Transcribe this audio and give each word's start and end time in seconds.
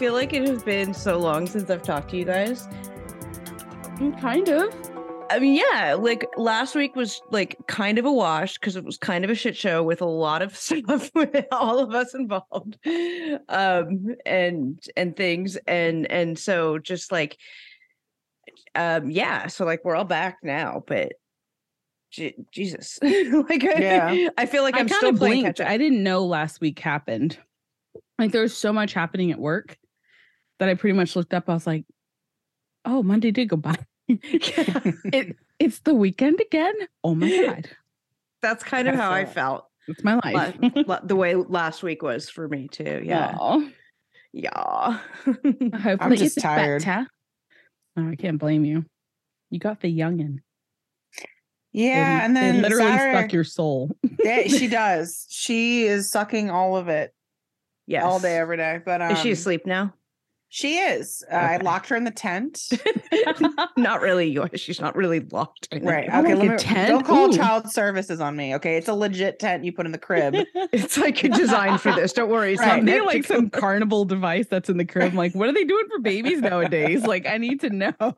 feel 0.00 0.14
like 0.14 0.32
it 0.32 0.48
has 0.48 0.62
been 0.62 0.94
so 0.94 1.18
long 1.18 1.46
since 1.46 1.68
I've 1.68 1.82
talked 1.82 2.08
to 2.12 2.16
you 2.16 2.24
guys. 2.24 2.66
Mm, 3.98 4.18
Kind 4.18 4.48
of. 4.48 4.74
I 5.28 5.38
mean, 5.38 5.54
yeah, 5.54 5.92
like 5.92 6.26
last 6.38 6.74
week 6.74 6.96
was 6.96 7.20
like 7.30 7.54
kind 7.68 7.98
of 7.98 8.06
a 8.06 8.12
wash 8.12 8.54
because 8.54 8.76
it 8.76 8.82
was 8.84 8.96
kind 8.96 9.24
of 9.26 9.30
a 9.30 9.34
shit 9.34 9.54
show 9.54 9.82
with 9.82 10.00
a 10.00 10.06
lot 10.06 10.40
of 10.40 10.56
stuff 10.56 11.10
with 11.14 11.44
all 11.52 11.78
of 11.80 11.94
us 11.94 12.14
involved, 12.14 12.78
um, 13.50 14.16
and 14.24 14.82
and 14.96 15.14
things, 15.16 15.56
and 15.68 16.10
and 16.10 16.38
so 16.38 16.78
just 16.78 17.12
like, 17.12 17.36
um, 18.74 19.10
yeah, 19.10 19.48
so 19.48 19.66
like 19.66 19.84
we're 19.84 19.94
all 19.96 20.04
back 20.04 20.38
now, 20.42 20.82
but 20.86 21.12
Je- 22.10 22.34
Jesus, 22.50 22.98
like, 23.02 23.62
Yeah. 23.62 24.30
I 24.38 24.46
feel 24.46 24.62
like 24.62 24.74
I 24.76 24.80
I'm 24.80 24.88
kind 24.88 24.96
still 24.98 25.12
blinked. 25.12 25.58
catch 25.58 25.60
up. 25.60 25.68
I 25.68 25.76
didn't 25.76 26.02
know 26.02 26.24
last 26.24 26.60
week 26.62 26.78
happened. 26.78 27.38
Like 28.18 28.32
there 28.32 28.42
was 28.42 28.56
so 28.56 28.72
much 28.72 28.94
happening 28.94 29.30
at 29.30 29.38
work 29.38 29.76
that 30.60 30.68
I 30.68 30.74
pretty 30.74 30.96
much 30.96 31.16
looked 31.16 31.34
up. 31.34 31.48
I 31.50 31.54
was 31.54 31.66
like, 31.66 31.84
"Oh, 32.84 33.02
Monday 33.02 33.32
did 33.32 33.48
go 33.48 33.56
by. 33.56 33.76
it, 34.08 35.36
it's 35.58 35.80
the 35.80 35.94
weekend 35.94 36.40
again. 36.40 36.74
Oh 37.02 37.14
my 37.16 37.28
god, 37.46 37.68
That's 38.42 38.62
kind 38.62 38.86
of 38.88 38.94
I 38.94 38.98
how 38.98 39.10
I 39.10 39.24
felt- 39.24 39.34
felt. 39.34 39.66
it's 39.88 40.04
my 40.04 40.20
life." 40.24 40.54
la- 40.62 40.82
la- 40.86 41.00
the 41.02 41.16
way 41.16 41.34
last 41.34 41.82
week 41.82 42.02
was 42.02 42.30
for 42.30 42.46
me 42.48 42.68
too. 42.68 43.02
Yeah. 43.04 43.36
Aw. 43.40 43.68
Yeah. 44.32 44.98
Hopefully 45.82 46.16
just 46.16 46.36
it's 46.36 46.42
tired. 46.42 46.84
better. 46.84 47.06
Oh, 47.96 48.08
I 48.10 48.14
can't 48.14 48.38
blame 48.38 48.64
you. 48.64 48.84
You 49.50 49.58
got 49.58 49.80
the 49.80 49.92
youngin. 49.92 50.38
Yeah, 51.72 52.18
They- 52.20 52.24
and 52.26 52.36
they 52.36 52.40
then 52.40 52.62
literally 52.62 52.84
Saturday- 52.84 53.20
suck 53.22 53.32
your 53.32 53.44
soul. 53.44 53.90
Yeah, 54.22 54.42
she 54.48 54.68
does. 54.68 55.26
She 55.30 55.84
is 55.84 56.10
sucking 56.10 56.50
all 56.50 56.76
of 56.76 56.88
it 56.88 57.12
Yeah, 57.86 58.04
all 58.04 58.20
day, 58.20 58.36
every 58.36 58.56
day. 58.56 58.80
But 58.84 59.00
um, 59.02 59.12
Is 59.12 59.18
she 59.20 59.30
asleep 59.32 59.66
now? 59.66 59.94
She 60.52 60.78
is. 60.78 61.22
Uh, 61.30 61.36
I 61.36 61.56
locked 61.58 61.88
her 61.90 61.96
in 61.96 62.02
the 62.02 62.10
tent. 62.10 62.70
not 63.76 64.00
really. 64.00 64.28
you- 64.30 64.48
She's 64.56 64.80
not 64.80 64.96
really 64.96 65.20
locked. 65.20 65.68
in 65.70 65.84
right. 65.84 66.08
there. 66.08 66.16
Oh, 66.16 66.20
Okay. 66.22 66.34
like 66.34 66.42
let 66.42 66.50
me, 66.50 66.56
tent? 66.58 66.88
don't 66.88 67.06
call 67.06 67.32
Ooh. 67.32 67.36
child 67.36 67.70
services 67.70 68.20
on 68.20 68.34
me. 68.34 68.56
Okay. 68.56 68.76
It's 68.76 68.88
a 68.88 68.94
legit 68.94 69.38
tent 69.38 69.64
you 69.64 69.72
put 69.72 69.86
in 69.86 69.92
the 69.92 69.98
crib. 69.98 70.34
It's 70.72 70.98
like 70.98 71.20
designed 71.20 71.80
for 71.80 71.92
this. 71.92 72.12
Don't 72.12 72.28
worry. 72.30 72.54
It's 72.54 72.60
Right. 72.60 72.82
not 72.82 72.86
they 72.92 73.00
like 73.00 73.24
some 73.24 73.48
carnival 73.48 74.04
device 74.04 74.46
that's 74.50 74.68
in 74.68 74.76
the 74.76 74.84
crib? 74.84 75.14
Like, 75.14 75.36
what 75.36 75.48
are 75.48 75.52
they 75.52 75.64
doing 75.64 75.84
for 75.88 76.00
babies 76.00 76.40
nowadays? 76.40 77.04
Like, 77.04 77.26
I 77.28 77.38
need 77.38 77.60
to 77.60 77.70
know. 77.70 77.94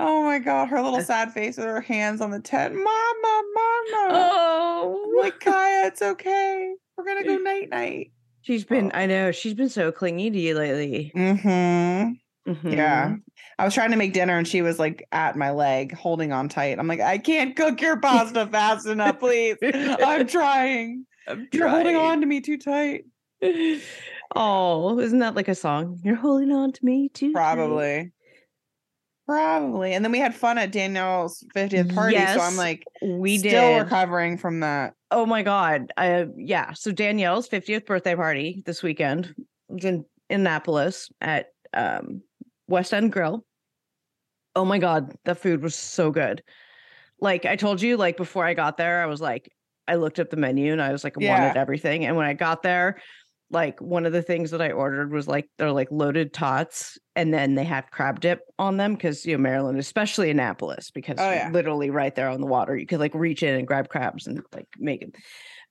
oh 0.00 0.22
my 0.24 0.40
God. 0.40 0.68
Her 0.68 0.80
little 0.82 1.00
sad 1.02 1.32
face 1.32 1.56
with 1.58 1.66
her 1.66 1.80
hands 1.80 2.20
on 2.20 2.32
the 2.32 2.40
tent. 2.40 2.74
Mama, 2.74 3.42
mama. 3.54 4.08
Oh, 4.10 5.10
I'm 5.16 5.22
like, 5.24 5.38
Kaya, 5.38 5.86
it's 5.86 6.02
okay. 6.02 6.74
We're 6.96 7.04
going 7.04 7.22
to 7.22 7.28
go 7.28 7.36
night 7.36 7.68
night. 7.70 8.10
She's 8.42 8.64
been. 8.64 8.90
I 8.94 9.06
know 9.06 9.32
she's 9.32 9.54
been 9.54 9.68
so 9.68 9.90
clingy 9.92 10.30
to 10.30 10.38
you 10.38 10.54
lately. 10.54 11.12
Mm-hmm. 11.16 12.68
Yeah. 12.68 13.08
Mhm. 13.10 13.22
I 13.58 13.64
was 13.64 13.72
trying 13.74 13.92
to 13.92 13.96
make 13.96 14.12
dinner 14.12 14.36
and 14.36 14.48
she 14.48 14.62
was 14.62 14.78
like 14.78 15.06
at 15.12 15.36
my 15.36 15.50
leg, 15.52 15.94
holding 15.94 16.32
on 16.32 16.48
tight. 16.48 16.78
I'm 16.78 16.88
like, 16.88 17.00
I 17.00 17.18
can't 17.18 17.54
cook 17.54 17.80
your 17.80 18.00
pasta 18.00 18.46
fast 18.48 18.86
enough, 18.86 19.20
please. 19.20 19.56
I'm 19.62 20.26
trying. 20.26 21.06
I'm 21.28 21.46
You're 21.52 21.68
holding 21.68 21.94
on 21.96 22.20
to 22.20 22.26
me 22.26 22.40
too 22.40 22.58
tight. 22.58 23.04
Oh, 24.34 24.98
isn't 24.98 25.18
that 25.18 25.34
like 25.34 25.48
a 25.48 25.54
song? 25.54 26.00
You're 26.02 26.14
holding 26.16 26.52
on 26.52 26.72
to 26.72 26.84
me 26.84 27.10
too. 27.10 27.34
tight. 27.34 28.12
Probably. 29.26 29.94
And 29.94 30.04
then 30.04 30.12
we 30.12 30.18
had 30.18 30.34
fun 30.34 30.58
at 30.58 30.72
Danielle's 30.72 31.44
50th 31.54 31.94
party. 31.94 32.16
So 32.16 32.40
I'm 32.40 32.56
like, 32.56 32.84
We 33.02 33.38
still 33.38 33.50
did. 33.74 33.82
recovering 33.82 34.36
from 34.36 34.60
that. 34.60 34.94
Oh 35.10 35.26
my 35.26 35.42
god. 35.42 35.92
Uh 35.96 36.24
yeah. 36.36 36.72
So 36.72 36.90
Danielle's 36.90 37.48
50th 37.48 37.86
birthday 37.86 38.14
party 38.16 38.62
this 38.66 38.82
weekend 38.82 39.34
was 39.68 39.84
in 39.84 40.04
Annapolis 40.28 41.08
at 41.20 41.46
um 41.72 42.22
West 42.66 42.92
End 42.92 43.12
Grill. 43.12 43.44
Oh 44.56 44.64
my 44.64 44.78
god, 44.78 45.14
the 45.24 45.34
food 45.34 45.62
was 45.62 45.74
so 45.74 46.10
good. 46.10 46.42
Like 47.20 47.46
I 47.46 47.56
told 47.56 47.80
you, 47.80 47.96
like 47.96 48.16
before 48.16 48.44
I 48.44 48.54
got 48.54 48.76
there, 48.76 49.02
I 49.02 49.06
was 49.06 49.20
like, 49.20 49.50
I 49.86 49.94
looked 49.94 50.18
up 50.18 50.30
the 50.30 50.36
menu 50.36 50.72
and 50.72 50.82
I 50.82 50.92
was 50.92 51.04
like, 51.04 51.14
I 51.20 51.24
wanted 51.28 51.56
everything. 51.56 52.04
And 52.04 52.16
when 52.16 52.26
I 52.26 52.34
got 52.34 52.62
there, 52.62 53.00
like 53.52 53.80
one 53.80 54.06
of 54.06 54.12
the 54.12 54.22
things 54.22 54.50
that 54.50 54.62
I 54.62 54.72
ordered 54.72 55.12
was 55.12 55.28
like 55.28 55.48
they're 55.58 55.70
like 55.72 55.88
loaded 55.90 56.32
tots, 56.32 56.98
and 57.14 57.32
then 57.32 57.54
they 57.54 57.64
have 57.64 57.90
crab 57.90 58.20
dip 58.20 58.40
on 58.58 58.76
them 58.78 58.94
because 58.94 59.24
you 59.26 59.36
know 59.36 59.42
Maryland, 59.42 59.78
especially 59.78 60.30
Annapolis, 60.30 60.90
because 60.90 61.16
Oh, 61.18 61.30
yeah. 61.30 61.50
literally 61.52 61.90
right 61.90 62.14
there 62.14 62.28
on 62.28 62.40
the 62.40 62.46
water. 62.46 62.76
You 62.76 62.86
could 62.86 63.00
like 63.00 63.14
reach 63.14 63.42
in 63.42 63.54
and 63.54 63.66
grab 63.66 63.88
crabs 63.88 64.26
and 64.26 64.42
like 64.54 64.66
make 64.78 65.02
it. 65.02 65.14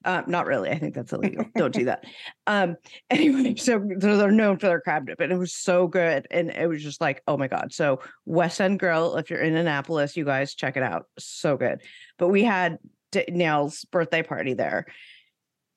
Uh, 0.04 0.24
not 0.26 0.48
really. 0.48 0.72
I 0.72 0.80
think 0.80 0.96
that's 0.96 1.14
illegal. 1.14 1.46
Don't 1.56 1.74
do 1.74 1.86
that. 1.86 2.06
Um. 2.48 2.76
Anyway, 3.10 3.56
so 3.56 3.80
they're, 3.98 4.18
they're 4.18 4.32
known 4.32 4.58
for 4.58 4.68
their 4.68 4.82
crab 4.82 5.06
dip, 5.08 5.20
and 5.20 5.32
it 5.32 5.38
was 5.38 5.54
so 5.54 5.88
good, 5.88 6.28
and 6.32 6.50
it 6.52 6.68
was 6.68 6.82
just 6.84 7.02
like, 7.02 7.22
oh 7.28 7.38
my 7.38 7.48
god. 7.48 7.74
So 7.74 8.00
West 8.26 8.62
End 8.62 8.80
Grill, 8.80 9.18
if 9.18 9.30
you're 9.30 9.42
in 9.42 9.56
Annapolis, 9.56 10.16
you 10.16 10.24
guys 10.26 10.56
check 10.56 10.78
it 10.78 10.84
out. 10.84 11.06
So 11.20 11.58
good. 11.58 11.82
But 12.18 12.30
we 12.30 12.44
had 12.44 12.78
Danielle's 13.12 13.86
birthday 13.86 14.24
party 14.24 14.54
there. 14.54 14.86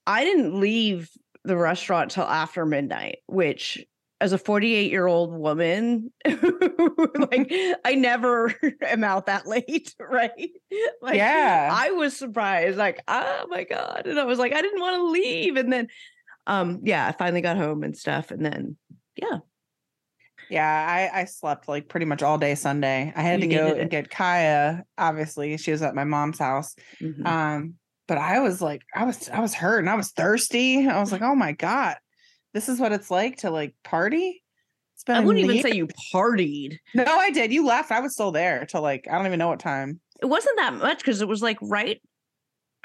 I 0.07 0.25
didn't 0.25 0.61
leave 0.61 1.11
the 1.44 1.56
restaurant 1.56 2.10
till 2.10 2.25
after 2.25 2.65
midnight, 2.66 3.19
which 3.27 3.84
as 4.21 4.32
a 4.32 4.38
48 4.38 4.91
year 4.91 5.06
old 5.06 5.32
woman, 5.32 6.12
like 6.25 7.53
I 7.84 7.94
never 7.97 8.55
am 8.82 9.05
out 9.05 9.27
that 9.27 9.47
late, 9.47 9.94
right? 10.00 10.50
Like 11.03 11.16
Yeah. 11.16 11.69
I 11.72 11.91
was 11.91 12.16
surprised, 12.16 12.78
like, 12.78 13.03
oh 13.09 13.47
my 13.49 13.65
God. 13.65 14.06
And 14.06 14.19
I 14.19 14.25
was 14.25 14.38
like, 14.38 14.55
I 14.55 14.62
didn't 14.62 14.81
want 14.81 14.97
to 14.97 15.10
leave. 15.10 15.56
And 15.56 15.72
then 15.72 15.88
um, 16.47 16.81
yeah, 16.84 17.06
I 17.06 17.12
finally 17.12 17.41
got 17.41 17.56
home 17.56 17.82
and 17.82 17.97
stuff. 17.97 18.31
And 18.31 18.44
then 18.44 18.76
yeah. 19.16 19.38
Yeah, 20.50 21.11
I, 21.15 21.21
I 21.21 21.25
slept 21.25 21.69
like 21.69 21.88
pretty 21.88 22.06
much 22.06 22.22
all 22.22 22.38
day 22.38 22.55
Sunday. 22.55 23.12
I 23.16 23.22
had 23.22 23.43
You 23.43 23.49
to 23.49 23.55
go 23.55 23.66
and 23.75 23.91
get 23.91 24.11
Kaya. 24.11 24.84
Obviously, 24.99 25.56
she 25.56 25.71
was 25.71 25.81
at 25.82 25.94
my 25.94 26.05
mom's 26.05 26.38
house. 26.38 26.76
Mhm. 27.00 27.26
Um, 27.26 27.75
but 28.07 28.19
I 28.19 28.41
was 28.41 28.61
like, 28.63 28.83
I 28.95 29.05
was, 29.05 29.29
I 29.31 29.41
was 29.41 29.55
hurt 29.55 29.79
and 29.81 29.89
I 29.91 29.95
was 29.95 30.11
thirsty. 30.13 30.87
I 30.89 31.01
was 31.01 31.13
like, 31.13 31.23
oh 31.23 31.35
my 31.35 31.53
god, 31.53 31.97
this 32.53 32.69
is 32.69 32.79
what 32.81 32.93
it's 32.93 33.11
like 33.11 33.39
to 33.39 33.51
like 33.51 33.75
party. 33.85 34.43
I 35.09 35.21
wouldn't 35.21 35.45
even 35.45 35.57
year- 35.57 35.63
say 35.63 35.73
you 35.77 35.89
partied. 36.15 36.79
No, 36.95 37.05
I 37.05 37.31
did. 37.31 37.53
You 37.53 37.67
left. 37.67 37.91
I 37.91 38.01
was 38.01 38.13
still 38.15 38.31
there 38.33 38.65
till 38.65 38.81
like 38.81 39.07
I 39.11 39.17
don't 39.17 39.27
even 39.27 39.39
know 39.39 39.49
what 39.49 39.61
time. 39.61 40.01
It 40.23 40.27
wasn't 40.27 40.57
that 40.59 40.75
much 40.75 40.99
because 40.99 41.21
it 41.21 41.29
was 41.29 41.43
like 41.43 41.59
right 41.61 42.01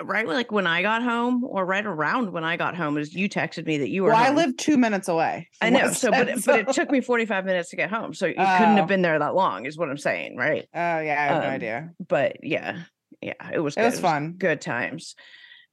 right 0.02 0.28
like 0.28 0.50
when 0.52 0.66
I 0.66 0.82
got 0.82 1.04
home 1.04 1.44
or 1.44 1.66
right 1.66 1.86
around 1.86 2.32
when 2.32 2.44
I 2.46 2.56
got 2.58 2.76
home 2.76 2.98
is 2.98 3.14
you 3.14 3.28
texted 3.30 3.66
me 3.66 3.78
that 3.80 3.90
you 3.90 4.04
were 4.04 4.10
Well, 4.12 4.18
I 4.18 4.28
home. 4.28 4.38
live 4.38 4.58
two 4.58 4.78
minutes 4.78 5.08
away. 5.10 5.50
I 5.62 5.70
know. 5.70 5.92
So, 5.92 6.10
but 6.10 6.30
it- 6.30 6.46
but 6.46 6.60
it 6.62 6.70
took 6.74 6.90
me 6.90 7.02
45 7.02 7.46
minutes 7.46 7.70
to 7.72 7.76
get 7.76 7.90
home. 7.90 8.14
So 8.14 8.26
you 8.26 8.34
couldn't 8.34 8.48
Oh. 8.50 8.76
have 8.76 8.88
been 8.88 9.02
there 9.02 9.20
that 9.20 9.36
long, 9.36 9.66
is 9.66 9.78
what 9.78 9.90
I'm 9.90 9.98
saying, 9.98 10.36
right? 10.38 10.66
Oh 10.74 11.00
yeah, 11.00 11.16
I 11.30 11.34
have 11.34 11.44
no 11.44 11.50
um, 11.50 11.54
idea. 11.54 11.90
But 12.08 12.38
yeah, 12.44 12.84
yeah, 13.22 13.34
it 13.54 13.60
was 13.60 13.76
It 13.78 13.84
was 13.84 14.00
fun. 14.00 14.34
good 14.38 14.62
times, 14.62 15.16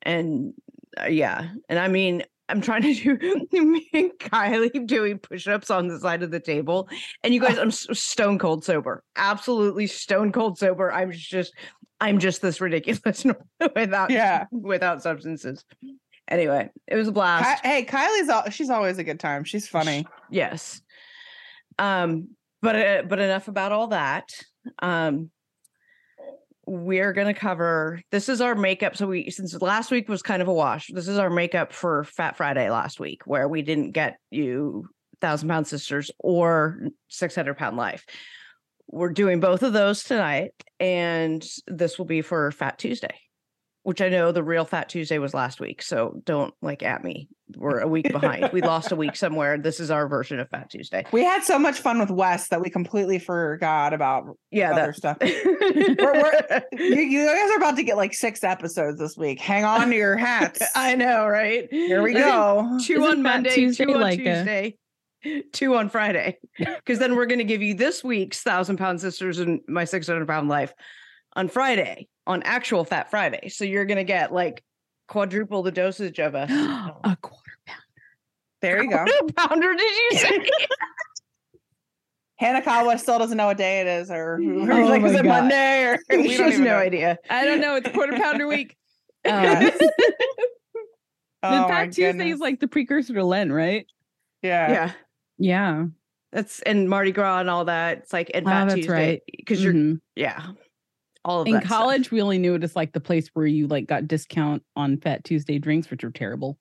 and 0.02 0.52
uh, 1.00 1.06
yeah, 1.06 1.48
and 1.68 1.78
I 1.78 1.88
mean, 1.88 2.22
I'm 2.48 2.60
trying 2.60 2.82
to 2.82 2.94
do 2.94 3.18
me 3.64 3.88
and 3.92 4.10
Kylie 4.18 4.86
doing 4.86 5.18
push-ups 5.18 5.70
on 5.70 5.88
the 5.88 5.98
side 5.98 6.22
of 6.22 6.30
the 6.30 6.40
table, 6.40 6.88
and 7.22 7.34
you 7.34 7.40
guys, 7.40 7.58
I'm 7.58 7.70
stone 7.70 8.38
cold 8.38 8.64
sober, 8.64 9.02
absolutely 9.16 9.86
stone 9.86 10.32
cold 10.32 10.58
sober. 10.58 10.92
I'm 10.92 11.12
just, 11.12 11.52
I'm 12.00 12.18
just 12.18 12.42
this 12.42 12.60
ridiculous 12.60 13.24
without 13.74 14.10
Yeah. 14.10 14.44
without 14.50 15.02
substances. 15.02 15.64
Anyway, 16.28 16.68
it 16.88 16.96
was 16.96 17.06
a 17.08 17.12
blast. 17.12 17.64
Hey, 17.64 17.84
Kylie's 17.84 18.28
all, 18.28 18.50
she's 18.50 18.68
always 18.70 18.98
a 18.98 19.04
good 19.04 19.20
time. 19.20 19.44
She's 19.44 19.68
funny. 19.68 20.04
Yes. 20.30 20.80
Um, 21.78 22.30
but 22.62 22.76
uh, 22.76 23.02
but 23.08 23.18
enough 23.20 23.48
about 23.48 23.70
all 23.72 23.88
that. 23.88 24.30
Um, 24.80 25.30
we're 26.66 27.12
gonna 27.12 27.34
cover. 27.34 28.00
This 28.10 28.28
is 28.28 28.40
our 28.40 28.54
makeup. 28.54 28.96
So 28.96 29.06
we 29.06 29.30
since 29.30 29.60
last 29.62 29.90
week 29.90 30.08
was 30.08 30.22
kind 30.22 30.42
of 30.42 30.48
a 30.48 30.52
wash. 30.52 30.88
This 30.92 31.08
is 31.08 31.18
our 31.18 31.30
makeup 31.30 31.72
for 31.72 32.04
Fat 32.04 32.36
Friday 32.36 32.68
last 32.70 32.98
week, 32.98 33.22
where 33.24 33.48
we 33.48 33.62
didn't 33.62 33.92
get 33.92 34.16
you 34.30 34.88
Thousand 35.20 35.48
Pound 35.48 35.66
Sisters 35.66 36.10
or 36.18 36.80
Six 37.08 37.34
Hundred 37.34 37.56
Pound 37.56 37.76
Life. 37.76 38.04
We're 38.88 39.12
doing 39.12 39.40
both 39.40 39.62
of 39.62 39.72
those 39.72 40.04
tonight, 40.04 40.52
and 40.78 41.44
this 41.66 41.98
will 41.98 42.04
be 42.04 42.22
for 42.22 42.50
Fat 42.50 42.78
Tuesday, 42.78 43.14
which 43.86 44.00
I 44.02 44.08
know 44.08 44.32
the 44.32 44.42
real 44.42 44.64
Fat 44.64 44.88
Tuesday 44.88 45.18
was 45.18 45.32
last 45.32 45.60
week. 45.60 45.80
So 45.80 46.20
don't 46.24 46.52
like 46.60 46.82
at 46.82 47.04
me. 47.04 47.28
We're 47.56 47.78
a 47.78 47.86
week 47.86 48.10
behind. 48.10 48.50
we 48.52 48.60
lost 48.60 48.90
a 48.90 48.96
week 48.96 49.14
somewhere. 49.14 49.58
This 49.58 49.78
is 49.78 49.92
our 49.92 50.08
version 50.08 50.40
of 50.40 50.48
Fat 50.48 50.70
Tuesday. 50.70 51.06
We 51.12 51.22
had 51.22 51.44
so 51.44 51.56
much 51.56 51.78
fun 51.78 52.00
with 52.00 52.10
Wes 52.10 52.48
that 52.48 52.60
we 52.60 52.68
completely 52.68 53.20
forgot 53.20 53.94
about 53.94 54.36
Yeah, 54.50 54.72
other 54.72 54.86
that 54.86 54.96
stuff. 54.96 55.18
You, 56.72 57.00
you 57.00 57.26
guys 57.26 57.50
are 57.52 57.56
about 57.58 57.76
to 57.76 57.84
get 57.84 57.96
like 57.96 58.12
six 58.12 58.42
episodes 58.42 58.98
this 58.98 59.16
week. 59.16 59.40
Hang 59.40 59.64
on 59.64 59.90
to 59.90 59.94
your 59.94 60.16
hats. 60.16 60.62
I 60.74 60.96
know, 60.96 61.24
right? 61.28 61.68
Here 61.70 62.02
we 62.02 62.12
go. 62.12 62.78
Two 62.82 63.04
Isn't 63.04 63.18
on 63.18 63.22
Monday, 63.22 63.54
Tuesday 63.54 63.84
two 63.84 63.94
on 63.94 64.00
like 64.00 64.18
a- 64.18 64.24
Tuesday, 64.24 64.78
two 65.52 65.76
on 65.76 65.90
Friday. 65.90 66.38
Because 66.58 66.98
then 66.98 67.14
we're 67.14 67.26
going 67.26 67.38
to 67.38 67.44
give 67.44 67.62
you 67.62 67.74
this 67.74 68.02
week's 68.02 68.42
Thousand 68.42 68.78
Pound 68.78 69.00
Sisters 69.00 69.38
and 69.38 69.60
My 69.68 69.84
600 69.84 70.26
Pound 70.26 70.48
Life 70.48 70.72
on 71.36 71.48
Friday, 71.48 72.08
on 72.26 72.42
actual 72.42 72.84
Fat 72.84 73.10
Friday. 73.10 73.48
So 73.50 73.64
you're 73.64 73.84
going 73.84 73.98
to 73.98 74.04
get 74.04 74.32
like 74.32 74.64
quadruple 75.06 75.62
the 75.62 75.70
dosage 75.70 76.18
of 76.18 76.34
us. 76.34 76.50
a 76.50 77.16
quarter 77.20 77.52
pounder. 77.66 77.82
There 78.62 78.82
you 78.82 78.90
go. 78.90 79.04
Quarter 79.04 79.32
pounder, 79.36 79.74
did 79.74 79.96
you 79.96 80.10
say? 80.18 80.48
Hanakawa 82.42 82.98
still 82.98 83.18
doesn't 83.18 83.36
know 83.36 83.46
what 83.46 83.56
day 83.56 83.80
it 83.80 83.86
is, 83.86 84.10
or, 84.10 84.34
or 84.34 84.72
Oh 84.72 84.86
like, 84.86 85.00
my 85.02 85.08
is 85.08 85.14
it 85.14 85.24
Monday? 85.24 85.84
Or 85.84 85.98
we 86.10 86.28
she 86.28 86.42
has 86.42 86.58
no 86.58 86.64
know. 86.66 86.76
idea. 86.76 87.16
I 87.30 87.44
don't 87.46 87.60
know. 87.60 87.76
It's 87.76 87.88
quarter 87.90 88.14
pounder 88.18 88.46
week. 88.46 88.76
Yes. 89.24 89.76
Um, 89.82 89.88
Oh, 91.42 91.50
the 91.50 91.60
my 91.62 91.68
Fat 91.68 91.84
Tuesday 91.86 92.02
goodness. 92.12 92.34
is 92.34 92.40
like 92.40 92.60
the 92.60 92.68
precursor 92.68 93.14
to 93.14 93.24
Lent, 93.24 93.50
right? 93.52 93.86
yeah. 94.42 94.70
Yeah. 94.70 94.92
Yeah. 95.38 95.84
That's 96.32 96.60
and 96.62 96.88
Mardi 96.88 97.10
Gras 97.12 97.40
and 97.40 97.50
all 97.50 97.64
that. 97.64 97.98
It's 97.98 98.12
like 98.12 98.30
and 98.34 98.46
Oh, 98.46 98.50
Fat 98.50 98.64
that's 98.68 98.74
Tuesday 98.76 98.92
right. 98.92 99.22
because 99.36 99.62
you're 99.64 99.72
Mhm. 99.74 100.00
yeah. 100.14 100.46
All 101.26 101.40
of 101.42 101.46
In 101.48 101.54
that 101.54 101.64
stuff. 101.66 101.78
college, 101.78 102.10
we 102.10 102.22
only 102.22 102.38
knew 102.38 102.54
it 102.54 102.62
as 102.64 102.74
like 102.76 102.92
the 102.92 103.00
place 103.00 103.28
where 103.34 103.46
you 103.46 103.66
like 103.66 103.86
got 103.86 104.06
discount 104.08 104.62
on 104.76 104.96
Fat 104.96 105.24
Tuesday 105.24 105.58
drinks, 105.58 105.90
which 105.90 106.04
are 106.04 106.10
terrible. 106.10 106.56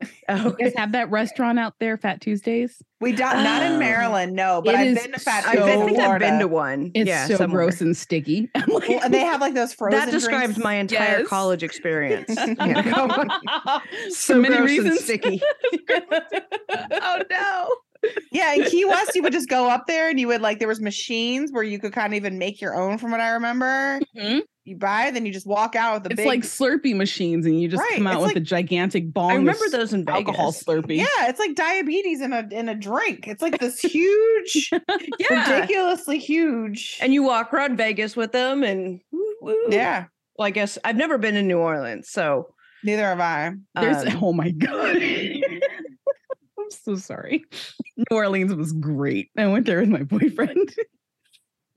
Oh, 0.28 0.54
You 0.58 0.64
guys 0.66 0.74
have 0.76 0.92
that 0.92 1.10
restaurant 1.10 1.58
out 1.58 1.72
there, 1.80 1.96
Fat 1.96 2.20
Tuesdays? 2.20 2.82
We 3.00 3.12
don't 3.12 3.42
not 3.42 3.62
in 3.62 3.72
Oh. 3.74 3.78
Maryland, 3.78 4.34
no, 4.34 4.60
but 4.62 4.74
It 4.74 4.78
I've 4.78 4.94
been 5.02 5.12
to 5.12 5.18
Fat 5.20 5.46
I 5.46 5.54
so- 5.54 5.58
Tuesday 5.66 5.80
in 5.80 5.86
think 5.86 5.98
I've 6.00 6.18
been 6.20 6.38
to 6.40 6.48
one. 6.48 6.90
It's 6.94 7.08
yeah, 7.08 7.26
so 7.26 7.36
somewhere. 7.36 7.62
gross 7.64 7.80
and 7.80 7.96
sticky. 7.96 8.50
Like, 8.54 8.68
Well, 8.88 9.00
and 9.04 9.14
they 9.14 9.20
have 9.20 9.40
like 9.40 9.54
those 9.54 9.72
frozen. 9.78 9.98
that 9.98 10.10
describes 10.10 10.54
drinks. 10.54 10.62
my 10.64 10.74
entire 10.74 11.20
Yes. 11.20 11.28
college 11.28 11.62
experience. 11.62 12.32
For 12.34 12.54
so 14.10 14.38
many 14.38 14.56
gross 14.56 14.58
and 14.58 14.64
reasons. 14.64 15.04
sticky. 15.04 15.40
oh 15.90 17.22
no. 17.30 17.68
Yeah, 18.32 18.54
in 18.54 18.64
Key 18.64 18.84
West, 18.84 19.14
you 19.14 19.22
would 19.22 19.32
just 19.32 19.48
go 19.48 19.68
up 19.68 19.86
there 19.86 20.08
and 20.10 20.18
you 20.20 20.28
would 20.28 20.40
like 20.40 20.58
there 20.58 20.68
was 20.68 20.80
machines 20.80 21.50
where 21.52 21.62
you 21.62 21.78
could 21.78 21.92
kind 21.92 22.12
of 22.12 22.16
even 22.16 22.38
make 22.38 22.60
your 22.60 22.74
own. 22.74 22.98
From 22.98 23.10
what 23.10 23.20
I 23.20 23.30
remember, 23.30 24.00
Mhm. 24.16 24.42
you 24.64 24.76
buy, 24.76 25.10
then 25.10 25.24
you 25.24 25.32
just 25.32 25.46
walk 25.46 25.74
out 25.76 25.94
with 25.94 26.02
the 26.04 26.10
It's 26.10 26.16
big. 26.18 26.26
like 26.26 26.40
Slurpee 26.42 26.94
machines, 26.94 27.46
and 27.46 27.60
you 27.60 27.68
just 27.68 27.80
Right, 27.82 27.94
come 27.96 28.06
out 28.06 28.14
it's 28.14 28.20
with 28.22 28.26
like- 28.30 28.36
a 28.36 28.40
gigantic 28.40 29.12
bong. 29.12 29.30
I 29.30 29.34
of 29.34 29.38
remember 29.40 29.68
those 29.70 29.92
in 29.92 30.04
Vegas. 30.04 30.26
alcohol 30.28 30.52
Slurpee. 30.52 30.96
yeah, 30.98 31.28
it's 31.28 31.38
like 31.40 31.54
diabetes 31.54 32.20
in 32.20 32.32
a 32.32 32.46
in 32.50 32.68
a 32.68 32.74
drink. 32.74 33.26
It's 33.28 33.42
like 33.42 33.58
this 33.58 33.80
huge, 33.80 34.70
Yeah. 35.18 35.54
ridiculously 35.54 36.18
huge. 36.18 36.98
And 37.00 37.14
you 37.14 37.22
walk 37.22 37.54
around 37.54 37.76
Vegas 37.76 38.16
with 38.16 38.32
them 38.32 38.62
and 38.64 39.00
woo, 39.12 39.24
woo. 39.40 39.56
yeah, 39.70 40.06
Well, 40.38 40.46
I 40.46 40.50
guess 40.50 40.78
I've 40.84 40.96
never 40.96 41.16
been 41.16 41.36
in 41.36 41.46
New 41.48 41.58
Orleans, 41.58 42.10
so 42.10 42.48
neither 42.84 43.04
have 43.04 43.20
I. 43.20 43.52
There's 43.80 44.04
um, 44.14 44.22
oh 44.22 44.32
my 44.32 44.50
god. 44.50 44.96
I'm 46.86 46.96
so 46.96 47.00
sorry. 47.00 47.44
New 47.96 48.04
Orleans 48.16 48.54
was 48.54 48.72
great. 48.72 49.30
I 49.36 49.46
went 49.46 49.66
there 49.66 49.80
with 49.80 49.88
my 49.88 50.02
boyfriend. 50.02 50.74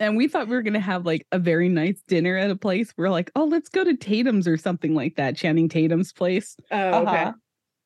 And 0.01 0.15
we 0.15 0.29
thought 0.29 0.47
we 0.47 0.55
were 0.55 0.61
gonna 0.61 0.79
have 0.79 1.05
like 1.05 1.27
a 1.33 1.37
very 1.39 1.67
nice 1.67 2.01
dinner 2.07 2.37
at 2.37 2.49
a 2.49 2.55
place. 2.55 2.93
We 2.97 3.03
are 3.03 3.09
like, 3.09 3.29
oh, 3.35 3.43
let's 3.43 3.67
go 3.67 3.83
to 3.83 3.97
Tatum's 3.97 4.47
or 4.47 4.55
something 4.55 4.95
like 4.95 5.17
that, 5.17 5.35
Channing 5.35 5.67
Tatum's 5.67 6.13
place. 6.13 6.55
oh, 6.71 6.77
okay. 7.01 7.23
Uh-huh. 7.23 7.33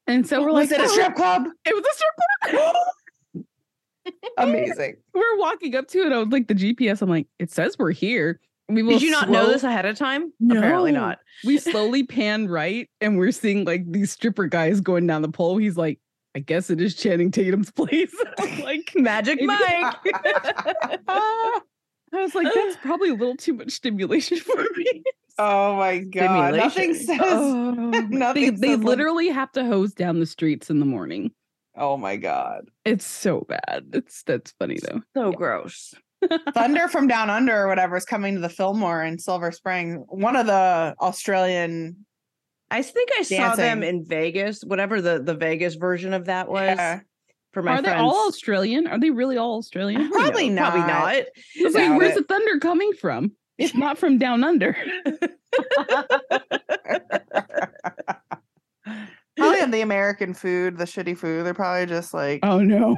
And 0.06 0.28
so 0.28 0.42
we're 0.44 0.54
Was 0.54 0.70
like, 0.70 0.80
it 0.80 0.84
a 0.84 0.88
"Oh." 0.88 0.94
strip 0.94 1.16
club? 1.16 1.48
It 1.66 1.74
was 1.74 1.84
a 1.84 1.96
strip 1.96 2.62
club. 2.62 3.46
Amazing. 4.38 4.98
we're 5.16 5.38
walking 5.40 5.76
up 5.76 5.88
to 5.88 6.02
it. 6.06 6.12
I 6.12 6.20
was 6.20 6.28
like, 6.28 6.48
the 6.48 6.54
GPS. 6.54 7.02
I'm 7.02 7.10
like, 7.10 7.26
it 7.40 7.50
says 7.50 7.80
we're 7.80 7.90
here. 7.92 8.40
We 8.70 8.84
will 8.84 8.92
Did 8.94 9.02
you 9.02 9.10
not 9.10 9.32
know 9.32 9.48
this 9.48 9.64
ahead 9.64 9.86
of 9.86 9.98
time? 9.98 10.32
No. 10.40 10.58
Apparently 10.60 10.92
not. 10.92 11.18
we 11.44 11.58
slowly 11.58 12.04
pan 12.04 12.48
right 12.48 12.90
and 13.02 13.18
we're 13.18 13.32
seeing 13.32 13.66
like 13.66 13.92
these 13.92 14.12
stripper 14.12 14.46
guys 14.46 14.82
going 14.82 15.08
down 15.08 15.24
the 15.24 15.30
pole. 15.30 15.58
He's 15.58 15.78
like, 15.78 16.00
I 16.36 16.40
guess 16.40 16.70
it 16.70 16.82
is 16.82 16.96
Channing 16.96 17.32
Tatum's 17.32 17.72
place. 17.76 18.14
Like, 18.64 18.92
Magic 18.96 19.40
Mike. 19.42 19.96
I 21.08 21.60
was 22.14 22.36
like, 22.36 22.48
that's 22.54 22.78
probably 22.78 23.10
a 23.10 23.14
little 23.14 23.36
too 23.36 23.54
much 23.54 23.72
stimulation 23.72 24.38
for 24.38 24.64
me. 24.78 25.04
oh 25.40 25.76
my 25.76 25.98
god! 26.00 26.56
Nothing 26.56 26.94
says. 26.94 27.20
Oh, 27.22 27.92
they 27.92 28.02
Nothing 28.04 28.56
they 28.60 28.68
says 28.68 28.78
like- 28.80 28.86
literally 28.88 29.30
have 29.30 29.52
to 29.54 29.66
hose 29.66 29.94
down 29.94 30.20
the 30.20 30.26
streets 30.26 30.70
in 30.70 30.80
the 30.80 30.86
morning. 30.86 31.32
Oh 31.76 31.98
my 31.98 32.16
god! 32.18 32.70
It's 32.86 33.06
so 33.06 33.42
bad. 33.50 33.86
It's 33.94 34.24
that's 34.24 34.52
funny 34.60 34.80
though. 34.82 35.02
so 35.16 35.32
gross. 35.32 35.94
Thunder 36.54 36.88
from 36.88 37.08
Down 37.08 37.30
Under 37.30 37.64
or 37.64 37.68
whatever 37.68 37.98
is 37.98 38.06
coming 38.06 38.36
to 38.36 38.40
the 38.40 38.48
Fillmore 38.48 39.04
in 39.04 39.20
Silver 39.20 39.52
Spring. 39.52 40.06
One 40.08 40.36
of 40.38 40.46
the 40.46 40.96
Australian. 41.02 42.06
I 42.74 42.82
think 42.82 43.10
I 43.20 43.22
saw 43.24 43.56
them 43.56 43.84
in 43.84 44.04
Vegas, 44.04 44.64
whatever 44.64 45.00
the 45.02 45.22
the 45.22 45.36
Vegas 45.36 45.76
version 45.76 46.14
of 46.14 46.26
that 46.26 46.50
was 46.50 46.76
Yeah. 46.78 47.02
for 47.52 47.62
my 47.62 47.78
Are 47.78 47.82
they 47.84 47.94
all 47.94 48.28
Australian? 48.28 48.88
Are 48.88 49.00
they 49.00 49.12
really 49.12 49.38
all 49.38 49.58
Australian? 49.60 50.10
Probably 50.10 50.50
No, 50.50 50.62
Probably 50.64 50.80
not. 50.82 50.88
not. 50.90 51.16
I 51.16 51.26
was 51.64 51.76
like, 51.76 51.98
where's 52.00 52.18
it. 52.18 52.28
the 52.28 52.34
thunder 52.34 52.58
coming 52.60 52.94
from? 52.94 53.32
It's 53.60 53.76
not 53.86 54.00
from 54.00 54.18
down 54.18 54.44
under. 54.44 54.76
probably 59.38 59.62
on 59.62 59.70
the 59.72 59.82
American 59.82 60.34
food, 60.34 60.78
the 60.78 60.86
shitty 60.86 61.16
food. 61.18 61.46
They're 61.46 61.54
probably 61.54 61.86
just 61.86 62.12
like 62.14 62.40
oh 62.44 62.60
no. 62.60 62.98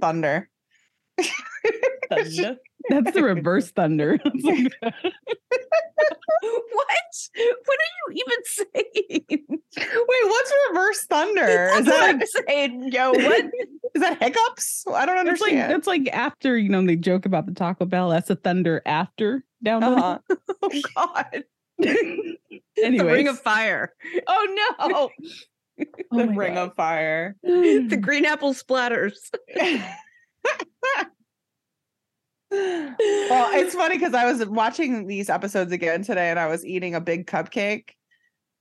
thunder. 0.00 0.48
That's 2.90 3.12
the 3.12 3.22
reverse 3.22 3.70
thunder. 3.70 4.18
What? 6.42 7.28
What 7.64 7.78
are 7.78 8.12
you 8.12 8.22
even 8.26 8.44
saying? 8.44 9.46
Wait, 9.78 10.24
what's 10.24 10.52
reverse 10.70 11.04
thunder? 11.06 11.42
Is 11.44 11.84
That's 11.84 11.86
what 11.86 12.00
that 12.00 12.14
I'm 12.14 12.22
saying. 12.48 12.92
Yo, 12.92 13.10
what? 13.12 13.44
is 13.94 14.02
that 14.02 14.22
hiccups? 14.22 14.84
I 14.92 15.06
don't 15.06 15.26
It's 15.28 15.40
like 15.40 15.52
understand. 15.52 15.72
that's 15.72 15.86
like 15.86 16.08
after 16.12 16.58
you 16.58 16.68
know 16.68 16.84
they 16.84 16.96
joke 16.96 17.24
about 17.24 17.46
the 17.46 17.52
Taco 17.54 17.86
Bell. 17.86 18.10
That's 18.10 18.28
a 18.30 18.36
thunder 18.36 18.82
after 18.84 19.44
down 19.62 19.84
Uh-huh. 19.84 20.18
Oh 20.62 20.70
God. 20.94 21.44
under. 21.82 21.94
The 22.76 23.04
ring 23.04 23.28
of 23.28 23.38
fire. 23.40 23.92
Oh 24.26 24.74
no. 24.78 25.10
Oh 25.78 25.86
the 26.10 26.28
ring 26.28 26.54
God. 26.54 26.68
of 26.70 26.74
fire. 26.74 27.36
the 27.42 27.98
green 28.00 28.24
apple 28.26 28.52
splatters. 28.54 29.14
Well, 32.54 33.48
it's 33.60 33.74
funny 33.82 33.96
because 33.98 34.14
I 34.14 34.30
was 34.30 34.44
watching 34.46 35.06
these 35.06 35.28
episodes 35.30 35.72
again 35.72 36.02
today 36.02 36.30
and 36.30 36.38
I 36.38 36.46
was 36.46 36.64
eating 36.64 36.94
a 36.94 37.00
big 37.00 37.26
cupcake. 37.26 37.90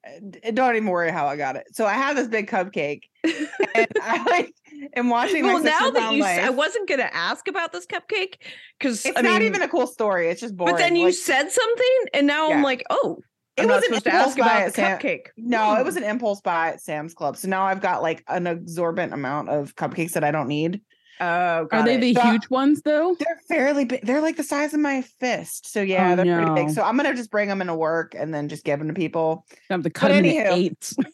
And 0.06 0.38
Don't 0.54 0.76
even 0.76 0.90
worry 0.90 1.12
how 1.12 1.28
I 1.28 1.38
got 1.38 1.56
it. 1.56 1.64
So 1.72 1.86
I 1.86 1.94
have 1.94 2.16
this 2.18 2.28
big 2.28 2.50
cupcake 2.50 3.04
and 3.24 3.88
I 4.02 4.24
like 4.26 4.54
am 4.98 5.10
watching 5.10 5.46
well, 5.46 5.64
now 5.64 5.92
that 5.92 6.14
you, 6.14 6.24
s- 6.24 6.40
I 6.40 6.48
life. 6.50 6.56
wasn't 6.58 6.90
gonna 6.90 7.10
ask 7.14 7.48
about 7.48 7.72
this 7.72 7.86
cupcake 7.86 8.34
because 8.78 9.06
It's 9.06 9.18
I 9.18 9.22
not 9.22 9.34
mean, 9.40 9.44
even 9.44 9.62
a 9.62 9.68
cool 9.70 9.88
story. 9.88 10.28
It's 10.28 10.42
just 10.42 10.58
boring. 10.58 10.74
But 10.74 10.80
then 10.80 10.98
you 10.98 11.06
Like, 11.06 11.14
said 11.16 11.50
something, 11.52 11.98
and 12.14 12.28
now 12.28 12.50
Yeah. 12.50 12.56
I'm 12.58 12.64
like, 12.64 12.84
oh, 12.90 13.20
It 13.56 13.62
I'm 13.62 13.68
was 13.70 13.84
an 13.84 13.92
to 13.92 13.96
impulse 13.96 14.14
ask 14.28 14.38
buy 14.38 14.44
the 14.46 14.66
at 14.66 14.74
Sam- 14.76 15.00
cupcake. 15.00 15.28
no, 15.38 15.76
it 15.78 15.86
was 15.86 15.96
Hmm. 15.96 16.04
an 16.04 16.10
impulse 16.10 16.42
buy 16.42 16.70
at 16.70 16.82
Sam's 16.82 17.14
Club. 17.14 17.38
So 17.38 17.48
now 17.48 17.64
I've 17.64 17.80
got 17.82 18.02
like 18.02 18.26
an 18.28 18.46
exorbitant 18.46 19.14
amount 19.14 19.48
of 19.50 19.74
cupcakes 19.78 20.12
that 20.14 20.26
I 20.26 20.32
don't 20.32 20.50
need. 20.50 20.82
Oh, 21.20 21.68
Are 21.72 21.84
they 21.84 21.96
it. 21.96 22.02
the 22.02 22.14
So- 22.16 22.22
huge 22.22 22.50
ones 22.50 22.82
though? 22.82 23.16
They're 23.20 23.40
fairly 23.48 23.86
big. 23.86 24.06
They're 24.06 24.22
like 24.22 24.36
the 24.38 24.44
size 24.44 24.74
of 24.74 24.80
my 24.80 25.02
fist. 25.20 25.72
So 25.72 25.82
yeah, 25.82 26.14
Oh, 26.14 26.16
they're 26.16 26.38
pretty 26.44 26.66
big. 26.66 26.70
So 26.74 26.82
I'm 26.84 26.98
gonna 26.98 27.14
just 27.16 27.32
bring 27.32 27.48
them 27.50 27.62
into 27.62 27.76
work 27.76 28.16
and 28.18 28.34
then 28.34 28.50
just 28.50 28.64
give 28.64 28.80
them 28.80 28.88
to 28.88 28.94
people. 28.94 29.46
I 29.70 29.74
have 29.74 29.84
to 29.84 29.90
cut 29.90 30.10
them 30.10 30.26
into 30.26 30.42
anywho. 30.42 30.52
eights. 30.52 30.96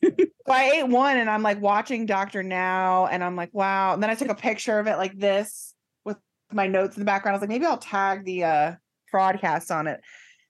So 0.47 0.55
I 0.55 0.63
ate 0.77 0.87
one 0.87 1.17
and 1.17 1.29
I'm 1.29 1.43
like 1.43 1.61
watching 1.61 2.07
Doctor 2.07 2.41
Now 2.41 3.05
and 3.05 3.23
I'm 3.23 3.35
like, 3.35 3.53
wow. 3.53 3.93
And 3.93 4.01
then 4.01 4.09
I 4.09 4.15
took 4.15 4.29
a 4.29 4.33
picture 4.35 4.79
of 4.79 4.87
it 4.87 4.97
like 4.97 5.15
this 5.15 5.75
with 6.05 6.17
my 6.51 6.65
notes 6.65 6.95
in 6.97 7.01
the 7.01 7.05
background. 7.05 7.33
I 7.33 7.37
was 7.37 7.41
like, 7.41 7.49
maybe 7.49 7.67
I'll 7.67 7.77
tag 7.77 8.25
the 8.25 8.45
uh 8.45 8.75
Fraudcast 9.13 9.69
on 9.69 9.85
it. 9.85 10.01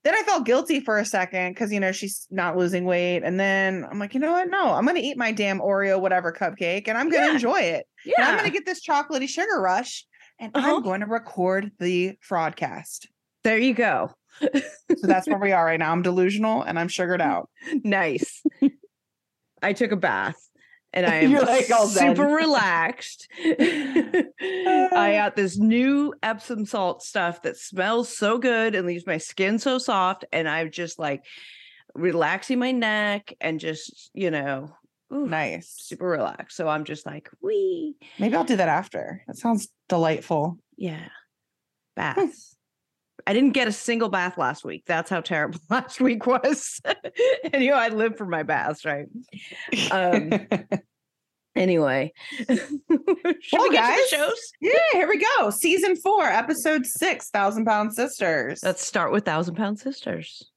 Then 0.04 0.16
I 0.16 0.22
felt 0.24 0.46
guilty 0.46 0.80
for 0.80 0.98
a 0.98 1.06
second 1.06 1.54
because 1.54 1.72
you 1.74 1.80
know 1.80 1.92
she's 1.92 2.26
not 2.32 2.56
losing 2.58 2.86
weight. 2.86 3.22
And 3.24 3.40
then 3.40 3.86
I'm 3.90 4.00
like, 4.00 4.14
you 4.14 4.20
know 4.20 4.32
what? 4.32 4.50
No, 4.50 4.74
I'm 4.74 4.86
gonna 4.86 5.00
eat 5.00 5.18
my 5.18 5.32
damn 5.32 5.60
Oreo 5.60 6.00
whatever 6.00 6.32
cupcake 6.32 6.88
and 6.88 6.98
I'm 6.98 7.10
gonna 7.10 7.28
Yeah. 7.28 7.34
enjoy 7.34 7.60
it. 7.60 7.86
Yeah. 8.06 8.14
And 8.20 8.26
I'm 8.28 8.38
gonna 8.38 8.50
get 8.52 8.66
this 8.66 8.86
chocolatey 8.86 9.28
sugar 9.28 9.60
rush 9.60 10.06
and 10.40 10.56
Uh-huh. 10.56 10.78
I'm 10.78 10.84
going 10.84 11.02
to 11.02 11.06
record 11.06 11.72
the 11.80 12.14
Fraudcast. 12.28 13.08
there 13.44 13.58
you 13.58 13.74
go. 13.74 14.12
So 14.42 15.06
that's 15.08 15.28
where 15.28 15.38
we 15.38 15.52
are 15.54 15.66
right 15.66 15.78
now. 15.80 15.92
I'm 15.92 16.02
delusional 16.02 16.62
and 16.62 16.80
I'm 16.80 16.88
sugared 16.88 17.22
out. 17.22 17.50
nice. 17.84 18.42
I 19.62 19.74
took 19.74 19.92
a 19.92 19.98
bath 19.98 20.38
and 20.94 21.06
I 21.06 21.16
am 21.24 21.34
like 21.34 21.66
super 21.66 22.26
relaxed. 22.26 23.28
I 23.44 24.26
ah. 24.92 25.12
got 25.12 25.36
this 25.36 25.58
new 25.58 26.14
Epsom 26.24 26.66
salt 26.66 27.04
stuff 27.04 27.42
that 27.44 27.58
smells 27.58 28.16
so 28.16 28.38
good 28.38 28.76
and 28.76 28.88
leaves 28.88 29.06
my 29.06 29.18
skin 29.18 29.60
so 29.60 29.78
soft. 29.78 30.26
And 30.32 30.48
I'm 30.48 30.72
just 30.72 31.00
like 31.00 31.26
relaxing 31.94 32.60
my 32.60 32.72
neck 32.72 33.34
and 33.40 33.60
just, 33.60 34.10
you 34.14 34.32
know, 34.32 34.70
ooh, 35.14 35.28
Nice. 35.28 35.76
super 35.78 36.08
relaxed. 36.08 36.58
So 36.58 36.68
I'm 36.68 36.84
just 36.84 37.06
like, 37.06 37.30
wee. 37.42 37.96
Maybe 38.18 38.36
I'll 38.36 38.44
do 38.44 38.58
that 38.58 38.70
after. 38.70 39.24
That 39.28 39.38
sounds 39.38 39.70
delightful. 39.88 40.58
Yeah. 40.78 41.00
Hmm. 41.00 41.06
Baths. 41.96 42.56
I 43.30 43.34
didn't 43.34 43.52
get 43.52 43.68
a 43.68 43.72
single 43.72 44.10
bath 44.10 44.40
last 44.40 44.66
week. 44.66 44.84
That's 44.88 45.08
how 45.10 45.22
terrible 45.22 45.60
last 45.70 46.02
week 46.02 46.26
was. 46.26 46.82
and 47.54 47.64
you 47.64 47.70
know, 47.70 47.78
I 47.78 47.90
live 47.90 48.18
for 48.18 48.26
my 48.26 48.42
baths, 48.44 48.86
right? 48.86 49.06
Um, 49.92 50.32
Anyway. 51.56 52.14
Should 52.48 52.60
Well, 52.90 53.64
we 53.64 53.70
get 53.72 53.72
to 53.72 53.76
guys, 53.76 53.98
the 54.12 54.16
shows? 54.18 54.52
yeah, 54.62 54.72
here 54.94 55.10
we 55.10 55.18
go. 55.38 55.50
Season 55.50 55.96
four, 55.98 56.24
episode 56.24 56.86
six, 56.86 57.30
Thousand 57.32 57.66
Pound 57.66 57.94
Sisters. 57.94 58.62
Let's 58.64 58.86
start 58.86 59.12
with 59.12 59.26
Thousand 59.26 59.56
Pound 59.56 59.78
Sisters. 59.80 60.50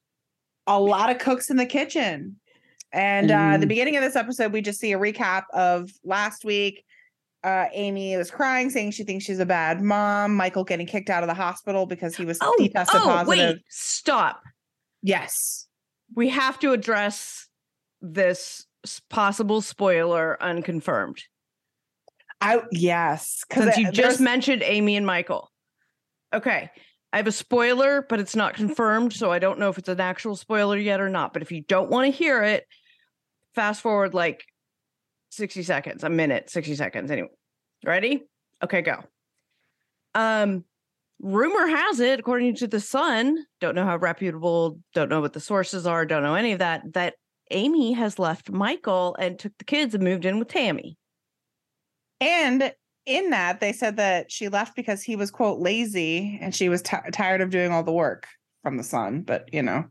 a 0.67 0.79
lot 0.79 1.09
of 1.09 1.17
cooks 1.17 1.49
in 1.49 1.57
the 1.57 1.65
kitchen. 1.65 2.37
And 2.93 3.31
uh, 3.31 3.57
the 3.57 3.65
Mm. 3.65 3.69
beginning 3.69 3.95
of 3.97 4.03
this 4.03 4.15
episode, 4.15 4.53
we 4.53 4.61
just 4.61 4.79
see 4.79 4.93
a 4.93 4.97
recap 4.99 5.43
of 5.51 5.89
last 6.05 6.45
week. 6.45 6.85
Uh, 7.43 7.65
Amy 7.73 8.15
was 8.15 8.31
crying, 8.31 8.69
saying 8.69 8.91
she 8.91 9.03
thinks 9.03 9.25
she's 9.25 9.39
a 9.39 9.45
bad 9.45 9.81
mom. 9.81 10.33
Michael 10.35 10.63
getting 10.63 10.87
kicked 10.87 11.09
out 11.09 11.23
of 11.23 11.27
the 11.27 11.33
hospital 11.33 11.85
because 11.85 12.15
he 12.15 12.23
was 12.23 12.37
Oh, 12.41 12.55
he 12.57 12.69
tested 12.69 13.01
oh 13.01 13.05
positive. 13.05 13.55
wait, 13.55 13.63
stop. 13.67 14.41
Yes. 15.01 15.67
We 16.15 16.29
have 16.29 16.57
to 16.59 16.71
address 16.71 17.47
this 18.01 18.65
possible 19.09 19.61
spoiler 19.61 20.41
unconfirmed. 20.41 21.21
I 22.39 22.61
yes, 22.71 23.43
Since 23.53 23.77
you 23.77 23.91
just 23.91 24.19
mentioned 24.19 24.63
Amy 24.63 24.95
and 24.95 25.05
Michael. 25.05 25.49
Okay. 26.33 26.69
I 27.11 27.17
have 27.17 27.27
a 27.27 27.31
spoiler, 27.31 28.05
but 28.09 28.19
it's 28.19 28.35
not 28.35 28.53
confirmed. 28.55 29.13
So 29.13 29.31
I 29.31 29.39
don't 29.39 29.59
know 29.59 29.69
if 29.69 29.77
it's 29.77 29.87
an 29.89 29.99
actual 29.99 30.35
spoiler 30.35 30.77
yet 30.77 30.99
or 30.99 31.09
not. 31.09 31.31
But 31.31 31.41
if 31.41 31.51
you 31.51 31.61
don't 31.61 31.89
want 31.89 32.05
to 32.05 32.11
hear 32.17 32.41
it, 32.43 32.65
fast 33.53 33.81
forward 33.81 34.13
like 34.13 34.43
60 35.33 35.63
seconds, 35.63 36.03
a 36.03 36.09
minute, 36.09 36.49
60 36.49 36.75
seconds. 36.75 37.11
Anyway, 37.11 37.29
ready? 37.85 38.23
Okay, 38.63 38.81
go. 38.81 39.03
Um, 40.15 40.63
rumor 41.19 41.67
has 41.67 41.99
it, 41.99 42.19
according 42.19 42.55
to 42.55 42.67
the 42.67 42.79
Sun, 42.79 43.37
don't 43.59 43.75
know 43.75 43.85
how 43.85 43.97
reputable, 43.97 44.79
don't 44.93 45.09
know 45.09 45.21
what 45.21 45.33
the 45.33 45.39
sources 45.39 45.85
are, 45.87 46.05
don't 46.05 46.23
know 46.23 46.35
any 46.35 46.51
of 46.53 46.59
that, 46.59 46.93
that 46.93 47.15
Amy 47.51 47.93
has 47.93 48.19
left 48.19 48.49
Michael 48.51 49.15
and 49.19 49.37
took 49.37 49.53
the 49.57 49.65
kids 49.65 49.93
and 49.93 50.03
moved 50.03 50.25
in 50.25 50.39
with 50.39 50.47
Tammy. 50.47 50.97
And 52.21 52.73
in 53.05 53.31
that, 53.31 53.59
they 53.59 53.73
said 53.73 53.97
that 53.97 54.31
she 54.31 54.47
left 54.47 54.75
because 54.75 55.03
he 55.03 55.15
was 55.15 55.29
quote 55.29 55.59
lazy 55.59 56.37
and 56.41 56.55
she 56.55 56.69
was 56.69 56.81
ti 56.81 56.97
tired 57.11 57.41
of 57.41 57.49
doing 57.49 57.71
all 57.71 57.83
the 57.83 57.91
work 57.91 58.27
from 58.61 58.77
the 58.77 58.83
Sun. 58.83 59.23
But 59.23 59.49
you 59.53 59.61
know, 59.61 59.85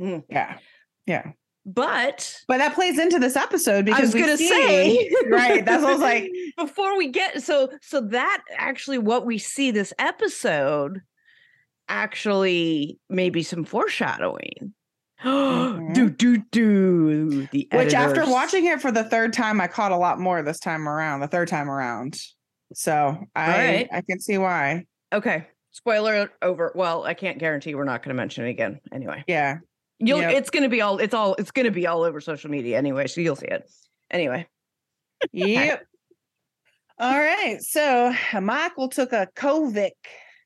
Mm. 0.00 0.24
yeah, 0.28 0.58
yeah. 1.06 1.32
But 1.66 2.42
But 2.46 2.58
that 2.58 2.74
plays 2.74 2.96
into 2.96 3.18
this 3.18 3.34
episode 3.34 3.84
because 3.84 4.00
I 4.00 4.04
was 4.04 4.14
gonna 4.14 4.36
see- 4.36 4.48
say 4.48 5.10
right. 5.28 5.64
That's 5.64 5.82
what 5.82 5.90
I 5.90 5.92
was 5.94 6.02
like. 6.02 6.30
before 6.56 6.96
we 6.96 7.08
get 7.08 7.42
so 7.42 7.70
so 7.82 8.00
that 8.02 8.42
actually 8.56 8.98
what 8.98 9.26
we 9.26 9.36
see 9.36 9.72
this 9.72 9.92
episode 9.98 11.02
actually 11.88 12.98
maybe 13.10 13.42
some 13.42 13.64
foreshadowing. 13.64 14.74
Do 15.24 15.30
mm-hmm. 15.30 16.08
do 16.10 16.36
do 16.52 17.46
the 17.46 17.68
Which 17.72 17.94
after 17.94 18.26
watching 18.26 18.66
it 18.66 18.82
for 18.82 18.92
the 18.92 19.02
third 19.04 19.32
time, 19.32 19.60
I 19.60 19.66
caught 19.66 19.90
a 19.90 19.96
lot 19.96 20.20
more 20.20 20.42
this 20.42 20.60
time 20.60 20.86
around. 20.86 21.20
The 21.20 21.26
third 21.26 21.48
time 21.48 21.70
around, 21.70 22.20
so 22.74 23.16
I 23.34 23.48
right. 23.48 23.88
I 23.92 24.02
can 24.02 24.20
see 24.20 24.38
why. 24.38 24.84
okay 25.12 25.46
spoiler 25.76 26.30
over 26.40 26.72
well 26.74 27.04
i 27.04 27.12
can't 27.12 27.38
guarantee 27.38 27.74
we're 27.74 27.84
not 27.84 28.02
going 28.02 28.08
to 28.08 28.14
mention 28.14 28.46
it 28.46 28.50
again 28.50 28.80
anyway 28.92 29.22
Yeah. 29.26 29.58
You'll 29.98 30.20
Yep. 30.20 30.32
it's 30.34 30.50
going 30.50 30.62
to 30.62 30.68
be 30.68 30.80
all 30.82 30.98
it's 30.98 31.14
all 31.14 31.34
it's 31.38 31.50
going 31.50 31.64
to 31.64 31.70
be 31.70 31.86
all 31.86 32.02
over 32.02 32.20
social 32.20 32.50
media 32.50 32.76
anyway 32.78 33.06
so 33.06 33.20
you'll 33.20 33.36
see 33.36 33.46
it 33.46 33.68
anyway 34.10 34.46
Yep. 35.32 35.84
All 36.98 37.18
right. 37.18 37.58
So 37.60 38.14
Michael 38.40 38.88
took 38.88 39.12
a 39.12 39.28
Kovic 39.36 39.90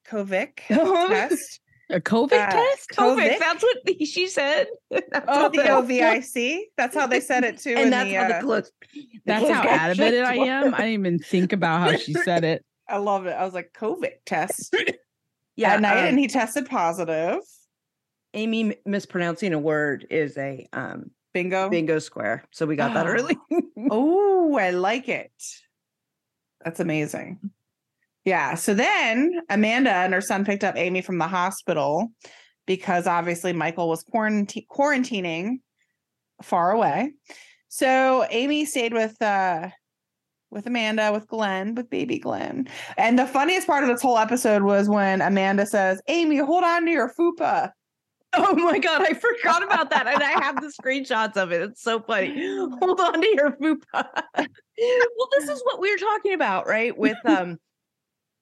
Kovic 0.08 0.56
test. 0.68 1.60
A 1.90 1.98
COVID 2.00 2.32
Uh, 2.32 2.50
test? 2.50 2.90
COVID, 2.96 3.38
that's 3.40 3.62
what 3.64 3.76
she 4.06 4.28
said 4.28 4.68
That's 4.90 5.24
Oh, 5.26 5.48
the 5.48 5.58
the- 5.62 5.68
OVIC. 5.68 6.58
That's 6.76 6.94
how 6.94 7.06
they 7.08 7.18
said 7.20 7.42
it 7.44 7.58
too. 7.58 7.74
and 7.76 7.92
that's 7.92 8.08
the, 8.08 8.14
how 8.14 8.24
uh, 8.24 8.28
the 8.38 8.44
close 8.44 8.72
That's 9.26 9.48
how 9.48 9.62
animated 9.68 10.22
I 10.22 10.34
am. 10.36 10.72
I 10.74 10.78
didn't 10.78 10.92
even 10.92 11.18
think 11.18 11.52
about 11.52 11.80
how 11.90 11.96
she 11.96 12.12
said 12.14 12.44
it. 12.44 12.64
I 12.88 12.98
love 12.98 13.26
it. 13.26 13.32
I 13.32 13.44
was 13.44 13.54
like 13.54 13.72
Kovic 13.72 14.18
test 14.26 14.74
yeah 15.56 15.76
night, 15.78 15.98
um, 15.98 16.04
and 16.06 16.18
he 16.18 16.26
tested 16.28 16.66
positive. 16.66 17.38
Amy 18.34 18.76
mispronouncing 18.86 19.52
a 19.52 19.58
word 19.58 20.06
is 20.10 20.36
a 20.38 20.66
um 20.72 21.10
Bingo. 21.32 21.68
bingo 21.68 21.98
square 21.98 22.44
so 22.50 22.66
we 22.66 22.74
got 22.76 22.92
that 22.94 23.06
early 23.06 23.36
Oh, 23.90 24.56
I 24.58 24.70
like 24.70 25.08
it. 25.08 25.32
That's 26.64 26.80
amazing. 26.80 27.38
Yeah. 28.24 28.54
So 28.54 28.74
then 28.74 29.40
Amanda 29.48 29.90
and 29.90 30.12
her 30.12 30.20
son 30.20 30.44
picked 30.44 30.64
up 30.64 30.76
Amy 30.76 31.00
from 31.00 31.18
the 31.18 31.26
hospital 31.26 32.12
because 32.66 33.06
obviously 33.06 33.52
Michael 33.52 33.88
was 33.88 34.02
quarantine 34.02 34.66
quarantining 34.70 35.60
far 36.42 36.72
away. 36.72 37.12
So 37.68 38.26
Amy 38.30 38.64
stayed 38.66 38.92
with 38.92 39.20
uh 39.22 39.70
with 40.50 40.66
Amanda, 40.66 41.12
with 41.12 41.28
Glenn, 41.28 41.76
with 41.76 41.88
baby 41.88 42.18
Glenn. 42.18 42.68
And 42.98 43.18
the 43.18 43.26
funniest 43.26 43.68
part 43.68 43.84
of 43.84 43.88
this 43.88 44.02
whole 44.02 44.18
episode 44.18 44.62
was 44.62 44.88
when 44.88 45.20
Amanda 45.20 45.64
says, 45.64 46.02
Amy, 46.08 46.38
hold 46.38 46.64
on 46.64 46.84
to 46.86 46.90
your 46.90 47.12
fupa. 47.14 47.70
Oh 48.36 48.54
my 48.54 48.78
god, 48.78 49.02
I 49.02 49.14
forgot 49.14 49.64
about 49.64 49.90
that, 49.90 50.06
and 50.06 50.22
I 50.22 50.44
have 50.44 50.60
the 50.60 50.68
screenshots 50.68 51.36
of 51.36 51.50
it. 51.50 51.62
It's 51.62 51.82
so 51.82 51.98
funny. 52.00 52.46
Hold 52.80 53.00
on 53.00 53.20
to 53.20 53.28
your 53.28 53.50
fupa. 53.52 53.82
well, 54.36 55.28
this 55.36 55.48
is 55.48 55.60
what 55.64 55.80
we 55.80 55.90
were 55.90 55.98
talking 55.98 56.34
about, 56.34 56.68
right? 56.68 56.96
With 56.96 57.18
um, 57.24 57.58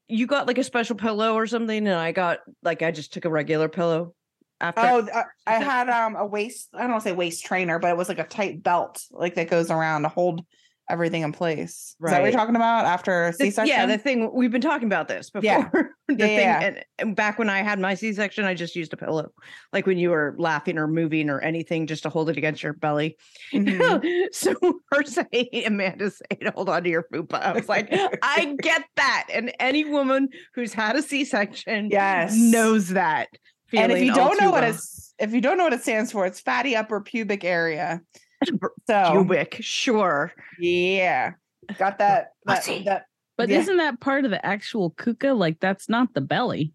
you 0.06 0.26
got 0.26 0.46
like 0.46 0.58
a 0.58 0.64
special 0.64 0.94
pillow 0.94 1.34
or 1.34 1.46
something, 1.46 1.86
and 1.86 1.96
I 1.96 2.12
got 2.12 2.40
like 2.62 2.82
I 2.82 2.90
just 2.90 3.14
took 3.14 3.24
a 3.24 3.30
regular 3.30 3.70
pillow 3.70 4.14
after. 4.60 4.82
Oh, 4.82 5.08
I 5.14 5.24
I 5.46 5.54
had 5.62 5.88
um 5.88 6.16
a 6.16 6.26
waist, 6.26 6.68
I 6.74 6.82
don't 6.82 6.90
want 6.90 7.04
to 7.04 7.08
say 7.08 7.14
waist 7.14 7.46
trainer, 7.46 7.78
but 7.78 7.90
it 7.90 7.96
was 7.96 8.10
like 8.10 8.18
a 8.18 8.24
tight 8.24 8.62
belt, 8.62 9.02
like 9.10 9.36
that 9.36 9.48
goes 9.48 9.70
around 9.70 10.02
to 10.02 10.08
hold 10.08 10.44
everything 10.90 11.22
in 11.22 11.32
place. 11.32 11.70
Is 11.70 11.96
that 12.00 12.04
what 12.04 12.12
Right. 12.12 12.22
you're 12.24 12.32
talking 12.32 12.56
about 12.56 12.84
after 12.86 13.32
C-section? 13.32 13.66
yeah, 13.68 13.86
the 13.86 13.98
thing 13.98 14.30
we've 14.32 14.50
been 14.50 14.60
talking 14.60 14.86
about 14.86 15.08
this 15.08 15.30
before. 15.30 15.42
Yeah. 15.48 15.68
the 16.08 16.14
Yeah, 16.14 16.26
thing, 16.26 16.38
yeah. 16.38 16.60
And, 16.62 16.84
and 16.98 17.16
back 17.16 17.38
when 17.38 17.50
I 17.50 17.58
had 17.62 17.78
my 17.78 17.94
C-section, 17.94 18.44
I 18.44 18.54
just 18.54 18.74
used 18.74 18.92
a 18.94 18.96
pillow, 18.96 19.28
like 19.72 19.86
when 19.86 19.98
you 19.98 20.10
were 20.10 20.34
laughing 20.38 20.78
or 20.78 20.86
moving 20.88 21.28
or 21.28 21.40
anything, 21.40 21.86
just 21.86 22.02
to 22.04 22.08
hold 22.08 22.30
it 22.30 22.38
against 22.38 22.62
your 22.62 22.72
belly. 22.72 23.16
Mhm. 23.52 24.26
so 24.32 24.54
her 24.92 25.02
saying, 25.04 25.64
Amanda 25.66 26.10
saying, 26.10 26.52
"Hold 26.54 26.68
on 26.70 26.82
to 26.84 26.88
your 26.90 27.04
fupa," 27.12 27.34
I 27.42 27.52
was 27.52 27.68
like, 27.68 27.88
I 28.22 28.56
get 28.60 28.84
that, 28.96 29.26
and 29.32 29.52
any 29.60 29.84
woman 29.84 30.28
who's 30.54 30.72
had 30.72 30.96
a 30.96 31.02
C-section, 31.02 31.90
Yes. 31.90 32.34
knows 32.36 32.88
that. 32.90 33.28
and 33.74 33.92
if 33.92 34.02
you 34.02 34.14
don't 34.14 34.40
know 34.40 34.46
too 34.46 34.52
what 34.52 34.64
it's 34.64 35.14
if 35.18 35.32
you 35.34 35.40
don't 35.42 35.58
know 35.58 35.64
what 35.64 35.72
it 35.74 35.82
stands 35.82 36.12
for, 36.12 36.24
it's 36.26 36.40
fatty 36.40 36.74
upper 36.76 37.00
pubic 37.02 37.44
area. 37.44 38.00
So 38.86 39.10
pubic, 39.12 39.58
sure. 39.60 40.32
yeah. 40.58 41.32
Got 41.78 41.98
that 41.98 42.32
that, 42.46 42.64
that 42.86 43.04
But 43.36 43.48
Yeah. 43.50 43.58
isn't 43.58 43.76
that 43.76 44.00
part 44.00 44.24
of 44.24 44.30
the 44.30 44.44
actual 44.44 44.90
kuka? 44.90 45.32
Like 45.34 45.60
that's 45.60 45.88
not 45.88 46.14
the 46.14 46.20
belly. 46.20 46.72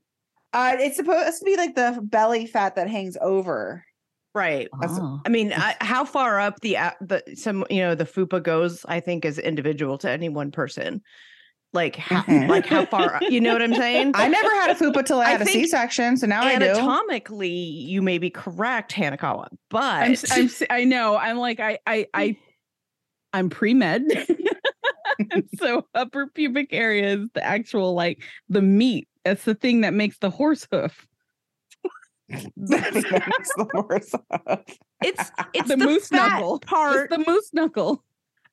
uh 0.54 0.76
it's 0.80 0.98
supposed 0.98 1.40
to 1.40 1.46
be 1.46 1.58
like 1.58 1.76
the 1.76 2.00
belly 2.04 2.46
fat 2.46 2.76
that 2.76 2.90
hangs 2.90 3.18
over. 3.22 3.84
Right. 4.36 4.68
Oh. 4.82 5.22
I 5.26 5.30
mean, 5.30 5.54
I, 5.54 5.76
how 5.82 6.06
far 6.06 6.40
up 6.40 6.60
the 6.62 6.76
the 7.02 7.24
some 7.36 7.66
you 7.70 7.82
know 7.82 7.96
the 7.96 8.06
fupa 8.06 8.42
goes, 8.42 8.84
I 8.88 9.00
think 9.00 9.26
is 9.26 9.38
individual 9.40 9.98
to 10.00 10.10
any 10.10 10.30
one 10.30 10.52
person. 10.52 11.02
Like 11.74 11.96
how, 11.96 12.22
Mhm. 12.24 12.50
like 12.50 12.68
how 12.68 12.86
far 12.86 13.20
you 13.30 13.42
know 13.42 13.54
what 13.54 13.62
I'm 13.64 13.74
saying? 13.74 14.12
I 14.14 14.28
never 14.28 14.50
had 14.52 14.70
a 14.70 14.76
fupa 14.76 15.04
till 15.06 15.20
I 15.20 15.26
I 15.26 15.30
had 15.32 15.42
a 15.42 15.46
think 15.46 15.64
C-section, 15.66 16.18
so 16.18 16.28
now 16.28 16.44
I 16.44 16.60
do. 16.60 16.66
Anatomically, 16.66 17.50
you 17.50 18.02
may 18.04 18.20
be 18.20 18.30
correct, 18.30 18.94
Hanakawa, 18.94 19.48
but 19.72 19.82
I'm, 19.84 20.12
s- 20.12 20.32
I'm, 20.32 20.46
s- 20.46 20.62
I 20.70 20.84
know. 20.84 21.16
I'm 21.18 21.38
like 21.38 21.60
I 21.60 21.80
I 21.88 22.06
I 22.14 22.38
I'm 23.34 23.50
pre 23.50 23.74
med. 23.74 24.04
so 25.60 25.88
upper 25.96 26.28
pubic 26.28 26.68
area 26.72 27.16
is 27.16 27.28
the 27.34 27.44
actual 27.44 27.96
like 27.96 28.22
the 28.50 28.62
meat. 28.62 29.08
That's 29.26 29.44
the 29.44 29.56
thing 29.56 29.82
that 29.82 29.94
makes 29.96 30.20
the 30.20 30.30
horse 30.30 30.68
hoof. 30.72 31.08
That's 32.30 32.94
that's 32.94 33.54
the 33.58 33.86
worst. 33.90 34.16
it's 35.04 35.32
it's 35.54 35.68
The 35.70 35.76
the, 35.76 35.86
moose 35.86 36.08
fat 36.08 36.34
knuckle. 36.40 36.60
part 36.60 37.10
It's 37.12 37.18
the 37.18 37.32
moose 37.32 37.50
knuckle. 37.54 38.04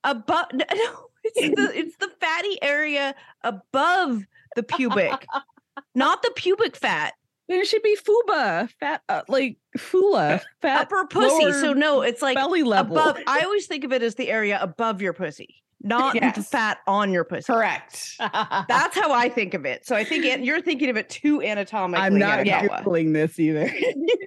above. 0.05 0.47
No, 0.75 1.07
it's 1.25 1.57
the 1.57 1.71
it's 1.79 1.97
the 1.97 2.11
fatty 2.21 2.63
area 2.63 3.15
above 3.43 4.25
the 4.57 4.63
pubic, 4.63 5.27
not 5.95 6.23
the 6.23 6.33
pubic 6.35 6.77
fat. 6.77 7.15
There 7.49 7.65
should 7.65 7.83
be 7.83 7.97
fuba, 7.97 8.71
fat 8.79 9.03
uh, 9.09 9.23
like 9.29 9.59
fula, 9.77 10.41
fat 10.63 10.83
upper 10.83 11.07
pussy. 11.07 11.53
So 11.53 11.73
no, 11.73 12.03
it's 12.03 12.23
like 12.23 12.37
belly 12.37 12.63
level. 12.63 12.97
above. 12.97 13.19
I 13.27 13.41
always 13.45 13.67
think 13.67 13.83
of 13.85 13.93
it 13.93 14.03
as 14.03 14.15
the 14.15 14.31
area 14.31 14.59
above 14.61 15.03
your 15.03 15.13
pussy, 15.13 15.60
not 15.83 16.15
the 16.15 16.43
fat 16.43 16.79
on 16.87 17.11
your 17.13 17.25
pussy. 17.25 17.53
Correct. 17.53 18.17
That's 18.19 18.95
how 18.95 19.13
I 19.13 19.29
think 19.29 19.55
of 19.55 19.65
it. 19.65 19.87
So 19.87 19.97
I 19.97 20.05
think 20.05 20.25
an- 20.27 20.45
you're 20.45 20.61
thinking 20.61 20.91
of 20.91 20.97
it 20.97 21.09
too 21.09 21.43
anatomically. 21.43 22.05
I'm 22.05 22.19
not 22.19 22.41
Hanakawa. 22.41 22.83
googling 22.85 23.13
this 23.13 23.39
either. 23.39 23.73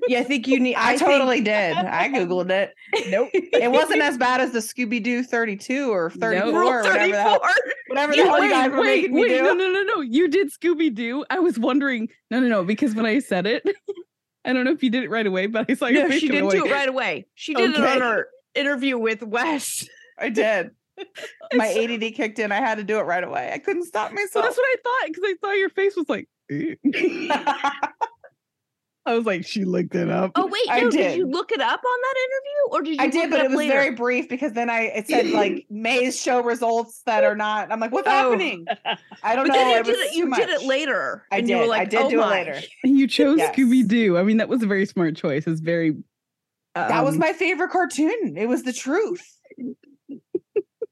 Yeah, 0.09 0.19
I 0.19 0.23
think 0.25 0.47
you 0.49 0.59
need. 0.59 0.75
I, 0.77 0.97
think- 0.97 1.09
totally 1.09 1.39
did. 1.39 1.77
I 1.77 2.09
googled 2.09 2.49
it. 2.49 2.73
Nope. 3.07 3.29
It 3.33 3.71
wasn't 3.71 4.01
as 4.01 4.17
bad 4.17 4.41
as 4.41 4.51
the 4.51 4.59
Scooby 4.59 5.01
Doo 5.01 5.23
32 5.23 5.89
or 5.89 6.09
34 6.09 6.51
Rule 6.51 6.67
or 6.67 6.81
whatever 6.81 7.07
the 7.07 7.21
hell, 7.21 7.39
34. 7.39 7.49
whatever 7.87 8.11
the 8.11 8.17
You- 8.17 8.23
hell 8.25 8.35
you 8.35 8.41
wait, 8.43 8.51
guys 8.51 8.71
were 8.71 8.81
wait, 8.81 9.01
making 9.03 9.13
me 9.15 9.21
wait, 9.21 9.27
do. 9.29 9.43
no, 9.43 9.53
no, 9.53 9.71
no, 9.71 9.83
no. 9.83 10.01
You 10.01 10.27
did 10.27 10.51
Scooby 10.51 10.93
Doo. 10.93 11.23
I 11.29 11.39
was 11.39 11.57
wondering. 11.57 12.09
No, 12.29 12.41
no, 12.41 12.49
no. 12.49 12.63
Because 12.65 12.93
when 12.95 13.05
I 13.05 13.19
said 13.19 13.45
it, 13.47 13.63
I 14.43 14.51
don't 14.51 14.65
know 14.65 14.71
if 14.71 14.83
you 14.83 14.89
did 14.89 15.05
it 15.05 15.09
right 15.09 15.25
away, 15.25 15.47
but 15.47 15.67
I 15.69 15.73
saw 15.75 15.85
your 15.85 16.03
No, 16.03 16.09
face 16.09 16.19
she 16.19 16.27
didn't 16.27 16.49
do 16.49 16.65
it 16.65 16.71
right 16.71 16.89
away. 16.89 17.25
She 17.35 17.53
did 17.53 17.71
it 17.71 17.77
on 17.79 18.01
her 18.01 18.27
interview 18.55 18.97
with 18.97 19.23
Wes. 19.23 19.87
I 20.19 20.27
did. 20.27 20.71
My 21.53 21.67
ADD 21.73 22.13
kicked 22.15 22.39
in. 22.39 22.51
I 22.51 22.55
had 22.57 22.75
to 22.77 22.83
do 22.83 22.97
it 22.99 23.03
right 23.03 23.23
away. 23.23 23.51
I 23.53 23.57
couldn't 23.59 23.85
stop 23.85 24.09
So 24.09 24.15
myself. 24.15 24.45
that's 24.45 24.57
what 24.57 24.65
I 24.65 24.75
thought 24.83 25.07
because 25.07 25.23
I 25.25 25.35
saw 25.41 25.51
your 25.53 25.69
face 25.69 25.95
was 25.95 26.09
like. 26.09 26.27
I 29.05 29.15
was 29.15 29.25
like, 29.25 29.45
she 29.45 29.65
looked 29.65 29.95
it 29.95 30.09
up. 30.09 30.31
Oh 30.35 30.47
wait, 30.47 30.61
I 30.69 30.79
no, 30.79 30.89
did. 30.89 30.97
did. 30.97 31.17
you 31.17 31.27
look 31.27 31.51
it 31.51 31.59
up 31.59 31.81
on 31.83 32.01
that 32.01 32.15
interview, 32.23 32.71
or 32.71 32.81
did 32.83 32.95
you? 32.95 33.01
I 33.01 33.07
did, 33.07 33.29
but 33.29 33.39
up 33.41 33.45
it 33.47 33.49
was 33.49 33.57
later? 33.57 33.73
very 33.73 33.91
brief 33.91 34.29
because 34.29 34.53
then 34.53 34.69
I 34.69 34.83
it 34.83 35.07
said 35.09 35.27
like 35.27 35.65
May's 35.69 36.21
show 36.21 36.41
results 36.41 37.01
that 37.05 37.25
are 37.25 37.35
not. 37.35 37.69
I'm 37.69 37.81
like, 37.81 37.91
what's 37.91 38.07
Oh. 38.07 38.11
happening? 38.11 38.65
I 39.21 39.35
don't 39.35 39.47
But 39.49 39.55
know. 39.55 39.59
then 39.59 39.69
you 39.73 39.79
it 39.81 39.85
did 39.85 39.99
it. 39.99 40.13
You 40.15 40.33
did 40.33 40.49
it 40.49 40.63
later. 40.63 41.25
I 41.33 41.39
and 41.39 41.47
did. 41.47 41.59
You 41.61 41.67
were 41.67 41.73
I 41.73 41.83
did 41.83 41.99
oh 42.01 42.09
do 42.09 42.21
it 42.21 42.25
later. 42.27 42.61
you 42.85 43.05
chose 43.07 43.39
Yes. 43.39 43.53
Scooby 43.53 43.85
Doo. 43.85 44.17
I 44.17 44.23
mean, 44.23 44.37
that 44.37 44.47
was 44.47 44.63
a 44.63 44.67
very 44.67 44.85
smart 44.85 45.17
choice. 45.17 45.47
It's 45.47 45.59
very. 45.59 45.95
That 46.75 47.03
was 47.03 47.15
um, 47.15 47.19
my 47.19 47.33
favorite 47.33 47.71
cartoon. 47.71 48.37
It 48.37 48.47
was 48.47 48.63
the 48.63 48.71
truth. 48.73 49.21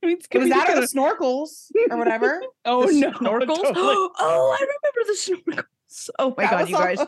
I 0.03 0.07
mean, 0.07 0.17
It 0.31 0.37
was 0.39 0.49
that 0.49 0.67
the 0.75 0.81
snorkels 0.81 1.71
or 1.89 1.97
whatever. 1.97 2.41
Oh 2.65 2.87
The 2.87 2.93
no! 2.99 3.11
snorkels. 3.11 3.47
totally. 3.47 3.75
Oh, 3.75 4.11
oh, 4.19 4.57
I 4.59 4.63
remember 4.63 5.01
the 5.07 5.61
snorkels. 5.61 6.09
Oh 6.19 6.33
my 6.37 6.43
That 6.43 6.51
god, 6.51 6.69
you 6.69 6.75
guys. 6.75 6.99
all- 6.99 7.07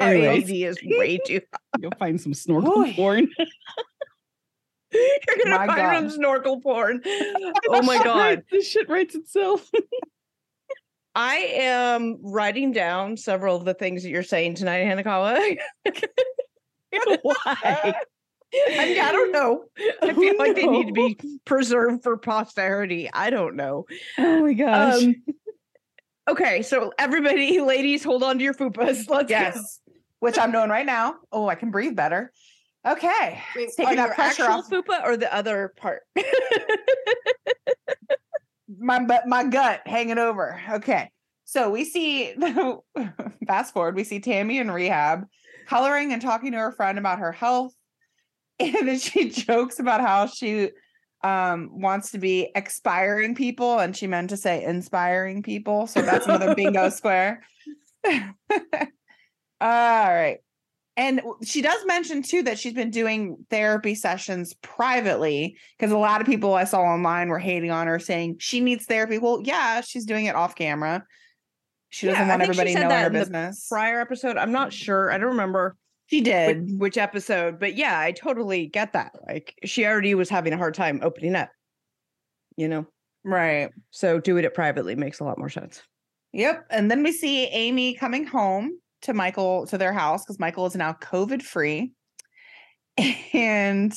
Our 0.00 0.08
Anyways. 0.14 0.44
AD 0.44 0.50
is 0.50 0.78
way 0.84 1.18
too. 1.26 1.40
You'll 1.80 1.90
find 1.98 2.20
some 2.20 2.34
snorkel 2.34 2.72
Boy. 2.84 2.92
porn. 2.94 3.28
You're 4.92 5.44
gonna 5.44 5.56
My 5.58 5.66
find 5.66 5.78
God. 5.78 5.94
some 6.00 6.10
snorkel 6.10 6.60
porn. 6.60 7.00
Oh 7.68 7.82
my 7.82 8.02
god. 8.02 8.42
This 8.50 8.66
shit 8.68 8.88
writes 8.88 9.14
itself. 9.14 9.70
I 11.14 11.36
am 11.54 12.18
writing 12.22 12.72
down 12.72 13.16
several 13.16 13.56
of 13.56 13.64
the 13.64 13.74
things 13.74 14.02
that 14.04 14.10
you're 14.10 14.22
saying 14.22 14.54
tonight, 14.54 14.84
Hanakawa. 14.86 15.56
Why? 17.22 17.94
I, 18.52 18.84
mean, 18.86 19.00
I 19.00 19.12
don't 19.12 19.32
know. 19.32 19.64
I 20.02 20.12
feel 20.12 20.36
like 20.38 20.56
they 20.56 20.66
need 20.66 20.86
to 20.88 20.92
be 20.92 21.16
preserved 21.44 22.02
for 22.02 22.16
posterity. 22.16 23.08
I 23.12 23.30
don't 23.30 23.56
know. 23.56 23.86
Oh 24.18 24.42
my 24.42 24.52
gosh. 24.52 25.02
Um, 25.02 25.14
okay, 26.28 26.62
so 26.62 26.92
everybody, 26.98 27.60
ladies, 27.60 28.02
hold 28.02 28.22
on 28.22 28.38
to 28.38 28.44
your 28.44 28.54
fupas. 28.54 28.74
Let's 29.08 29.08
go. 29.08 29.24
yes, 29.28 29.80
which 30.18 30.38
I'm 30.38 30.52
doing 30.52 30.70
right 30.70 30.86
now. 30.86 31.16
Oh, 31.30 31.48
I 31.48 31.54
can 31.54 31.70
breathe 31.70 31.94
better. 31.94 32.32
Okay, 32.86 33.42
Wait, 33.54 33.68
taking 33.76 33.90
on 33.90 33.96
that 33.96 34.06
your 34.06 34.14
pressure 34.14 34.44
actual 34.44 34.58
off 34.58 34.70
fupa 34.70 35.04
or 35.04 35.16
the 35.16 35.32
other 35.34 35.74
part? 35.76 36.02
my 38.78 39.04
bu- 39.04 39.28
my 39.28 39.44
gut 39.44 39.82
hanging 39.84 40.16
over. 40.18 40.58
Okay, 40.72 41.10
so 41.44 41.68
we 41.68 41.84
see 41.84 42.34
fast 43.46 43.74
forward. 43.74 43.96
We 43.96 44.04
see 44.04 44.20
Tammy 44.20 44.58
in 44.58 44.70
rehab, 44.70 45.26
coloring 45.68 46.14
and 46.14 46.22
talking 46.22 46.52
to 46.52 46.58
her 46.58 46.72
friend 46.72 46.96
about 46.98 47.18
her 47.18 47.32
health, 47.32 47.74
and 48.76 48.88
then 48.88 48.98
she 48.98 49.30
jokes 49.30 49.78
about 49.78 50.00
how 50.00 50.26
she 50.26 50.70
um 51.22 51.70
wants 51.72 52.10
to 52.12 52.18
be 52.18 52.50
expiring 52.54 53.34
people 53.34 53.78
and 53.78 53.96
she 53.96 54.06
meant 54.06 54.30
to 54.30 54.36
say 54.36 54.64
inspiring 54.64 55.42
people 55.42 55.86
so 55.86 56.00
that's 56.02 56.26
another 56.26 56.54
bingo 56.54 56.88
square 56.90 57.42
all 58.06 58.18
right 59.60 60.38
and 60.96 61.22
she 61.42 61.62
does 61.62 61.80
mention 61.86 62.22
too 62.22 62.42
that 62.42 62.58
she's 62.58 62.74
been 62.74 62.90
doing 62.90 63.46
therapy 63.48 63.94
sessions 63.94 64.54
privately 64.60 65.56
because 65.78 65.92
a 65.92 65.98
lot 65.98 66.20
of 66.20 66.26
people 66.26 66.54
I 66.54 66.64
saw 66.64 66.80
online 66.82 67.28
were 67.28 67.38
hating 67.38 67.70
on 67.70 67.86
her 67.86 67.98
saying 67.98 68.36
she 68.38 68.60
needs 68.60 68.84
therapy. 68.84 69.16
Well, 69.16 69.40
yeah, 69.42 69.80
she's 69.80 70.04
doing 70.04 70.26
it 70.26 70.34
off 70.34 70.54
camera. 70.54 71.06
She 71.88 72.06
doesn't 72.06 72.22
I 72.22 72.28
want 72.28 72.42
everybody 72.42 72.74
knowing 72.74 72.90
her 72.90 73.08
business. 73.08 73.66
Prior 73.68 74.00
episode, 74.00 74.36
I'm 74.36 74.52
not 74.52 74.74
sure. 74.74 75.10
I 75.10 75.16
don't 75.16 75.30
remember 75.30 75.76
She 76.10 76.20
did. 76.20 76.78
which 76.78 76.98
episode, 76.98 77.58
but 77.60 77.76
yeah, 77.76 78.00
I 78.00 78.12
totally 78.12 78.66
get 78.66 78.92
that. 78.94 79.12
Like 79.28 79.54
she 79.64 79.86
already 79.86 80.14
was 80.14 80.28
having 80.28 80.52
a 80.52 80.56
hard 80.56 80.74
time 80.74 80.98
opening 81.02 81.36
up, 81.36 81.50
you 82.56 82.66
know. 82.68 82.86
Right. 83.24 83.70
So 83.90 84.18
doing 84.18 84.44
it 84.44 84.54
privately 84.54 84.96
makes 84.96 85.20
a 85.20 85.24
lot 85.24 85.38
more 85.38 85.48
sense. 85.50 85.82
Yep. 86.32 86.66
And 86.70 86.90
then 86.90 87.02
we 87.02 87.12
see 87.12 87.46
Amy 87.46 87.94
coming 87.94 88.24
home 88.26 88.78
to 89.02 89.14
Michael 89.14 89.66
to 89.66 89.78
their 89.78 89.92
house 89.92 90.24
because 90.24 90.38
Michael 90.40 90.66
is 90.66 90.74
now 90.76 90.94
COVID 90.94 91.42
free. 91.42 91.92
And 93.32 93.94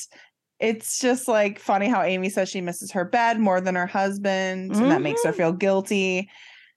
it's 0.59 0.99
just 0.99 1.27
like 1.27 1.59
funny 1.59 1.89
how 1.89 2.03
Amy 2.03 2.29
says 2.29 2.47
she 2.47 2.61
misses 2.61 2.91
her 2.91 3.03
bed 3.03 3.39
more 3.39 3.59
than 3.59 3.75
her 3.75 3.87
husband, 3.87 4.71
and 4.75 4.91
that 4.91 5.01
makes 5.01 5.23
her 5.25 5.33
Mhm. 5.33 5.37
feel 5.37 5.51
guilty. 5.51 6.29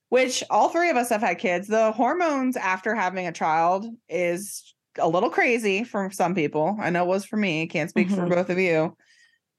Which 0.09 0.43
all 0.51 0.69
three 0.71 0.89
of 0.91 0.97
us 0.97 1.09
have 1.11 1.21
had 1.21 1.39
kids. 1.39 1.69
The 1.69 1.93
hormones 1.93 2.57
after 2.57 2.95
having 2.95 3.27
a 3.27 3.33
child 3.33 3.87
is 4.09 4.75
a 4.99 5.09
little 5.09 5.31
crazy 5.31 5.85
for 5.85 6.11
some 6.11 6.35
people. 6.35 6.77
I 6.81 6.91
know 6.91 7.05
it 7.05 7.09
was 7.09 7.25
for 7.25 7.37
me. 7.37 7.67
Can't 7.67 7.91
speak 7.91 8.11
for 8.11 8.23
Mhm. 8.23 8.31
both 8.31 8.51
of 8.51 8.59
you. 8.59 8.97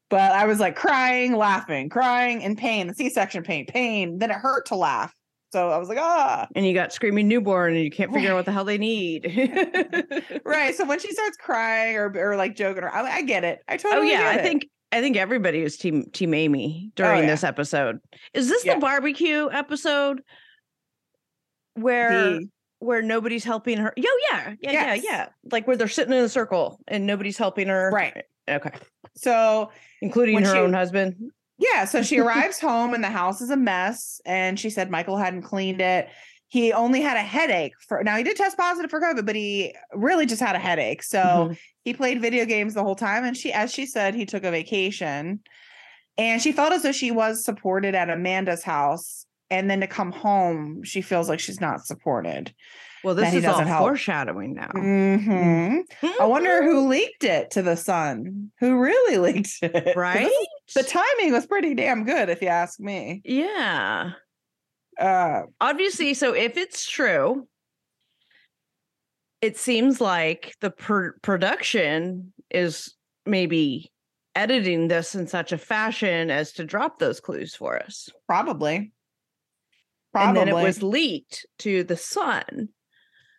But 0.10 0.32
I 0.32 0.46
was 0.46 0.60
like 0.60 0.76
crying, 0.76 1.36
laughing, 1.36 1.90
crying 1.90 2.42
in 2.42 2.56
pain, 2.56 2.88
the 2.88 2.94
C-section 2.94 3.44
pain, 3.44 3.66
pain. 3.66 4.20
Then 4.20 4.32
it 4.32 4.36
hurt 4.38 4.68
to 4.68 4.76
laugh. 4.76 5.14
So 5.52 5.70
I 5.70 5.78
was 5.78 5.90
like, 5.90 5.98
ah. 6.00 6.48
And 6.56 6.66
you 6.66 6.74
got 6.74 6.92
screaming 6.94 7.28
newborn 7.28 7.74
and 7.76 7.84
you 7.84 7.92
can't 7.92 8.14
figure 8.14 8.32
out 8.32 8.36
what 8.36 8.46
the 8.46 8.52
hell 8.52 8.66
they 8.66 8.78
need. 8.78 9.26
Right. 10.46 10.74
So 10.76 10.86
when 10.86 11.00
she 11.00 11.12
starts 11.12 11.36
crying 11.38 11.96
or, 11.98 12.12
or 12.16 12.36
like 12.38 12.56
joking, 12.56 12.84
or 12.84 12.90
I, 12.90 13.18
I 13.18 13.22
get 13.22 13.44
it. 13.44 13.60
I 13.68 13.76
totally 13.78 13.92
Oh 13.92 13.96
totally 13.96 14.12
yeah, 14.12 14.34
get 14.34 14.40
I 14.40 14.44
think 14.44 14.68
I 14.94 15.02
think 15.02 15.18
everybody 15.18 15.62
was 15.62 15.76
team 15.78 16.06
team 16.14 16.34
Amy 16.34 16.92
during 16.96 17.24
yeah. 17.24 17.30
this 17.30 17.44
episode. 17.44 17.98
Is 18.34 18.48
this 18.48 18.64
Yeah. 18.64 18.76
the 18.76 18.80
barbecue 18.80 19.50
episode 19.52 20.22
where 21.74 22.12
The- 22.40 22.50
where 22.80 23.02
nobody's 23.02 23.44
helping 23.44 23.78
her? 23.78 23.94
Yo, 23.98 24.10
yeah, 24.32 24.54
yeah, 24.62 24.72
Yes. 24.72 25.04
yeah, 25.04 25.12
yeah. 25.12 25.28
Like 25.52 25.68
where 25.68 25.76
they're 25.78 25.88
sitting 25.88 26.14
in 26.14 26.24
a 26.24 26.30
circle 26.30 26.80
and 26.88 27.06
nobody's 27.06 27.38
helping 27.38 27.68
her. 27.68 27.90
Right. 27.92 28.24
Okay. 28.50 28.72
so 29.16 29.72
Including 30.02 30.40
her 30.44 30.54
she- 30.54 30.60
own 30.60 30.74
husband. 30.74 31.16
Yeah, 31.58 31.86
so 31.86 32.02
she 32.04 32.20
arrives 32.22 32.60
home 32.60 32.94
and 32.94 33.04
the 33.04 33.10
house 33.10 33.42
is 33.42 33.50
a 33.50 33.58
mess. 33.58 34.22
And 34.26 34.60
she 34.60 34.70
said 34.70 34.90
Michael 34.92 35.18
hadn't 35.18 35.42
cleaned 35.42 35.82
it. 35.82 36.08
He 36.50 36.72
only 36.72 37.02
had 37.02 37.18
a 37.18 37.22
headache 37.22 37.74
for 37.90 38.02
now. 38.04 38.16
He 38.16 38.24
did 38.24 38.38
test 38.38 38.58
positive 38.58 38.90
for 38.90 39.02
COVID, 39.02 39.26
but 39.26 39.36
he 39.36 39.76
really 39.94 40.26
just 40.26 40.42
had 40.42 40.56
a 40.56 40.60
headache. 40.60 41.04
So 41.04 41.20
Mhm. 41.20 41.58
he 41.84 41.94
played 41.94 42.22
video 42.22 42.46
games 42.46 42.74
the 42.74 42.84
whole 42.84 42.96
time. 42.96 43.26
And 43.26 43.36
she, 43.36 43.52
as 43.52 43.74
she 43.74 43.86
said, 43.86 44.16
he 44.16 44.26
took 44.26 44.44
a 44.46 44.52
vacation. 44.52 45.42
And 46.18 46.42
she 46.42 46.52
felt 46.52 46.72
as 46.74 46.84
though 46.84 46.92
she 46.94 47.12
was 47.12 47.44
supported 47.44 47.96
at 47.96 48.10
Amanda's 48.10 48.64
house. 48.64 49.26
And 49.50 49.70
then 49.70 49.80
to 49.82 49.88
come 49.88 50.12
home, 50.12 50.84
she 50.84 51.02
feels 51.02 51.30
like 51.30 51.40
she's 51.40 51.62
not 51.62 51.86
supported. 51.86 52.54
Well, 53.04 53.16
this 53.16 53.34
is 53.34 53.46
all 53.46 53.60
help. 53.60 53.80
foreshadowing 53.80 54.56
now. 54.56 54.68
Mhm. 54.76 55.84
I 56.20 56.26
wonder 56.26 56.64
who 56.64 56.88
leaked 56.88 57.24
it 57.24 57.52
to 57.52 57.62
the 57.62 57.78
sun. 57.78 58.52
Who 58.60 58.80
really 58.80 59.18
leaked 59.34 59.60
it? 59.62 59.96
right? 59.96 60.30
The 60.76 60.84
timing 60.84 61.32
was 61.32 61.46
pretty 61.46 61.76
damn 61.76 62.04
good, 62.04 62.30
if 62.30 62.42
you 62.42 62.50
ask 62.50 62.80
me. 62.80 63.22
yeah. 63.24 64.12
Uh, 65.00 65.44
obviously 65.62 66.16
so 66.16 66.34
if 66.34 66.58
it's 66.58 66.90
true 66.90 67.48
it 69.42 69.56
seems 69.56 70.02
like 70.02 70.56
the 70.62 70.72
pr- 70.72 71.12
production 71.22 72.34
is 72.50 72.96
maybe 73.24 73.92
editing 74.34 74.88
this 74.88 75.14
in 75.14 75.28
such 75.28 75.52
a 75.52 75.58
fashion 75.60 76.32
as 76.32 76.52
to 76.54 76.66
drop 76.66 76.98
those 76.98 77.20
clues 77.20 77.54
for 77.56 77.78
us 77.80 78.10
probably. 78.26 78.92
Probably. 80.14 80.42
and 80.42 80.50
then 80.50 80.58
it 80.58 80.64
was 80.64 80.82
leaked 80.82 81.46
to 81.60 81.84
the 81.84 81.98
sun 81.98 82.70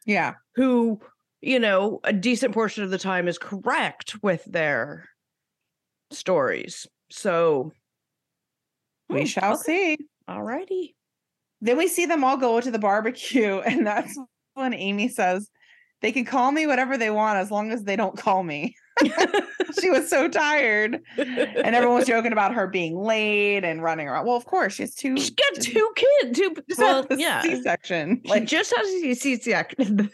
yeah. 0.07 0.35
who 0.54 1.00
you 1.40 1.59
know 1.59 2.00
a 2.04 2.12
decent 2.12 2.54
portion 2.54 2.85
of 2.85 2.90
the 2.90 2.98
time 2.98 3.28
is 3.28 3.38
correct 3.38 4.16
with 4.22 4.44
their 4.44 5.09
stories 6.11 6.87
so 7.11 7.72
We 9.09 9.20
hmm, 9.20 9.26
shall 9.26 9.54
okay, 9.54 9.96
see. 9.96 9.98
alrighty 10.28 10.94
Then 11.61 11.76
we 11.78 11.88
see 11.88 12.07
them 12.07 12.22
all 12.24 12.37
go 12.37 12.61
to 12.61 12.70
the 12.70 12.78
barbecue, 12.78 13.59
and 13.66 13.87
that's 13.87 14.18
when 14.54 14.74
Amy 14.74 15.09
says, 15.09 15.50
They 16.00 16.12
can 16.12 16.24
call 16.24 16.52
me 16.52 16.66
whatever 16.66 16.96
they 16.96 17.11
want 17.11 17.38
as 17.38 17.50
long 17.50 17.72
as 17.72 17.84
they 17.84 17.96
don't 17.96 18.16
call 18.16 18.42
me. 18.44 18.76
she 19.80 19.90
was 19.90 20.08
so 20.08 20.28
tired. 20.28 21.00
And 21.16 21.74
everyone 21.76 21.98
was 21.98 22.06
joking 22.08 22.32
about 22.32 22.52
her 22.54 22.66
being 22.66 22.96
late 22.98 23.64
and 23.64 23.82
running 23.82 24.08
around. 24.08 24.26
Well, 24.26 24.37
of 24.37 24.44
course, 24.44 24.74
she 24.74 24.82
has 24.82 24.94
two. 24.94 25.16
she's 25.16 25.30
got 25.30 25.54
two 25.62 25.88
kids 25.94 26.38
two 26.38 26.54
just 26.68 26.80
well 26.80 27.06
had 27.08 27.18
yeah 27.20 27.42
C-section. 27.42 28.20
She 28.24 28.28
Like, 28.30 28.46
just 28.46 28.74
has 28.76 28.87
a 28.88 29.14
C 29.14 29.37
section. 29.37 30.11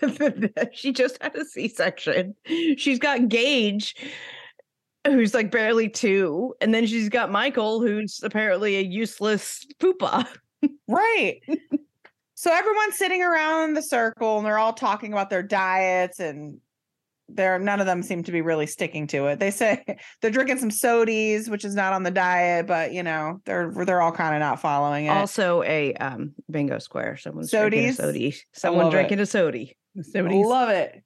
she 0.73 0.93
just 0.93 1.23
had 1.23 1.35
a 1.35 1.45
C 1.45 1.69
section. 1.69 2.35
She's 2.77 2.99
got 2.99 3.29
Gage, 3.29 3.95
who's 5.07 5.33
like 5.33 5.51
barely 5.51 5.89
two, 5.89 6.55
and 6.61 6.75
then 6.75 6.87
she's 6.87 7.09
got 7.09 7.31
Michael, 7.31 7.81
who's 7.81 8.21
apparently 8.23 8.77
a 8.77 8.83
useless 8.83 9.67
poopa. 9.81 10.27
Right. 10.89 11.41
So 12.45 12.53
everyone's 12.53 12.99
sitting 12.99 13.23
around 13.23 13.73
the 13.75 13.81
circle 13.83 14.37
and 14.37 14.45
they're 14.47 14.59
all 14.59 14.75
talking 14.75 15.13
about 15.15 15.31
their 15.31 15.43
diets 15.43 16.21
and 16.21 16.59
there 17.31 17.55
are 17.55 17.59
none 17.59 17.81
of 17.81 17.87
them 17.87 18.03
seem 18.03 18.23
to 18.23 18.33
be 18.33 18.43
really 18.43 18.67
sticking 18.67 19.07
to 19.07 19.29
it. 19.29 19.39
They 19.39 19.51
say 19.51 19.83
they're 20.21 20.31
drinking 20.31 20.59
some 20.59 20.69
sodies, 20.69 21.49
which 21.49 21.65
is 21.65 21.75
not 21.75 21.95
on 21.95 22.03
the 22.03 22.11
diet, 22.11 22.67
but 22.67 22.93
you 22.93 23.03
know, 23.03 23.41
they're 23.47 23.73
they're 23.87 24.03
all 24.03 24.13
kind 24.13 24.35
of 24.35 24.41
not 24.41 24.61
following 24.61 25.07
it. 25.07 25.09
Also 25.09 25.63
a 25.63 25.95
um 25.95 26.35
bingo 26.51 26.79
square. 26.79 27.17
Someone's 27.17 27.51
drinking 27.51 27.87
a 27.89 27.93
Sodies? 27.93 27.97
sody. 27.97 28.37
Someone 28.53 28.85
love 28.85 28.93
it. 28.93 28.97
drinking 28.97 29.21
a 29.21 29.27
sody. 29.27 29.75
Sodies. 29.97 30.45
Love 30.45 30.69
it. 30.69 31.03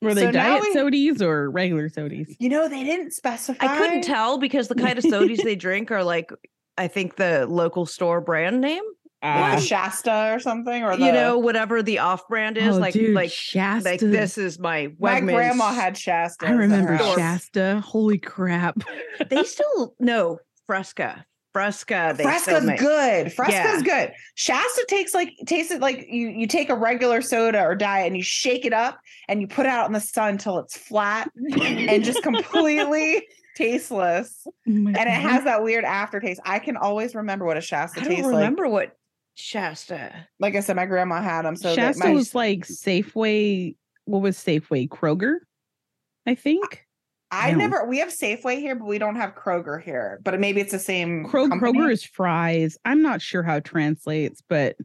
Were 0.00 0.14
they 0.14 0.22
So 0.22 0.32
diet 0.32 0.62
we- 0.62 0.74
sodies 0.74 1.20
or 1.20 1.50
regular 1.50 1.90
sodies? 1.90 2.34
You 2.38 2.48
know, 2.48 2.66
they 2.66 2.82
didn't 2.82 3.10
specify. 3.12 3.62
I 3.66 3.76
couldn't 3.76 4.00
tell 4.04 4.38
because 4.38 4.68
the 4.68 4.74
kind 4.76 4.96
of 4.96 5.04
sodies 5.04 5.42
they 5.44 5.56
drink 5.66 5.90
are 5.90 6.02
like 6.02 6.32
I 6.78 6.88
think 6.88 7.16
the 7.16 7.46
local 7.46 7.84
store 7.84 8.22
brand 8.22 8.62
name. 8.62 8.82
Like 9.22 9.58
Ah. 9.58 9.60
Shasta 9.60 10.32
or 10.34 10.38
something, 10.38 10.82
or 10.82 10.96
the, 10.96 11.04
you 11.04 11.12
know, 11.12 11.38
whatever 11.38 11.82
the 11.82 11.98
off 11.98 12.26
brand 12.26 12.56
is, 12.56 12.76
Oh, 12.76 12.80
like 12.80 12.94
dude, 12.94 13.14
like 13.14 13.30
Shasta. 13.30 13.90
like 13.90 14.00
this 14.00 14.38
is 14.38 14.58
my 14.58 14.92
my 14.98 15.20
grandma 15.20 15.72
had 15.74 15.96
Shasta. 15.96 16.46
I 16.46 16.52
remember. 16.52 16.96
Shasta. 16.96 17.82
Holy 17.84 18.16
crap. 18.18 18.82
They 19.28 19.44
still 19.44 19.94
no 20.00 20.38
Fresca. 20.66 21.26
Fresca. 21.52 22.14
They 22.16 22.22
Fresca's 22.22 22.64
make. 22.64 22.78
good. 22.80 23.30
Fresca's 23.32 23.82
Yeah. 23.86 24.06
good. 24.06 24.12
Shasta 24.36 24.86
takes 24.88 25.12
like 25.12 25.32
tastes 25.46 25.70
it 25.72 25.80
like 25.82 26.06
you 26.08 26.28
you 26.28 26.46
take 26.46 26.70
a 26.70 26.74
regular 26.76 27.20
soda 27.20 27.60
or 27.62 27.74
diet 27.74 28.06
and 28.06 28.16
you 28.16 28.22
shake 28.22 28.64
it 28.64 28.72
up 28.72 28.98
and 29.28 29.42
you 29.42 29.48
put 29.48 29.66
it 29.66 29.68
out 29.68 29.86
in 29.86 29.92
the 29.92 30.00
sun 30.00 30.38
till 30.38 30.58
it's 30.60 30.78
flat 30.78 31.28
and 31.60 32.04
just 32.04 32.22
completely 32.22 33.26
tasteless. 33.56 34.46
Oh 34.46 34.52
my 34.66 34.92
And 34.92 35.08
it 35.08 35.12
has 35.12 35.44
that 35.44 35.62
weird 35.62 35.84
aftertaste. 35.84 36.40
I 36.46 36.58
can 36.60 36.76
always 36.78 37.14
remember 37.14 37.44
what 37.44 37.56
a 37.58 37.60
Shasta 37.60 38.00
I 38.00 38.04
don't 38.04 38.12
tastes 38.14 38.26
remember 38.28 38.66
what 38.68 38.96
Shasta. 39.40 39.94
like. 40.38 40.54
Like 40.54 40.56
I 40.56 40.60
said, 40.60 40.76
my 40.76 40.86
grandma 40.86 41.20
had 41.20 41.42
them. 41.42 41.56
So 41.56 41.68
that 41.68 41.76
Shasta 41.76 42.08
my, 42.08 42.12
was 42.12 42.34
like 42.34 42.66
Safeway. 42.66 43.76
What 44.04 44.22
was 44.22 44.36
Safeway? 44.36 44.88
Kroger, 44.88 45.36
I 46.26 46.34
think. 46.34 46.86
I 47.32 47.52
no. 47.52 47.58
never 47.58 47.84
we 47.86 47.98
have 47.98 48.08
Safeway 48.08 48.58
here, 48.58 48.74
but 48.74 48.86
we 48.86 48.98
don't 48.98 49.16
have 49.16 49.34
Kroger 49.34 49.80
here. 49.80 50.20
But 50.24 50.40
maybe 50.40 50.60
it's 50.60 50.72
the 50.72 50.78
same. 50.78 51.24
Kro- 51.24 51.46
Kroger 51.48 51.92
is 51.92 52.04
Fry's. 52.04 52.76
I'm 52.84 53.02
not 53.02 53.22
sure 53.22 53.42
how 53.42 53.56
it 53.56 53.64
translates, 53.64 54.42
but 54.48 54.76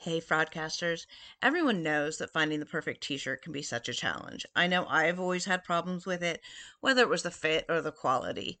Hey, 0.00 0.20
fraudcasters. 0.20 1.06
Everyone 1.42 1.82
knows 1.82 2.18
that 2.18 2.32
finding 2.32 2.60
the 2.60 2.66
perfect 2.66 3.02
t 3.02 3.16
shirt 3.16 3.42
can 3.42 3.52
be 3.52 3.62
such 3.62 3.88
a 3.88 3.92
challenge. 3.92 4.46
I 4.54 4.68
know 4.68 4.86
I've 4.86 5.18
always 5.18 5.44
had 5.44 5.64
problems 5.64 6.06
with 6.06 6.22
it, 6.22 6.40
whether 6.80 7.02
it 7.02 7.08
was 7.08 7.24
the 7.24 7.32
fit 7.32 7.66
or 7.68 7.80
the 7.80 7.90
quality. 7.90 8.60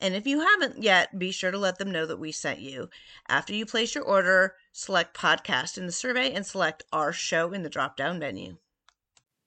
And 0.00 0.14
if 0.14 0.26
you 0.26 0.40
haven't 0.40 0.82
yet, 0.82 1.18
be 1.18 1.30
sure 1.30 1.50
to 1.50 1.58
let 1.58 1.78
them 1.78 1.92
know 1.92 2.04
that 2.06 2.18
we 2.18 2.32
sent 2.32 2.60
you. 2.60 2.88
After 3.28 3.54
you 3.54 3.64
place 3.64 3.94
your 3.94 4.04
order, 4.04 4.54
select 4.72 5.16
podcast 5.16 5.78
in 5.78 5.86
the 5.86 5.92
survey 5.92 6.32
and 6.32 6.44
select 6.44 6.82
our 6.92 7.12
show 7.12 7.52
in 7.52 7.62
the 7.62 7.70
drop 7.70 7.96
down 7.96 8.18
menu. 8.18 8.56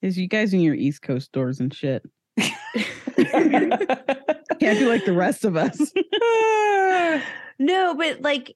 is 0.02 0.18
you 0.18 0.28
guys 0.28 0.54
in 0.54 0.62
your 0.62 0.76
East 0.76 1.02
Coast 1.02 1.28
stores 1.28 1.60
and 1.60 1.74
shit. 1.74 2.04
Can't 2.38 2.56
be 4.60 4.86
like 4.86 5.06
the 5.06 5.14
rest 5.16 5.46
of 5.46 5.56
us. 5.56 5.92
No, 7.60 7.96
but 7.96 8.22
like 8.22 8.56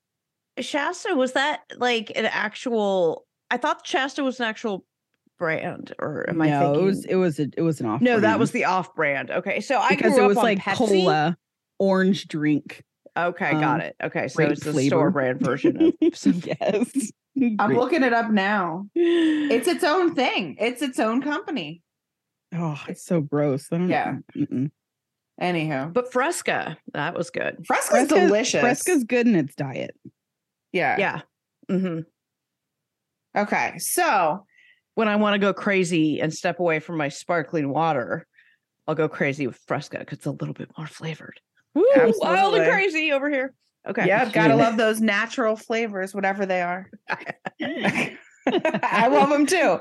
Shasta 0.60 1.16
was 1.16 1.34
that 1.34 1.62
like 1.78 2.12
an 2.16 2.26
actual? 2.26 3.26
I 3.50 3.58
thought 3.58 3.86
Shasta 3.88 4.24
was 4.24 4.40
an 4.40 4.46
actual 4.46 4.86
brand, 5.40 5.92
or 5.98 6.30
am 6.30 6.40
I 6.40 6.50
no, 6.50 6.60
thinking? 6.60 6.82
it 6.82 6.86
was 6.86 7.06
it 7.06 7.16
was 7.16 7.40
a, 7.40 7.48
it 7.58 7.62
was 7.62 7.80
an 7.80 7.88
off. 7.88 8.02
no, 8.02 8.20
that 8.20 8.38
was 8.38 8.52
the 8.52 8.66
off 8.66 8.94
brand. 8.94 9.32
Okay, 9.32 9.60
so 9.60 9.80
I 9.80 9.90
because 9.90 10.14
grew 10.14 10.22
it 10.22 10.26
up 10.26 10.30
was 10.30 10.38
on 10.38 10.44
like 10.44 10.60
Pepsi. 10.60 10.76
cola, 10.78 11.38
orange 11.82 12.28
drink. 12.28 12.84
Okay, 13.18 13.50
um, 13.52 13.60
got 13.60 13.82
it. 13.82 13.96
Okay, 14.02 14.28
so 14.30 14.44
it's 14.44 14.64
the 14.64 14.72
flavor. 14.72 14.88
store 14.88 15.12
brand 15.12 15.40
version 15.42 15.82
of. 15.82 15.94
some- 16.16 16.42
yes. 16.46 17.12
I'm 17.42 17.56
Great. 17.58 17.78
looking 17.78 18.04
it 18.04 18.14
up 18.14 18.30
now. 18.30 18.88
It's 18.96 19.68
its 19.68 19.84
own 19.84 20.16
thing. 20.16 20.58
It's 20.60 20.82
its 20.82 21.00
own 21.00 21.22
company. 21.22 21.82
Oh, 22.54 22.82
it's 22.90 23.04
so 23.06 23.22
gross. 23.22 23.68
I 23.72 23.78
don't 23.78 23.90
Yeah. 23.90 24.18
mm-mm. 24.36 24.70
Anyhow, 25.40 25.90
But 25.94 26.12
Fresca, 26.12 26.78
that 26.94 27.16
was 27.18 27.30
good. 27.30 27.66
Fresca's 27.66 27.90
Fresca's- 27.90 28.20
delicious. 28.28 28.62
Fresca's 28.62 29.04
good 29.06 29.28
in 29.28 29.36
its 29.36 29.56
diet. 29.56 29.96
yeah. 30.74 30.96
Yeah. 31.00 31.22
hmm 31.70 32.00
Okay. 33.36 33.78
So 33.80 34.46
When 34.96 35.08
I 35.08 35.16
want 35.16 35.36
to 35.36 35.40
go 35.40 35.54
crazy 35.54 36.20
and 36.22 36.34
step 36.34 36.60
away 36.60 36.80
from 36.82 36.98
my 36.98 37.08
sparkling 37.08 37.70
water, 37.70 38.28
I'll 38.88 38.96
go 38.96 39.08
crazy 39.08 39.48
with 39.48 39.58
Fresca 39.68 40.00
because 40.00 40.18
it's 40.20 40.26
a 40.28 40.32
little 40.32 40.54
bit 40.54 40.70
more 40.78 40.86
flavored. 40.88 41.40
Woo, 41.74 41.84
wild 42.20 42.56
and 42.56 42.70
crazy 42.72 43.12
over 43.12 43.30
here. 43.30 43.54
Okay. 43.88 44.06
yeah, 44.08 44.30
gotta 44.30 44.56
love 44.56 44.78
those 44.78 45.02
natural 45.02 45.56
flavors, 45.56 46.14
whatever 46.14 46.46
they 46.46 46.62
are. 46.62 46.90
I 47.10 49.08
love 49.08 49.30
them 49.30 49.46
too. 49.46 49.80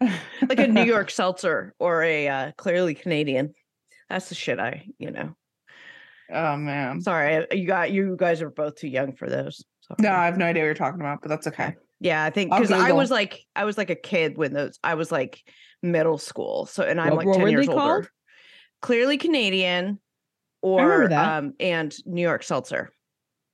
like 0.48 0.58
a 0.58 0.68
New 0.68 0.84
York 0.84 1.10
seltzer 1.10 1.74
or 1.78 2.02
a 2.02 2.28
uh, 2.28 2.52
clearly 2.56 2.94
Canadian. 2.94 3.54
That's 4.08 4.28
the 4.28 4.34
shit 4.34 4.58
I, 4.58 4.86
you 4.98 5.10
know. 5.10 5.34
Oh 6.32 6.56
man. 6.56 7.00
Sorry, 7.00 7.46
you 7.52 7.66
got 7.66 7.90
you 7.90 8.16
guys 8.18 8.40
are 8.42 8.50
both 8.50 8.76
too 8.76 8.88
young 8.88 9.14
for 9.16 9.28
those. 9.28 9.64
Sorry. 9.82 9.96
No, 10.00 10.12
I 10.12 10.26
have 10.26 10.38
no 10.38 10.46
idea 10.46 10.62
what 10.62 10.66
you're 10.66 10.74
talking 10.74 11.00
about, 11.00 11.20
but 11.22 11.28
that's 11.28 11.46
okay. 11.48 11.74
Yeah, 12.00 12.24
I 12.24 12.30
think 12.30 12.50
because 12.50 12.70
I 12.70 12.92
was 12.92 13.10
like 13.10 13.40
I 13.56 13.64
was 13.64 13.78
like 13.78 13.90
a 13.90 13.94
kid 13.96 14.36
when 14.36 14.52
those 14.52 14.78
I 14.84 14.94
was 14.94 15.10
like 15.10 15.40
middle 15.82 16.18
school. 16.18 16.66
So 16.66 16.82
and 16.82 17.00
I'm 17.00 17.10
What- 17.10 17.18
like 17.18 17.26
what 17.26 17.34
10 17.34 17.42
were 17.42 17.48
years 17.48 17.66
they 17.66 17.72
older. 17.72 17.80
called? 17.82 18.08
Clearly 18.82 19.16
Canadian 19.18 19.84
remember 19.84 20.00
or 20.64 21.12
um 21.12 21.52
and 21.60 21.94
New 22.06 22.22
York 22.22 22.42
seltzer. 22.42 22.90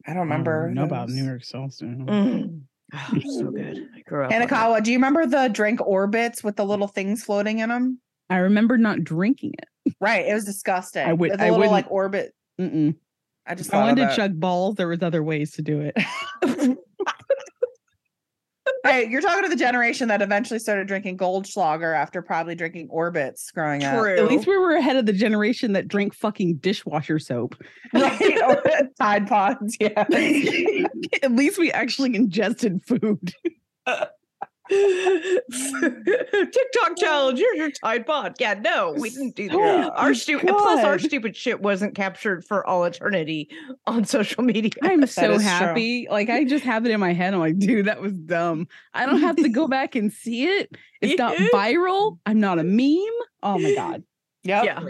I 0.07 0.13
don't 0.15 0.23
remember. 0.23 0.71
know 0.71 0.85
about. 0.85 1.09
New 1.11 1.25
York 1.25 1.45
Seltzer. 1.45 1.85
Mm. 1.87 2.63
Oh, 2.93 3.21
so 3.39 3.51
good. 3.53 3.87
I 3.97 4.01
grew 4.01 4.25
up. 4.25 4.33
on 4.33 4.39
that. 4.41 4.49
Hanakawa, 4.49 4.83
do 4.83 4.91
you 4.91 4.99
remember 4.99 5.25
the 5.25 5.47
drink 5.49 5.79
Orbitz 5.79 6.43
with 6.43 6.57
the 6.57 6.65
little 6.65 6.89
things 6.89 7.23
floating 7.23 7.61
in 7.61 7.69
them? 7.69 8.01
I 8.29 8.39
remember 8.39 8.77
not 8.79 9.05
drinking 9.05 9.53
it. 9.59 9.95
Right. 10.01 10.27
It 10.27 10.35
was 10.35 10.45
disgusting. 10.45 11.07
I 11.07 11.13
would- 11.13 11.31
The 11.39 11.41
I 11.45 11.51
little 11.51 11.71
like 11.71 11.89
orbit. 11.91 12.33
Mm-mm. 12.61 12.97
I 13.47 13.55
just 13.55 13.73
I 13.73 13.79
wanted 13.81 14.03
to 14.03 14.13
it. 14.13 14.17
chug 14.17 14.41
balls. 14.41 14.75
There 14.75 14.89
was 14.89 15.03
other 15.03 15.23
ways 15.23 15.53
to 15.53 15.63
do 15.63 15.81
it. 15.81 15.97
Hey, 18.85 19.09
you're 19.09 19.21
talking 19.21 19.43
to 19.43 19.49
the 19.49 19.57
generation 19.57 20.09
that 20.09 20.23
eventually 20.23 20.59
started 20.59 20.87
drinking 20.89 21.19
Goldschlager 21.19 21.95
after 21.95 22.23
probably 22.23 22.55
drinking 22.55 22.89
Orbitz 22.89 23.53
growing 23.53 23.85
up. 23.85 23.99
True. 23.99 24.17
At 24.17 24.27
least 24.27 24.47
we 24.47 24.57
were 24.57 24.75
ahead 24.75 24.97
of 24.97 25.07
the 25.07 25.13
generation 25.13 25.75
that 25.75 25.87
drank 25.87 26.15
fucking 26.15 26.57
dishwasher 26.57 27.19
soap. 27.19 27.57
Right. 27.93 28.43
Or 28.43 28.63
Tide 29.01 29.29
Pods. 29.29 29.77
Yeah. 29.79 30.07
At 31.23 31.33
least 31.33 31.59
we 31.59 31.71
actually 31.73 32.17
ingested 32.17 32.83
food. 32.87 33.35
Uh, 33.87 34.07
TikTok 36.53 36.97
challenge. 36.97 37.39
Here's 37.39 37.57
your 37.57 37.71
Tide 37.71 38.07
Pod. 38.07 38.37
Yeah, 38.39 38.55
no, 38.55 38.95
we 38.97 39.11
didn't 39.11 39.35
do 39.35 39.49
that. 39.49 39.57
Oh 39.57 39.91
our 39.97 40.15
stupid 40.15 40.49
plus 40.49 40.85
our 40.85 40.99
stupid 40.99 41.37
shit 41.37 41.61
wasn't 41.61 41.95
captured 41.95 42.45
for 42.45 42.67
all 42.67 42.85
eternity 42.85 43.49
on 43.87 44.05
social 44.05 44.45
media. 44.45 44.71
I'm 44.83 45.05
so 45.09 45.33
is 45.33 45.43
true. 45.43 45.51
happy. 45.51 46.07
Like 46.11 46.31
I 46.31 46.45
just 46.45 46.65
have 46.65 46.87
it 46.87 46.93
in 46.93 47.01
my 47.01 47.13
head. 47.13 47.35
I'm 47.35 47.41
like, 47.41 47.59
dude, 47.59 47.87
that 47.87 48.01
was 48.01 48.13
dumb. 48.13 48.69
I 48.95 49.07
don't 49.07 49.21
have 49.21 49.37
to 49.37 49.49
go 49.49 49.67
back 49.69 49.97
and 49.97 50.13
see 50.13 50.45
it. 50.45 50.77
It's 51.01 51.19
not 51.19 51.37
viral. 51.53 52.19
I'm 52.27 52.39
not 52.41 52.59
a 52.59 52.65
meme. 52.65 52.99
Oh 53.43 53.59
my 53.59 53.75
god. 53.75 54.05
Yep. 54.45 54.65
Yeah. 54.65 54.81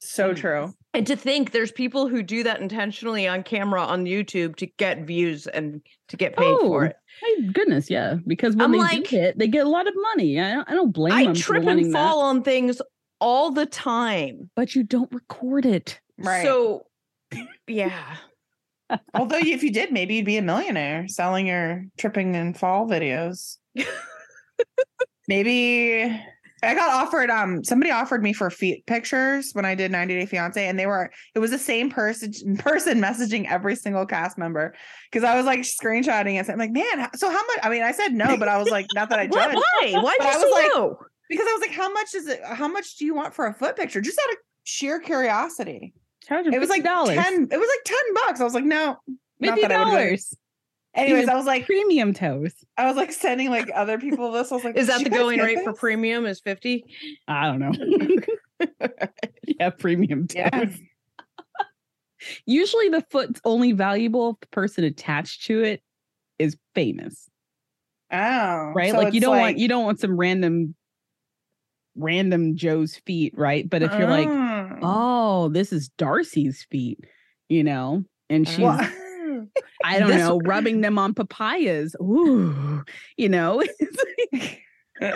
So 0.00 0.30
hmm. 0.30 0.34
true. 0.34 0.74
And 0.92 1.06
to 1.06 1.14
think 1.14 1.52
there's 1.52 1.70
people 1.70 2.08
who 2.08 2.22
do 2.22 2.42
that 2.42 2.60
intentionally 2.60 3.28
on 3.28 3.44
camera 3.44 3.82
on 3.82 4.06
YouTube 4.06 4.56
to 4.56 4.66
get 4.66 5.02
views 5.02 5.46
and 5.46 5.80
to 6.08 6.16
get 6.16 6.36
paid 6.36 6.46
oh, 6.46 6.58
for 6.60 6.84
Oh, 6.84 6.86
it. 6.86 6.96
My 7.22 7.52
goodness, 7.52 7.88
yeah. 7.88 8.16
Because 8.26 8.56
when 8.56 8.64
I'm 8.64 8.72
they 8.72 8.78
like- 8.78 9.08
do 9.08 9.16
hit, 9.16 9.38
they 9.38 9.46
get 9.46 9.66
a 9.66 9.68
lot 9.68 9.86
of 9.86 9.94
money. 9.96 10.40
I 10.40 10.54
don't, 10.54 10.70
I 10.70 10.74
don't 10.74 10.92
blame 10.92 11.12
I 11.12 11.24
them 11.24 11.34
for 11.34 11.40
trip 11.40 11.64
wanting 11.64 11.86
and 11.86 11.94
that, 11.94 11.98
fall 11.98 12.22
on 12.22 12.42
things 12.42 12.82
all 13.20 13.52
the 13.52 13.66
time. 13.66 14.50
but 14.56 14.74
you 14.74 14.82
don't 14.82 15.12
record 15.12 15.64
it. 15.66 16.00
Right. 16.18 16.42
So 16.42 16.86
yeah. 17.68 18.16
Although 19.14 19.38
if 19.38 19.62
you 19.62 19.70
did, 19.70 19.92
maybe 19.92 20.14
you'd 20.14 20.24
be 20.24 20.38
a 20.38 20.42
millionaire 20.42 21.06
selling 21.06 21.46
your 21.46 21.84
tripping 21.96 22.34
and 22.34 22.58
fall 22.58 22.88
videos. 22.88 23.58
maybe 25.28 26.20
I 26.62 26.74
got 26.74 26.90
offered 26.90 27.30
um 27.30 27.64
somebody 27.64 27.90
offered 27.90 28.22
me 28.22 28.32
for 28.32 28.50
feet 28.50 28.84
pictures 28.86 29.50
when 29.52 29.64
I 29.64 29.74
did 29.74 29.90
90 29.90 30.18
Day 30.18 30.26
Fiance 30.26 30.66
and 30.66 30.78
they 30.78 30.86
were 30.86 31.10
it 31.34 31.38
was 31.38 31.50
the 31.50 31.58
same 31.58 31.90
person 31.90 32.32
person 32.58 33.00
messaging 33.00 33.48
every 33.50 33.76
single 33.76 34.06
cast 34.06 34.36
member 34.38 34.74
because 35.10 35.24
I 35.24 35.36
was 35.36 35.46
like 35.46 35.60
screenshotting 35.60 36.38
it. 36.40 36.46
So 36.46 36.52
I'm 36.52 36.58
like, 36.58 36.72
man, 36.72 37.08
so 37.14 37.28
how 37.30 37.36
much? 37.46 37.58
I 37.62 37.68
mean, 37.70 37.82
I 37.82 37.92
said 37.92 38.12
no, 38.12 38.36
but 38.36 38.48
I 38.48 38.58
was 38.58 38.68
like, 38.70 38.86
not 38.94 39.08
that 39.10 39.18
I 39.18 39.26
What? 39.26 39.52
judge. 39.52 39.54
Why? 39.56 39.92
Why 40.02 40.16
did 40.18 40.26
I 40.26 40.32
you 40.32 40.38
was 40.38 40.42
say 40.56 40.62
like- 40.62 40.70
no? 40.74 40.96
Because 41.28 41.46
I 41.48 41.52
was 41.52 41.60
like, 41.60 41.70
how 41.72 41.92
much 41.92 42.14
is 42.14 42.26
it? 42.26 42.40
How 42.44 42.66
much 42.66 42.96
do 42.96 43.04
you 43.04 43.14
want 43.14 43.34
for 43.34 43.46
a 43.46 43.54
foot 43.54 43.76
picture? 43.76 44.00
Just 44.00 44.18
out 44.18 44.32
of 44.32 44.36
sheer 44.64 44.98
curiosity. 44.98 45.94
It 46.28 46.58
was 46.58 46.68
like 46.68 46.82
dollars. 46.84 47.16
10, 47.16 47.48
it 47.50 47.56
was 47.56 47.68
like 47.68 47.84
10 47.84 47.96
bucks. 48.14 48.40
I 48.40 48.44
was 48.44 48.54
like, 48.54 48.64
no. 48.64 48.96
Fifty 49.40 49.62
that 49.62 49.72
I 49.72 49.84
would 49.84 49.90
dollars. 49.90 50.34
Anyways, 50.94 51.28
I 51.28 51.34
was 51.34 51.46
like, 51.46 51.66
Premium 51.66 52.12
toes. 52.12 52.52
I 52.76 52.86
was 52.86 52.96
like 52.96 53.12
sending 53.12 53.50
like 53.50 53.70
other 53.74 53.98
people 53.98 54.32
this. 54.32 54.50
I 54.50 54.56
was 54.56 54.64
like, 54.64 54.76
Is 54.76 54.88
that 54.88 55.04
the 55.04 55.10
going 55.10 55.38
get 55.38 55.44
rate 55.44 55.58
for 55.64 55.72
premium? 55.72 56.26
Is 56.26 56.40
fifty? 56.40 56.84
I 57.28 57.46
don't 57.46 57.60
know. 57.60 58.68
yeah, 59.46 59.70
premium 59.70 60.26
toes. 60.26 60.50
Yes. 60.52 60.78
Usually 62.44 62.88
the 62.90 63.04
foot's 63.10 63.40
only 63.44 63.72
valuable 63.72 64.30
if 64.30 64.40
the 64.40 64.46
person 64.48 64.84
attached 64.84 65.46
to 65.46 65.62
it 65.62 65.82
is 66.38 66.56
famous. 66.74 67.30
Oh, 68.12 68.72
Right? 68.74 68.90
so 68.90 68.98
like 68.98 69.14
you 69.14 69.20
don't 69.20 69.38
want 69.38 69.58
you 69.58 69.68
don't 69.68 69.84
want 69.84 70.00
some 70.00 70.16
random 70.16 70.74
random 71.96 72.56
Joe's 72.56 72.96
feet, 73.06 73.32
right? 73.36 73.68
But 73.68 73.82
if 73.82 73.92
you're 73.92 74.08
like, 74.10 74.28
Oh. 74.28 74.78
oh, 74.82 75.48
this 75.50 75.72
is 75.72 75.88
Darcy's 75.96 76.66
feet, 76.70 76.98
you 77.48 77.62
know, 77.64 78.04
and 78.28 78.46
she's 78.48 78.58
Well, 78.58 78.78
I 79.84 79.98
don't 79.98 80.08
This- 80.08 80.18
know, 80.18 80.38
rubbing 80.44 80.80
them 80.82 80.98
on 80.98 81.14
papayas. 81.14 81.94
Ooh, 82.00 82.84
you 83.16 83.28
know, 83.28 83.62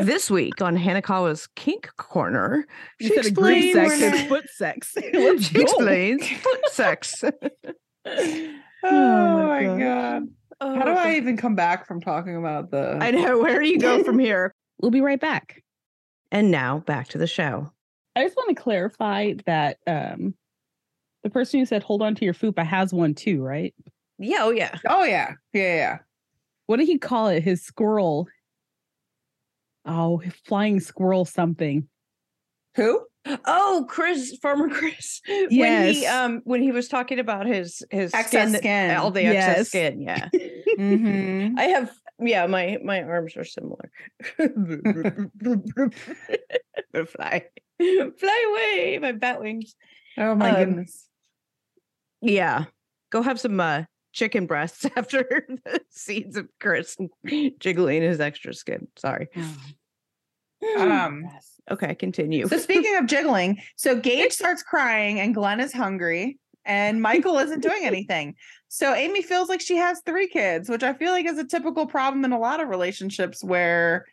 This 0.00 0.30
week 0.30 0.62
on 0.62 0.78
Hanakawa's 0.78 1.46
Kink 1.56 1.90
Corner, 1.98 2.64
she 3.02 3.08
instead 3.14 3.26
explains, 3.26 3.74
sex, 3.74 4.00
it's 4.00 4.22
foot 4.28 4.48
sex. 4.48 4.94
She 5.02 5.10
go. 5.12 5.62
explains 5.62 6.26
foot 6.38 6.68
sex. 6.70 7.22
oh, 7.22 7.32
my 8.82 9.44
my 9.46 9.64
God. 9.64 9.78
god. 9.78 10.22
Oh, 10.60 10.74
How 10.78 10.84
do 10.84 10.90
I 10.92 11.16
even 11.16 11.36
come 11.36 11.54
back 11.54 11.86
from 11.86 12.00
talking 12.00 12.36
about 12.36 12.70
the 12.70 12.96
I 13.00 13.10
know. 13.10 13.38
Where 13.38 13.60
do 13.60 13.66
you 13.68 13.78
go 13.78 14.02
from 14.04 14.18
here? 14.18 14.54
We'll 14.80 14.90
be 14.90 15.00
right 15.02 15.20
back. 15.20 15.62
And 16.32 16.50
now 16.50 16.78
back 16.78 17.08
to 17.08 17.18
the 17.18 17.26
show. 17.26 17.70
I 18.16 18.24
just 18.24 18.36
want 18.36 18.56
to 18.56 18.62
clarify 18.62 19.34
that 19.44 19.78
um 19.86 20.34
the 21.24 21.30
person 21.30 21.60
who 21.60 21.66
said 21.66 21.82
hold 21.82 22.00
on 22.02 22.14
to 22.14 22.24
your 22.24 22.34
fupa 22.34 22.64
has 22.64 22.94
one 22.94 23.14
too, 23.14 23.42
right? 23.42 23.74
Yeah. 24.18 24.38
Oh, 24.42 24.50
yeah. 24.50 24.76
Oh 24.88 25.04
yeah. 25.04 25.32
Yeah, 25.52 25.74
yeah. 25.76 25.98
What 26.66 26.76
did 26.78 26.86
he 26.86 26.98
call 26.98 27.28
it? 27.28 27.42
His 27.42 27.62
squirrel. 27.62 28.28
Oh, 29.84 30.22
flying 30.46 30.80
squirrel 30.80 31.24
something. 31.24 31.88
Who? 32.76 33.04
Oh, 33.46 33.86
Chris, 33.88 34.36
Farmer 34.42 34.68
Chris. 34.72 35.20
When 35.26 35.48
he 35.50 35.56
Yes. 35.58 36.06
um 36.14 36.40
when 36.44 36.62
he 36.62 36.72
was 36.72 36.88
talking 36.88 37.18
about 37.18 37.46
his 37.46 37.82
his 37.90 38.12
Excess 38.14 38.52
that- 38.52 38.58
skin. 38.58 38.90
all 38.96 39.10
the 39.10 39.22
Yes. 39.22 39.48
excess 39.50 39.68
skin. 39.68 40.00
Yeah. 40.02 40.28
Mm-hmm. 40.78 41.56
I 41.58 41.62
have 41.64 41.92
yeah, 42.18 42.46
my 42.46 42.78
my 42.82 43.02
arms 43.02 43.36
are 43.36 43.44
similar. 43.44 43.90
fly. 47.06 47.44
Fly 47.78 48.44
away, 48.50 48.98
my 49.00 49.12
bat 49.12 49.40
wings. 49.40 49.74
Oh 50.18 50.34
my 50.34 50.50
Um, 50.50 50.56
goodness. 50.56 51.08
Yeah. 52.20 52.64
Go 53.10 53.22
have 53.22 53.38
some 53.40 53.58
uh 53.60 53.84
chicken 54.14 54.46
breasts 54.46 54.86
after 54.96 55.46
the 55.64 55.80
seeds 55.90 56.38
of 56.38 56.48
Chris 56.60 56.96
jiggling 57.58 58.02
his 58.02 58.20
extra 58.20 58.54
skin. 58.54 58.88
Sorry. 58.96 59.28
Um 60.78 61.28
okay, 61.70 61.94
continue. 61.94 62.48
So 62.48 62.56
speaking 62.56 62.96
of 62.96 63.06
jiggling, 63.06 63.60
so 63.76 64.00
Gage 64.00 64.32
starts 64.32 64.62
crying 64.62 65.20
and 65.20 65.34
Glenn 65.34 65.60
is 65.60 65.74
hungry 65.74 66.38
and 66.64 67.02
Michael 67.02 67.38
isn't 67.38 67.60
doing 67.60 67.82
anything. 67.84 68.36
So 68.68 68.94
Amy 68.94 69.22
feels 69.22 69.48
like 69.48 69.60
she 69.60 69.76
has 69.76 70.00
three 70.06 70.28
kids, 70.28 70.70
which 70.70 70.82
I 70.82 70.94
feel 70.94 71.12
like 71.12 71.26
is 71.26 71.38
a 71.38 71.46
typical 71.46 71.86
problem 71.86 72.24
in 72.24 72.32
a 72.32 72.38
lot 72.38 72.60
of 72.60 72.68
relationships 72.68 73.44
where 73.44 74.06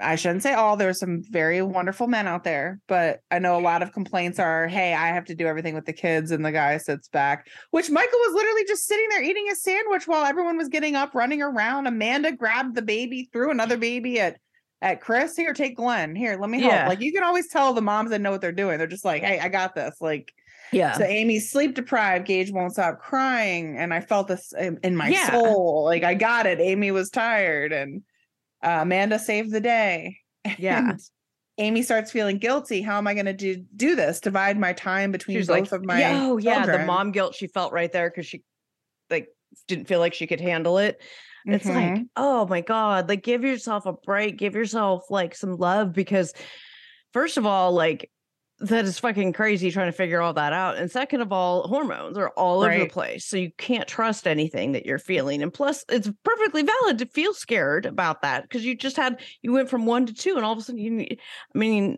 I 0.00 0.16
shouldn't 0.16 0.42
say 0.42 0.54
all, 0.54 0.76
there's 0.76 0.98
some 0.98 1.22
very 1.30 1.62
wonderful 1.62 2.06
men 2.06 2.26
out 2.26 2.44
there, 2.44 2.80
but 2.88 3.20
I 3.30 3.38
know 3.38 3.58
a 3.58 3.60
lot 3.60 3.82
of 3.82 3.92
complaints 3.92 4.38
are, 4.38 4.66
hey, 4.68 4.94
I 4.94 5.08
have 5.08 5.24
to 5.26 5.34
do 5.34 5.46
everything 5.46 5.74
with 5.74 5.86
the 5.86 5.92
kids, 5.92 6.30
and 6.30 6.44
the 6.44 6.52
guy 6.52 6.76
sits 6.78 7.08
back, 7.08 7.46
which 7.70 7.90
Michael 7.90 8.18
was 8.18 8.34
literally 8.34 8.64
just 8.66 8.86
sitting 8.86 9.06
there 9.10 9.22
eating 9.22 9.48
a 9.50 9.54
sandwich 9.54 10.06
while 10.06 10.24
everyone 10.24 10.56
was 10.56 10.68
getting 10.68 10.96
up, 10.96 11.14
running 11.14 11.42
around. 11.42 11.86
Amanda 11.86 12.32
grabbed 12.32 12.74
the 12.74 12.82
baby, 12.82 13.28
threw 13.32 13.50
another 13.50 13.76
baby 13.76 14.20
at 14.20 14.38
at 14.82 15.00
Chris. 15.00 15.36
Here, 15.36 15.52
take 15.52 15.76
Glenn. 15.76 16.16
Here, 16.16 16.38
let 16.40 16.48
me 16.48 16.60
help. 16.60 16.72
Yeah. 16.72 16.88
Like 16.88 17.00
you 17.00 17.12
can 17.12 17.22
always 17.22 17.48
tell 17.48 17.74
the 17.74 17.82
moms 17.82 18.10
that 18.10 18.20
know 18.20 18.30
what 18.30 18.40
they're 18.40 18.52
doing. 18.52 18.78
They're 18.78 18.86
just 18.86 19.04
like, 19.04 19.22
hey, 19.22 19.38
I 19.38 19.48
got 19.48 19.74
this. 19.74 19.96
Like 20.00 20.32
yeah. 20.72 20.92
so 20.92 21.04
Amy's 21.04 21.50
sleep 21.50 21.74
deprived. 21.74 22.26
Gage 22.26 22.50
won't 22.50 22.72
stop 22.72 22.98
crying. 23.00 23.76
And 23.76 23.92
I 23.92 24.00
felt 24.00 24.28
this 24.28 24.52
in, 24.58 24.78
in 24.82 24.96
my 24.96 25.08
Yeah. 25.08 25.30
soul. 25.30 25.84
Like 25.84 26.02
I 26.02 26.14
got 26.14 26.46
it. 26.46 26.60
Amy 26.60 26.90
was 26.92 27.10
tired 27.10 27.72
and 27.72 28.02
uh, 28.62 28.78
Amanda 28.82 29.18
saved 29.18 29.52
the 29.52 29.60
day. 29.60 30.18
Yeah. 30.58 30.90
And 30.90 31.00
Amy 31.58 31.82
starts 31.82 32.10
feeling 32.10 32.38
guilty. 32.38 32.80
How 32.80 32.96
am 32.96 33.06
I 33.06 33.14
going 33.14 33.26
to 33.26 33.34
do 33.34 33.64
do 33.76 33.94
this? 33.94 34.20
Divide 34.20 34.58
my 34.58 34.72
time 34.72 35.12
between 35.12 35.38
both 35.40 35.48
like, 35.48 35.72
of 35.72 35.84
my 35.84 36.02
oh 36.18 36.38
yeah, 36.38 36.64
the 36.64 36.84
mom 36.86 37.12
guilt 37.12 37.34
she 37.34 37.46
felt 37.46 37.72
right 37.72 37.92
there 37.92 38.08
because 38.08 38.26
she 38.26 38.42
like 39.10 39.28
didn't 39.68 39.86
feel 39.86 39.98
like 39.98 40.14
she 40.14 40.26
could 40.26 40.40
handle 40.40 40.78
it. 40.78 41.00
It's 41.46 41.66
like, 41.66 41.94
Mhm. 41.94 42.08
oh 42.16 42.46
my 42.46 42.60
God, 42.60 43.08
like 43.08 43.22
give 43.22 43.44
yourself 43.44 43.86
a 43.86 43.92
break, 43.92 44.36
give 44.36 44.54
yourself 44.54 45.10
like 45.10 45.34
some 45.34 45.56
love 45.56 45.92
because 45.92 46.34
first 47.12 47.36
of 47.36 47.46
all, 47.46 47.72
like 47.72 48.10
that 48.60 48.84
is 48.84 48.98
fucking 48.98 49.32
crazy 49.32 49.70
trying 49.70 49.88
to 49.88 49.92
figure 49.92 50.20
all 50.20 50.34
that 50.34 50.52
out. 50.52 50.76
And 50.76 50.90
second 50.90 51.22
of 51.22 51.32
all, 51.32 51.66
hormones 51.66 52.18
are 52.18 52.28
all 52.30 52.58
over 52.58 52.70
the 52.84 52.90
place. 52.90 53.24
So 53.24 53.36
you 53.36 53.50
can't 53.56 53.88
trust 53.88 54.26
anything 54.26 54.72
that 54.72 54.84
you're 54.84 54.98
feeling. 54.98 55.42
And 55.42 55.52
plus, 55.52 55.84
it's 55.88 56.10
perfectly 56.24 56.62
valid 56.62 56.98
to 56.98 57.06
feel 57.06 57.32
scared 57.32 57.86
about 57.86 58.22
that 58.22 58.42
because 58.42 58.64
you 58.64 58.76
just 58.76 58.96
had, 58.96 59.20
you 59.42 59.52
went 59.52 59.70
from 59.70 59.86
one 59.86 60.06
to 60.06 60.14
two, 60.14 60.36
and 60.36 60.44
all 60.44 60.52
of 60.52 60.58
a 60.58 60.62
sudden 60.62 60.80
you, 60.80 60.90
need- 60.90 61.18
I 61.54 61.58
mean, 61.58 61.96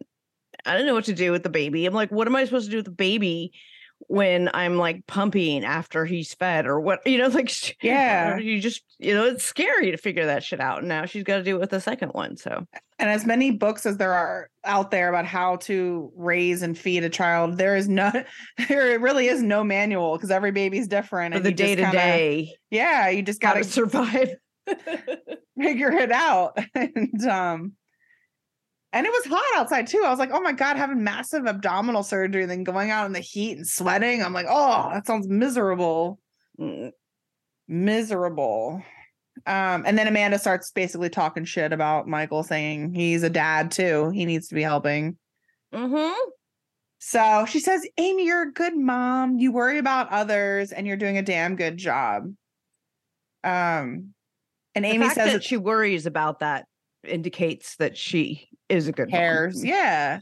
I 0.64 0.77
don't 0.77 0.87
know 0.87 0.94
what 0.94 1.07
to 1.07 1.14
do 1.14 1.33
with 1.33 1.42
the 1.42 1.48
baby. 1.48 1.87
I'm 1.87 1.94
like, 1.94 2.11
what 2.12 2.29
am 2.29 2.37
I 2.37 2.44
supposed 2.44 2.66
to 2.66 2.70
do 2.70 2.77
with 2.77 2.87
the 2.87 2.92
baby 2.92 3.53
when 4.08 4.50
I'm 4.54 4.76
like 4.76 5.06
pumping 5.06 5.64
after 5.64 6.04
he's 6.04 6.34
fed 6.34 6.66
or 6.66 6.80
what? 6.80 7.06
You 7.06 7.18
know, 7.18 7.26
like, 7.28 7.52
Yeah. 7.82 8.36
you 8.38 8.60
just, 8.60 8.82
you 8.98 9.14
know, 9.14 9.24
it's 9.26 9.44
scary 9.44 9.90
to 9.90 9.96
figure 9.96 10.26
that 10.26 10.42
shit 10.44 10.60
out. 10.60 10.78
And 10.80 10.88
now 10.88 11.06
she's 11.06 11.24
got 11.24 11.36
to 11.38 11.42
do 11.42 11.56
it 11.56 11.60
with 11.60 11.70
the 11.70 11.80
second 11.80 12.10
one. 12.10 12.36
So, 12.36 12.66
And 12.98 13.10
as 13.10 13.24
many 13.26 13.50
books 13.52 13.86
as 13.86 13.96
there 13.96 14.12
are 14.12 14.48
out 14.64 14.90
there 14.90 15.08
about 15.08 15.24
how 15.26 15.56
to 15.56 16.12
raise 16.16 16.62
and 16.62 16.76
feed 16.78 17.04
a 17.04 17.08
child, 17.10 17.58
there 17.58 17.76
is 17.76 17.88
no, 17.88 18.10
there 18.68 18.98
really 18.98 19.28
is 19.28 19.42
no 19.42 19.64
manual 19.64 20.16
because 20.16 20.30
every 20.30 20.52
baby's 20.52 20.88
different. 20.88 21.34
for 21.34 21.36
and 21.38 21.46
the 21.46 21.52
day 21.52 21.74
to 21.74 21.90
day. 21.90 22.54
Yeah, 22.70 23.08
you 23.08 23.22
just 23.22 23.40
got 23.40 23.54
to 23.54 23.64
survive. 23.64 24.30
figure 25.60 25.92
it 25.92 26.12
out. 26.12 26.56
and 26.74 27.24
um, 27.26 27.72
and 28.92 29.07
it 29.07 29.12
was 29.12 29.24
hot 29.26 29.61
outside 29.61 29.87
too. 29.87 30.02
I 30.05 30.11
was 30.11 30.18
like, 30.18 30.31
oh 30.33 30.40
my 30.40 30.52
god, 30.52 30.76
having 30.76 31.02
massive 31.02 31.46
abdominal 31.46 32.02
surgery, 32.02 32.42
and 32.42 32.50
then 32.50 32.64
going 32.64 32.90
out 32.90 33.07
in 33.07 33.12
the 33.12 33.20
heat 33.20 33.57
and 33.57 33.66
sweating. 33.66 34.22
I'm 34.22 34.33
like, 34.33 34.46
oh, 34.48 34.90
that 34.92 35.07
sounds 35.07 35.28
miserable, 35.28 36.18
Mm, 36.61 36.90
miserable. 37.68 38.83
Um, 39.46 39.85
and 39.87 39.96
then 39.96 40.07
Amanda 40.07 40.38
starts 40.38 40.70
basically 40.70 41.09
talking 41.09 41.44
shit 41.46 41.72
about 41.72 42.07
Michael, 42.07 42.42
saying 42.42 42.92
he's 42.92 43.22
a 43.22 43.31
dad 43.31 43.70
too. 43.70 44.11
He 44.11 44.26
needs 44.26 44.48
to 44.48 44.55
be 44.55 44.62
helping. 44.62 45.16
mhm. 45.72 46.14
So 46.98 47.46
she 47.48 47.59
says, 47.59 47.85
Amy, 47.98 48.26
you're 48.26 48.42
a 48.42 48.52
good 48.52 48.76
mom. 48.76 49.38
You 49.38 49.50
worry 49.50 49.78
about 49.78 50.12
others 50.12 50.70
and 50.70 50.87
you're 50.87 50.96
doing 50.96 51.18
a 51.18 51.22
damn 51.22 51.57
good 51.57 51.76
job. 51.76 52.26
Um, 53.42 54.14
and 54.74 54.87
Amy 54.87 55.09
says 55.09 55.33
that 55.33 55.42
she 55.42 55.57
worries 55.57 56.07
about 56.07 56.40
that 56.40 56.66
indicates 57.02 57.74
that 57.76 57.96
she 57.96 58.48
is 58.72 58.88
a 58.88 58.92
good 58.92 59.11
mom. 59.11 59.52
Yeah. 59.54 60.20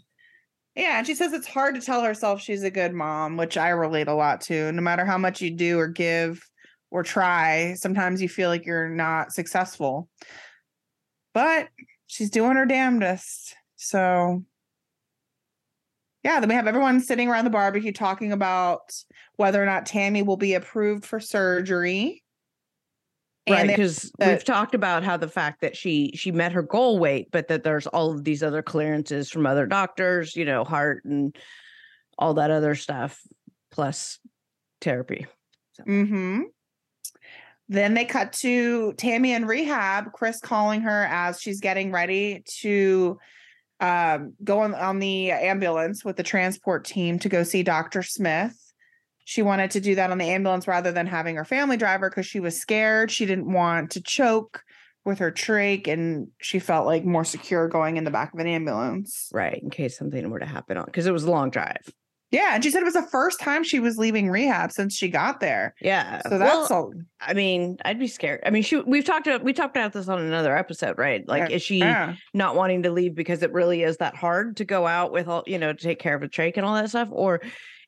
Yeah. 0.75 0.99
And 0.99 1.07
she 1.07 1.15
says 1.15 1.33
it's 1.33 1.47
hard 1.47 1.75
to 1.75 1.81
tell 1.81 2.03
herself 2.03 2.41
she's 2.41 2.63
a 2.63 2.71
good 2.71 2.93
mom, 2.93 3.37
which 3.37 3.57
I 3.57 3.71
relate 3.71 4.09
a 4.09 4.15
lot 4.15 4.41
to. 4.43 4.73
No 4.73 4.83
matter 4.83 5.05
how 5.05 5.19
much 5.19 5.41
you 5.41 5.51
do 5.51 5.79
or 5.79 5.89
give 5.89 6.45
or 6.91 7.03
try, 7.03 7.75
sometimes 7.75 8.21
you 8.21 8.29
feel 8.29 8.49
like 8.49 8.67
you're 8.67 8.89
not 8.89 9.33
successful. 9.33 10.09
But 11.33 11.69
she's 12.07 12.31
doing 12.31 12.57
her 12.57 12.67
damnedest. 12.67 13.55
So 13.77 14.45
yeah, 16.23 16.41
then 16.41 16.49
we 16.49 16.55
have 16.55 16.67
everyone 16.67 17.01
sitting 17.01 17.29
around 17.29 17.45
the 17.45 17.51
barbecue 17.51 17.93
talking 17.93 18.33
about 18.33 18.93
whether 19.37 19.63
or 19.63 19.67
not 19.67 19.87
Tammy 19.87 20.23
will 20.23 20.37
be 20.37 20.55
approved 20.55 21.07
for 21.07 21.19
surgery. 21.19 22.23
Right 23.51 23.67
because 23.69 24.13
that- 24.19 24.29
we've 24.29 24.45
talked 24.45 24.75
about 24.75 25.03
how 25.03 25.17
the 25.17 25.29
fact 25.29 25.61
that 25.61 25.77
she 25.77 26.13
she 26.15 26.33
met 26.33 26.53
her 26.53 26.63
goal 26.63 26.99
weight 26.99 27.29
but 27.31 27.49
that 27.49 27.63
there's 27.63 27.87
all 27.89 28.11
of 28.11 28.25
these 28.25 28.43
other 28.43 28.63
clearances 28.63 29.31
from 29.31 29.47
other 29.47 29.67
doctors 29.67 30.37
you 30.37 30.45
know 30.45 30.65
heart 30.65 31.05
and 31.05 31.37
all 32.19 32.35
that 32.35 32.51
other 32.51 32.75
stuff 32.75 33.21
plus 33.71 34.19
therapy 34.81 35.27
Mm-hmm. 35.87 36.43
Then 37.69 37.95
they 37.95 38.05
cut 38.05 38.33
to 38.35 38.93
Tammy 38.95 39.33
in 39.33 39.47
rehab, 39.47 40.13
Chris 40.13 40.41
calling 40.41 40.81
her 40.83 41.07
as 41.09 41.41
she's 41.41 41.61
getting 41.61 41.93
ready 41.93 42.43
to 42.61 43.19
um, 43.79 44.35
go 44.43 44.61
on, 44.61 44.75
on 44.75 44.99
the 44.99 45.31
ambulance 45.31 46.05
with 46.05 46.17
the 46.17 46.23
transport 46.23 46.85
team 46.85 47.19
to 47.21 47.29
go 47.29 47.45
see 47.45 47.63
Dr. 47.63 48.03
Smith. 48.03 48.57
She 49.25 49.43
wanted 49.43 49.71
to 49.73 49.81
do 49.81 49.95
that 49.95 50.11
on 50.11 50.19
the 50.19 50.25
ambulance 50.25 50.67
rather 50.67 50.93
than 50.93 51.07
having 51.07 51.37
her 51.37 51.45
family 51.45 51.77
driver 51.77 52.11
because 52.11 52.27
she 52.27 52.41
was 52.41 52.61
scared. 52.61 53.11
She 53.11 53.27
didn't 53.27 53.53
want 53.53 53.93
to 53.93 54.01
choke 54.01 54.63
with 55.05 55.19
her 55.19 55.33
trach 55.33 55.89
and 55.89 56.29
she 56.41 56.59
felt 56.59 56.87
like 56.87 57.05
more 57.05 57.25
secure 57.25 57.69
going 57.69 57.97
in 57.97 58.05
the 58.05 58.11
back 58.11 58.35
of 58.35 58.41
an 58.41 58.47
ambulance. 58.47 59.31
Right. 59.33 59.61
In 59.63 59.71
case 59.71 59.97
something 59.97 60.29
were 60.31 60.41
to 60.41 60.47
happen 60.47 60.77
on 60.77 60.85
because 60.85 61.07
it 61.07 61.13
was 61.13 61.25
a 61.25 61.31
long 61.31 61.51
drive. 61.51 61.89
Yeah. 62.31 62.55
And 62.55 62.63
she 62.63 62.71
said 62.71 62.83
it 62.83 62.85
was 62.85 62.95
the 62.95 63.03
first 63.11 63.41
time 63.41 63.65
she 63.65 63.81
was 63.81 63.99
leaving 63.99 64.31
rehab 64.31 64.71
since 64.71 64.95
she 64.95 65.09
got 65.09 65.41
there. 65.41 65.75
Yeah. 65.81 66.23
So 66.29 66.39
that's 66.39 66.71
well, 66.71 66.93
a 67.21 67.29
I 67.29 67.35
mean, 67.35 67.77
I'd 67.85 67.99
be 67.99 68.07
scared. 68.07 68.41
I 68.47 68.51
mean, 68.51 68.63
she 68.63 68.77
we've 68.77 69.05
talked 69.05 69.27
about 69.27 69.43
we 69.43 69.53
talked 69.53 69.77
about 69.77 69.93
this 69.93 70.09
on 70.09 70.21
another 70.21 70.57
episode, 70.57 70.97
right? 70.97 71.27
Like, 71.27 71.51
Yeah. 71.51 71.57
is 71.57 71.63
she 71.63 71.79
yeah. 71.79 72.15
not 72.33 72.55
wanting 72.55 72.85
to 72.85 72.91
leave 72.93 73.15
because 73.17 73.43
it 73.43 73.53
really 73.53 73.83
is 73.83 73.97
that 73.97 74.15
hard 74.15 74.59
to 74.59 74.65
go 74.65 74.87
out 74.87 75.13
with 75.13 75.27
all 75.29 75.43
you 75.47 75.59
know 75.59 75.73
to 75.73 75.83
take 75.83 75.99
care 75.99 76.15
of 76.15 76.23
a 76.23 76.29
trach 76.29 76.57
and 76.57 76.65
all 76.65 76.75
that 76.75 76.89
stuff, 76.89 77.09
or 77.11 77.41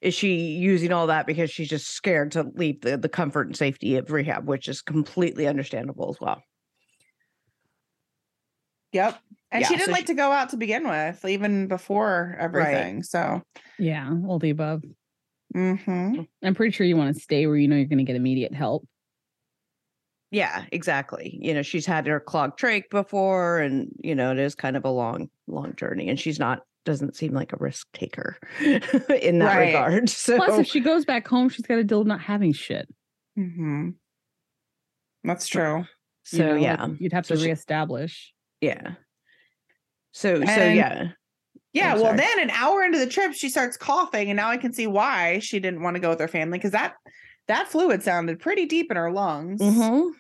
is 0.03 0.15
she 0.15 0.35
using 0.35 0.93
all 0.93 1.07
that 1.07 1.27
because 1.27 1.51
she's 1.51 1.69
just 1.69 1.89
scared 1.91 2.33
to 2.33 2.43
leave 2.55 2.81
the 2.83 2.97
the 2.99 3.09
comfort 3.09 3.47
and 3.47 3.57
safety 3.57 3.97
of 3.97 4.11
rehab, 4.11 4.47
which 4.49 4.69
is 4.69 4.83
completely 4.83 5.47
understandable 5.47 6.11
as 6.11 6.21
well. 6.21 6.43
Yep. 8.93 9.19
And 9.51 9.65
she 9.65 9.75
didn't 9.75 9.87
so 9.87 9.93
like 9.93 10.01
she- 10.03 10.07
to 10.07 10.15
go 10.15 10.33
out 10.33 10.51
to 10.51 10.57
begin 10.57 10.89
with, 10.89 11.25
even 11.25 11.67
before 11.69 12.37
everything. 12.39 13.03
So, 13.03 13.43
Yeah, 13.79 14.11
all 14.27 14.39
the 14.39 14.51
above. 14.51 14.83
mhm. 15.55 16.27
I'm 16.43 16.55
pretty 16.55 16.73
sure 16.73 16.87
you 16.87 16.97
want 16.97 17.15
to 17.15 17.21
stay 17.23 17.47
where 17.47 17.57
you 17.57 17.69
know 17.69 17.77
you're 17.77 17.85
going 17.87 17.99
to 17.99 18.05
get 18.05 18.17
immediate 18.17 18.55
help. 18.55 18.87
Yeah, 20.31 20.65
exactly. 20.73 21.39
You 21.43 21.53
know, 21.53 21.61
she's 21.63 21.85
had 21.85 22.07
her 22.07 22.19
clogged 22.19 22.59
trach 22.59 22.89
before, 22.91 23.59
and 23.61 23.93
you 24.03 24.15
know, 24.15 24.33
it 24.33 24.39
is 24.39 24.55
kind 24.55 24.77
of 24.79 24.85
a 24.87 24.91
long, 24.91 25.29
long 25.47 25.75
journey, 25.77 26.09
and 26.09 26.19
she's 26.19 26.39
not 26.39 26.63
doesn't 26.85 27.15
seem 27.17 27.33
like 27.33 27.53
a 27.53 27.57
risk 27.59 27.87
taker 27.93 28.37
in 28.61 29.39
that 29.39 29.57
Right. 29.57 29.67
regard. 29.67 30.09
So 30.11 30.37
Plus, 30.37 30.59
if 30.61 30.67
she 30.67 30.81
goes 30.81 31.05
back 31.05 31.27
home, 31.29 31.49
she's 31.49 31.67
got 31.67 31.77
to 31.77 31.85
deal 31.85 31.99
with 32.01 32.09
not 32.09 32.21
having 32.21 32.53
shit. 32.53 32.89
Mhm. 33.39 33.95
That's 35.25 35.47
true. 35.47 35.79
you 35.79 35.85
so 36.25 36.39
know, 36.47 36.53
like, 36.55 36.63
yeah, 36.63 36.87
you'd 36.99 37.13
have 37.13 37.27
So 37.27 37.35
to 37.35 37.41
she- 37.41 37.47
reestablish. 37.47 38.33
yeah. 38.61 38.95
So 40.13 40.37
so 40.45 40.65
yeah, 40.65 41.09
Yeah. 41.73 41.95
Well, 41.95 42.15
then 42.17 42.39
an 42.41 42.51
hour 42.51 42.83
into 42.85 42.99
the 42.99 43.07
trip, 43.07 43.33
she 43.33 43.49
starts 43.49 43.77
coughing, 43.79 44.29
and 44.31 44.37
now 44.37 44.51
I 44.51 44.57
can 44.59 44.73
see 44.75 44.87
why 44.87 45.39
she 45.39 45.59
didn't 45.59 45.83
want 45.83 45.95
to 45.97 46.01
go 46.01 46.11
with 46.11 46.21
her 46.21 46.29
family 46.29 46.59
because 46.59 46.73
that 46.73 46.95
that 47.49 47.69
fluid 47.69 48.03
sounded 48.03 48.39
pretty 48.41 48.67
deep 48.67 48.91
in 48.91 48.97
her 48.97 49.11
lungs. 49.11 49.61
Mhm. 49.61 50.11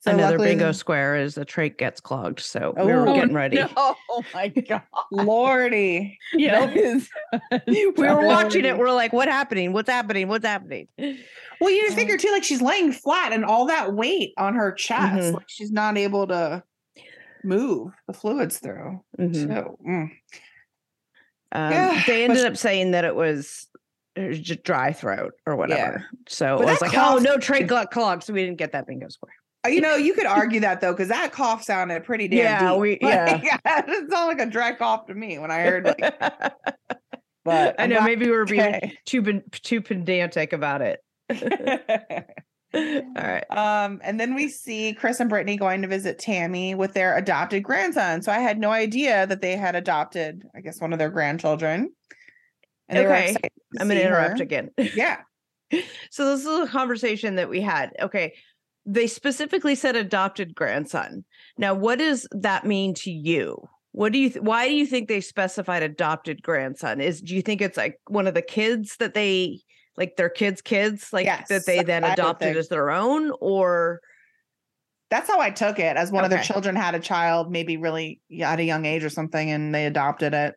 So 0.00 0.12
another 0.12 0.38
luckily- 0.38 0.48
bingo 0.50 0.70
square 0.72 1.16
is 1.16 1.34
the 1.34 1.44
trach 1.44 1.76
gets 1.76 2.00
clogged. 2.00 2.38
So 2.40 2.72
we 2.76 2.84
were 2.92 3.08
Oh, 3.08 3.14
getting 3.14 3.34
ready. 3.34 3.58
Oh 3.76 3.96
my 4.32 4.48
god! 4.48 4.82
Lordy. 5.10 6.16
Yeah, 6.32 6.66
Nope. 7.42 7.62
we 7.66 7.86
were 7.96 8.26
watching 8.26 8.64
it. 8.64 8.78
We're 8.78 8.92
like, 8.92 9.12
"What 9.12 9.26
happening? 9.28 9.72
What's 9.72 9.90
happening? 9.90 10.28
What's 10.28 10.46
happening?" 10.46 10.86
Well, 11.60 11.70
you 11.70 11.82
just 11.82 11.96
figure 11.96 12.16
too, 12.16 12.30
like 12.30 12.44
she's 12.44 12.62
laying 12.62 12.92
flat 12.92 13.32
and 13.32 13.44
all 13.44 13.66
that 13.66 13.92
weight 13.94 14.32
on 14.38 14.54
her 14.54 14.70
chest, 14.72 15.32
Mhm. 15.32 15.34
like 15.34 15.48
she's 15.48 15.72
not 15.72 15.98
able 15.98 16.28
to 16.28 16.62
move 17.42 17.92
the 18.06 18.12
fluids 18.12 18.58
through. 18.58 19.02
Mhm. 19.18 19.34
So, 19.48 19.78
mm. 19.84 20.10
Um, 21.52 21.72
Yeah, 21.72 22.02
they 22.06 22.24
ended 22.24 22.38
sh- 22.42 22.44
up 22.46 22.56
saying 22.56 22.92
that 22.92 23.04
it 23.04 23.14
was, 23.16 23.66
just 24.16 24.62
dry 24.64 24.92
throat 24.92 25.32
or 25.46 25.56
whatever. 25.56 26.04
So 26.28 26.58
But 26.58 26.68
I 26.68 26.70
was 26.72 26.80
like, 26.80 26.92
cough- 26.92 27.16
"Oh, 27.16 27.18
no 27.18 27.36
trach 27.38 27.66
got 27.66 27.90
clogged," 27.90 28.22
so 28.24 28.32
we 28.32 28.44
didn't 28.44 28.58
get 28.58 28.72
that 28.72 28.86
bingo 28.86 29.08
square. 29.08 29.32
Uh, 29.66 29.70
you 29.70 29.80
know, 29.80 29.96
you 29.96 30.14
could 30.14 30.26
argue 30.26 30.60
that 30.60 30.80
though, 30.80 30.92
because 30.92 31.08
that 31.08 31.32
cough 31.32 31.62
sounded 31.64 32.04
pretty 32.04 32.28
damn 32.28 32.38
Yeah, 32.38 32.70
deep. 32.70 32.78
we- 32.80 32.98
Like, 33.02 33.42
it 33.64 34.10
sounded 34.10 34.38
like 34.38 34.40
a 34.40 34.46
dry 34.50 34.72
cough 34.74 35.06
to 35.06 35.14
me 35.14 35.38
when 35.38 35.50
I 35.50 35.60
heard 35.60 35.84
like. 35.84 36.00
But 37.44 37.80
I 37.80 37.84
I'm 37.84 37.90
know 37.90 38.02
maybe 38.02 38.26
we 38.26 38.32
were 38.32 38.44
being 38.44 38.92
too 39.06 39.40
too 39.52 39.80
pedantic 39.80 40.52
about 40.52 40.82
it. 40.82 41.00
All 42.74 42.82
right. 43.16 43.44
um, 43.50 44.00
and 44.04 44.20
then 44.20 44.34
we 44.34 44.48
see 44.50 44.92
Chris 44.92 45.18
and 45.20 45.30
Brittany 45.30 45.56
going 45.56 45.80
to 45.80 45.88
visit 45.88 46.18
Tammy 46.18 46.74
with 46.74 46.92
their 46.92 47.16
adopted 47.16 47.62
grandson. 47.62 48.20
So 48.20 48.30
I 48.30 48.40
had 48.40 48.58
no 48.58 48.70
idea 48.70 49.26
that 49.26 49.40
they 49.40 49.56
had 49.56 49.74
adopted, 49.74 50.42
I 50.54 50.60
guess, 50.60 50.78
one 50.78 50.92
of 50.92 50.98
their 50.98 51.08
grandchildren. 51.08 51.90
And 52.90 52.98
Okay, 52.98 53.32
to 53.32 53.50
I'm 53.80 53.88
gonna 53.88 54.00
interrupt 54.00 54.38
her. 54.38 54.42
again. 54.42 54.70
Yeah. 54.76 55.20
So 56.10 56.36
this 56.36 56.44
is 56.44 56.68
a 56.68 56.70
conversation 56.70 57.36
that 57.36 57.48
we 57.48 57.62
had. 57.62 57.90
Okay. 58.00 58.34
They 58.90 59.06
specifically 59.06 59.74
said 59.74 59.96
adopted 59.96 60.54
grandson. 60.54 61.24
Now, 61.58 61.74
what 61.74 61.98
does 61.98 62.26
that 62.32 62.64
mean 62.64 62.94
to 62.94 63.10
you? 63.10 63.68
What 63.92 64.12
do 64.12 64.18
you 64.18 64.30
th- 64.30 64.42
why 64.42 64.66
do 64.66 64.74
you 64.74 64.86
think 64.86 65.08
they 65.08 65.20
specified 65.20 65.82
adopted 65.82 66.42
grandson? 66.42 67.00
Is 67.00 67.20
do 67.20 67.34
you 67.34 67.42
think 67.42 67.60
it's 67.60 67.76
like 67.76 68.00
one 68.06 68.26
of 68.26 68.32
the 68.34 68.40
kids 68.42 68.96
that 68.98 69.12
they 69.12 69.60
like 69.98 70.16
their 70.16 70.30
kids' 70.30 70.62
kids, 70.62 71.12
like 71.12 71.26
Yes, 71.26 71.48
that 71.48 71.66
they 71.66 71.82
then 71.82 72.02
adopted 72.04 72.46
think. 72.48 72.56
as 72.56 72.68
their 72.68 72.90
own, 72.90 73.30
or 73.40 74.00
That's 75.10 75.28
how 75.28 75.40
I 75.40 75.50
took 75.50 75.78
it 75.78 75.96
as 75.96 76.10
one 76.12 76.24
of 76.24 76.30
their 76.30 76.42
children 76.42 76.76
had 76.76 76.94
a 76.94 77.00
child, 77.00 77.50
maybe 77.50 77.76
really 77.76 78.20
at 78.42 78.58
a 78.60 78.64
young 78.64 78.84
age 78.86 79.02
or 79.04 79.10
something, 79.10 79.50
and 79.50 79.74
they 79.74 79.86
adopted 79.86 80.32
it. 80.34 80.54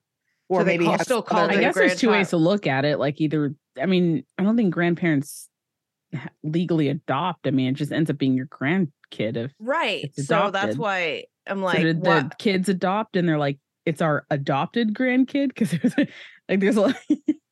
Or 0.49 0.61
So 0.61 0.65
maybe 0.65 0.85
call- 0.85 0.99
still 0.99 1.17
other- 1.19 1.25
call 1.27 1.49
I 1.49 1.59
guess 1.59 1.75
there's 1.75 1.99
two 1.99 2.09
ways 2.11 2.29
to 2.29 2.37
look 2.37 2.67
at 2.67 2.83
it. 2.85 2.97
Like 2.99 3.19
either, 3.21 3.53
I 3.81 3.85
mean, 3.87 4.23
I 4.37 4.43
don't 4.43 4.55
think 4.57 4.73
grandparents 4.73 5.47
ha- 5.49 5.50
legally 6.43 6.89
adopt. 6.89 7.47
I 7.47 7.51
mean, 7.51 7.69
it 7.69 7.73
just 7.75 7.91
ends 7.91 8.09
up 8.09 8.17
being 8.17 8.33
your 8.33 8.47
grandkid. 8.47 9.37
If 9.37 9.51
right. 9.59 10.11
So 10.15 10.51
that's 10.51 10.77
why 10.77 11.25
I'm 11.47 11.59
so 11.59 11.65
like, 11.65 11.79
did 11.81 12.03
the 12.03 12.31
kids 12.37 12.69
adopt, 12.69 13.15
and 13.15 13.27
they're 13.27 13.37
like, 13.37 13.57
it's 13.85 14.01
our 14.01 14.25
adopted 14.29 14.93
grandkid 14.93 15.49
because 15.49 15.71
there's 15.81 15.93
a- 15.97 16.07
like 16.49 16.59
there's 16.59 16.75
a 16.75 16.81
lot, 16.81 16.95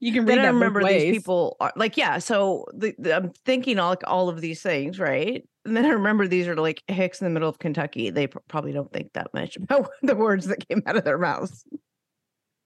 you 0.02 0.12
can 0.12 0.26
read 0.26 0.40
then 0.40 0.40
I 0.40 0.48
remember 0.50 0.84
these 0.84 1.14
people 1.16 1.56
are 1.62 1.72
like, 1.78 1.96
yeah. 1.96 2.18
So 2.18 2.66
the, 2.74 2.94
the- 3.00 3.16
I'm 3.16 3.32
thinking 3.46 3.80
all 3.80 3.90
like 3.92 4.04
all 4.06 4.28
of 4.28 4.42
these 4.42 4.62
things, 4.62 5.00
right? 5.00 5.48
And 5.64 5.78
then 5.78 5.86
I 5.86 5.90
remember 5.90 6.28
these 6.28 6.48
are 6.48 6.56
like 6.56 6.84
hicks 6.88 7.22
in 7.22 7.26
the 7.26 7.32
middle 7.32 7.48
of 7.48 7.60
Kentucky. 7.60 8.10
They 8.10 8.28
pr- 8.28 8.40
probably 8.50 8.74
don't 8.74 8.92
think 8.92 9.14
that 9.14 9.34
much 9.34 9.56
about 9.56 9.90
the 10.02 10.16
words 10.16 10.48
that 10.48 10.68
came 10.68 10.82
out 10.86 10.98
of 10.98 11.06
their 11.06 11.18
mouths. 11.18 11.64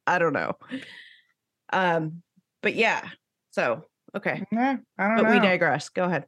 I 0.08 0.17
don't 0.19 0.34
know. 0.34 0.53
Um, 1.71 2.23
but 2.62 2.75
yeah. 2.75 3.10
So 3.51 3.86
okay, 4.15 4.43
Yeah, 4.52 4.78
I 4.97 5.08
don't 5.08 5.23
but 5.23 5.32
we 5.32 5.39
digress. 5.39 5.89
Go 5.89 6.06
ahead. 6.06 6.26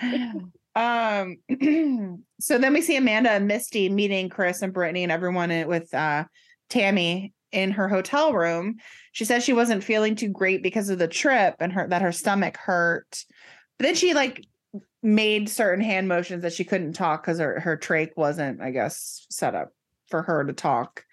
um 0.74 1.36
so 2.40 2.56
then 2.56 2.72
we 2.72 2.80
see 2.80 2.96
amanda 2.96 3.30
and 3.30 3.46
misty 3.46 3.90
meeting 3.90 4.30
chris 4.30 4.62
and 4.62 4.72
brittany 4.72 5.02
and 5.02 5.12
everyone 5.12 5.50
in- 5.50 5.68
with 5.68 5.92
uh 5.92 6.24
tammy 6.70 7.34
in 7.52 7.70
her 7.70 7.88
hotel 7.88 8.32
room. 8.32 8.76
She 9.12 9.24
says 9.24 9.44
she 9.44 9.52
wasn't 9.52 9.84
feeling 9.84 10.16
too 10.16 10.28
great 10.28 10.62
because 10.62 10.88
of 10.88 10.98
the 10.98 11.06
trip 11.08 11.54
and 11.60 11.72
her 11.72 11.86
that 11.86 12.02
her 12.02 12.12
stomach 12.12 12.56
hurt. 12.56 13.24
But 13.78 13.84
then 13.84 13.94
she 13.94 14.14
like 14.14 14.44
made 15.02 15.48
certain 15.48 15.84
hand 15.84 16.08
motions 16.08 16.42
that 16.42 16.52
she 16.52 16.64
couldn't 16.64 16.94
talk 16.94 17.22
because 17.22 17.38
her, 17.38 17.60
her 17.60 17.76
trach 17.76 18.10
wasn't 18.16 18.60
i 18.62 18.70
guess 18.70 19.26
set 19.30 19.54
up 19.54 19.70
for 20.08 20.22
her 20.22 20.44
to 20.44 20.52
talk. 20.52 21.04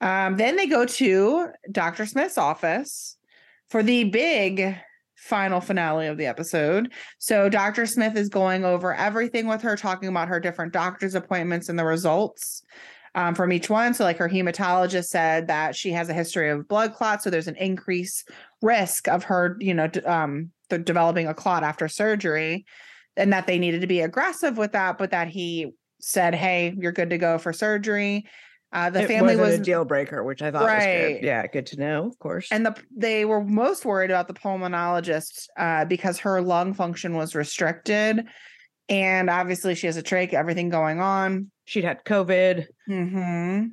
Um 0.00 0.36
then 0.36 0.56
they 0.56 0.66
go 0.66 0.84
to 0.84 1.48
dr 1.70 2.04
smith's 2.06 2.36
office 2.38 3.16
for 3.70 3.82
the 3.82 4.04
big 4.04 4.76
final 5.16 5.60
finale 5.60 6.06
of 6.06 6.16
the 6.16 6.26
episode 6.26 6.92
so 7.18 7.48
Dr. 7.48 7.86
Smith 7.86 8.16
is 8.16 8.28
going 8.28 8.64
over 8.64 8.94
everything 8.94 9.46
with 9.46 9.62
her, 9.62 9.76
talking 9.76 10.08
about 10.08 10.28
her 10.28 10.40
different 10.40 10.72
doctor's 10.72 11.14
appointments 11.14 11.68
and 11.68 11.78
the 11.78 11.84
results 11.84 12.62
um, 13.14 13.34
from 13.34 13.52
each 13.52 13.68
one. 13.68 13.94
So, 13.94 14.04
like 14.04 14.18
her 14.18 14.28
hematologist 14.28 15.06
said 15.06 15.48
that 15.48 15.74
she 15.74 15.90
has 15.92 16.08
a 16.08 16.14
history 16.14 16.50
of 16.50 16.68
blood 16.68 16.94
clots, 16.94 17.24
so 17.24 17.30
there's 17.30 17.48
an 17.48 17.56
increased 17.56 18.28
risk 18.62 19.08
of 19.08 19.24
her, 19.24 19.56
you 19.60 19.74
know, 19.74 19.88
d- 19.88 20.00
um, 20.00 20.50
developing 20.68 21.26
a 21.26 21.34
clot 21.34 21.64
after 21.64 21.88
surgery, 21.88 22.64
and 23.16 23.32
that 23.32 23.46
they 23.46 23.58
needed 23.58 23.80
to 23.80 23.86
be 23.86 24.00
aggressive 24.00 24.56
with 24.56 24.72
that, 24.72 24.98
but 24.98 25.10
that 25.10 25.28
he 25.28 25.72
said, 26.00 26.34
"Hey, 26.34 26.74
you're 26.78 26.92
good 26.92 27.10
to 27.10 27.18
go 27.18 27.38
for 27.38 27.52
surgery." 27.52 28.26
Uh, 28.72 28.88
the 28.90 29.02
It 29.02 29.08
family 29.08 29.34
was 29.36 29.54
a 29.56 29.58
deal 29.58 29.84
breaker, 29.84 30.22
which 30.22 30.42
I 30.42 30.50
thought 30.50 30.62
was 30.62 30.84
Right. 30.84 31.14
good. 31.14 31.24
Yeah, 31.24 31.46
good 31.48 31.66
to 31.66 31.80
know. 31.80 32.06
Of 32.06 32.18
course. 32.20 32.48
and 32.52 32.64
the 32.64 32.76
they 32.96 33.24
were 33.24 33.42
most 33.44 33.84
worried 33.84 34.10
about 34.10 34.28
the 34.28 34.34
pulmonologist 34.34 35.48
uh, 35.56 35.84
because 35.86 36.18
her 36.20 36.40
lung 36.40 36.74
function 36.74 37.14
was 37.14 37.34
restricted, 37.34 38.24
and 38.88 39.28
obviously 39.28 39.74
she 39.74 39.86
has 39.86 39.96
a 39.96 40.02
trach, 40.02 40.32
everything 40.32 40.68
going 40.68 41.00
on. 41.00 41.50
she'd 41.64 41.84
had 41.84 42.04
COVID. 42.04 42.66
hmm 42.86 43.64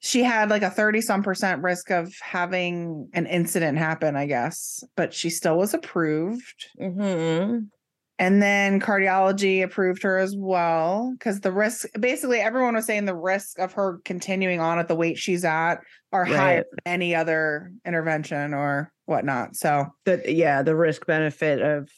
She 0.00 0.24
had 0.24 0.50
like 0.50 0.62
a 0.62 0.70
thirty 0.70 1.00
some 1.00 1.22
percent 1.22 1.62
risk 1.62 1.90
of 1.92 2.12
having 2.20 3.08
an 3.12 3.26
incident 3.26 3.78
happen, 3.78 4.16
I 4.16 4.26
guess, 4.26 4.82
but 4.96 5.14
she 5.14 5.30
still 5.30 5.56
was 5.58 5.74
approved. 5.74 6.66
hmm 6.76 7.58
And 8.22 8.40
then 8.40 8.78
cardiology 8.78 9.64
approved 9.64 10.04
her 10.04 10.16
as 10.16 10.36
well 10.36 11.12
because 11.18 11.40
the 11.40 11.50
risk 11.50 11.88
basically 11.98 12.38
everyone 12.38 12.76
was 12.76 12.86
saying 12.86 13.04
the 13.04 13.16
risk 13.16 13.58
of 13.58 13.72
her 13.72 13.98
continuing 14.04 14.60
on 14.60 14.78
at 14.78 14.86
the 14.86 14.94
weight 14.94 15.18
she's 15.18 15.44
at 15.44 15.80
are 16.12 16.24
higher 16.24 16.64
than 16.70 16.78
any 16.86 17.16
other 17.16 17.72
intervention 17.84 18.54
or 18.54 18.92
whatnot. 19.06 19.56
So 19.56 19.86
that 20.04 20.32
yeah 20.32 20.62
the 20.62 20.76
risk 20.76 21.04
benefit 21.04 21.60
of 21.60 21.90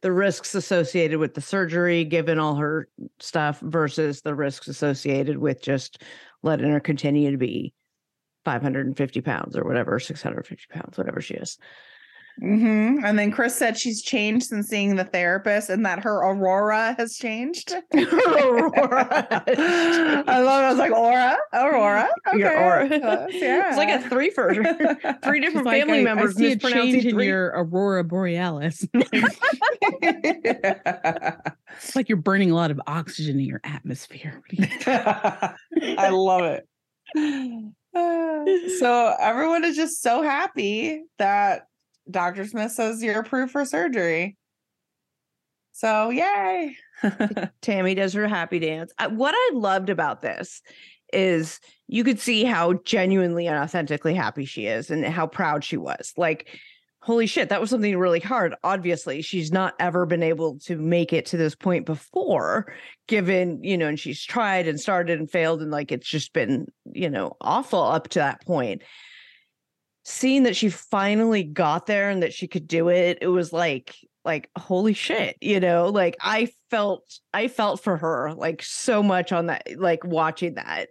the 0.00 0.10
risks 0.10 0.54
associated 0.54 1.18
with 1.18 1.34
the 1.34 1.42
surgery 1.42 2.04
given 2.04 2.38
all 2.38 2.54
her 2.54 2.88
stuff 3.20 3.60
versus 3.60 4.22
the 4.22 4.34
risks 4.34 4.68
associated 4.68 5.36
with 5.36 5.60
just 5.60 6.02
letting 6.42 6.70
her 6.70 6.80
continue 6.80 7.30
to 7.30 7.36
be 7.36 7.74
550 8.46 9.20
pounds 9.20 9.54
or 9.54 9.64
whatever 9.64 10.00
650 10.00 10.64
pounds 10.70 10.96
whatever 10.96 11.20
she 11.20 11.34
is 11.34 11.58
Mhm. 12.40 13.04
and 13.04 13.18
then 13.18 13.30
Chris 13.30 13.54
said 13.54 13.78
she's 13.78 14.00
changed 14.02 14.46
since 14.46 14.68
seeing 14.68 14.96
the 14.96 15.04
therapist 15.04 15.68
and 15.68 15.84
that 15.84 16.02
her 16.02 16.16
aurora 16.16 16.94
has 16.98 17.16
changed. 17.16 17.74
Aurora 17.94 19.42
has 19.46 20.24
I 20.26 20.40
love 20.40 20.62
it. 20.62 20.66
I 20.66 20.68
was 20.70 20.78
like, 20.78 20.92
Aura, 20.92 21.36
Aurora. 21.52 22.08
Your 22.34 22.50
okay, 22.52 22.64
aura. 22.64 22.88
yeah. 23.30 23.68
it's 23.68 23.76
like 23.76 23.90
a 23.90 24.08
three 24.08 24.30
for 24.30 24.54
three 25.22 25.40
different 25.40 25.42
She's 25.42 25.54
like, 25.66 25.80
family 25.80 25.98
I, 25.98 26.00
I 26.00 26.04
members 26.04 26.36
see 26.36 26.46
a 26.46 26.48
mispronouncing 26.56 26.92
change 26.92 27.04
in 27.04 27.10
three 27.12 27.26
your 27.26 27.48
aurora 27.54 28.02
borealis. 28.04 28.86
it's 30.02 31.94
like 31.94 32.08
you're 32.08 32.16
burning 32.16 32.50
a 32.50 32.54
lot 32.54 32.70
of 32.70 32.80
oxygen 32.86 33.38
in 33.38 33.46
your 33.46 33.60
atmosphere. 33.64 34.42
I 34.86 36.08
love 36.10 36.42
it. 36.44 36.66
Uh, 37.94 37.94
so 38.78 39.14
everyone 39.20 39.64
is 39.64 39.76
just 39.76 40.02
so 40.02 40.22
happy 40.22 41.02
that 41.18 41.66
Dr. 42.10 42.46
Smith 42.46 42.72
says 42.72 43.02
you're 43.02 43.20
approved 43.20 43.52
for 43.52 43.64
surgery. 43.64 44.36
So 45.72 46.10
yay. 46.10 46.76
Tammy 47.62 47.94
does 47.94 48.12
her 48.12 48.28
happy 48.28 48.58
dance. 48.58 48.92
What 49.10 49.34
I 49.34 49.50
loved 49.54 49.88
about 49.88 50.22
this 50.22 50.60
is 51.12 51.60
you 51.88 52.04
could 52.04 52.18
see 52.18 52.44
how 52.44 52.74
genuinely 52.84 53.46
and 53.46 53.58
authentically 53.58 54.14
happy 54.14 54.44
she 54.44 54.66
is 54.66 54.90
and 54.90 55.04
how 55.04 55.26
proud 55.26 55.64
she 55.64 55.76
was. 55.76 56.12
Like, 56.16 56.48
holy 57.00 57.26
shit, 57.26 57.48
that 57.48 57.60
was 57.60 57.70
something 57.70 57.96
really 57.98 58.20
hard. 58.20 58.54
Obviously, 58.62 59.22
she's 59.22 59.52
not 59.52 59.74
ever 59.78 60.06
been 60.06 60.22
able 60.22 60.58
to 60.60 60.76
make 60.76 61.12
it 61.12 61.26
to 61.26 61.36
this 61.36 61.54
point 61.54 61.84
before, 61.84 62.72
given, 63.08 63.62
you 63.62 63.76
know, 63.76 63.88
and 63.88 63.98
she's 63.98 64.22
tried 64.22 64.68
and 64.68 64.80
started 64.80 65.18
and 65.18 65.30
failed, 65.30 65.60
and 65.60 65.70
like 65.70 65.92
it's 65.92 66.08
just 66.08 66.32
been, 66.32 66.66
you 66.92 67.10
know, 67.10 67.36
awful 67.40 67.82
up 67.82 68.08
to 68.08 68.20
that 68.20 68.44
point. 68.46 68.82
Seeing 70.04 70.44
that 70.44 70.56
she 70.56 70.68
finally 70.68 71.44
got 71.44 71.86
there 71.86 72.10
and 72.10 72.22
that 72.22 72.32
she 72.32 72.48
could 72.48 72.66
do 72.66 72.88
it, 72.88 73.18
it 73.20 73.28
was 73.28 73.52
like, 73.52 73.94
like 74.24 74.48
holy 74.56 74.92
shit 74.92 75.36
you 75.40 75.58
know 75.58 75.88
like 75.88 76.16
i 76.20 76.48
felt 76.70 77.18
i 77.34 77.48
felt 77.48 77.82
for 77.82 77.96
her 77.96 78.32
like 78.34 78.62
so 78.62 79.02
much 79.02 79.32
on 79.32 79.46
that 79.46 79.66
like 79.78 80.04
watching 80.04 80.54
that 80.54 80.88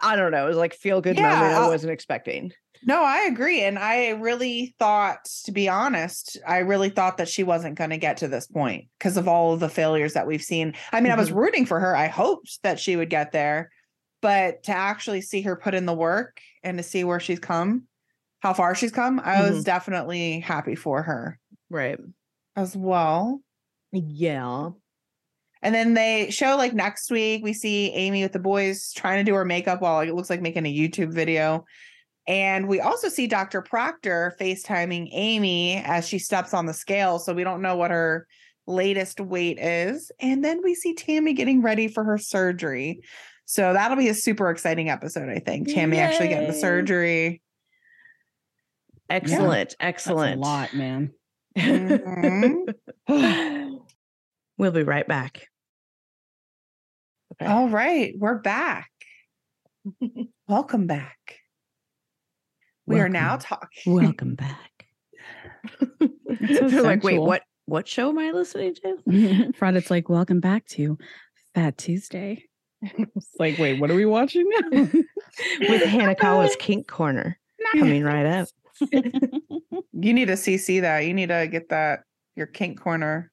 i 0.00 0.14
don't 0.14 0.30
know 0.30 0.44
it 0.44 0.48
was 0.48 0.58
like 0.58 0.74
feel 0.74 1.00
good 1.00 1.16
moment 1.16 1.40
Yeah, 1.40 1.60
i 1.60 1.64
uh, 1.64 1.68
wasn't 1.68 1.92
expecting 1.92 2.52
No, 2.84 3.02
I 3.02 3.22
agree. 3.22 3.62
And 3.62 3.78
I 3.78 4.10
really 4.10 4.74
thought, 4.78 5.24
to 5.44 5.50
be 5.50 5.68
honest, 5.68 6.36
I 6.46 6.58
really 6.58 6.90
thought 6.90 7.16
that 7.16 7.28
she 7.28 7.42
wasn't 7.42 7.76
going 7.76 7.90
to 7.90 7.96
get 7.96 8.18
to 8.18 8.28
this 8.28 8.46
point 8.46 8.88
because 8.98 9.16
of 9.16 9.26
all 9.26 9.54
of 9.54 9.60
the 9.60 9.68
failures 9.68 10.12
that 10.12 10.26
we've 10.26 10.42
seen. 10.42 10.74
I 10.92 11.00
mean, 11.00 11.10
I 11.10 11.16
was 11.16 11.32
rooting 11.32 11.64
for 11.64 11.80
her. 11.80 11.96
I 11.96 12.06
hoped 12.06 12.62
that 12.62 12.78
she 12.78 12.94
would 12.94 13.10
get 13.10 13.32
there, 13.32 13.70
but 14.20 14.62
to 14.64 14.72
actually 14.72 15.22
see 15.22 15.40
her 15.42 15.56
put 15.56 15.74
in 15.74 15.86
the 15.86 15.94
work 15.94 16.40
and 16.62 16.76
to 16.76 16.84
see 16.84 17.02
where 17.02 17.18
she's 17.18 17.40
come, 17.40 17.84
how 18.46 18.54
far 18.54 18.76
she's 18.76 18.92
come, 18.92 19.20
I 19.24 19.42
was 19.42 19.52
mm-hmm. 19.52 19.62
definitely 19.62 20.38
happy 20.38 20.76
for 20.76 21.02
her 21.02 21.38
right 21.68 21.98
as 22.54 22.76
well. 22.76 23.40
yeah 23.90 24.70
And 25.62 25.74
then 25.74 25.94
they 25.94 26.30
show 26.30 26.56
like 26.56 26.72
next 26.72 27.10
week, 27.10 27.42
we 27.42 27.52
see 27.52 27.90
Amy 27.90 28.22
with 28.22 28.32
the 28.32 28.38
boys 28.38 28.92
trying 28.92 29.24
to 29.24 29.28
do 29.28 29.34
her 29.34 29.44
makeup 29.44 29.80
while 29.80 30.00
it 30.00 30.14
looks 30.14 30.30
like 30.30 30.40
making 30.40 30.64
a 30.64 30.72
YouTube 30.72 31.12
video. 31.12 31.64
And 32.28 32.68
we 32.68 32.80
also 32.80 33.08
see 33.08 33.26
Dr. 33.26 33.62
Proctor 33.62 34.36
FaceTiming 34.40 35.08
Amy 35.10 35.82
as 35.84 36.06
she 36.06 36.20
steps 36.20 36.54
on 36.54 36.66
the 36.66 36.74
scale. 36.74 37.18
So 37.18 37.34
we 37.34 37.42
don't 37.42 37.62
know 37.62 37.76
what 37.76 37.90
her 37.90 38.28
latest 38.68 39.20
weight 39.20 39.58
is. 39.58 40.12
And 40.20 40.44
then 40.44 40.60
we 40.62 40.76
see 40.76 40.94
Tammy 40.94 41.32
getting 41.32 41.62
ready 41.62 41.88
for 41.88 42.04
her 42.04 42.18
surgery. 42.18 43.00
So 43.44 43.72
that'll 43.72 43.96
be 43.96 44.08
a 44.08 44.14
super 44.14 44.50
exciting 44.50 44.88
episode, 44.88 45.30
I 45.30 45.40
think. 45.40 45.68
Tammy 45.68 45.98
actually 45.98 46.28
getting 46.28 46.48
the 46.48 46.54
surgery. 46.54 47.42
Excellent 49.10 49.70
That's 49.70 49.76
excellent 49.80 50.38
a 50.38 50.40
lot, 50.40 50.74
man. 50.74 51.12
Mhm. 51.56 52.74
we'll 54.58 54.72
be 54.72 54.82
right 54.82 55.06
back 55.06 55.48
okay 57.40 57.50
All 57.50 57.68
right, 57.68 58.14
we're 58.18 58.38
back. 58.38 58.90
Welcome 60.48 60.86
back. 60.86 61.16
We 62.86 63.00
are 63.00 63.08
now 63.08 63.36
talking. 63.36 63.94
Welcome 63.94 64.34
back. 64.34 64.86
so 66.00 66.68
they're 66.68 66.82
like 66.82 67.02
wait 67.02 67.18
what 67.18 67.42
what 67.64 67.88
show 67.88 68.10
am 68.10 68.18
i 68.20 68.30
listening 68.30 68.74
to 68.76 69.52
Fred, 69.56 69.76
it's 69.76 69.90
like, 69.90 70.08
welcome 70.08 70.38
back 70.38 70.64
to 70.66 70.96
Fat 71.54 71.76
Tuesday. 71.76 72.44
It's 72.82 73.30
like, 73.40 73.58
wait, 73.58 73.80
what 73.80 73.90
are 73.90 73.94
we 73.96 74.06
watching 74.06 74.48
now? 74.48 74.68
with 74.70 75.82
hanakawa's 75.82 76.54
kink 76.56 76.86
corner 76.86 77.38
coming 77.72 78.04
right 78.04 78.26
up 78.26 78.48
You 79.98 80.12
need 80.12 80.26
to 80.26 80.34
CC 80.34 80.82
that. 80.82 81.00
You 81.06 81.14
need 81.14 81.30
to 81.30 81.48
get 81.50 81.70
that 81.70 82.00
your 82.36 82.46
kink 82.46 82.78
corner 82.80 83.30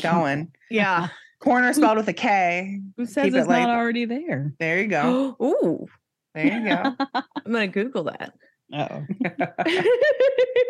going. 0.00 0.52
yeah 0.70 1.08
Corner 1.40 1.72
spelled 1.72 1.96
with 1.96 2.08
a 2.08 2.12
K. 2.12 2.80
Who 2.98 3.06
says 3.06 3.24
Keep 3.24 3.34
it 3.34 3.38
it's 3.38 3.48
like- 3.48 3.62
not 3.62 3.78
already 3.78 4.04
there? 4.04 4.52
There 4.58 4.78
you 4.80 4.88
go. 4.88 5.36
Ooh, 5.42 5.86
There 6.34 6.46
you 6.46 6.68
go. 6.68 6.96
I'm 7.14 7.52
gonna 7.52 7.68
Google 7.68 8.04
that. 8.04 8.32
Oh, 8.72 9.04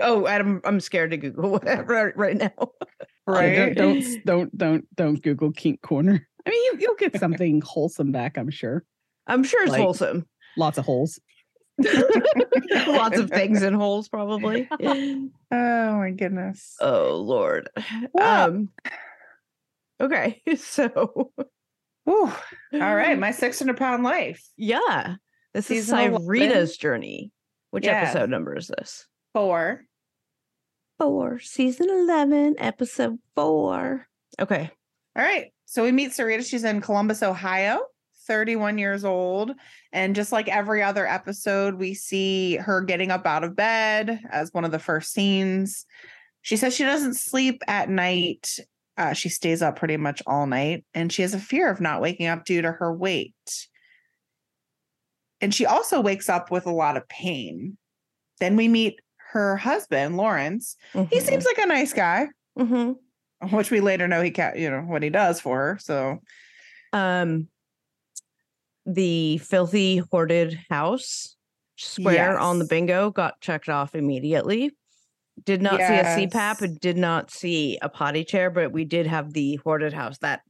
oh, 0.01 0.27
Adam, 0.27 0.61
I'm 0.65 0.81
scared 0.81 1.11
to 1.11 1.17
Google 1.17 1.59
right, 1.59 2.17
right 2.17 2.37
now. 2.37 2.53
right. 3.27 3.75
don't, 3.75 4.01
don't 4.03 4.25
don't 4.25 4.59
don't 4.59 4.97
don't 4.97 5.23
Google 5.23 5.53
kink 5.53 5.83
corner. 5.83 6.27
I 6.47 6.51
mean, 6.51 6.65
you, 6.65 6.77
you'll 6.81 6.95
get 6.97 7.19
something 7.19 7.61
wholesome 7.63 8.13
back. 8.13 8.39
I'm 8.39 8.51
sure. 8.51 8.85
I'm 9.27 9.45
sure 9.45 9.63
it's 9.63 9.73
Like- 9.73 9.81
wholesome. 9.83 10.27
Lots 10.57 10.79
of 10.79 10.85
holes. 10.85 11.21
Lots 12.87 13.19
of 13.19 13.31
things 13.31 13.63
in 13.63 13.75
holes, 13.75 14.09
probably. 14.09 14.69
Oh 15.53 15.97
my 15.99 16.13
goodness. 16.13 16.77
oh 16.81 17.17
Lord. 17.17 17.69
Wow. 18.13 18.47
Um. 18.47 18.69
Okay, 20.01 20.41
so 20.57 21.33
Whew. 22.05 22.33
All 22.75 22.95
right, 22.95 23.19
my 23.19 23.33
600 23.33 23.77
pound 23.77 24.03
life. 24.05 24.49
yeah, 24.57 25.17
this 25.53 25.67
Season 25.67 25.99
is 25.99 26.09
11. 26.13 26.27
Syreeta's 26.27 26.77
journey. 26.77 27.33
Which 27.73 27.85
Yes. 27.85 28.11
episode 28.15 28.31
number 28.31 28.57
is 28.57 28.69
this? 28.69 29.07
Four. 29.35 29.85
Four, 30.99 31.39
season 31.41 31.89
eleven, 31.91 32.55
episode 32.59 33.19
four. 33.35 34.07
Okay. 34.41 34.71
All 35.17 35.23
right. 35.25 35.53
So 35.67 35.83
we 35.83 35.93
meet 35.93 36.11
Syreeta. 36.13 36.45
She's 36.49 36.65
in 36.65 36.81
Columbus, 36.81 37.23
Ohio, 37.23 37.81
31 38.31 38.79
years 38.79 39.05
old. 39.05 39.51
And 39.93 40.15
just 40.15 40.31
like 40.31 40.47
every 40.47 40.85
other 40.85 41.05
episode, 41.05 41.75
we 41.75 41.95
see 41.95 42.55
her 42.55 42.81
getting 42.81 43.11
up 43.11 43.27
out 43.27 43.43
of 43.43 43.57
bed 43.57 44.21
as 44.31 44.55
one 44.55 44.65
of 44.65 44.71
the 44.71 44.79
first 44.79 45.13
scenes. 45.13 45.85
She 46.43 46.57
says 46.57 46.73
she 46.73 46.85
doesn't 46.85 47.15
sleep 47.15 47.61
at 47.67 47.91
night. 47.91 48.57
Uh, 48.97 49.15
she 49.15 49.29
stays 49.29 49.63
up 49.63 49.75
pretty 49.75 49.97
much 49.97 50.23
all 50.29 50.47
night. 50.47 50.85
And 50.95 51.13
she 51.13 51.23
has 51.23 51.35
a 51.35 51.41
fear 51.41 51.69
of 51.69 51.81
not 51.81 52.01
waking 52.01 52.29
up 52.29 52.45
due 52.45 52.63
to 52.63 52.71
her 52.71 52.95
weight. 52.95 53.35
And 55.41 55.53
she 55.53 55.67
also 55.67 56.01
wakes 56.01 56.29
up 56.29 56.53
with 56.53 56.67
a 56.67 56.73
lot 56.73 56.97
of 56.97 57.09
pain. 57.09 57.79
Then 58.39 58.55
we 58.55 58.69
meet 58.69 59.01
her 59.33 59.57
husband, 59.57 60.17
Lawrence. 60.17 60.77
He 61.11 61.19
seems 61.19 61.45
like 61.45 61.59
a 61.59 61.67
nice 61.67 61.93
guy 61.93 62.29
hmm 62.57 62.93
which 63.51 63.71
we 63.71 63.81
later 63.81 64.07
know 64.07 64.21
he 64.21 64.31
can't, 64.31 64.59
you 64.59 64.71
know, 64.71 64.83
what 64.83 65.03
he 65.03 65.09
does 65.09 65.41
for 65.41 65.57
her. 65.57 65.79
So 65.81 66.19
um 66.93 67.49
the 68.87 69.39
filthy 69.39 69.99
hoarded 69.99 70.59
house 70.71 71.37
square 71.77 72.39
on 72.39 72.59
the 72.59 72.67
bingo 72.67 73.11
got 73.11 73.41
checked 73.41 73.69
off 73.69 73.95
immediately. 73.95 74.71
Did 75.45 75.63
not 75.63 75.79
see 75.79 75.85
a 75.85 76.29
cpap 76.29 76.61
and 76.61 76.79
did 76.81 76.99
not 76.99 77.31
see 77.31 77.79
a 77.81 77.89
potty 77.89 78.25
chair 78.25 78.51
but 78.51 78.73
we 78.73 78.85
did 78.85 79.07
have 79.07 79.33
the 79.33 79.57
hoarded 79.65 79.93
house. 79.93 80.19
That 80.19 80.43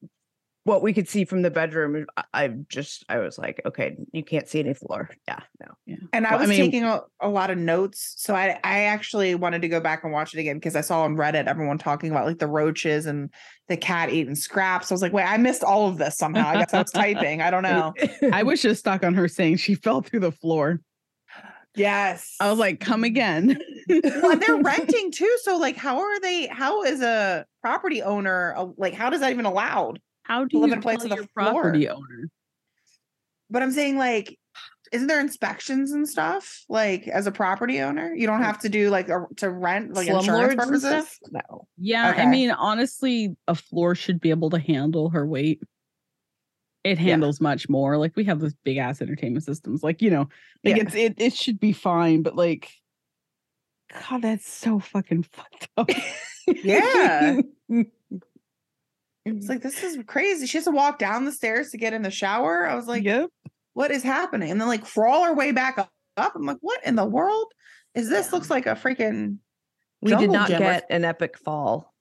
what 0.65 0.83
we 0.83 0.93
could 0.93 1.09
see 1.09 1.25
from 1.25 1.41
the 1.43 1.51
bedroom 1.51 2.07
I, 2.17 2.25
I 2.35 2.49
just 2.69 3.05
i 3.09 3.19
was 3.19 3.39
like 3.39 3.63
okay 3.65 3.97
you 4.13 4.23
can't 4.23 4.47
see 4.47 4.61
any 4.61 4.75
floor 4.75 5.09
yeah 5.27 5.39
no 5.59 5.67
Yeah. 5.87 5.97
and 6.13 6.27
I 6.27 6.31
Well, 6.33 6.39
I 6.39 6.43
was 6.43 6.51
mean- 6.51 6.59
taking 6.61 6.85
a, 6.85 7.01
a 7.21 7.29
lot 7.29 7.51
of 7.51 7.57
notes. 7.59 8.15
So 8.19 8.35
I 8.35 8.59
I 8.63 8.81
actually 8.85 9.35
wanted 9.35 9.63
to 9.63 9.69
go 9.69 9.81
back 9.81 10.05
and 10.05 10.13
watch 10.13 10.35
it 10.35 10.41
again 10.41 10.57
because 10.57 10.77
I 10.77 10.83
saw 10.83 11.03
on 11.03 11.17
Reddit 11.17 11.47
everyone 11.47 11.79
talking 11.79 12.11
about 12.11 12.27
like 12.27 12.39
the 12.39 12.47
roaches 12.47 13.07
and 13.07 13.31
the 13.69 13.77
cat 13.77 14.11
eating 14.11 14.35
scraps. 14.35 14.91
I 14.91 14.95
was 14.95 15.01
like, 15.03 15.13
wait, 15.15 15.25
I 15.25 15.37
missed 15.39 15.65
all 15.65 15.89
of 15.89 15.97
this 15.99 16.17
somehow. 16.19 16.49
I 16.49 16.59
guess 16.59 16.75
I 16.75 16.83
was 16.83 16.91
typing. 16.91 17.41
I 17.41 17.51
don't 17.51 17.63
know. 17.63 17.95
I 18.33 18.43
was 18.43 18.61
just 18.61 18.81
stuck 18.81 19.03
on 19.05 19.15
her 19.15 19.29
saying 19.29 19.57
she 19.57 19.75
fell 19.77 20.03
through 20.03 20.21
the 20.21 20.33
floor. 20.33 20.81
Yes. 21.77 22.35
I 22.41 22.51
was 22.51 22.59
like, 22.59 22.81
come 22.81 23.05
again. 23.05 23.59
well, 23.89 24.37
they're 24.37 24.57
renting 24.63 25.13
too. 25.13 25.37
So 25.43 25.57
like, 25.57 25.77
how 25.77 26.01
are 26.01 26.21
they? 26.21 26.47
How 26.49 26.83
is 26.83 27.01
a 27.01 27.47
property 27.63 28.03
owner 28.03 28.55
uh, 28.57 28.67
like? 28.77 28.93
How 28.95 29.09
does 29.11 29.21
that 29.21 29.31
even 29.31 29.47
allowed? 29.47 30.01
How 30.31 30.45
do 30.45 30.61
live 30.61 30.68
you 30.68 30.72
in 30.74 30.78
a 30.78 30.83
place 30.83 30.99
tell 30.99 31.09
with 31.09 31.12
a 31.12 31.22
your 31.22 31.28
property 31.35 31.89
owner? 31.89 32.31
But 33.51 33.62
I'm 33.62 33.72
saying 33.72 33.99
like, 33.99 34.39
isn't 34.93 35.09
there 35.09 35.18
inspections 35.18 35.91
and 35.91 36.09
stuff? 36.09 36.64
Like 36.68 37.09
as 37.09 37.26
a 37.26 37.33
property 37.33 37.81
owner, 37.81 38.14
you 38.14 38.28
don't 38.28 38.41
have 38.43 38.61
to 38.61 38.68
do 38.68 38.91
like 38.91 39.09
a, 39.09 39.26
to 39.39 39.51
rent 39.51 39.93
like 39.95 40.07
insurance 40.07 40.28
Slumlords 40.28 40.51
and 40.51 40.59
purposes. 40.61 41.09
stuff? 41.09 41.18
No. 41.33 41.66
Yeah, 41.78 42.11
Okay. 42.11 42.22
I 42.22 42.26
mean, 42.26 42.53
honestly, 42.53 43.35
a 43.49 43.57
floor 43.57 43.97
should 43.97 44.20
be 44.20 44.31
able 44.31 44.51
to 44.51 44.61
handle 44.61 45.11
her 45.11 45.26
weight. 45.26 45.62
It 46.85 46.97
handles 46.97 47.41
much 47.41 47.68
more. 47.68 47.99
Like 47.99 48.14
we 48.14 48.22
have 48.24 48.39
those 48.39 48.55
big 48.64 48.76
ass 48.76 49.03
entertainment 49.03 49.45
systems. 49.45 49.83
Like, 49.83 50.01
you 50.01 50.11
know, 50.11 50.28
like 50.64 50.76
Yeah. 50.76 50.83
it's 50.85 50.95
it 50.95 51.14
it 51.18 51.35
should 51.35 51.59
be 51.59 51.72
fine, 51.72 52.22
but 52.22 52.37
like 52.37 52.70
God, 54.09 54.22
that's 54.22 54.49
so 54.49 54.78
fucking 54.78 55.24
fucked 55.24 55.68
up. 55.76 55.91
Yeah. 56.47 57.41
It's 59.37 59.49
like 59.49 59.62
this 59.62 59.83
is 59.83 59.99
crazy. 60.07 60.47
She 60.47 60.59
has 60.59 60.64
to 60.64 60.70
walk 60.70 60.99
down 60.99 61.24
the 61.24 61.33
stairs 61.33 61.70
to 61.70 61.76
get 61.78 61.93
in 61.93 62.03
the 62.03 62.11
shower. 62.11 62.66
I 62.66 62.74
was 62.74 62.87
like, 62.87 63.05
yep. 63.05 63.31
what 63.74 63.91
is 63.91 64.03
happening? 64.03 64.51
And 64.51 64.61
then 64.61 64.68
like 64.68 64.85
crawl 64.85 65.24
her 65.24 65.35
way 65.35 65.53
back 65.53 65.78
up. 65.78 65.91
up. 66.16 66.33
I'm 66.35 66.45
like, 66.47 66.59
what 66.61 66.85
in 66.85 66.97
the 66.97 67.05
world 67.05 67.47
is 67.95 68.09
this? 68.09 68.26
Yeah. 68.26 68.33
Looks 68.33 68.51
like 68.51 68.66
a 68.66 68.74
freaking 68.74 69.39
We 70.03 70.14
did 70.16 70.31
not 70.31 70.49
gym 70.49 70.57
or- 70.57 70.64
get 70.66 70.87
an 70.91 71.05
epic 71.05 71.39
fall. 71.39 71.93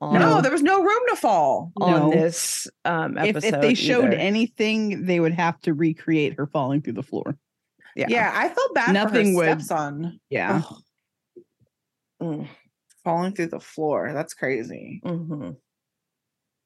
On, 0.00 0.18
no. 0.18 0.40
There 0.40 0.50
was 0.50 0.62
no 0.62 0.82
room 0.82 1.02
to 1.10 1.16
fall. 1.16 1.70
on 1.80 1.92
No. 1.92 2.10
this 2.10 2.66
um 2.84 3.16
If 3.18 3.36
episode. 3.36 3.54
if 3.54 3.60
they 3.60 3.74
showed 3.74 4.06
either. 4.06 4.14
anything, 4.16 5.04
they 5.06 5.20
would 5.20 5.34
have 5.34 5.60
to 5.60 5.74
recreate 5.74 6.34
her 6.38 6.46
falling 6.48 6.82
through 6.82 6.94
the 6.94 7.02
floor. 7.04 7.36
yeah. 7.94 8.06
Yeah, 8.08 8.32
I 8.34 8.48
felt 8.48 8.74
bad 8.74 8.92
Nothing 8.94 9.34
for 9.36 9.44
her 9.44 9.50
would- 9.54 9.62
stepson 9.64 10.18
Yeah. 10.28 10.62
Mm, 12.20 12.48
falling 13.04 13.32
through 13.34 13.48
the 13.48 13.60
floor. 13.60 14.12
That's 14.12 14.34
crazy. 14.34 15.00
mhm. 15.04 15.56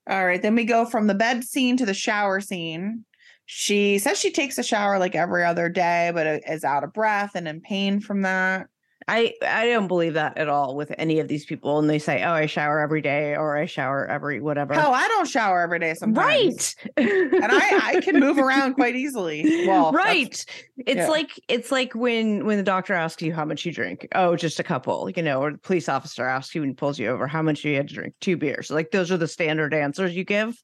All 0.09 0.25
right, 0.25 0.41
then 0.41 0.55
we 0.55 0.65
go 0.65 0.85
from 0.85 1.07
the 1.07 1.15
bed 1.15 1.45
scene 1.45 1.77
to 1.79 1.87
the 1.87 1.95
shower 1.95 2.41
scene. 2.41 3.05
She 3.45 3.99
says 3.99 4.19
she 4.19 4.31
takes 4.31 4.59
a 4.59 4.63
shower 4.63 4.99
like 4.99 5.15
every 5.15 5.45
other 5.45 5.69
day, 5.69 6.11
but 6.15 6.43
is 6.47 6.65
out 6.65 6.85
of 6.85 6.93
breath 6.93 7.33
and 7.35 7.47
in 7.47 7.61
pain 7.61 8.01
from 8.01 8.23
that. 8.23 8.67
I 9.09 9.35
I 9.43 9.67
don't 9.67 9.87
believe 9.87 10.15
that 10.15 10.37
at 10.37 10.49
all 10.49 10.75
with 10.75 10.93
any 10.99 11.21
of 11.21 11.29
these 11.29 11.45
people. 11.45 11.79
And 11.79 11.89
they 11.89 11.99
say, 11.99 12.25
"Oh, 12.25 12.33
I 12.33 12.47
shower 12.47 12.81
every 12.81 13.01
day," 13.01 13.37
or 13.37 13.57
"I 13.57 13.67
shower 13.67 14.07
every 14.07 14.41
whatever." 14.41 14.75
Oh, 14.75 14.93
I 14.93 15.07
don't 15.09 15.29
shower 15.29 15.63
every 15.63 15.79
day 15.79 15.95
sometimes. 15.95 16.75
right. 16.97 17.07
And 17.37 17.53
I 17.53 17.97
I 17.97 18.01
can 18.01 18.19
move 18.19 18.39
around 18.39 18.75
quite 18.75 18.97
easily. 18.97 19.67
Well, 19.67 19.93
right. 19.93 20.45
It's 20.79 20.97
yeah. 20.97 21.09
like 21.09 21.41
it's 21.49 21.71
like 21.71 21.95
when 21.95 22.47
when 22.47 22.57
the 22.57 22.65
doctor 22.65 22.95
asks 22.95 23.23
you 23.23 23.33
how 23.33 23.45
much 23.45 23.65
you 23.65 23.73
drink. 23.73 24.09
Oh, 24.15 24.35
just 24.35 24.59
a 24.59 24.65
couple, 24.65 25.09
you 25.11 25.23
know, 25.23 25.41
or 25.41 25.53
the 25.53 25.59
police 25.59 25.89
officer 25.89 26.25
asks 26.25 26.55
you 26.55 26.63
and 26.63 26.77
pulls 26.77 26.99
you 26.99 27.09
over 27.09 27.27
how 27.27 27.43
much 27.43 27.65
you 27.65 27.77
had 27.77 27.89
to 27.89 27.95
drink. 27.95 28.15
Two 28.21 28.37
beers. 28.37 28.71
Like 28.71 28.91
those 28.91 29.13
are 29.13 29.17
the 29.17 29.29
standard 29.29 29.73
answers 29.73 30.17
you 30.17 30.25
give. 30.25 30.61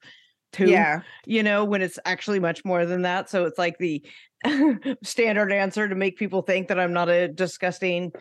Two, 0.52 0.66
Yeah. 0.68 1.00
you 1.26 1.42
know, 1.42 1.64
when 1.64 1.80
it's 1.82 1.98
actually 2.04 2.38
much 2.40 2.64
more 2.64 2.84
than 2.84 3.02
that. 3.02 3.30
So 3.30 3.46
it's 3.46 3.58
like 3.58 3.78
the 3.78 4.02
standard 5.02 5.52
answer 5.52 5.88
to 5.88 5.94
make 5.94 6.18
people 6.18 6.42
think 6.42 6.68
that 6.68 6.78
I'm 6.78 6.92
not 6.92 7.08
a 7.08 7.28
disgusting, 7.28 8.12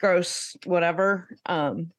gross, 0.00 0.56
whatever. 0.64 1.28
Um 1.46 1.92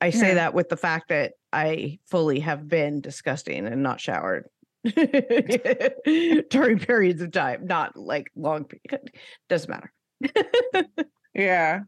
I 0.00 0.10
say 0.10 0.28
Yeah. 0.28 0.34
that 0.34 0.54
with 0.54 0.68
the 0.68 0.76
fact 0.76 1.08
that 1.08 1.32
I 1.52 1.98
fully 2.06 2.40
have 2.40 2.68
been 2.68 3.00
disgusting 3.00 3.66
and 3.66 3.82
not 3.82 4.00
showered 4.00 4.46
during 4.84 6.78
periods 6.78 7.20
of 7.22 7.30
time, 7.32 7.66
not 7.66 7.96
like 7.96 8.30
long 8.36 8.64
period. 8.64 9.10
Doesn't 9.48 9.70
matter. 9.70 9.92
Yeah. 11.34 11.80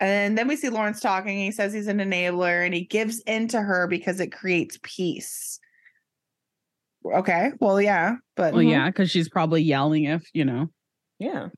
And 0.00 0.36
then 0.36 0.48
we 0.48 0.56
see 0.56 0.70
Lawrence 0.70 1.00
talking. 1.00 1.38
He 1.38 1.52
says 1.52 1.74
he's 1.74 1.86
an 1.86 1.98
enabler 1.98 2.64
and 2.64 2.72
he 2.72 2.84
gives 2.84 3.20
in 3.20 3.48
to 3.48 3.60
her 3.60 3.86
because 3.86 4.18
it 4.18 4.32
creates 4.32 4.78
peace. 4.82 5.60
Okay. 7.04 7.52
Well, 7.60 7.80
yeah. 7.80 8.16
But 8.34 8.54
Well, 8.54 8.62
yeah, 8.62 8.88
because 8.88 9.10
she's 9.10 9.28
probably 9.28 9.62
yelling 9.62 10.04
if, 10.04 10.22
you 10.32 10.44
know. 10.46 10.68
Yeah. 11.18 11.48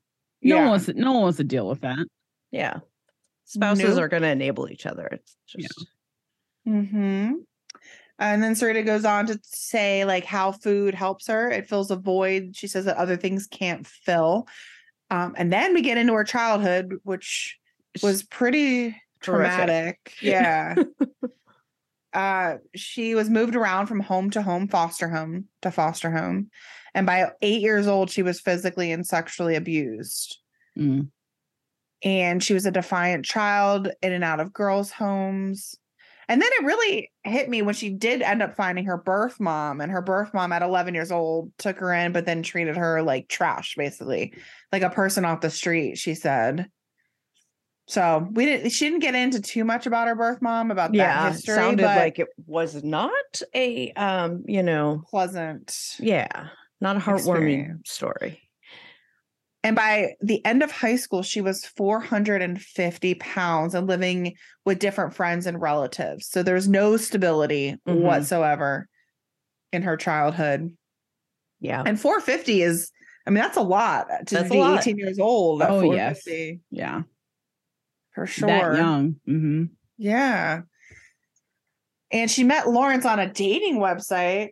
No 0.41 0.55
Yeah. 0.55 0.61
one 0.61 0.69
wants 0.71 0.85
to, 0.87 0.93
no 0.93 1.13
one 1.13 1.21
wants 1.23 1.37
to 1.37 1.45
deal 1.45 1.67
with 1.69 1.81
that. 1.81 2.05
Yeah. 2.51 2.79
Spouses 3.45 3.95
Nope. 3.95 3.99
are 4.03 4.07
going 4.09 4.23
to 4.23 4.29
enable 4.29 4.69
each 4.69 4.85
other. 4.85 5.07
It's 5.07 5.35
Yeah. 5.55 5.67
just 5.67 5.87
hmm 6.65 7.31
And 8.19 8.43
then 8.43 8.53
Syreeta 8.55 8.85
goes 8.85 9.05
on 9.05 9.25
to 9.27 9.39
say 9.43 10.03
like 10.05 10.25
how 10.25 10.51
food 10.51 10.93
helps 10.93 11.27
her. 11.27 11.49
It 11.49 11.69
fills 11.69 11.91
a 11.91 11.95
void. 11.95 12.55
She 12.55 12.67
says 12.67 12.85
that 12.85 12.97
other 12.97 13.15
things 13.17 13.47
can't 13.47 13.87
fill. 13.87 14.47
Um, 15.09 15.33
and 15.37 15.51
then 15.51 15.73
we 15.73 15.81
get 15.81 15.97
into 15.97 16.13
her 16.13 16.23
childhood, 16.23 16.95
which 17.03 17.57
was 18.01 18.23
pretty 18.23 18.95
traumatic. 19.21 20.13
Yeah. 20.21 20.75
uh, 22.13 22.55
she 22.75 23.15
was 23.15 23.29
moved 23.29 23.55
around 23.55 23.87
from 23.87 23.99
home 23.99 24.29
to 24.31 24.41
home, 24.41 24.67
foster 24.67 25.09
home 25.09 25.45
to 25.61 25.71
foster 25.71 26.11
home. 26.11 26.49
And 26.93 27.05
by 27.05 27.31
eight 27.41 27.61
years 27.61 27.87
old, 27.87 28.09
she 28.09 28.23
was 28.23 28.39
physically 28.39 28.91
and 28.91 29.05
sexually 29.05 29.55
abused. 29.55 30.39
Mm. 30.77 31.09
And 32.03 32.43
she 32.43 32.53
was 32.53 32.65
a 32.65 32.71
defiant 32.71 33.25
child 33.25 33.89
in 34.01 34.11
and 34.11 34.23
out 34.23 34.39
of 34.39 34.53
girls' 34.53 34.91
homes. 34.91 35.75
And 36.29 36.41
then 36.41 36.49
it 36.53 36.65
really 36.65 37.11
hit 37.23 37.49
me 37.49 37.61
when 37.61 37.75
she 37.75 37.89
did 37.89 38.21
end 38.21 38.41
up 38.41 38.55
finding 38.55 38.85
her 38.85 38.97
birth 38.97 39.39
mom, 39.39 39.81
and 39.81 39.91
her 39.91 40.01
birth 40.01 40.33
mom 40.33 40.51
at 40.53 40.61
11 40.61 40.93
years 40.93 41.11
old 41.11 41.51
took 41.57 41.77
her 41.79 41.93
in, 41.93 42.11
but 42.13 42.25
then 42.25 42.43
treated 42.43 42.77
her 42.77 43.01
like 43.01 43.27
trash, 43.27 43.75
basically, 43.75 44.33
like 44.71 44.83
a 44.83 44.89
person 44.89 45.25
off 45.25 45.41
the 45.41 45.49
street. 45.49 45.97
She 45.97 46.15
said. 46.15 46.69
So 47.87 48.27
we 48.31 48.45
didn't. 48.45 48.69
She 48.69 48.85
didn't 48.85 49.01
get 49.01 49.13
into 49.15 49.41
too 49.41 49.65
much 49.65 49.85
about 49.85 50.07
her 50.07 50.15
birth 50.15 50.41
mom 50.41 50.71
about 50.71 50.93
yeah, 50.93 51.23
that 51.23 51.27
it 51.29 51.31
history, 51.33 51.55
sounded 51.55 51.83
but 51.83 51.97
like 51.97 52.17
it 52.19 52.29
was 52.45 52.81
not 52.83 53.41
a 53.53 53.91
um, 53.93 54.43
you 54.47 54.63
know, 54.63 55.03
pleasant. 55.09 55.95
yeah, 55.99 56.47
not 56.79 56.95
a 56.95 56.99
heartwarming 56.99 57.19
Experience. 57.59 57.91
story. 57.91 58.39
And 59.65 59.75
by 59.77 60.15
the 60.21 60.43
end 60.45 60.61
of 60.61 60.71
high 60.71 60.97
school, 60.97 61.23
she 61.23 61.39
was 61.39 61.65
450 61.65 63.15
pounds 63.15 63.73
and 63.75 63.87
living 63.87 64.35
with 64.65 64.79
different 64.79 65.13
friends 65.13 65.45
and 65.45 65.61
relatives. 65.61 66.27
So 66.27 66.43
there's 66.43 66.67
no 66.67 66.97
stability 66.97 67.77
Mhm. 67.87 68.01
whatsoever 68.01 68.87
in 69.71 69.81
her 69.83 69.95
childhood. 69.95 70.75
Yeah. 71.61 71.81
And 71.85 71.97
450 71.99 72.61
is, 72.61 72.91
I 73.25 73.29
mean, 73.29 73.41
that's 73.41 73.55
a 73.55 73.61
lot 73.61 74.07
to 74.27 74.35
That's 74.35 74.49
be 74.49 74.59
lot. 74.59 74.79
18 74.79 74.97
years 74.97 75.17
old. 75.17 75.61
Oh, 75.61 75.93
yes. 75.93 76.27
Yeah. 76.69 77.03
For 78.13 78.27
sure. 78.27 78.47
That 78.47 78.75
young. 78.77 79.15
hmm 79.25 79.63
Yeah. 79.97 80.61
And 82.11 82.29
she 82.29 82.43
met 82.43 82.69
Lawrence 82.69 83.05
on 83.05 83.19
a 83.19 83.31
dating 83.31 83.77
website 83.79 84.51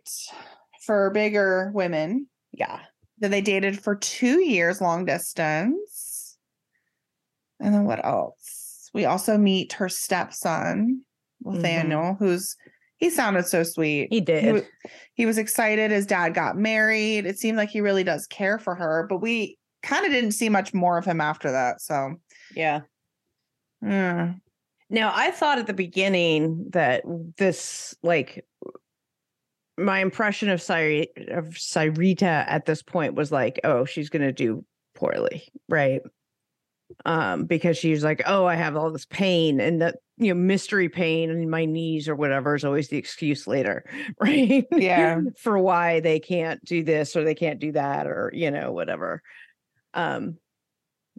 for 0.84 1.10
bigger 1.10 1.70
women. 1.74 2.26
Yeah. 2.52 2.80
Then 3.18 3.30
they 3.30 3.40
dated 3.40 3.78
for 3.80 3.94
two 3.94 4.40
years 4.42 4.80
long 4.80 5.04
distance. 5.04 6.36
And 7.60 7.72
then 7.72 7.84
what 7.84 8.04
else? 8.04 8.90
We 8.92 9.04
also 9.04 9.38
meet 9.38 9.74
her 9.74 9.88
stepson, 9.88 11.04
Nathaniel, 11.44 12.16
who's 12.18 12.56
he 12.96 13.10
sounded 13.10 13.46
so 13.46 13.62
sweet. 13.62 14.08
He 14.10 14.20
did. 14.20 14.54
wa- 14.54 14.60
he 15.14 15.26
was 15.26 15.38
excited 15.38 15.90
his 15.90 16.06
dad 16.06 16.34
got 16.34 16.56
married. 16.56 17.26
It 17.26 17.38
seemed 17.38 17.56
like 17.56 17.68
he 17.68 17.80
really 17.80 18.04
does 18.04 18.26
care 18.26 18.58
for 18.58 18.74
her, 18.74 19.06
but 19.08 19.18
we 19.18 19.56
kind 19.82 20.04
of 20.04 20.10
didn't 20.12 20.32
see 20.32 20.48
much 20.48 20.74
more 20.74 20.98
of 20.98 21.04
him 21.04 21.20
after 21.20 21.50
that. 21.52 21.80
So, 21.80 22.14
yeah. 22.54 22.80
Mm, 23.82 24.40
Now, 24.90 25.12
I 25.14 25.30
thought 25.30 25.58
at 25.58 25.66
the 25.66 25.72
beginning 25.72 26.66
that 26.70 27.02
this, 27.36 27.94
like, 28.02 28.44
my 29.78 30.00
impression 30.00 30.50
of 30.50 30.60
Syri- 30.60 31.08
of 31.36 31.46
Syreeta 31.54 32.44
at 32.46 32.66
this 32.66 32.82
point 32.82 33.14
was 33.14 33.32
like, 33.32 33.60
oh, 33.64 33.84
she's 33.84 34.10
going 34.10 34.22
to 34.22 34.32
do 34.32 34.64
poorly, 34.94 35.44
right? 35.68 36.02
Um, 37.06 37.44
because 37.46 37.78
she's 37.78 38.04
like, 38.04 38.22
oh, 38.26 38.44
I 38.44 38.54
have 38.54 38.76
all 38.76 38.90
this 38.90 39.06
pain 39.06 39.60
and 39.60 39.80
that 39.80 39.96
you 40.18 40.28
know 40.34 40.38
mystery 40.38 40.90
pain 40.90 41.30
in 41.30 41.48
my 41.48 41.64
knees 41.64 42.06
or 42.06 42.14
whatever 42.14 42.54
is 42.54 42.64
always 42.64 42.88
the 42.88 42.98
excuse 42.98 43.46
later, 43.46 43.84
right? 44.20 44.66
Yeah. 44.70 45.20
for 45.38 45.58
why 45.58 46.00
they 46.00 46.20
can't 46.20 46.62
do 46.64 46.82
this 46.82 47.16
or 47.16 47.24
they 47.24 47.34
can't 47.34 47.58
do 47.58 47.72
that 47.72 48.06
or 48.06 48.30
you 48.34 48.50
know 48.50 48.72
whatever. 48.72 49.22
Um, 49.94 50.36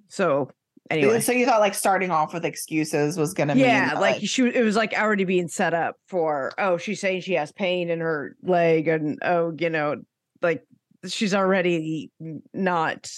so 0.09 0.51
anyway, 0.89 1.19
so 1.19 1.31
you 1.31 1.45
thought 1.45 1.59
like 1.59 1.73
starting 1.73 2.11
off 2.11 2.33
with 2.33 2.45
excuses 2.45 3.17
was 3.17 3.33
going 3.33 3.47
to 3.47 3.55
mean 3.55 3.65
yeah 3.65 3.91
mean 3.91 4.01
like 4.01 4.21
she 4.23 4.43
it 4.47 4.63
was 4.63 4.75
like 4.75 4.93
already 4.93 5.23
being 5.23 5.47
set 5.47 5.73
up 5.73 5.95
for 6.07 6.51
oh 6.57 6.77
she's 6.77 6.99
saying 6.99 7.21
she 7.21 7.33
has 7.33 7.51
pain 7.51 7.89
in 7.89 7.99
her 7.99 8.35
leg 8.43 8.87
and 8.87 9.19
oh 9.23 9.53
you 9.57 9.69
know 9.69 9.95
like 10.41 10.63
she's 11.07 11.33
already 11.33 12.11
not 12.53 13.09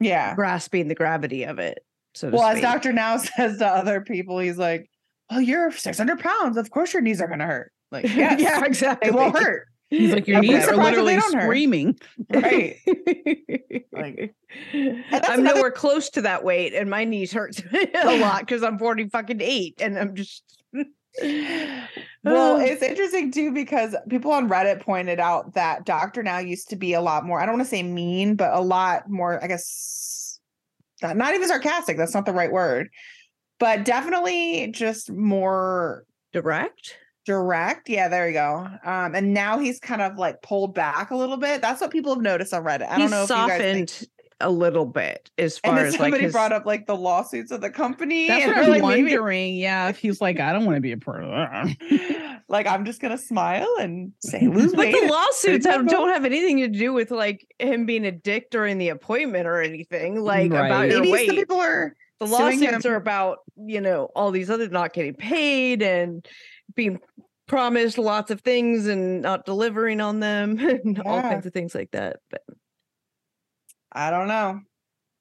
yeah. 0.00 0.34
grasping 0.34 0.88
the 0.88 0.94
gravity 0.94 1.44
of 1.44 1.58
it 1.58 1.84
so 2.18 2.30
Well, 2.30 2.48
as. 2.48 2.60
Dr. 2.60 2.92
Now 2.92 3.16
says 3.36 3.58
to 3.58 3.66
other 3.66 4.00
people, 4.00 4.38
he's 4.38 4.58
like, 4.58 4.90
Oh, 5.30 5.38
you're 5.38 5.70
600 5.70 6.18
pounds. 6.20 6.56
Of 6.56 6.70
course 6.70 6.92
your 6.92 7.02
knees 7.02 7.20
are 7.20 7.26
going 7.26 7.40
to 7.40 7.46
hurt. 7.46 7.72
Like, 7.92 8.04
yes, 8.14 8.40
yeah 8.40 8.64
exactly 8.64 9.10
they 9.10 9.16
will 9.16 9.30
hurt. 9.30 9.68
He's 9.90 10.12
like, 10.12 10.26
your 10.28 10.38
I'm 10.38 10.42
knees 10.42 10.54
are 10.64 10.74
surprised 10.74 10.96
that 10.98 11.04
they 11.04 11.16
literally 11.16 11.16
don't 11.16 11.34
hurt." 11.34 11.42
screaming. 11.44 11.98
Right. 12.30 12.76
Like- 13.92 14.34
I'm 14.72 15.40
another- 15.40 15.42
nowhere 15.56 15.70
close 15.70 16.10
to 16.10 16.22
that 16.22 16.44
weight, 16.44 16.74
and 16.74 16.88
my 16.90 17.04
knees 17.04 17.32
hurt 17.32 17.60
a 17.94 18.18
lot 18.18 18.40
because 18.40 18.62
I'm 18.62 18.78
40 18.78 19.08
fucking 19.08 19.40
eight, 19.40 19.80
and 19.80 19.98
I'm 19.98 20.14
just. 20.14 20.42
Well, 21.20 22.56
Oh. 22.56 22.60
it's 22.60 22.82
interesting 22.82 23.32
too 23.32 23.52
because 23.52 23.96
people 24.08 24.30
on 24.32 24.48
Reddit 24.48 24.80
pointed 24.80 25.18
out 25.18 25.54
that 25.54 25.84
Doctor 25.84 26.22
Now 26.22 26.38
used 26.38 26.68
to 26.70 26.76
be 26.76 26.92
a 26.92 27.00
lot 27.00 27.24
more, 27.24 27.40
I 27.40 27.46
don't 27.46 27.54
want 27.56 27.64
to 27.66 27.70
say 27.70 27.82
mean, 27.82 28.34
but 28.36 28.52
a 28.52 28.60
lot 28.60 29.08
more, 29.08 29.42
I 29.42 29.46
guess, 29.46 30.38
not, 31.02 31.16
not 31.16 31.34
even 31.34 31.48
sarcastic. 31.48 31.96
That's 31.96 32.14
not 32.14 32.26
the 32.26 32.32
right 32.32 32.52
word, 32.52 32.90
but 33.58 33.84
definitely 33.84 34.68
just 34.72 35.10
more 35.10 36.04
direct. 36.32 36.96
Direct. 37.28 37.88
Yeah, 37.90 38.08
there 38.08 38.26
you 38.26 38.32
go. 38.32 38.66
Um, 38.84 39.14
and 39.14 39.34
now 39.34 39.58
he's 39.58 39.78
kind 39.78 40.00
of 40.02 40.16
like 40.16 40.40
pulled 40.42 40.74
back 40.74 41.10
a 41.10 41.16
little 41.16 41.36
bit. 41.36 41.60
That's 41.60 41.80
what 41.80 41.90
people 41.90 42.14
have 42.14 42.22
noticed 42.22 42.54
on 42.54 42.64
Reddit. 42.64 42.88
I 42.88 42.98
don't 42.98 43.10
know 43.10 43.22
if 43.24 43.28
you 43.28 43.34
guys 43.36 43.60
think. 43.60 43.88
softened 43.90 44.08
a 44.40 44.50
little 44.50 44.86
bit 44.86 45.30
as 45.36 45.60
And 45.64 45.72
far 45.72 45.74
then 45.76 45.86
as 45.86 45.92
like 45.94 46.00
somebody 46.00 46.22
his, 46.24 46.32
brought 46.32 46.52
up 46.52 46.64
like 46.64 46.86
the 46.86 46.96
lawsuits 46.96 47.50
of 47.50 47.60
the 47.60 47.70
company. 47.70 48.28
That's 48.28 48.44
and 48.44 48.54
what 48.54 48.64
I'm 48.64 48.70
like, 48.70 48.82
maybe- 48.96 49.02
wondering. 49.16 49.56
Yeah, 49.56 49.88
if 49.88 49.98
he's 49.98 50.20
like, 50.20 50.40
I 50.40 50.52
don't 50.52 50.64
want 50.64 50.76
to 50.76 50.80
be 50.80 50.92
a 50.92 50.96
part 50.96 51.24
of 51.24 51.30
that. 51.30 52.42
like 52.48 52.66
I'm 52.66 52.84
just 52.86 53.00
gonna 53.02 53.18
smile 53.18 53.68
and 53.80 54.12
say 54.20 54.40
lose 54.48 54.72
But 54.74 54.90
the 54.92 55.06
lawsuits 55.10 55.66
have, 55.66 55.86
don't 55.86 56.08
have 56.08 56.24
anything 56.24 56.58
to 56.58 56.68
do 56.68 56.92
with 56.94 57.10
like 57.10 57.46
him 57.58 57.84
being 57.84 58.06
a 58.06 58.12
dick 58.12 58.50
during 58.50 58.78
the 58.78 58.88
appointment 58.88 59.46
or 59.46 59.60
anything. 59.60 60.20
Like 60.22 60.46
about 60.50 60.70
Right. 60.70 60.90
your 60.90 61.00
Maybe 61.00 61.10
some 61.10 61.12
weight. 61.12 61.30
people 61.30 61.60
are 61.60 61.94
the 62.20 62.26
lawsuits 62.26 62.84
him. 62.84 62.92
are 62.92 62.96
about 62.96 63.38
you 63.56 63.80
know 63.80 64.08
all 64.16 64.30
these 64.30 64.50
other 64.50 64.68
not 64.68 64.92
getting 64.92 65.14
paid 65.14 65.82
and 65.82 66.26
being 66.74 67.00
promised 67.46 67.98
lots 67.98 68.30
of 68.30 68.42
things 68.42 68.86
and 68.86 69.22
not 69.22 69.44
delivering 69.46 70.00
on 70.00 70.20
them 70.20 70.58
and 70.84 71.00
all 71.00 71.20
kinds 71.20 71.46
of 71.46 71.52
things 71.52 71.74
like 71.74 71.90
that. 71.92 72.16
But 72.30 72.42
I 73.92 74.10
don't 74.10 74.28
know. 74.28 74.60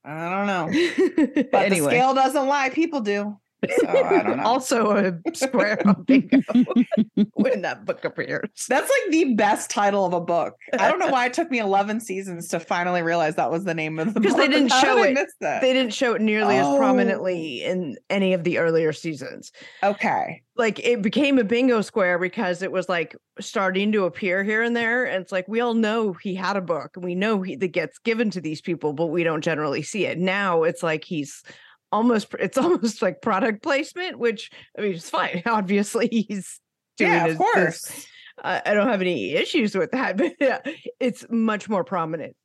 I 0.03 0.29
don't 0.29 0.47
know. 0.47 1.45
But 1.51 1.69
the 1.69 1.81
scale 1.83 2.13
doesn't 2.13 2.47
lie. 2.47 2.69
People 2.69 3.01
do. 3.01 3.37
So 3.79 3.87
I 3.87 4.23
don't 4.23 4.37
know. 4.37 4.43
also 4.43 4.91
a 4.91 5.35
square 5.35 5.81
on 5.87 6.03
bingo 6.03 6.39
when 7.33 7.61
that 7.63 7.85
book 7.85 8.05
appears. 8.05 8.49
That's 8.69 8.89
like 8.89 9.11
the 9.11 9.33
best 9.33 9.69
title 9.69 10.05
of 10.05 10.13
a 10.13 10.21
book. 10.21 10.55
I 10.77 10.87
don't 10.89 10.99
know 10.99 11.07
why 11.09 11.25
it 11.25 11.33
took 11.33 11.49
me 11.49 11.59
11 11.59 12.01
seasons 12.01 12.47
to 12.49 12.59
finally 12.59 13.01
realize 13.01 13.35
that 13.35 13.49
was 13.49 13.63
the 13.63 13.73
name 13.73 13.97
of 13.99 14.07
the 14.07 14.13
book. 14.13 14.23
Because 14.23 14.37
they 14.37 14.47
didn't 14.47 14.71
How 14.71 14.81
show 14.81 15.03
did 15.03 15.17
it. 15.17 15.29
They 15.39 15.73
didn't 15.73 15.93
show 15.93 16.13
it 16.13 16.21
nearly 16.21 16.57
as 16.57 16.65
Oh. 16.67 16.77
prominently 16.77 17.63
in 17.63 17.97
any 18.09 18.33
of 18.33 18.43
the 18.43 18.57
earlier 18.59 18.93
seasons. 18.93 19.51
okay. 19.83 20.43
like 20.55 20.79
it 20.79 21.01
became 21.01 21.39
a 21.39 21.43
bingo 21.43 21.81
square 21.81 22.19
because 22.19 22.61
it 22.61 22.71
was 22.71 22.87
like 22.89 23.15
starting 23.39 23.91
to 23.91 24.05
appear 24.05 24.43
here 24.43 24.61
and 24.63 24.75
there 24.75 25.05
and 25.05 25.21
it's 25.21 25.31
like 25.31 25.47
we 25.47 25.61
all 25.61 25.73
know 25.75 26.13
he 26.13 26.33
had 26.35 26.57
a 26.57 26.61
book 26.61 26.91
and 26.95 27.05
we 27.05 27.13
know 27.15 27.41
he 27.41 27.55
that 27.55 27.67
gets 27.69 27.99
given 27.99 28.29
to 28.31 28.41
these 28.41 28.61
people 28.61 28.93
but 28.93 29.07
we 29.07 29.23
don't 29.23 29.43
generally 29.43 29.83
see 29.83 30.05
it 30.05 30.17
now 30.17 30.63
it's 30.63 30.81
like 30.81 31.03
he's 31.03 31.43
almost 31.91 32.27
it's 32.39 32.57
almost 32.57 33.01
like 33.01 33.21
product 33.21 33.61
placement 33.63 34.17
which 34.19 34.49
i 34.77 34.81
mean 34.81 34.93
it's 34.93 35.09
fine 35.09 35.41
obviously 35.45 36.07
he's 36.07 36.59
doing 36.97 37.11
Yeah, 37.11 37.23
of 37.23 37.29
his- 37.29 37.37
course. 37.37 38.07
I 38.43 38.61
I 38.65 38.73
don't 38.73 38.87
have 38.87 39.01
any 39.01 39.31
issues 39.33 39.75
with 39.75 39.91
that 39.91 40.17
but 40.21 40.33
yeah, 40.39 40.59
it's 40.99 41.25
much 41.29 41.67
more 41.69 41.83
prominent 41.83 42.35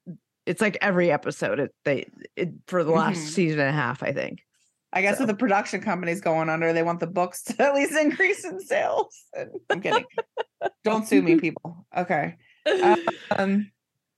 it's 0.46 0.60
like 0.60 0.76
every 0.80 1.10
episode 1.12 1.60
it 1.60 1.74
they 1.84 2.06
it, 2.36 2.50
for 2.66 2.82
the 2.84 2.90
last 2.92 3.18
Mhm. 3.20 3.28
season 3.28 3.60
and 3.60 3.68
a 3.68 3.72
half 3.72 4.02
i 4.02 4.12
think 4.12 4.40
I 4.94 5.00
guess 5.00 5.16
So. 5.16 5.22
with 5.22 5.28
the 5.30 5.36
production 5.38 5.80
companies 5.80 6.20
going 6.20 6.50
under, 6.50 6.74
they 6.74 6.82
want 6.82 7.00
the 7.00 7.06
books 7.06 7.42
to 7.44 7.62
at 7.62 7.74
least 7.74 7.92
increase 7.98 8.44
in 8.44 8.60
sales. 8.60 9.24
I'm 9.70 9.80
kidding. 9.80 10.04
Don't 10.84 11.08
sue 11.08 11.22
me, 11.22 11.36
people. 11.40 11.86
Okay. 11.96 12.36
Um, 13.30 13.70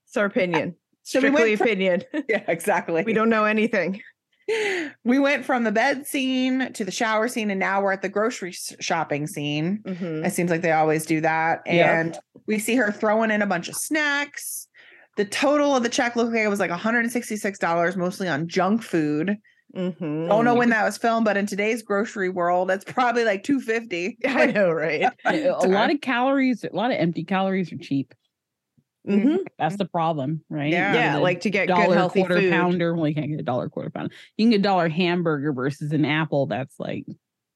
it's 0.09 0.17
our 0.17 0.25
opinion 0.25 0.75
so 1.05 1.21
we 1.21 1.29
strictly 1.29 1.51
went 1.51 1.59
from, 1.59 1.67
opinion 1.69 2.03
yeah, 2.29 2.43
exactly. 2.49 3.05
we 3.05 3.13
don't 3.13 3.29
know 3.29 3.45
anything 3.45 4.01
we 5.05 5.19
went 5.19 5.45
from 5.45 5.65
the 5.65 5.73
bed 5.73 6.07
scene 6.07 6.73
to 6.73 6.85
the 6.85 6.91
shower 6.91 7.29
scene, 7.29 7.51
and 7.51 7.61
now 7.61 7.83
we're 7.83 7.93
at 7.93 8.03
the 8.03 8.09
grocery 8.09 8.53
shopping 8.53 9.27
scene. 9.27 9.83
Mhm. 9.85 10.27
It 10.27 10.33
seems 10.33 10.51
like 10.51 10.63
they 10.63 10.73
always 10.73 11.07
do 11.07 11.21
that. 11.21 11.63
Yeah. 11.67 11.99
And 12.01 12.19
we 12.47 12.59
see 12.59 12.77
her 12.77 12.93
throwing 12.93 13.31
in 13.31 13.43
a 13.43 13.47
bunch 13.47 13.69
of 13.69 13.75
snacks. 13.75 14.69
The 15.17 15.25
total 15.25 15.77
of 15.77 15.83
the 15.83 15.89
check 15.89 16.17
looked 16.17 16.33
like 16.33 16.43
it 16.43 16.49
was 16.49 16.61
like 16.61 16.71
$166, 16.73 17.97
mostly 17.97 18.29
on 18.29 18.49
junk 18.49 18.83
food. 18.83 19.37
Mhm. 19.75 20.29
Don't 20.29 20.45
know 20.45 20.55
when 20.55 20.71
that 20.71 20.85
was 20.85 20.97
filmed, 20.99 21.25
but 21.25 21.37
in 21.37 21.47
today's 21.47 21.83
grocery 21.83 22.29
world, 22.29 22.71
it's 22.71 22.85
probably 22.85 23.25
like 23.25 23.43
250. 23.43 24.19
I 24.27 24.47
know, 24.47 24.71
right? 24.71 25.11
a 25.25 25.67
lot 25.67 25.91
of 25.93 26.01
calories, 26.01 26.65
a 26.65 26.75
lot 26.75 26.91
of 26.91 26.97
empty 26.99 27.25
calories 27.25 27.73
are 27.73 27.79
cheap. 27.79 28.15
Mhm. 29.07 29.39
That's 29.59 29.77
the 29.77 29.85
problem, 29.85 30.43
right? 30.49 30.73
Yeah. 30.73 30.95
Yeah, 30.95 31.17
like 31.19 31.41
to 31.43 31.51
get 31.51 31.67
good 31.69 31.75
dollar 31.75 31.95
healthy 31.95 32.21
quarter 32.21 32.41
food. 32.41 32.51
pounder. 32.53 32.95
Well, 32.95 33.07
you 33.09 33.15
can't 33.15 33.29
get 33.29 33.39
a 33.41 33.43
dollar 33.45 33.69
quarter 33.69 33.91
pounder. 33.91 34.15
You 34.37 34.45
can 34.47 34.51
get 34.51 34.61
a 34.61 34.63
dollar 34.63 34.89
hamburger 34.89 35.53
versus 35.53 35.93
an 35.93 36.05
apple 36.05 36.47
that's 36.47 36.79
like 36.81 37.05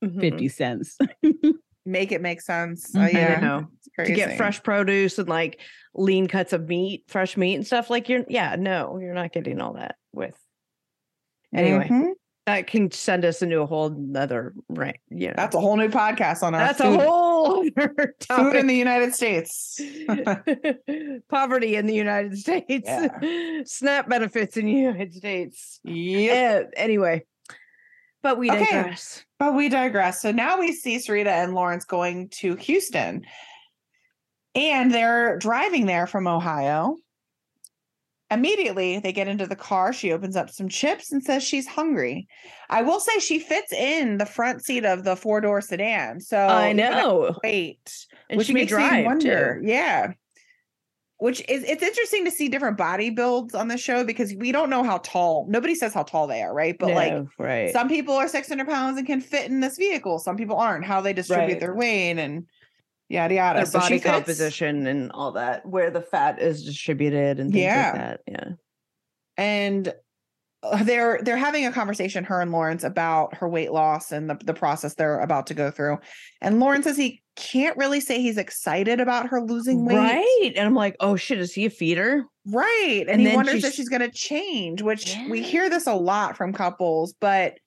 Mhm. 0.04 0.20
50 0.20 0.48
cents. 0.48 0.98
Make 1.86 2.12
it 2.12 2.20
make 2.20 2.42
sense. 2.42 2.92
Mhm. 2.92 3.00
Uh, 3.00 3.04
I 3.04 3.08
yeah. 3.10 3.40
know. 3.40 3.66
It's 3.96 4.08
to 4.10 4.14
get 4.14 4.36
fresh 4.36 4.62
produce 4.62 5.18
and 5.18 5.26
like 5.26 5.58
lean 5.94 6.26
cuts 6.26 6.52
of 6.52 6.68
meat, 6.68 7.04
fresh 7.08 7.34
meat 7.38 7.54
and 7.54 7.66
stuff. 7.66 7.88
Like 7.88 8.10
you're, 8.10 8.24
yeah, 8.28 8.56
no, 8.58 8.98
you're 8.98 9.14
not 9.14 9.32
getting 9.32 9.58
all 9.62 9.72
that 9.72 9.96
with. 10.12 10.36
Anyway, 11.54 11.88
Mhm. 11.88 12.12
That 12.48 12.66
can 12.66 12.90
send 12.90 13.26
us 13.26 13.42
into 13.42 13.60
a 13.60 13.66
whole 13.66 13.90
nother 13.90 14.54
right. 14.70 14.98
Yeah, 15.10 15.34
That's 15.36 15.54
a 15.54 15.60
whole 15.60 15.76
new 15.76 15.90
podcast 15.90 16.42
on 16.42 16.54
our 16.54 16.60
that's 16.68 16.80
food, 16.80 16.98
a 16.98 17.04
whole 17.04 17.62
food 18.26 18.56
in 18.56 18.66
the 18.66 18.74
United 18.74 19.14
States. 19.14 19.78
Poverty 21.28 21.76
in 21.76 21.84
the 21.84 21.94
United 21.94 22.38
States, 22.38 22.88
SNAP 23.70 24.08
benefits 24.08 24.56
in 24.56 24.64
the 24.64 24.72
United 24.72 25.12
States. 25.12 25.78
yep. 25.84 26.70
Eh, 26.74 26.82
anyway, 26.82 27.22
but 28.22 28.38
we 28.38 28.50
Okay. 28.50 28.64
digress. 28.64 29.26
But 29.38 29.54
we 29.54 29.68
digress. 29.68 30.22
So 30.22 30.32
now 30.32 30.58
we 30.58 30.72
see 30.72 30.96
Syreeta 30.96 31.26
and 31.26 31.52
Lawrence 31.52 31.84
going 31.84 32.30
to 32.40 32.54
Houston. 32.56 33.26
And 34.54 34.90
they're 34.90 35.36
driving 35.36 35.84
there 35.84 36.06
from 36.06 36.26
Ohio. 36.26 36.96
Immediately, 38.30 38.98
they 38.98 39.12
get 39.12 39.26
into 39.28 39.46
the 39.46 39.56
car. 39.56 39.92
She 39.92 40.12
opens 40.12 40.36
up 40.36 40.50
some 40.50 40.68
chips 40.68 41.12
and 41.12 41.22
says 41.22 41.42
she's 41.42 41.66
hungry. 41.66 42.28
I 42.68 42.82
will 42.82 43.00
say 43.00 43.18
she 43.20 43.38
fits 43.38 43.72
in 43.72 44.18
the 44.18 44.26
front 44.26 44.62
seat 44.64 44.84
of 44.84 45.04
the 45.04 45.16
four 45.16 45.40
door 45.40 45.60
sedan. 45.62 46.20
So 46.20 46.36
I 46.38 46.72
know, 46.74 47.34
Wait. 47.42 48.06
and 48.28 48.36
which 48.36 48.48
she 48.48 48.52
makes 48.52 48.68
drive 48.68 49.00
me 49.00 49.04
wonder. 49.04 49.60
too. 49.62 49.66
Yeah. 49.66 50.12
Which 51.20 51.40
is 51.48 51.64
it's 51.64 51.82
interesting 51.82 52.26
to 52.26 52.30
see 52.30 52.48
different 52.48 52.76
body 52.76 53.10
builds 53.10 53.52
on 53.54 53.66
the 53.66 53.76
show 53.76 54.04
because 54.04 54.32
we 54.34 54.52
don't 54.52 54.70
know 54.70 54.84
how 54.84 54.98
tall. 54.98 55.46
Nobody 55.48 55.74
says 55.74 55.92
how 55.92 56.04
tall 56.04 56.28
they 56.28 56.42
are, 56.42 56.54
right? 56.54 56.76
But 56.78 56.92
like 56.94 57.24
right, 57.38 57.72
some 57.72 57.88
people 57.88 58.14
are 58.14 58.28
600 58.28 58.68
pounds 58.68 58.98
and 58.98 59.06
can 59.06 59.20
fit 59.20 59.50
in 59.50 59.58
this 59.58 59.76
vehicle. 59.78 60.20
Some 60.20 60.36
people 60.36 60.56
aren't. 60.58 60.84
How 60.84 61.00
they 61.00 61.12
distribute 61.12 61.54
Right. 61.54 61.60
their 61.60 61.74
weight 61.74 62.18
and 62.18 62.46
yada 63.08 63.34
yada. 63.34 63.58
their 63.60 63.66
So 63.66 63.78
body 63.80 64.00
composition 64.00 64.86
and 64.86 65.10
all 65.12 65.32
that, 65.32 65.64
where 65.66 65.90
the 65.90 66.02
fat 66.02 66.40
is 66.40 66.64
distributed 66.64 67.40
and 67.40 67.52
things 67.52 67.62
Yeah. 67.62 67.90
like 67.92 67.94
that. 67.94 68.20
Yeah. 68.26 68.50
and 69.36 69.94
uh, 70.64 70.82
they're 70.82 71.20
they're 71.22 71.36
having 71.36 71.64
a 71.66 71.72
conversation 71.72 72.24
her 72.24 72.40
and 72.40 72.50
Lawrence 72.50 72.82
about 72.82 73.34
her 73.36 73.48
weight 73.48 73.70
loss 73.70 74.10
and 74.10 74.28
the, 74.28 74.36
the 74.44 74.54
process 74.54 74.94
they're 74.94 75.20
about 75.20 75.46
to 75.48 75.54
go 75.54 75.70
through. 75.70 75.98
And 76.40 76.58
Lawrence 76.58 76.84
says 76.84 76.96
he 76.96 77.22
can't 77.36 77.76
really 77.76 78.00
say 78.00 78.20
he's 78.20 78.38
excited 78.38 78.98
about 78.98 79.28
her 79.28 79.40
losing 79.40 79.84
weight. 79.84 79.96
Right. 79.96 80.52
And 80.56 80.66
I'm 80.66 80.74
like, 80.74 80.96
oh 80.98 81.14
shit, 81.14 81.38
is 81.38 81.52
he 81.54 81.66
a 81.66 81.70
feeder? 81.70 82.24
Right. 82.44 83.04
And, 83.08 83.20
And 83.20 83.28
he 83.28 83.36
wonders 83.36 83.54
she's- 83.60 83.64
if 83.66 83.74
she's 83.74 83.88
going 83.88 84.00
to 84.02 84.10
change, 84.10 84.82
which 84.82 85.16
we 85.30 85.42
hear 85.42 85.70
this 85.70 85.86
a 85.86 85.94
lot 85.94 86.36
from 86.36 86.52
couples, 86.52 87.14
but 87.20 87.58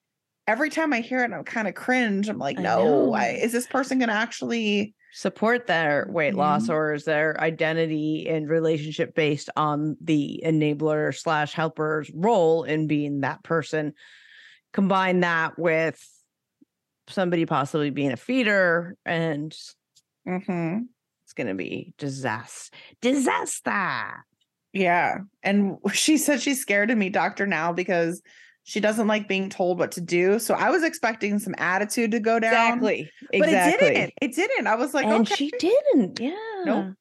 every 0.45 0.69
time 0.69 0.91
I 0.91 0.99
hear 0.99 1.23
it, 1.23 1.31
I'm 1.31 1.45
kind 1.45 1.69
of 1.69 1.75
cringe. 1.75 2.27
I'm 2.27 2.39
like, 2.39 2.59
no, 2.59 3.13
I, 3.13 3.27
is 3.29 3.53
this 3.53 3.67
person 3.67 3.99
going 3.99 4.09
to 4.09 4.15
actually? 4.15 4.93
Support 5.13 5.67
their 5.67 6.07
weight 6.09 6.35
loss 6.35 6.67
Mhm. 6.67 6.73
or 6.73 6.93
is 6.93 7.03
their 7.05 7.39
identity 7.41 8.29
and 8.29 8.49
relationship 8.49 9.13
based 9.13 9.49
on 9.57 9.97
the 9.99 10.41
enabler 10.45 11.13
slash 11.15 11.53
helper's 11.53 12.09
role 12.13 12.63
in 12.63 12.87
being 12.87 13.21
that 13.21 13.43
person? 13.43 13.93
Combine 14.71 15.19
that 15.19 15.59
with 15.59 16.01
somebody 17.07 17.45
possibly 17.45 17.89
being 17.89 18.13
a 18.13 18.17
feeder 18.17 18.95
and 19.05 19.53
Mhm. 20.25 20.87
it's 21.23 21.33
gonna 21.33 21.55
be 21.55 21.93
disaster. 21.97 22.75
Disaster. 23.01 24.25
Yeah. 24.71 25.17
And 25.43 25.77
she 25.93 26.17
said 26.17 26.41
she's 26.41 26.61
scared 26.61 26.87
to 26.87 26.95
meet 26.95 27.11
Dr. 27.11 27.45
Now 27.45 27.73
because 27.73 28.21
she 28.63 28.79
doesn't 28.79 29.07
like 29.07 29.27
being 29.27 29.49
told 29.49 29.79
what 29.79 29.93
to 29.93 30.01
do. 30.01 30.39
So 30.39 30.53
I 30.53 30.69
was 30.69 30.83
expecting 30.83 31.39
some 31.39 31.55
attitude 31.57 32.11
to 32.11 32.19
go 32.19 32.39
down. 32.39 32.53
Exactly. 32.53 33.11
But 33.31 33.49
exactly. 33.49 33.87
it 33.87 33.93
didn't. 33.93 34.13
It 34.21 34.35
didn't. 34.35 34.67
I 34.67 34.75
was 34.75 34.93
like, 34.93 35.05
and 35.05 35.27
okay. 35.27 35.35
she 35.35 35.51
didn't. 35.57 36.19
Yeah. 36.19 36.35
No. 36.65 36.93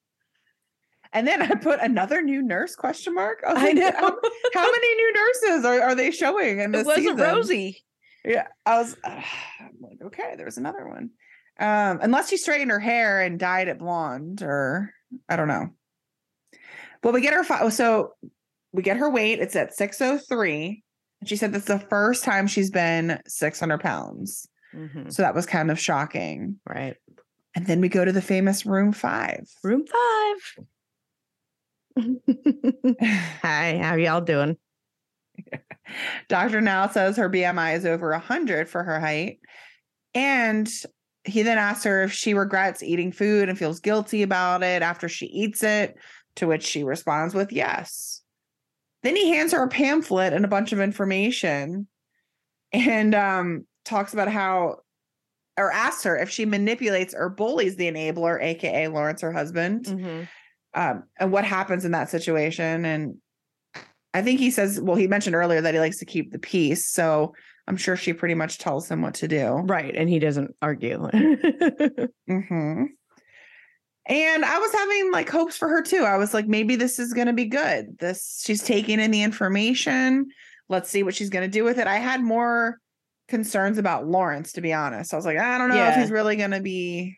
And 1.13 1.27
then 1.27 1.43
I 1.43 1.55
put 1.57 1.81
another 1.81 2.23
new 2.23 2.43
nurse 2.43 2.77
question 2.77 3.15
mark. 3.15 3.43
I, 3.47 3.53
was 3.53 3.63
I 3.63 3.73
know. 3.73 3.91
How, 3.91 4.17
how 4.55 4.71
many 4.71 4.95
new 4.95 5.13
nurses 5.13 5.65
are, 5.65 5.81
are 5.83 5.95
they 5.95 6.11
showing 6.11 6.61
in 6.61 6.73
this 6.73 6.83
it 6.83 6.87
wasn't 6.87 7.19
season? 7.19 7.19
Rosie. 7.19 7.85
Yeah. 8.25 8.47
I 8.65 8.79
was 8.79 8.97
I'm 9.05 9.23
like, 9.81 9.99
okay, 10.07 10.35
there's 10.37 10.59
another 10.59 10.89
one. 10.89 11.11
Um, 11.59 11.99
unless 12.01 12.31
she 12.31 12.39
straightened 12.39 12.71
her 12.71 12.81
hair 12.81 13.21
and 13.21 13.39
dyed 13.39 13.69
it 13.69 13.79
blonde 13.79 14.43
or 14.43 14.95
I 15.29 15.37
don't 15.37 15.49
know. 15.49 15.71
Well, 17.03 17.13
we 17.13 17.21
get 17.21 17.35
her 17.35 17.45
fi- 17.45 17.69
so 17.69 18.15
we 18.73 18.83
get 18.83 18.97
her 18.97 19.11
weight. 19.11 19.41
It's 19.41 19.57
at 19.57 19.75
603. 19.75 20.83
And 21.21 21.29
she 21.29 21.37
said 21.37 21.53
that's 21.53 21.67
the 21.67 21.79
first 21.79 22.25
time 22.25 22.47
she's 22.47 22.71
been 22.71 23.21
600 23.27 23.79
pounds. 23.81 24.49
Mhm. 24.75 25.13
So 25.13 25.23
that 25.23 25.35
was 25.35 25.47
kind 25.47 25.71
of 25.71 25.79
shocking. 25.79 26.57
Right. 26.69 26.97
And 27.55 27.67
then 27.67 27.81
we 27.81 27.89
go 27.89 28.05
to 28.05 28.13
the 28.13 28.23
famous 28.23 28.65
room 28.65 28.93
five. 28.93 29.49
Room 29.63 29.85
five. 29.87 30.65
Hi, 33.43 33.79
how 33.83 33.97
y'all 33.97 34.21
doing? 34.21 34.57
Dr. 36.29 36.61
Now 36.61 36.87
says 36.89 37.17
her 37.17 37.29
BMI 37.29 37.77
is 37.77 37.85
over 37.85 38.11
100 38.11 38.69
for 38.69 38.85
her 38.85 39.01
height. 39.01 39.41
And 40.15 40.71
he 41.25 41.43
then 41.43 41.59
asks 41.59 41.85
her 41.85 42.05
if 42.05 42.13
she 42.13 42.35
regrets 42.35 42.83
eating 42.83 43.13
food 43.13 43.49
and 43.49 43.59
feels 43.59 43.81
guilty 43.81 44.23
about 44.23 44.63
it 44.63 44.83
after 44.83 45.09
she 45.09 45.27
eats 45.27 45.63
it, 45.63 45.97
to 46.37 46.47
which 46.47 46.63
she 46.65 46.85
responds 46.85 47.35
with 47.35 47.53
yes. 47.53 48.20
Then 49.03 49.17
he 49.17 49.31
hands 49.31 49.53
her 49.53 49.63
a 49.63 49.69
pamphlet 49.69 50.33
and 50.33 50.45
a 50.45 50.49
bunch 50.49 50.73
of 50.73 50.81
information 50.81 51.87
and 52.73 53.15
um, 53.15 53.67
talks 53.85 54.13
about 54.13 54.29
how, 54.29 54.77
or 55.59 55.73
asks 55.73 56.05
her 56.05 56.17
if 56.17 56.31
she 56.31 56.45
manipulates 56.45 57.15
or 57.17 57.29
bullies 57.31 57.77
the 57.77 57.91
enabler, 57.91 58.43
AKA 58.43 58.89
Lawrence, 58.89 59.23
her 59.23 59.33
husband 59.33 59.87
Mhm. 59.87 60.29
um, 60.75 61.05
and 61.19 61.33
what 61.33 61.45
happens 61.45 61.85
in 61.85 61.93
that 61.93 62.11
situation. 62.11 62.85
And 62.85 63.17
I 64.13 64.23
think 64.23 64.39
he 64.41 64.51
says, 64.51 64.81
well, 64.81 64.97
he 64.97 65.07
mentioned 65.07 65.35
earlier 65.37 65.61
that 65.61 65.75
he 65.75 65.81
likes 65.81 65.99
to 65.99 66.05
keep 66.05 66.33
the 66.33 66.39
peace. 66.39 66.87
So 66.91 67.35
I'm 67.67 67.77
sure 67.77 67.97
she 67.97 68.13
pretty 68.13 68.35
much 68.35 68.59
tells 68.59 68.89
him 68.91 69.03
what 69.03 69.15
to 69.15 69.29
do. 69.29 69.47
Right. 69.65 69.95
And 69.95 70.09
he 70.09 70.19
doesn't 70.19 70.55
argue. 70.61 71.09
hmm 72.29 72.85
And 74.07 74.45
I 74.45 74.59
was 74.59 74.73
having 74.73 75.13
like 75.13 75.29
hopes 75.29 75.57
for 75.57 75.69
her 75.69 75.83
too. 75.83 76.05
I 76.05 76.17
was 76.17 76.35
like, 76.35 76.47
maybe 76.47 76.77
this 76.77 76.99
is 76.99 77.13
going 77.13 77.27
to 77.27 77.33
be 77.33 77.47
good. 77.47 77.99
This, 77.99 78.43
she's 78.45 78.63
taking 78.63 78.99
in 78.99 79.11
the 79.11 79.23
information. 79.23 80.29
Let's 80.69 80.89
see 80.89 81.03
what 81.03 81.15
she's 81.15 81.31
going 81.31 81.49
to 81.49 81.51
do 81.51 81.65
with 81.65 81.79
it. 81.79 81.87
I 81.87 81.97
had 81.97 82.23
more 82.23 82.79
concerns 83.29 83.79
about 83.79 84.07
Lawrence, 84.07 84.53
to 84.53 84.61
be 84.61 84.73
honest. 84.73 85.13
I 85.13 85.17
was 85.17 85.27
like, 85.27 85.39
I 85.39 85.59
don't 85.59 85.69
know 85.69 85.85
if 85.85 85.97
he's 85.97 86.11
really 86.11 86.37
going 86.37 86.51
to 86.51 86.61
be 86.61 87.17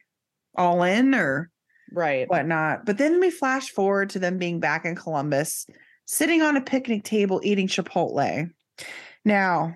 all 0.55 0.83
in 0.83 1.15
or 1.15 1.51
right. 1.93 2.29
whatnot. 2.29 2.85
But 2.85 2.99
then 2.99 3.21
we 3.21 3.31
flash 3.31 3.71
forward 3.71 4.11
to 4.11 4.19
them 4.19 4.39
being 4.39 4.61
back 4.61 4.85
in 4.85 4.95
Columbus, 4.95 5.67
sitting 6.05 6.43
on 6.43 6.57
a 6.57 6.63
picnic 6.63 7.05
table 7.05 7.41
eating 7.43 7.69
Chipotle. 7.69 8.51
Now, 9.25 9.75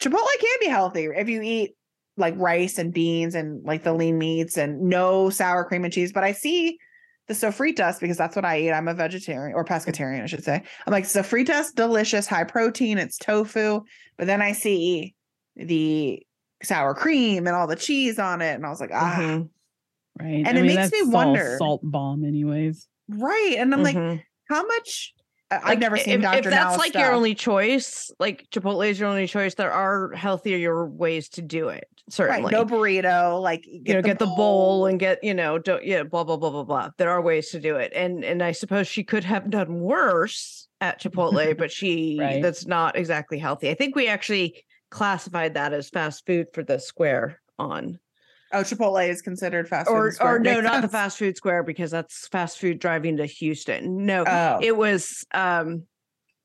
Chipotle 0.00 0.40
can 0.40 0.56
be 0.60 0.68
healthy 0.68 1.04
if 1.04 1.28
you 1.28 1.42
eat 1.42 1.74
like 2.16 2.34
rice 2.38 2.78
and 2.78 2.92
beans 2.92 3.34
and 3.34 3.62
like 3.64 3.82
the 3.84 3.92
lean 3.92 4.18
meats 4.18 4.56
and 4.56 4.80
no 4.80 5.28
sour 5.30 5.64
cream 5.64 5.84
and 5.84 5.92
cheese. 5.92 6.12
But 6.12 6.24
I 6.24 6.32
see 6.32 6.78
the 7.28 7.34
sofritas 7.34 8.00
because 8.00 8.16
that's 8.16 8.36
what 8.36 8.44
I 8.44 8.60
eat. 8.60 8.72
I'm 8.72 8.88
a 8.88 8.94
vegetarian 8.94 9.54
or 9.54 9.64
pescatarian, 9.64 10.22
I 10.22 10.26
should 10.26 10.44
say. 10.44 10.62
I'm 10.86 10.92
like 10.92 11.04
sofritas, 11.04 11.74
delicious, 11.74 12.26
high 12.26 12.44
protein. 12.44 12.98
It's 12.98 13.18
tofu. 13.18 13.80
But 14.16 14.26
then 14.26 14.40
I 14.40 14.52
see 14.52 15.14
the 15.56 16.22
sour 16.62 16.94
cream 16.94 17.46
and 17.46 17.54
all 17.56 17.66
the 17.66 17.76
cheese 17.76 18.18
on 18.18 18.40
it, 18.40 18.54
and 18.54 18.64
I 18.64 18.70
was 18.70 18.80
like, 18.80 18.90
ah, 18.92 19.16
Mhm. 19.18 19.48
Right. 20.18 20.42
And 20.46 20.56
it 20.56 20.62
makes 20.64 20.90
me 20.92 21.02
wonder- 21.02 21.56
Salt 21.58 21.82
bomb, 21.84 22.24
anyways. 22.24 22.88
right. 23.08 23.56
And 23.58 23.74
I'm 23.74 23.82
like, 23.82 23.96
Mhm. 23.96 24.22
how 24.48 24.64
much? 24.66 25.12
I- 25.50 25.56
I've 25.56 25.64
Like, 25.64 25.78
never 25.80 25.96
seen 25.98 26.14
if, 26.14 26.22
Dr. 26.22 26.38
if 26.38 26.44
that's 26.46 26.54
Now's 26.72 26.78
like 26.78 26.90
stuff. 26.92 27.00
your 27.02 27.12
only 27.12 27.34
choice, 27.34 28.10
like 28.18 28.46
Chipotle 28.50 28.88
is 28.88 28.98
your 28.98 29.08
only 29.10 29.26
choice, 29.26 29.54
there 29.54 29.70
are 29.70 30.12
healthier 30.12 30.86
ways 30.86 31.28
to 31.30 31.42
do 31.42 31.68
it. 31.68 31.86
Right, 32.06 32.14
Certainly. 32.14 32.50
no 32.52 32.64
burrito, 32.64 33.40
like 33.42 33.64
you 33.66 33.94
know, 33.94 34.02
get 34.02 34.18
the 34.18 34.26
bowl 34.26 34.86
and 34.86 34.98
get, 35.00 35.22
you 35.24 35.34
know, 35.34 35.58
don't 35.58 35.84
yeah, 35.84 36.02
blah 36.04 36.24
blah 36.24 36.36
blah 36.36 36.50
blah 36.50 36.62
blah. 36.64 36.90
There 36.98 37.10
are 37.10 37.20
ways 37.20 37.50
to 37.50 37.60
do 37.60 37.76
it. 37.76 37.92
And 37.94 38.24
and 38.24 38.42
I 38.42 38.52
suppose 38.52 38.86
she 38.86 39.02
could 39.04 39.24
have 39.24 39.50
done 39.50 39.80
worse 39.80 40.68
at 40.80 41.00
Chipotle, 41.00 41.56
but 41.58 41.72
she 41.72 42.18
Right. 42.20 42.42
that's 42.42 42.66
not 42.66 42.96
exactly 42.96 43.38
healthy. 43.38 43.70
I 43.70 43.74
think 43.74 43.96
we 43.96 44.06
actually 44.08 44.64
classified 44.90 45.54
that 45.54 45.72
as 45.72 45.88
fast 45.90 46.24
food 46.26 46.46
for 46.54 46.62
the 46.62 46.78
square 46.78 47.40
on 47.58 47.98
Oh, 48.52 48.60
Chipotle 48.60 49.08
is 49.08 49.22
considered 49.22 49.68
fast 49.68 49.88
food. 49.88 49.94
or 49.96 50.12
or 50.20 50.38
no, 50.38 50.60
not 50.60 50.80
the 50.80 50.88
fast 50.88 51.18
food 51.18 51.36
square 51.36 51.64
because 51.64 51.90
that's 51.90 52.28
fast 52.28 52.58
food 52.60 52.78
driving 52.78 53.16
to 53.16 53.26
Houston. 53.26 54.06
No, 54.06 54.24
Oh, 54.24 54.60
it 54.62 54.76
was 54.76 55.24
um 55.34 55.82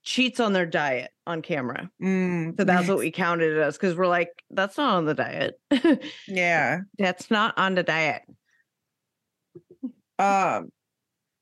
cheats 0.04 0.40
on 0.40 0.54
their 0.54 0.66
diet 0.66 1.12
on 1.28 1.42
camera. 1.42 1.90
mm, 2.02 2.58
So 2.58 2.64
that's 2.64 2.88
what 2.88 2.98
we 2.98 3.12
counted 3.12 3.56
it 3.56 3.60
as 3.62 3.78
because 3.78 3.96
we're 3.96 4.08
like, 4.08 4.30
that's 4.50 4.78
not 4.78 4.96
on 4.96 5.06
the 5.06 5.14
diet. 5.14 5.60
yeah. 6.28 6.80
that's 6.98 7.30
not 7.30 7.58
on 7.58 7.76
the 7.76 7.84
diet. 7.84 8.24
Um, 10.20 10.70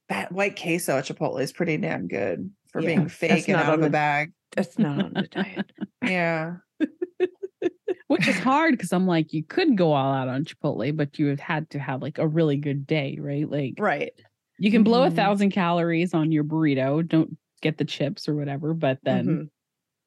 that 0.10 0.32
white 0.32 0.60
queso 0.60 0.98
at 0.98 1.06
Chipotle 1.06 1.42
is 1.42 1.52
pretty 1.52 1.78
damn 1.78 2.08
good 2.08 2.50
for 2.72 2.82
Yeah, 2.82 2.88
being 2.88 3.08
fake 3.10 3.48
and 3.50 3.58
out 3.58 3.74
of 3.74 3.82
a 3.82 3.90
bag. 3.90 4.32
That's 4.56 4.80
not 4.80 5.04
on 5.04 5.14
the 5.14 5.28
diet. 5.28 5.72
Yeah. 6.04 6.56
Which 8.08 8.28
is 8.28 8.40
hard 8.40 8.72
because 8.72 8.94
I'm 8.94 9.06
like, 9.06 9.34
you 9.34 9.44
could 9.44 9.78
go 9.78 9.92
all 9.94 10.14
out 10.14 10.30
on 10.30 10.46
Chipotle, 10.46 10.96
but 10.96 11.20
you 11.20 11.28
have 11.28 11.40
had 11.42 11.70
to 11.72 11.80
have 11.80 12.02
like 12.02 12.18
a 12.18 12.28
really 12.28 12.56
good 12.58 12.88
day, 12.88 13.18
right? 13.22 13.48
Like 13.48 13.74
Right. 13.78 14.14
you 14.58 14.72
can 14.72 14.84
blow 14.84 15.04
a 15.04 15.10
Mhm. 15.12 15.16
thousand 15.16 15.52
calories 15.52 16.14
on 16.14 16.32
your 16.32 16.44
burrito. 16.46 17.06
Don't 17.08 17.38
get 17.62 17.78
the 17.78 17.86
chips 17.86 18.28
or 18.28 18.36
whatever, 18.36 18.74
but 18.74 19.00
then 19.04 19.26
Mhm. 19.26 19.50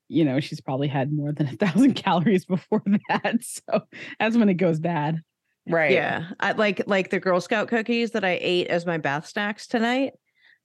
you 0.09 0.25
know, 0.25 0.41
she's 0.41 0.61
probably 0.61 0.89
had 0.89 1.13
more 1.13 1.33
than 1.33 1.47
a 1.49 1.53
thousand 1.57 1.95
calories 1.95 2.45
before 2.45 2.83
that. 3.09 3.37
So 3.43 3.83
that's 4.21 4.37
when 4.37 4.49
it 4.49 4.55
goes 4.55 4.79
bad. 4.81 5.21
Right. 5.67 5.93
Yeah. 5.93 6.31
I 6.41 6.53
like 6.53 6.83
like 6.87 7.11
the 7.11 7.21
Girl 7.21 7.41
Scout 7.41 7.69
cookies 7.69 8.11
that 8.13 8.25
I 8.25 8.39
ate 8.41 8.67
as 8.69 8.85
my 8.85 8.99
bath 8.99 9.27
snacks 9.29 9.67
tonight. 9.67 10.13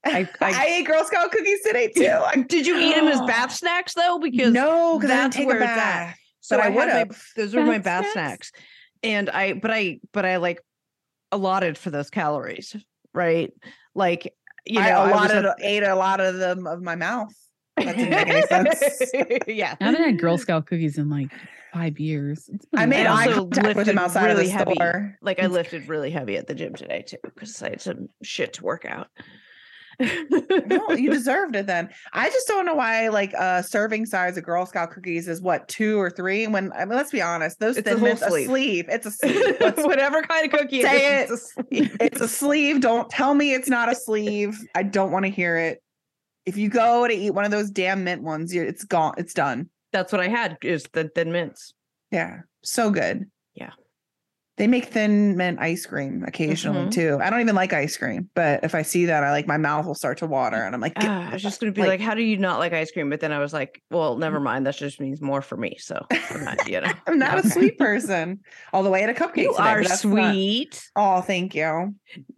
I- 0.04 0.28
I, 0.40 0.52
I- 0.52 0.66
ate 0.66 0.86
Girl 0.86 1.04
Scout 1.04 1.30
cookies 1.30 1.62
today 1.62 1.88
too. 1.88 2.42
Did 2.48 2.66
you 2.66 2.78
eat 2.78 2.94
them 2.94 3.06
as 3.08 3.20
bath 3.22 3.52
snacks 3.54 3.94
though? 3.94 4.18
Because 4.18 4.52
no, 4.52 4.98
because 4.98 5.10
I 5.10 5.14
didn't 5.14 5.24
that's 5.24 5.36
take 5.36 5.46
where 5.46 5.58
a 5.60 5.62
it's 5.62 5.70
at. 5.70 6.14
so 6.40 6.56
but 6.56 6.62
I 6.66 6.70
had 6.70 6.74
would 6.76 6.88
have. 6.88 7.22
Those 7.36 7.54
were 7.54 7.64
my 7.64 7.78
Bath 7.78 8.02
bath 8.04 8.12
snacks? 8.12 8.48
snacks. 8.50 8.52
And 9.04 9.30
I 9.30 9.52
but 9.54 9.70
I 9.70 10.00
but 10.12 10.26
I 10.26 10.36
like 10.38 10.60
allotted 11.30 11.78
for 11.78 11.90
those 11.90 12.10
calories, 12.10 12.74
right? 13.14 13.52
Like 13.94 14.34
you 14.68 14.80
know, 14.80 14.86
I 14.86 14.90
I 14.90 15.04
was 15.04 15.30
allotted, 15.30 15.46
uh, 15.46 15.54
ate 15.60 15.82
a 15.82 15.94
lot 15.94 16.20
of 16.20 16.36
them 16.36 16.66
of 16.66 16.82
my 16.82 16.94
mouth. 16.96 17.32
That 17.76 17.96
didn't 17.96 18.10
make 18.10 18.28
any 18.28 18.46
sense. 18.46 19.12
yeah. 19.46 19.76
I 19.80 19.84
haven't 19.84 20.02
had 20.02 20.18
Girl 20.18 20.36
Scout 20.36 20.66
cookies 20.66 20.98
in 20.98 21.08
like 21.08 21.30
five 21.72 22.00
years. 22.00 22.48
It's 22.52 22.66
been 22.66 22.80
I 22.80 22.84
a 22.84 22.86
made 22.86 23.04
while. 23.06 23.16
eye 23.16 23.26
also 23.26 23.40
contact 23.42 23.66
with 23.66 23.76
lifted 23.76 23.92
him 23.92 23.98
outside 23.98 24.26
really 24.26 24.40
of 24.46 24.46
the 24.46 24.52
heavy. 24.52 24.74
store. 24.74 25.16
Like 25.22 25.40
I 25.40 25.46
lifted 25.46 25.88
really 25.88 26.10
heavy 26.10 26.36
at 26.36 26.46
the 26.46 26.54
gym 26.54 26.74
today 26.74 27.02
too, 27.02 27.18
because 27.22 27.62
I 27.62 27.70
had 27.70 27.80
some 27.80 28.08
shit 28.22 28.54
to 28.54 28.64
work 28.64 28.84
out. 28.84 29.08
No, 30.00 30.90
you 30.90 31.10
deserved 31.12 31.56
it 31.56 31.66
then. 31.66 31.88
I 32.12 32.28
just 32.30 32.46
don't 32.46 32.66
know 32.66 32.74
why 32.74 33.08
like 33.08 33.34
uh 33.34 33.62
serving 33.62 34.06
size 34.06 34.36
of 34.36 34.44
Girl 34.44 34.64
Scout 34.66 34.90
cookies 34.90 35.26
is 35.28 35.40
what 35.40 35.66
two 35.68 36.00
or 36.00 36.10
three. 36.10 36.46
When 36.46 36.72
I 36.72 36.84
mean, 36.84 36.96
let's 36.96 37.10
be 37.10 37.22
honest, 37.22 37.58
those 37.58 37.76
It's 37.76 37.88
a 37.88 37.94
thin 37.94 38.02
mints, 38.02 38.22
a 38.22 38.28
sleeve. 38.28 38.46
sleeve. 38.46 38.86
It's 38.88 39.06
a 39.06 39.10
sleeve. 39.12 39.56
Whatever 39.78 40.22
kind 40.22 40.44
of 40.52 40.58
cookie 40.58 40.82
Say 40.82 41.22
it 41.22 41.30
is, 41.30 41.30
it's 41.30 41.42
a 41.42 41.62
sleeve. 41.62 41.96
it's 42.00 42.20
a 42.20 42.28
sleeve. 42.28 42.80
Don't 42.80 43.10
tell 43.10 43.34
me 43.34 43.54
it's 43.54 43.68
not 43.68 43.90
a 43.90 43.94
sleeve. 43.94 44.58
I 44.74 44.82
don't 44.84 45.10
want 45.10 45.24
to 45.24 45.30
hear 45.30 45.56
it. 45.56 45.82
If 46.46 46.56
you 46.56 46.68
go 46.68 47.06
to 47.06 47.12
eat 47.12 47.30
one 47.30 47.44
of 47.44 47.50
those 47.50 47.70
damn 47.70 48.04
mint 48.04 48.22
ones, 48.22 48.54
you're, 48.54 48.64
it's 48.64 48.84
gone. 48.84 49.14
It's 49.18 49.34
done. 49.34 49.68
That's 49.92 50.12
what 50.12 50.20
I 50.20 50.28
had 50.28 50.56
is 50.62 50.84
the 50.92 51.08
thin 51.14 51.32
mints. 51.32 51.74
Yeah, 52.10 52.40
so 52.62 52.90
good. 52.90 53.26
They 54.58 54.66
make 54.66 54.86
thin 54.86 55.36
mint 55.36 55.58
ice 55.60 55.86
cream 55.86 56.24
occasionally 56.26 56.86
Mhm. 56.86 56.90
too. 56.92 57.18
I 57.22 57.30
don't 57.30 57.40
even 57.40 57.54
like 57.54 57.72
ice 57.72 57.96
cream, 57.96 58.28
but 58.34 58.64
if 58.64 58.74
I 58.74 58.82
see 58.82 59.06
that, 59.06 59.22
I 59.24 59.30
like 59.30 59.46
my 59.46 59.56
mouth 59.56 59.86
will 59.86 59.94
start 59.94 60.18
to 60.18 60.26
water, 60.26 60.56
and 60.56 60.74
I'm 60.74 60.80
like, 60.80 60.94
"Get 60.96 61.08
Ah, 61.08 61.30
I 61.30 61.32
was 61.34 61.42
just 61.42 61.60
gonna 61.60 61.72
be 61.72 61.82
like, 61.82 62.00
how 62.00 62.14
do 62.14 62.22
you 62.22 62.36
not 62.36 62.58
like 62.58 62.72
ice 62.72 62.90
cream? 62.90 63.08
But 63.10 63.20
then 63.20 63.32
I 63.32 63.38
was 63.38 63.52
like, 63.52 63.80
well, 63.90 64.16
never 64.16 64.40
mind. 64.40 64.66
That 64.66 64.76
just 64.76 65.00
means 65.00 65.20
more 65.22 65.40
for 65.42 65.56
me. 65.56 65.76
So 65.78 66.04
I'm 66.30 66.44
not, 66.44 66.68
you 66.68 66.80
know. 66.80 66.92
I'm 67.06 67.18
not 67.18 67.38
Okay. 67.38 67.48
a 67.48 67.50
sweet 67.50 67.78
person. 67.78 68.40
All 68.72 68.82
the 68.82 68.90
way 68.90 69.02
at 69.02 69.10
a 69.10 69.14
cupcake. 69.14 69.38
You 69.44 69.52
today, 69.52 69.62
are 69.70 69.82
that's 69.82 70.04
not- 70.04 70.32
sweet. 70.32 70.90
Oh, 70.96 71.20
thank 71.20 71.54
you. 71.54 71.94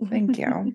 Thank 0.08 0.38
you. 0.38 0.74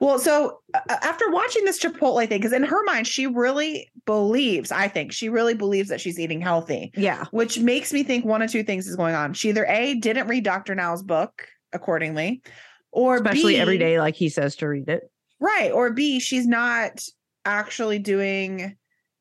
Well, 0.00 0.18
so 0.18 0.60
uh, 0.74 0.80
after 1.02 1.30
watching 1.30 1.64
this 1.64 1.80
Chipotle 1.82 2.18
thing, 2.28 2.38
because 2.38 2.52
in 2.52 2.62
her 2.62 2.84
mind, 2.84 3.06
she 3.06 3.26
really 3.26 3.90
believes, 4.06 4.70
I 4.70 4.88
think 4.88 5.12
she 5.12 5.28
really 5.28 5.54
believes 5.54 5.88
that 5.88 6.00
she's 6.00 6.18
eating 6.18 6.40
healthy, 6.40 6.92
yeah. 6.96 7.24
which 7.32 7.58
makes 7.58 7.92
me 7.92 8.02
think 8.02 8.24
one 8.24 8.40
of 8.42 8.50
two 8.50 8.62
things 8.62 8.86
is 8.86 8.96
going 8.96 9.14
on. 9.14 9.34
She 9.34 9.48
either 9.48 9.66
A, 9.66 9.94
didn't 9.94 10.28
read 10.28 10.44
Dr. 10.58 10.74
Now's 10.74 11.02
book 11.02 11.46
accordingly, 11.72 12.42
or 12.90 13.16
Especially 13.16 13.54
B, 13.54 13.60
every 13.60 13.78
day, 13.78 14.00
like 14.00 14.16
he 14.16 14.28
says 14.28 14.56
to 14.56 14.66
read 14.68 14.88
it. 14.88 15.02
Right. 15.38 15.70
Or 15.70 15.92
B, 15.92 16.18
she's 16.18 16.46
not 16.46 17.00
actually 17.44 17.98
doing 18.00 18.76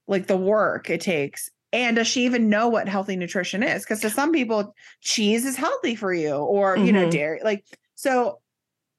like 0.08 0.26
the 0.28 0.38
work 0.38 0.90
it 0.90 1.02
takes. 1.02 1.50
And 1.72 1.96
does 1.98 2.08
she 2.08 2.26
even 2.26 2.50
know 2.50 2.70
what 2.70 2.88
healthy 2.90 3.16
nutrition 3.18 3.62
is? 3.62 3.84
Because 3.84 4.00
to 4.02 4.10
some 4.10 4.32
people, 4.32 4.74
cheese 5.02 5.46
is 5.46 5.56
healthy 5.58 5.96
for 5.96 6.12
you, 6.14 6.32
or 6.34 6.76
you 6.78 6.92
know, 6.92 7.08
Mhm. 7.08 7.12
dairy. 7.12 7.40
Like, 7.44 7.66
so 7.96 8.40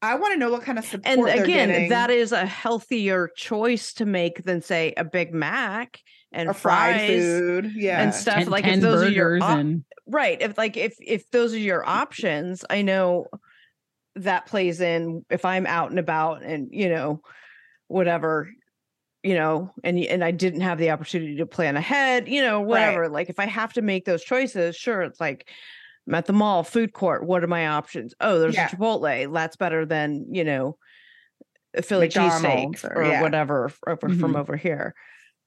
I 0.01 0.15
want 0.15 0.35
to 0.35 0.39
know 0.39 0.51
what 0.51 0.63
kind 0.63 0.79
of 0.79 0.85
support. 0.85 1.07
And 1.31 1.41
again, 1.41 1.69
getting, 1.71 1.89
that 1.89 2.11
is 2.11 2.31
a 2.31 2.47
healthier 2.47 3.31
choice 3.37 3.95
to 3.95 4.07
make 4.07 4.45
than 4.45 4.63
say 4.63 4.93
a 4.97 5.03
Big 5.05 5.35
Mac 5.35 5.99
and 6.31 6.51
or 6.51 6.53
fried 6.53 6.97
fries 7.01 7.21
food. 7.25 7.73
Yeah. 7.75 8.01
and 8.03 8.15
stuff. 8.15 8.35
Ten- 8.37 8.51
like 8.51 8.65
10 8.65 8.75
if 8.75 8.81
those 8.83 9.03
are 9.03 9.09
your 9.09 9.31
burgers 9.31 9.43
op- 9.43 9.59
and 9.59 9.85
right 10.09 10.41
if 10.41 10.57
like 10.59 10.77
if 10.77 10.97
if 11.01 11.31
those 11.31 11.53
are 11.55 11.59
your 11.59 11.87
options 11.89 12.65
i 12.71 12.83
know 12.83 13.27
that 14.17 14.47
plays 14.47 14.81
in 14.81 15.25
if 15.31 15.45
I'm 15.45 15.65
out 15.67 15.91
and 15.91 15.99
about 16.01 16.43
and 16.43 16.69
you 16.73 16.89
know 16.89 17.21
whatever 17.87 18.51
you 19.23 19.35
know 19.35 19.71
and 19.85 19.97
and 19.99 20.25
I 20.25 20.33
didn't 20.33 20.63
have 20.63 20.79
the 20.79 20.91
opportunity 20.91 21.37
to 21.37 21.47
plan 21.47 21.77
ahead, 21.77 22.27
you 22.29 22.43
know, 22.43 22.61
whatever. 22.61 23.09
Like 23.09 23.29
if 23.31 23.39
I 23.39 23.47
have 23.47 23.73
to 23.75 23.83
make 23.83 24.05
those 24.07 24.25
choices, 24.25 24.75
sure 24.75 25.03
it's 25.03 25.21
like 25.21 25.49
I'm 26.09 26.15
at 26.17 26.27
the 26.27 26.33
mall, 26.33 26.65
food 26.65 26.93
court, 26.95 27.27
what 27.27 27.45
are 27.45 27.49
my 27.49 27.69
options? 27.69 28.13
Oh, 28.21 28.41
there's 28.41 28.55
Yeah. 28.57 28.67
a 28.67 28.71
Chipotle. 28.71 29.33
That's 29.33 29.57
better 29.57 29.87
than, 29.87 30.27
you 30.35 30.43
know, 30.43 30.79
a 31.75 31.83
Philly 31.83 32.09
cheesesteak 32.09 32.85
or- 32.85 33.03
or, 33.03 33.05
yeah. 33.05 33.23
whatever 33.23 33.71
over 33.87 34.09
from 34.09 34.33
Mhm. 34.33 34.37
over 34.39 34.57
here. 34.57 34.95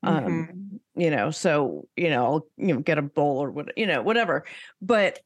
Um, 0.04 0.48
Mhm. 0.50 0.80
you 0.96 1.10
know, 1.12 1.32
so 1.32 1.88
you 1.96 2.10
know, 2.10 2.26
I'll 2.26 2.48
you 2.58 2.74
know 2.76 2.82
get 2.82 2.98
a 2.98 3.02
bowl 3.04 3.40
or 3.44 3.52
what 3.52 3.78
you 3.78 3.86
know, 3.86 4.02
whatever. 4.02 4.46
But 4.82 5.20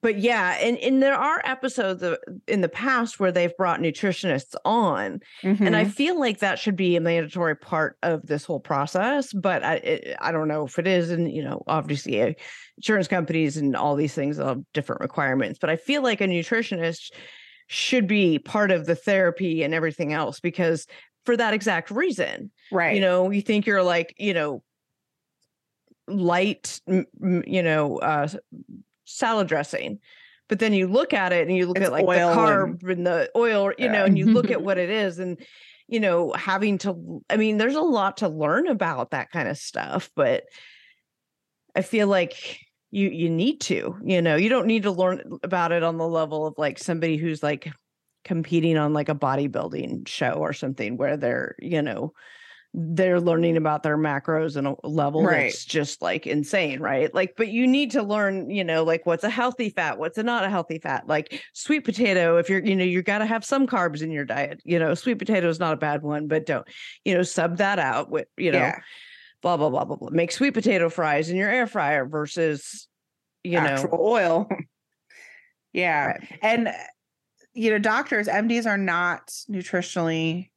but 0.00 0.18
yeah, 0.18 0.52
and 0.60 0.78
and 0.78 1.02
there 1.02 1.14
are 1.14 1.42
episodes 1.44 2.02
of, 2.02 2.18
in 2.48 2.62
the 2.62 2.70
past 2.70 3.20
where 3.20 3.30
they've 3.30 3.54
brought 3.56 3.80
nutritionists 3.80 4.54
on, 4.64 5.20
and 5.64 5.76
I 5.76 5.84
Mhm. 5.84 5.84
feel 5.84 6.18
like 6.18 6.38
that 6.38 6.58
should 6.58 6.74
be 6.76 6.96
a 6.96 7.00
mandatory 7.00 7.54
part 7.54 7.98
of 8.02 8.22
this 8.26 8.44
whole 8.46 8.60
process. 8.60 9.32
But 9.34 9.62
I 9.62 9.74
it, 9.76 10.16
I 10.20 10.32
don't 10.32 10.48
know 10.48 10.64
if 10.64 10.78
it 10.78 10.86
is, 10.86 11.10
and 11.10 11.30
you 11.30 11.42
know, 11.44 11.62
obviously, 11.66 12.22
uh, 12.22 12.32
insurance 12.78 13.08
companies 13.08 13.58
and 13.58 13.76
all 13.76 13.94
these 13.94 14.14
things 14.14 14.38
have 14.38 14.62
different 14.72 15.02
requirements. 15.02 15.58
But 15.60 15.68
I 15.70 15.76
feel 15.76 16.02
like 16.02 16.22
a 16.22 16.26
nutritionist 16.26 17.12
should 17.66 18.06
be 18.06 18.38
part 18.38 18.70
of 18.70 18.86
the 18.86 18.94
therapy 18.94 19.62
and 19.62 19.74
everything 19.74 20.12
else 20.12 20.40
because 20.40 20.86
for 21.24 21.36
that 21.36 21.54
exact 21.54 21.90
reason 21.90 22.50
right. 22.72 22.94
you 22.94 23.00
know 23.00 23.30
you 23.30 23.40
think 23.40 23.66
you're 23.66 23.82
like 23.82 24.14
you 24.18 24.34
know 24.34 24.62
light 26.06 26.80
you 26.86 27.62
know 27.62 27.96
uh 27.98 28.28
salad 29.04 29.48
dressing 29.48 29.98
but 30.48 30.58
then 30.58 30.72
you 30.72 30.86
look 30.86 31.14
at 31.14 31.32
it 31.32 31.48
and 31.48 31.56
you 31.56 31.66
look 31.66 31.78
It's 31.78 31.86
at 31.86 31.92
like 31.92 32.04
the 32.04 32.10
oil 32.10 32.28
and- 32.28 32.80
carb 32.80 32.90
and, 32.90 33.06
the 33.06 33.30
oil 33.36 33.72
you 33.78 33.88
know 33.88 34.04
and 34.04 34.18
you 34.18 34.26
look 34.26 34.50
at 34.50 34.62
what 34.66 34.78
it 34.78 34.90
is 34.90 35.18
and 35.18 35.38
you 35.88 36.00
know 36.00 36.32
having 36.32 36.78
to 36.78 37.22
I 37.30 37.36
mean 37.36 37.58
there's 37.58 37.74
a 37.74 37.80
lot 37.80 38.18
to 38.18 38.28
learn 38.28 38.68
about 38.68 39.10
that 39.10 39.30
kind 39.30 39.48
of 39.48 39.58
stuff 39.58 40.10
but 40.14 40.44
i 41.74 41.82
feel 41.82 42.06
like 42.08 42.58
you 42.90 43.08
you 43.08 43.28
need 43.28 43.60
to 43.62 43.96
you 44.04 44.22
know 44.22 44.36
you 44.36 44.48
don't 44.48 44.66
need 44.66 44.84
to 44.84 44.90
learn 44.90 45.38
about 45.42 45.72
it 45.72 45.82
on 45.82 45.98
the 45.98 46.06
level 46.06 46.46
of 46.46 46.54
like 46.56 46.78
somebody 46.78 47.16
who's 47.16 47.42
like 47.42 47.70
competing 48.24 48.78
on 48.78 48.92
like 48.92 49.08
a 49.08 49.14
bodybuilding 49.14 50.06
show 50.08 50.32
or 50.32 50.52
something 50.52 50.96
where 50.96 51.16
they're 51.16 51.56
you 51.58 51.82
know 51.82 52.12
they're 52.76 53.20
learning 53.20 53.56
about 53.56 53.84
their 53.84 53.96
macros 53.96 54.56
and 54.56 54.66
a 54.66 54.74
level 54.82 55.22
Right. 55.22 55.44
that's 55.44 55.64
just 55.64 56.02
like 56.02 56.26
insane 56.26 56.80
right 56.80 57.14
like 57.14 57.34
but 57.36 57.48
you 57.48 57.68
need 57.68 57.92
to 57.92 58.02
learn 58.02 58.50
you 58.50 58.64
know 58.64 58.82
like 58.82 59.06
what's 59.06 59.22
a 59.22 59.30
healthy 59.30 59.70
fat 59.70 59.96
what's 59.96 60.18
a 60.18 60.24
not 60.24 60.44
a 60.44 60.50
healthy 60.50 60.80
fat 60.80 61.06
like 61.06 61.40
sweet 61.52 61.84
potato 61.84 62.36
if 62.36 62.50
you're 62.50 62.64
you 62.64 62.74
know 62.74 62.84
you 62.84 63.00
got 63.02 63.18
to 63.18 63.26
have 63.26 63.44
some 63.44 63.68
carbs 63.68 64.02
in 64.02 64.10
your 64.10 64.24
diet 64.24 64.60
you 64.64 64.78
know 64.78 64.92
sweet 64.94 65.20
potato 65.20 65.48
is 65.48 65.60
not 65.60 65.72
a 65.72 65.76
bad 65.76 66.02
one 66.02 66.26
but 66.26 66.46
don't 66.46 66.66
you 67.04 67.14
know 67.14 67.22
sub 67.22 67.58
that 67.58 67.78
out 67.78 68.10
with 68.10 68.26
you 68.36 68.50
know 68.50 68.58
yeah. 68.58 68.80
blah 69.40 69.56
blah 69.56 69.70
blah 69.70 69.84
blah 69.84 69.96
blah 69.96 70.10
make 70.10 70.32
sweet 70.32 70.52
potato 70.52 70.88
fries 70.88 71.30
in 71.30 71.36
your 71.36 71.48
air 71.48 71.68
fryer 71.68 72.04
versus 72.04 72.88
you 73.44 73.60
know 73.60 73.88
oil. 73.92 74.48
yeah. 75.72 76.06
Right. 76.06 76.38
And 76.42 76.74
you 77.52 77.70
know, 77.70 77.78
doctors, 77.78 78.26
MDs 78.26 78.66
are 78.66 78.78
not 78.78 79.28
nutritionally 79.48 80.50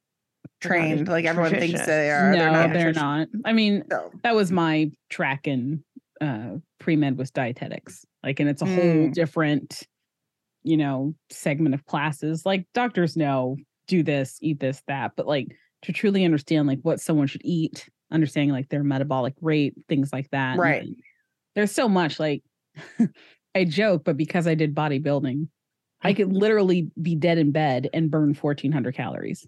trained 0.61 1.07
like 1.07 1.25
everyone 1.25 1.51
thinks 1.51 1.85
they 1.85 2.09
are. 2.09 2.31
no, 2.31 2.51
they're, 2.53 2.67
nutrition- 2.87 2.93
not. 2.95 3.27
I 3.45 3.53
mean, 3.53 3.83
So, 3.91 4.11
that 4.23 4.35
was 4.35 4.51
my 4.51 4.91
track 5.09 5.47
in 5.47 5.83
uh 6.21 6.55
pre-med 6.79 7.17
was 7.17 7.31
dietetics. 7.31 8.05
Like, 8.23 8.39
and 8.39 8.49
it's 8.49 8.61
a 8.61 8.65
whole 8.65 8.75
Mm. 8.75 9.13
different, 9.13 9.83
you 10.63 10.77
know, 10.77 11.13
segment 11.29 11.75
of 11.75 11.85
classes. 11.85 12.45
Like 12.45 12.65
doctors 12.73 13.15
know 13.15 13.57
do 13.87 14.03
this, 14.03 14.37
eat 14.41 14.59
this, 14.59 14.81
that, 14.87 15.11
but 15.15 15.27
like 15.27 15.47
to 15.83 15.93
truly 15.93 16.25
understand 16.25 16.67
like 16.67 16.79
what 16.81 16.99
someone 16.99 17.27
should 17.27 17.41
eat, 17.45 17.87
understanding 18.11 18.51
like 18.51 18.69
their 18.69 18.83
metabolic 18.83 19.33
rate, 19.41 19.75
things 19.87 20.11
like 20.11 20.29
that. 20.31 20.57
Right. 20.57 20.81
and 20.83 20.95
There's 21.55 21.71
so 21.71 21.87
much 21.87 22.19
like 22.19 22.43
I 23.55 23.63
joke, 23.65 24.03
but 24.05 24.17
because 24.17 24.45
I 24.47 24.55
did 24.55 24.75
bodybuilding, 24.75 25.47
I 26.01 26.13
could 26.13 26.31
literally 26.33 26.91
be 27.01 27.15
dead 27.15 27.37
in 27.37 27.51
bed 27.51 27.89
and 27.93 28.11
burn 28.11 28.33
1400 28.35 28.93
calories 28.95 29.45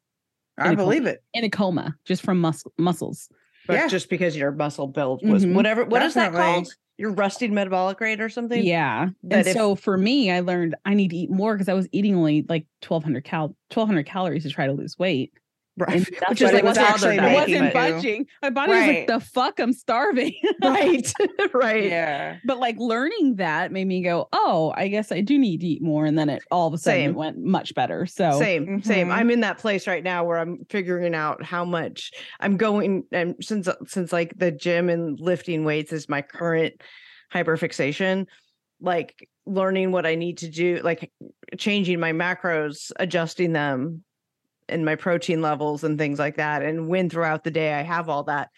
I 0.59 0.67
in 0.67 0.73
a 0.73 0.77
believe 0.77 1.05
it. 1.05 1.23
in 1.33 1.43
a 1.43 1.49
coma 1.49 1.95
just 2.05 2.21
from 2.21 2.39
mus- 2.41 2.63
muscles. 2.77 3.29
but 3.67 3.73
Yeah. 3.75 3.87
just 3.87 4.09
because 4.09 4.35
your 4.35 4.51
muscle 4.51 4.87
build 4.87 5.21
was 5.27 5.45
Mhm. 5.45 5.53
whatever 5.53 5.85
what 5.85 6.01
is 6.01 6.13
that 6.15 6.31
called 6.33 6.73
your 6.97 7.11
rusting 7.11 7.53
metabolic 7.53 7.99
rate 8.01 8.19
or 8.19 8.27
something 8.29 8.63
Yeah. 8.63 9.09
That 9.23 9.37
and 9.39 9.47
if- 9.47 9.53
so 9.53 9.75
for 9.75 9.97
me, 9.97 10.31
I 10.31 10.39
learned 10.41 10.75
I 10.85 10.93
need 10.95 11.09
to 11.11 11.15
eat 11.15 11.29
more 11.29 11.53
because 11.55 11.69
I 11.69 11.73
was 11.73 11.87
eating 11.91 12.15
only 12.15 12.45
like 12.49 12.65
1200 12.81 13.23
cal 13.23 13.55
1200 13.69 14.05
calories 14.05 14.43
to 14.43 14.49
try 14.49 14.65
to 14.67 14.73
lose 14.73 14.97
weight. 14.99 15.31
Right 15.79 16.07
which 16.29 16.41
is 16.41 16.51
like 16.51 16.63
was 16.63 16.77
what's 16.77 16.79
actually 16.79 17.17
other 17.19 17.27
It 17.29 17.33
diet, 17.33 17.47
making 17.49 17.55
wasn't 17.63 17.73
budging. 17.73 18.25
My 18.41 18.49
body 18.49 18.71
was 18.71 18.87
like, 18.87 19.07
the 19.07 19.19
fuck, 19.19 19.59
I'm 19.59 19.73
starving. 19.73 20.33
right 20.63 21.13
right 21.53 21.83
Yeah. 21.85 22.37
but 22.45 22.59
like 22.59 22.77
learning 22.77 23.35
that 23.37 23.71
made 23.71 23.85
me 23.87 24.01
go, 24.03 24.27
oh, 24.33 24.73
I 24.75 24.87
guess 24.89 25.11
I 25.11 25.21
do 25.21 25.37
need 25.39 25.61
to 25.61 25.67
eat 25.67 25.81
more. 25.81 26.05
And 26.05 26.17
then 26.17 26.29
it 26.29 26.43
all 26.51 26.67
of 26.67 26.73
a 26.73 26.77
sudden 26.77 26.99
Same. 27.01 27.09
it 27.11 27.15
went 27.15 27.37
much 27.37 27.73
better. 27.75 28.05
So 28.05 28.37
same 28.39 28.81
same 28.83 29.07
Mhm. 29.07 29.13
i'm 29.13 29.31
in 29.31 29.39
that 29.41 29.57
place 29.57 29.87
right 29.87 30.03
now 30.03 30.23
where 30.23 30.37
i'm 30.37 30.65
figuring 30.69 31.15
out 31.15 31.43
how 31.43 31.63
much 31.65 32.11
i'm 32.39 32.57
going 32.57 33.03
and 33.11 33.35
since 33.41 33.67
since 33.87 34.11
like 34.13 34.33
the 34.37 34.51
gym 34.51 34.89
and 34.89 35.19
lifting 35.19 35.63
weights 35.63 35.91
is 35.93 36.07
my 36.09 36.21
current 36.21 36.73
hyperfixation 37.33 38.25
like 38.81 39.27
learning 39.45 39.91
what 39.91 40.05
i 40.05 40.15
need 40.15 40.37
to 40.39 40.49
do 40.49 40.79
like 40.83 41.11
changing 41.57 41.99
my 41.99 42.11
macros 42.11 42.91
adjusting 42.97 43.53
them 43.53 44.03
and 44.69 44.85
my 44.85 44.95
protein 44.95 45.41
levels 45.41 45.83
and 45.83 45.97
things 45.97 46.19
like 46.19 46.37
that 46.37 46.61
and 46.63 46.87
when 46.87 47.09
throughout 47.09 47.43
the 47.43 47.51
day 47.51 47.73
i 47.73 47.81
have 47.81 48.07
all 48.09 48.23
that 48.23 48.49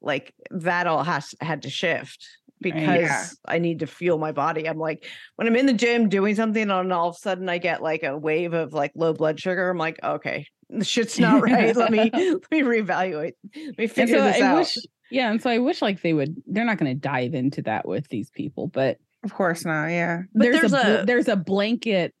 like 0.00 0.32
that 0.50 0.86
all 0.86 1.02
has 1.04 1.34
had 1.40 1.62
to 1.62 1.70
shift 1.70 2.26
because 2.60 2.84
Yeah. 2.84 3.24
I 3.46 3.58
need 3.58 3.78
to 3.80 3.86
feel 3.86 4.18
my 4.18 4.32
body. 4.32 4.68
I'm 4.68 4.78
like, 4.78 5.06
when 5.36 5.46
I'm 5.46 5.54
in 5.54 5.66
the 5.66 5.72
gym 5.72 6.08
doing 6.08 6.34
something, 6.34 6.68
and 6.68 6.92
all 6.92 7.08
of 7.10 7.14
a 7.14 7.18
sudden 7.18 7.48
I 7.48 7.58
get 7.58 7.82
like 7.84 8.02
a 8.02 8.18
wave 8.18 8.52
of 8.52 8.72
like 8.72 8.90
low 8.96 9.12
blood 9.12 9.38
sugar. 9.38 9.70
I'm 9.70 9.78
like, 9.78 10.00
okay, 10.02 10.44
the 10.68 10.84
shit's 10.84 11.20
not 11.20 11.40
right. 11.40 11.76
let 11.76 11.92
me 11.92 12.10
let 12.12 12.50
me 12.50 12.62
reevaluate. 12.62 13.34
Let 13.54 13.78
me 13.78 13.86
figure 13.86 14.18
so 14.18 14.24
this 14.24 14.40
I 14.42 14.46
out. 14.46 14.56
wish, 14.56 14.76
yeah. 15.08 15.30
And 15.30 15.40
so 15.40 15.50
I 15.50 15.58
wish 15.58 15.80
like 15.82 16.02
they 16.02 16.12
would, 16.12 16.34
they're 16.46 16.64
not 16.64 16.78
going 16.78 16.90
to 16.92 16.98
dive 17.00 17.32
into 17.34 17.62
that 17.62 17.86
with 17.86 18.08
these 18.08 18.28
people, 18.30 18.66
but 18.66 18.98
Of 19.22 19.32
course 19.34 19.64
not. 19.64 19.86
Yeah. 19.86 20.22
But 20.34 20.42
there's, 20.42 20.60
there's 20.60 20.72
a, 20.72 21.02
a- 21.02 21.06
there's 21.06 21.28
a 21.28 21.36
blanket 21.36 22.12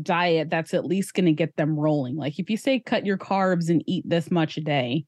diet 0.00 0.48
that's 0.50 0.72
at 0.74 0.84
least 0.86 1.14
going 1.14 1.26
to 1.26 1.32
get 1.32 1.56
them 1.56 1.78
rolling. 1.78 2.16
Like 2.16 2.38
if 2.38 2.48
you 2.48 2.56
say 2.56 2.80
cut 2.80 3.04
your 3.04 3.18
carbs 3.18 3.68
and 3.68 3.82
eat 3.86 4.08
this 4.08 4.30
much 4.30 4.56
a 4.56 4.60
day, 4.62 5.04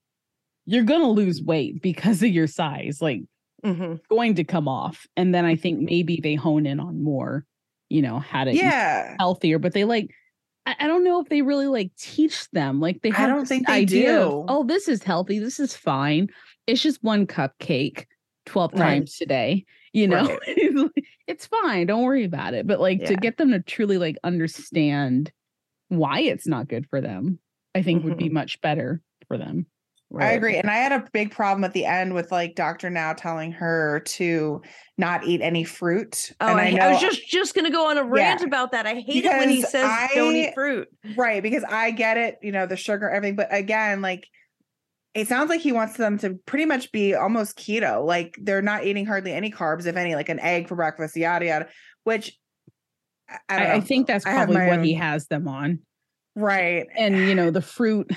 you're 0.67 0.85
going 0.85 1.01
to 1.01 1.07
lose 1.09 1.43
weight 1.43 1.81
because 1.83 2.23
of 2.23 2.29
your 2.31 2.47
size. 2.47 2.99
Like 3.01 3.23
Mhm. 3.65 3.99
going 4.11 4.35
to 4.35 4.45
come 4.45 4.69
off. 4.69 5.07
And 5.17 5.35
then 5.35 5.47
I 5.47 5.57
think 5.57 5.81
maybe 5.81 6.21
they 6.23 6.35
hone 6.35 6.67
in 6.67 6.81
on 6.81 7.03
more, 7.03 7.47
you 7.89 8.03
know, 8.03 8.19
how 8.19 8.45
to 8.45 8.53
Yeah. 8.55 9.17
healthier, 9.19 9.59
but 9.59 9.73
they 9.73 9.85
like 9.85 10.11
I, 10.67 10.77
I 10.81 10.87
don't 10.87 11.05
know 11.05 11.21
if 11.21 11.29
they 11.29 11.43
really 11.43 11.67
like 11.67 11.91
teach 11.97 12.51
them. 12.51 12.81
Like 12.81 13.01
they 13.03 13.11
I 13.13 13.27
don't 13.27 13.47
think 13.47 13.67
they 13.67 13.73
idea 13.83 14.19
of, 14.21 14.31
do. 14.33 14.45
oh, 14.49 14.65
this 14.65 14.89
is 14.89 15.03
healthy, 15.03 15.39
this 15.39 15.61
is 15.61 15.77
fine. 15.77 16.29
It's 16.67 16.83
just 16.83 17.03
one 17.03 17.27
cupcake 17.27 18.05
12 18.47 18.73
Right. 18.73 18.81
times 18.81 19.17
today. 19.17 19.65
You 19.93 20.09
know, 20.09 20.27
Right. 20.47 20.91
it's, 21.27 21.47
fine. 21.47 21.87
Don't 21.87 22.03
worry 22.03 22.25
about 22.25 22.55
it. 22.55 22.67
But 22.67 22.81
like 22.81 23.05
to 23.07 23.17
get 23.17 23.37
them 23.37 23.51
to 23.53 23.61
truly 23.61 23.99
like 23.99 24.17
understand 24.25 25.33
why 25.89 26.21
it's 26.21 26.47
not 26.47 26.69
good 26.69 26.87
for 26.89 27.01
them, 27.01 27.39
I 27.75 27.83
think 27.83 28.05
would 28.05 28.17
be 28.17 28.25
Mm-hmm. 28.27 28.35
much 28.35 28.61
better 28.61 29.01
for 29.29 29.39
them. 29.39 29.67
I 30.17 30.33
agree. 30.33 30.57
And 30.57 30.71
I 30.71 30.77
had 30.77 30.93
a 30.93 31.05
big 31.13 31.33
problem 31.33 31.65
at 31.65 31.73
the 31.73 31.87
end 31.87 32.15
with 32.15 32.31
like 32.31 32.55
Dr. 32.55 32.89
Now 32.89 33.15
telling 33.15 33.51
her 33.53 34.01
to 34.07 34.63
not 34.97 35.25
eat 35.27 35.41
any 35.41 35.65
fruit. 35.65 36.31
Oh, 36.41 36.47
and 36.47 36.61
I, 36.61 36.67
I 36.67 36.71
know 36.71 36.91
was 36.91 37.01
just 37.01 37.27
just 37.27 37.55
gonna 37.55 37.71
go 37.71 37.91
on 37.91 37.99
a 37.99 38.05
rant 38.05 38.41
Yeah. 38.41 38.47
about 38.47 38.71
that. 38.73 38.87
I 38.87 38.95
hate 38.95 39.25
it 39.25 39.37
when 39.37 39.49
he 39.49 39.57
Because 39.57 39.73
says 39.73 39.91
don't 40.15 40.37
eat 40.37 40.55
fruit. 40.55 40.89
right 41.17 41.43
because 41.43 41.65
I 41.69 41.91
get 41.91 42.17
it, 42.17 42.37
you 42.43 42.53
know, 42.53 42.67
the 42.67 42.77
sugar, 42.77 43.11
everything. 43.11 43.35
But 43.35 43.49
again, 43.51 44.03
like 44.03 44.25
it 45.15 45.29
sounds 45.29 45.49
like 45.49 45.61
he 45.61 45.73
wants 45.73 45.97
them 45.97 46.19
to 46.19 46.35
pretty 46.47 46.67
much 46.67 46.91
be 46.91 47.15
almost 47.15 47.57
keto. 47.57 48.05
Like 48.05 48.37
they're 48.43 48.63
not 48.63 48.85
eating 48.85 49.07
hardly 49.07 49.33
any 49.33 49.51
carbs, 49.51 49.87
if 49.87 49.97
any, 49.97 50.15
like 50.15 50.29
an 50.29 50.41
egg 50.41 50.69
for 50.69 50.75
breakfast, 50.75 51.17
yada 51.17 51.47
yada. 51.47 51.69
Which 52.03 52.39
I, 53.29 53.39
I, 53.49 53.59
don't 53.59 53.67
I, 53.67 53.75
I 53.75 53.81
think 53.81 54.07
that's 54.07 54.25
probably 54.25 54.57
what 54.67 54.85
he 54.85 54.95
has 54.95 55.27
them 55.29 55.49
on. 55.49 55.79
right. 56.35 56.87
and 56.97 57.17
you 57.17 57.35
know 57.35 57.51
the 57.51 57.63
fruit 57.63 58.11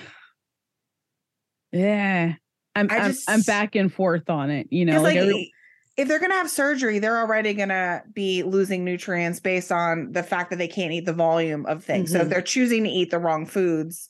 yeah 1.72 2.34
i'm 2.76 2.88
I 2.90 2.98
I'm, 2.98 3.14
I'm 3.28 3.42
back 3.42 3.76
and 3.76 3.94
forth 3.94 4.30
on 4.30 4.50
it 4.50 4.68
you 4.72 4.86
know 4.86 5.02
like, 5.02 5.20
like, 5.20 5.50
if 5.98 6.08
they're 6.08 6.20
gonna 6.20 6.36
have 6.36 6.50
surgery, 6.50 7.00
they're 7.00 7.18
already 7.18 7.56
gonna 7.56 8.04
be 8.14 8.44
losing 8.44 8.84
nutrients 8.86 9.40
based 9.40 9.72
on 9.72 10.12
the 10.12 10.22
fact 10.22 10.52
that 10.52 10.58
they 10.58 10.68
can't 10.68 10.94
eat 10.94 11.06
the 11.06 11.14
volume 11.14 11.66
of 11.66 11.84
things. 11.84 12.12
So 12.12 12.20
if 12.20 12.28
Mhm. 12.28 12.30
they're 12.30 12.42
choosing 12.44 12.84
to 12.84 12.90
eat 12.90 13.10
the 13.10 13.18
wrong 13.18 13.48
foods, 13.48 14.08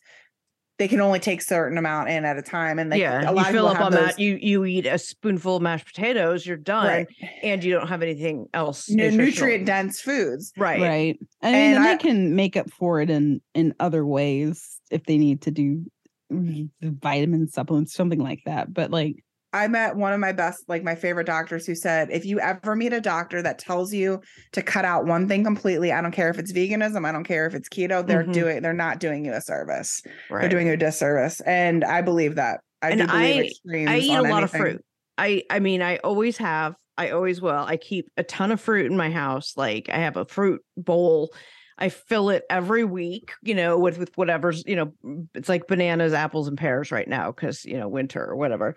they 0.77 0.87
can 0.87 1.01
only 1.01 1.19
take 1.19 1.41
certain 1.41 1.77
amount 1.77 2.09
in 2.09 2.23
at 2.23 2.37
a 2.37 2.41
time. 2.41 2.77
And 2.79 2.91
they 2.91 2.99
yeah, 2.99 3.21
a 3.21 3.29
you 3.29 3.35
lot 3.35 3.47
of 3.47 3.51
fill 3.51 3.67
up 3.67 3.79
on 3.81 3.91
those- 3.91 4.07
that. 4.09 4.19
You 4.19 4.37
you 4.41 4.63
eat 4.65 4.85
a 4.85 4.97
spoonful 4.97 5.55
of 5.57 5.61
mashed 5.61 5.87
potatoes, 5.87 6.45
you're 6.45 6.57
done, 6.57 6.85
right, 6.87 7.07
and 7.43 7.63
you 7.63 7.73
don't 7.73 7.87
have 7.87 8.01
anything 8.03 8.47
else. 8.53 8.89
nu- 8.89 9.11
nutrient 9.11 9.65
dense 9.65 9.99
foods. 10.01 10.53
right? 10.57 10.79
Right. 10.81 11.19
I 11.41 11.51
mean, 11.51 11.55
And 11.55 11.75
and 11.77 11.83
I- 11.83 11.91
they 11.93 11.97
can 11.97 12.35
make 12.35 12.55
up 12.57 12.69
for 12.71 13.01
it 13.01 13.09
in 13.09 13.41
in 13.53 13.73
other 13.79 14.05
ways 14.05 14.79
if 14.91 15.03
they 15.05 15.17
need 15.17 15.41
to 15.41 15.51
do 15.51 15.83
v- 16.29 16.69
vitamin 16.81 17.47
supplements, 17.47 17.93
something 17.93 18.19
like 18.19 18.41
that. 18.45 18.73
But 18.73 18.91
like, 18.91 19.23
I 19.57 19.67
met 19.67 19.95
one 19.95 20.13
of 20.13 20.19
my 20.19 20.31
best, 20.31 20.63
like 20.67 20.83
my 20.83 20.93
favorite 20.95 21.25
doctors 21.25 21.65
who 21.65 21.73
said, 21.73 22.09
if 22.11 22.25
you 22.25 22.39
ever 22.39 22.75
meet 22.75 22.93
a 22.93 23.01
doctor 23.01 23.41
that 23.41 23.57
tells 23.57 23.91
you 23.91 24.21
to 24.51 24.61
cut 24.61 24.85
out 24.85 25.05
one 25.05 25.27
thing 25.27 25.43
completely, 25.43 25.91
I 25.91 26.01
don't 26.01 26.11
care 26.11 26.29
if 26.29 26.37
it's 26.37 26.53
veganism, 26.53 27.05
I 27.05 27.11
don't 27.11 27.23
care 27.23 27.47
if 27.47 27.55
it's 27.55 27.67
keto, 27.67 28.05
they're 28.05 28.23
Mhm. 28.23 28.33
doing, 28.33 28.61
they're 28.61 28.73
not 28.73 28.99
doing 28.99 29.25
you 29.25 29.33
a 29.33 29.41
service. 29.41 30.01
right. 30.29 30.41
They're 30.41 30.49
doing 30.49 30.67
you 30.67 30.73
a 30.73 30.77
disservice. 30.77 31.41
And 31.41 31.83
I 31.83 32.01
believe 32.01 32.35
that. 32.35 32.61
I 32.81 32.91
And 32.91 33.01
do 33.01 33.07
believe 33.07 33.51
I-. 33.67 33.85
I 33.87 33.97
eat 33.97 34.15
a 34.15 34.21
lot 34.21 34.43
of 34.43 34.51
fruit. 34.51 34.83
I 35.17 35.43
I 35.49 35.59
mean, 35.59 35.81
I 35.81 35.97
always 35.97 36.37
have. 36.37 36.75
I 36.95 37.09
always 37.09 37.41
will. 37.41 37.51
I 37.73 37.77
keep 37.77 38.09
a 38.17 38.23
ton 38.23 38.51
of 38.51 38.61
fruit 38.61 38.85
in 38.85 38.95
my 38.95 39.09
house. 39.09 39.53
Like 39.57 39.89
I 39.89 39.97
have 39.97 40.15
a 40.17 40.25
fruit 40.25 40.61
bowl. 40.77 41.33
I 41.79 41.89
fill 41.89 42.31
it 42.31 42.43
every 42.49 42.83
week, 42.83 43.33
you 43.43 43.53
know, 43.53 43.77
with 43.77 43.97
with 43.99 44.11
whatever's, 44.17 44.63
you 44.65 44.75
know, 44.75 45.27
it's 45.35 45.47
like 45.49 45.67
bananas, 45.67 46.13
apples, 46.13 46.47
and 46.47 46.57
pears 46.57 46.91
right 46.91 47.07
now 47.07 47.31
because 47.31 47.65
you 47.65 47.77
know 47.77 47.87
winter 47.87 48.23
or 48.23 48.35
whatever. 48.35 48.75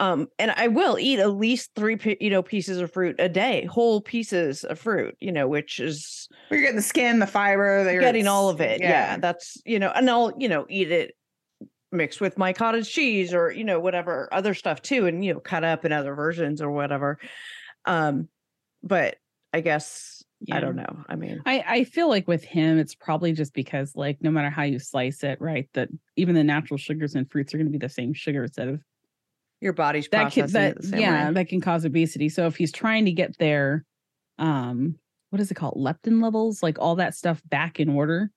Um, 0.00 0.28
and 0.38 0.52
I 0.52 0.68
will 0.68 0.96
eat 0.98 1.18
at 1.18 1.32
least 1.32 1.70
three, 1.74 1.98
you 2.20 2.30
know, 2.30 2.42
pieces 2.42 2.78
of 2.78 2.92
fruit 2.92 3.16
a 3.18 3.28
day, 3.28 3.64
whole 3.64 4.00
pieces 4.00 4.62
of 4.62 4.78
fruit, 4.78 5.16
you 5.18 5.32
know, 5.32 5.48
which 5.48 5.80
is 5.80 6.28
You're 6.50 6.60
getting 6.60 6.76
the 6.76 6.82
skin, 6.82 7.18
the 7.18 7.26
fiber, 7.26 7.82
they're 7.82 8.00
getting 8.00 8.28
all 8.28 8.48
of 8.48 8.60
it. 8.60 8.80
Yeah. 8.80 9.16
that's 9.16 9.60
you 9.64 9.78
know, 9.78 9.90
and 9.94 10.08
I'll 10.08 10.32
you 10.38 10.48
know 10.48 10.66
eat 10.68 10.92
it 10.92 11.16
mixed 11.90 12.20
with 12.20 12.38
my 12.38 12.52
cottage 12.52 12.90
cheese 12.90 13.32
or 13.32 13.50
you 13.50 13.64
know 13.64 13.80
whatever 13.80 14.28
other 14.32 14.54
stuff 14.54 14.82
too, 14.82 15.06
and 15.06 15.24
you 15.24 15.34
know 15.34 15.40
cut 15.40 15.64
up 15.64 15.84
in 15.84 15.92
other 15.92 16.14
versions 16.14 16.62
or 16.62 16.70
whatever. 16.70 17.18
Um, 17.84 18.28
but 18.82 19.16
I 19.52 19.60
guess 19.62 20.22
I 20.52 20.60
don't 20.60 20.76
know. 20.76 21.04
I 21.08 21.16
mean, 21.16 21.42
I, 21.44 21.64
I 21.66 21.84
feel 21.84 22.08
like 22.08 22.28
with 22.28 22.44
him, 22.44 22.78
it's 22.78 22.94
probably 22.94 23.32
just 23.32 23.52
because 23.52 23.96
like 23.96 24.18
no 24.22 24.30
matter 24.30 24.50
how 24.50 24.62
you 24.62 24.78
slice 24.78 25.24
it, 25.24 25.40
right, 25.40 25.68
that 25.74 25.88
even 26.16 26.34
the 26.34 26.44
natural 26.44 26.78
sugars 26.78 27.16
and 27.16 27.28
fruits 27.28 27.52
are 27.52 27.56
going 27.58 27.66
to 27.66 27.72
be 27.72 27.78
the 27.78 27.88
same 27.88 28.14
sugars 28.14 28.52
that 28.52 28.68
have 28.68 28.80
your 29.60 29.72
body's 29.72 30.08
that 30.08 30.32
can 30.32 30.44
processing 30.44 30.52
that 30.52 30.76
the 30.76 30.82
same 30.86 31.00
yeah 31.00 31.28
way. 31.28 31.34
that 31.34 31.48
can 31.48 31.60
cause 31.60 31.84
obesity. 31.84 32.28
So 32.28 32.46
if 32.46 32.56
he's 32.56 32.72
trying 32.72 33.04
to 33.06 33.12
get 33.12 33.36
their 33.38 33.84
um 34.38 34.96
what 35.30 35.40
is 35.40 35.50
it 35.50 35.54
called 35.54 35.74
leptin 35.76 36.22
levels, 36.22 36.62
like 36.62 36.78
all 36.78 36.96
that 36.96 37.14
stuff 37.14 37.42
back 37.44 37.78
in 37.80 37.88
order, 37.90 38.30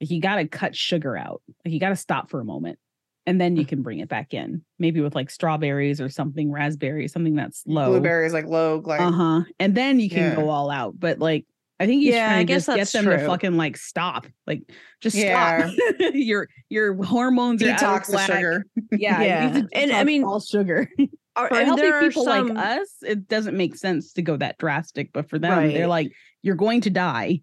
like 0.00 0.10
you 0.10 0.20
got 0.20 0.36
to 0.36 0.48
cut 0.48 0.74
sugar 0.74 1.16
out. 1.16 1.42
Like 1.64 1.74
you 1.74 1.80
got 1.80 1.90
to 1.90 1.96
stop 1.96 2.30
for 2.30 2.40
a 2.40 2.44
moment, 2.44 2.78
and 3.26 3.38
then 3.40 3.56
you 3.56 3.66
can 3.66 3.82
bring 3.82 3.98
it 3.98 4.08
back 4.08 4.32
in. 4.32 4.64
Maybe 4.78 5.00
with 5.02 5.14
like 5.14 5.28
strawberries 5.28 6.00
or 6.00 6.08
something, 6.08 6.50
raspberries, 6.50 7.12
something 7.12 7.34
that's 7.34 7.62
low. 7.66 7.90
Blueberries 7.90 8.32
like 8.32 8.46
low, 8.46 8.80
like 8.84 9.00
Uh 9.00 9.12
huh. 9.12 9.40
And 9.58 9.74
then 9.74 10.00
you 10.00 10.08
can 10.08 10.30
Yeah. 10.30 10.36
go 10.36 10.48
all 10.48 10.70
out. 10.70 10.98
But 10.98 11.18
like, 11.18 11.44
I 11.80 11.86
think 11.86 12.02
he's 12.02 12.14
Yeah, 12.14 12.26
trying 12.28 12.38
I 12.38 12.42
to 12.42 12.44
guess 12.44 12.56
just 12.66 12.68
get 12.68 12.76
that's 12.76 12.92
them 12.92 13.04
to 13.06 13.26
fucking 13.26 13.56
like 13.56 13.76
stop, 13.78 14.26
like 14.46 14.62
just 15.00 15.16
Yeah. 15.16 15.70
stop. 15.70 15.74
your 16.14 16.48
your 16.68 17.02
hormones 17.02 17.62
are 17.62 17.70
out 17.70 17.82
of 17.82 17.88
detox 18.02 18.10
the 18.10 18.18
sugar. 18.18 18.66
Yeah, 18.92 19.22
Yeah. 19.22 19.56
you 19.56 19.68
And 19.72 19.90
I 19.92 20.04
mean, 20.04 20.22
all 20.22 20.40
sugar. 20.40 20.88
Are- 21.36 21.48
For 21.48 21.54
and 21.56 21.66
healthy 21.66 21.90
people 22.00 22.24
some- 22.24 22.48
like 22.48 22.58
us, 22.80 22.88
it 23.02 23.28
doesn't 23.28 23.56
make 23.56 23.76
sense 23.76 24.12
to 24.14 24.22
go 24.22 24.36
that 24.36 24.58
drastic. 24.58 25.10
But 25.12 25.30
for 25.30 25.38
them, 25.38 25.68
they're 25.68 25.86
like, 25.86 26.12
you're 26.42 26.54
going 26.56 26.82
to 26.82 26.90
die. 26.90 27.40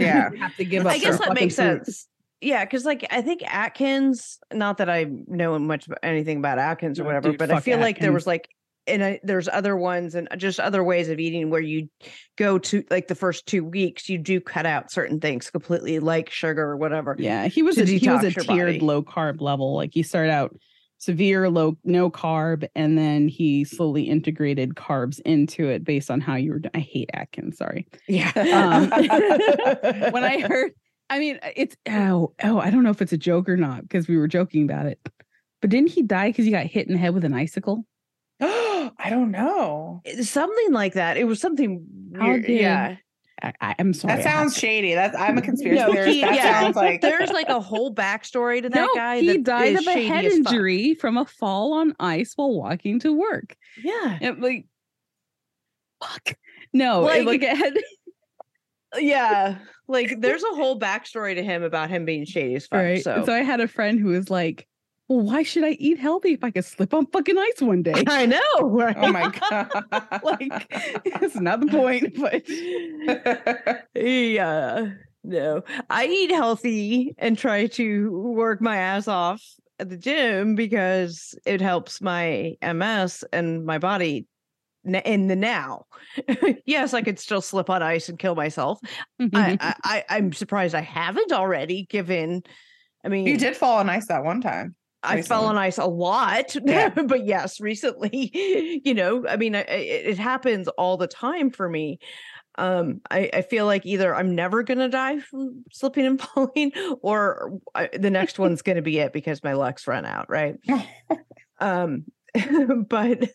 Yeah. 0.00 0.30
you 0.32 0.38
have 0.38 0.56
to 0.56 0.64
give 0.64 0.84
up. 0.84 0.92
I 0.92 0.98
guess 0.98 1.18
that 1.20 1.34
makes 1.34 1.54
fucking 1.56 1.76
fruit." 1.76 1.84
sense. 1.86 2.08
Yeah, 2.40 2.64
because 2.64 2.84
like 2.84 3.06
I 3.10 3.22
think 3.22 3.42
Atkins, 3.46 4.38
not 4.52 4.78
that 4.78 4.90
I 4.90 5.06
know 5.26 5.58
much 5.58 5.86
about 5.86 6.00
anything 6.02 6.38
about 6.38 6.58
Atkins 6.58 6.98
or 7.00 7.04
whatever, 7.04 7.30
dude, 7.30 7.38
but 7.38 7.50
I 7.50 7.54
fuck 7.54 7.62
feel 7.64 7.78
like 7.78 7.98
there 7.98 8.12
was 8.12 8.26
like 8.26 8.48
and 8.86 9.04
I, 9.04 9.20
there's 9.22 9.48
other 9.48 9.76
ones 9.76 10.14
and 10.14 10.28
just 10.36 10.60
other 10.60 10.82
ways 10.84 11.08
of 11.08 11.18
eating 11.18 11.50
where 11.50 11.60
you 11.60 11.88
go 12.36 12.58
to 12.58 12.84
like 12.90 13.08
the 13.08 13.14
first 13.14 13.46
two 13.46 13.64
weeks 13.64 14.08
you 14.08 14.18
do 14.18 14.40
cut 14.40 14.66
out 14.66 14.90
certain 14.90 15.20
things 15.20 15.50
completely 15.50 15.98
like 15.98 16.30
sugar 16.30 16.62
or 16.62 16.76
whatever 16.76 17.16
Yeah, 17.18 17.46
he 17.48 17.62
was 17.62 17.78
a 17.78 17.84
he 17.84 18.08
was 18.08 18.24
a 18.24 18.30
tiered 18.30 18.66
body. 18.74 18.80
low 18.80 19.02
carb 19.02 19.40
level. 19.40 19.74
Like 19.74 19.90
he 19.92 20.02
started 20.02 20.30
out 20.30 20.56
severe 20.98 21.50
low 21.50 21.76
no 21.84 22.10
carb, 22.10 22.66
and 22.74 22.96
then 22.96 23.28
he 23.28 23.64
slowly 23.64 24.04
integrated 24.04 24.74
carbs 24.76 25.20
into 25.26 25.68
it 25.68 25.84
based 25.84 26.10
on 26.10 26.20
how 26.20 26.34
you 26.36 26.52
were. 26.52 26.60
I 26.74 26.78
hate 26.78 27.10
Atkins. 27.12 27.58
Sorry. 27.58 27.86
yeah 28.08 28.32
Um, 28.36 28.90
when 30.12 30.24
I 30.24 30.40
heard, 30.40 30.72
I 31.10 31.18
mean, 31.18 31.38
it's 31.54 31.76
oh 31.88 32.32
oh, 32.42 32.58
I 32.58 32.70
don't 32.70 32.82
know 32.82 32.90
if 32.90 33.02
it's 33.02 33.12
a 33.12 33.18
joke 33.18 33.48
or 33.48 33.56
not 33.56 33.82
because 33.82 34.08
we 34.08 34.16
were 34.16 34.28
joking 34.28 34.64
about 34.64 34.86
it. 34.86 34.98
But 35.60 35.70
didn't 35.70 35.90
he 35.90 36.02
die 36.02 36.28
because 36.28 36.44
he 36.44 36.50
got 36.50 36.66
hit 36.66 36.86
in 36.86 36.92
the 36.92 36.98
head 36.98 37.14
with 37.14 37.24
an 37.24 37.34
icicle? 37.34 37.84
I 38.40 39.08
don't 39.10 39.30
know. 39.30 40.02
Eh, 40.04 40.22
something 40.22 40.72
like 40.72 40.94
that 40.94 41.16
it 41.16 41.24
was 41.24 41.40
something 41.40 41.84
weird 42.10 42.48
yeah 42.48 42.96
I, 43.42 43.52
I, 43.60 43.74
am 43.78 43.92
sorry. 43.92 44.14
That 44.16 44.22
sounds 44.24 44.54
to- 44.54 44.60
shady. 44.60 44.94
That's 44.94 45.14
I'm 45.14 45.36
a 45.36 45.42
conspiracy 45.50 45.78
No, 45.84 45.92
theorist. 45.92 46.14
he- 46.14 46.20
that 46.22 46.34
yeah. 46.34 46.60
sounds 46.60 46.74
like 46.76 47.02
there's 47.02 47.30
like 47.30 47.50
a 47.50 47.60
whole 47.60 47.94
backstory 47.94 48.62
to 48.62 48.70
that 48.70 48.74
no, 48.74 48.94
guy 48.94 49.20
he 49.20 49.26
that 49.28 49.42
died 49.44 49.72
is 49.74 49.80
of 49.80 49.94
a 49.94 50.06
head 50.08 50.24
as 50.24 50.38
fuck. 50.38 50.52
injury 50.52 50.94
from 50.94 51.18
a 51.18 51.26
fall 51.26 51.74
on 51.74 51.94
ice 52.00 52.32
while 52.36 52.54
walking 52.54 52.98
to 53.00 53.12
work. 53.12 53.54
yeah 53.84 54.18
And 54.22 54.40
like, 54.40 54.66
fuck. 56.02 56.34
No, 56.72 57.08
it- 57.08 57.26
Like- 57.26 57.40
like, 57.40 57.42
a 57.42 57.54
head. 57.54 57.74
yeah 58.98 59.58
like 59.88 60.20
there's 60.20 60.42
a 60.42 60.54
whole 60.54 60.78
backstory 60.80 61.34
to 61.34 61.42
him 61.42 61.62
about 61.62 61.90
him 61.90 62.04
being 62.06 62.24
shady 62.24 62.54
as 62.54 62.66
fuck 62.66 62.78
right. 62.80 63.02
so 63.04 63.22
So 63.26 63.32
I 63.34 63.42
had 63.42 63.60
a 63.60 63.68
friend 63.68 64.00
who 64.00 64.08
was 64.08 64.30
like, 64.30 64.66
"Well, 65.08 65.20
why 65.20 65.42
should 65.42 65.64
I 65.64 65.70
eat 65.70 65.98
healthy 65.98 66.32
if 66.32 66.42
I 66.42 66.50
could 66.50 66.64
slip 66.64 66.92
on 66.94 67.06
fucking 67.06 67.38
ice 67.38 67.60
one 67.60 67.82
day?" 67.90 68.04
I 68.06 68.26
know 68.26 68.40
right 68.60 68.96
oh 68.98 69.12
my 69.12 69.28
god. 69.50 69.84
like, 70.22 70.66
it's 71.04 71.36
not 71.36 71.60
the 71.60 71.66
point, 71.66 72.16
but 72.20 74.02
yeah 74.02 74.90
no 75.24 75.62
i 75.90 76.06
eat 76.06 76.30
healthy 76.30 77.14
and 77.18 77.36
try 77.36 77.66
to 77.66 78.10
work 78.12 78.60
my 78.60 78.76
ass 78.76 79.08
off 79.08 79.42
at 79.80 79.90
the 79.90 79.96
gym 79.96 80.54
because 80.54 81.34
it 81.44 81.60
helps 81.60 82.00
my 82.00 82.54
ms 82.74 83.24
and 83.32 83.66
my 83.66 83.76
body 83.76 84.26
in 84.84 85.26
the 85.26 85.34
now 85.34 85.84
yes 86.64 86.94
i 86.94 87.02
could 87.02 87.18
still 87.18 87.40
slip 87.40 87.68
on 87.68 87.82
ice 87.82 88.08
and 88.08 88.20
kill 88.20 88.36
myself 88.36 88.78
I, 89.18 89.24
mm-hmm. 89.24 89.56
I 89.60 89.74
I 89.82 90.04
i'm 90.16 90.32
surprised 90.32 90.76
i 90.76 90.80
haven't 90.80 91.32
already 91.32 91.86
given 91.86 92.44
i 93.04 93.08
mean 93.08 93.26
you 93.26 93.36
did 93.36 93.56
fall 93.56 93.78
on 93.78 93.90
ice 93.90 94.06
that 94.06 94.22
one 94.22 94.40
time. 94.40 94.76
I 95.06 95.22
fell 95.22 95.46
on 95.46 95.56
ice 95.56 95.78
a 95.78 95.86
lot, 95.86 96.54
Yeah. 96.64 96.90
but 96.90 97.24
yes, 97.24 97.60
recently, 97.60 98.30
you 98.84 98.94
know, 98.94 99.26
I 99.26 99.36
mean, 99.36 99.54
I, 99.54 99.60
it, 99.60 100.06
it 100.06 100.18
happens 100.18 100.68
all 100.68 100.96
the 100.96 101.06
time 101.06 101.50
for 101.50 101.68
me. 101.68 101.98
Um, 102.58 103.02
I, 103.10 103.28
I 103.34 103.42
feel 103.42 103.66
like 103.66 103.84
either 103.84 104.14
I'm 104.14 104.34
never 104.34 104.62
gonna 104.62 104.88
die 104.88 105.18
from 105.18 105.64
slipping 105.72 106.06
and 106.06 106.20
falling, 106.34 106.72
or 107.02 107.58
I, 107.74 107.90
the 107.92 108.10
next 108.10 108.38
one's 108.38 108.62
gonna 108.62 108.82
be 108.82 108.98
it 108.98 109.12
because 109.12 109.44
my 109.44 109.52
luck's 109.52 109.86
run 109.86 110.06
out, 110.06 110.30
right? 110.30 110.56
um, 111.60 112.04
but 112.88 113.30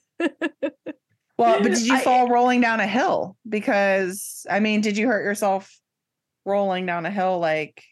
Well, 1.38 1.62
but 1.64 1.70
did 1.70 1.82
you 1.82 1.98
fall 2.00 2.28
rolling 2.30 2.62
down 2.62 2.80
a 2.80 2.88
hill? 2.88 3.36
Because 3.48 4.46
I 4.50 4.60
mean, 4.60 4.82
did 4.82 4.98
you 4.98 5.08
hurt 5.08 5.24
yourself 5.24 5.76
rolling 6.46 6.86
down 6.86 7.06
a 7.06 7.12
hill 7.12 7.40
like 7.40 7.84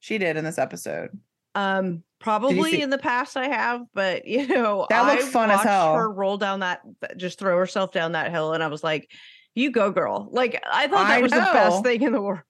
she 0.00 0.18
did 0.18 0.36
in 0.36 0.44
this 0.44 0.58
episode? 0.58 1.10
Um, 1.54 2.02
probably 2.18 2.72
see- 2.72 2.82
in 2.82 2.90
the 2.90 2.98
past 2.98 3.36
I 3.36 3.48
have, 3.48 3.82
but 3.94 4.26
you 4.28 4.46
know, 4.46 4.86
That 4.90 5.06
looked 5.06 5.22
I 5.24 5.26
fun 5.26 5.50
as 5.50 5.56
watched 5.58 5.68
hell. 5.68 5.94
Her 5.94 6.10
roll 6.10 6.36
down 6.36 6.60
that, 6.60 6.80
just 7.16 7.38
throw 7.38 7.56
herself 7.58 7.92
down 7.92 8.12
that 8.12 8.30
hill, 8.30 8.52
and 8.52 8.62
I 8.62 8.68
was 8.68 8.82
like, 8.84 9.10
"You 9.54 9.70
go, 9.70 9.90
girl!" 9.90 10.28
Like 10.30 10.62
I 10.70 10.86
thought 10.88 11.08
that 11.08 11.18
I 11.18 11.20
was 11.22 11.32
the 11.32 11.38
best 11.38 11.82
thing 11.84 12.02
in 12.02 12.12
the 12.12 12.20
world. 12.22 12.40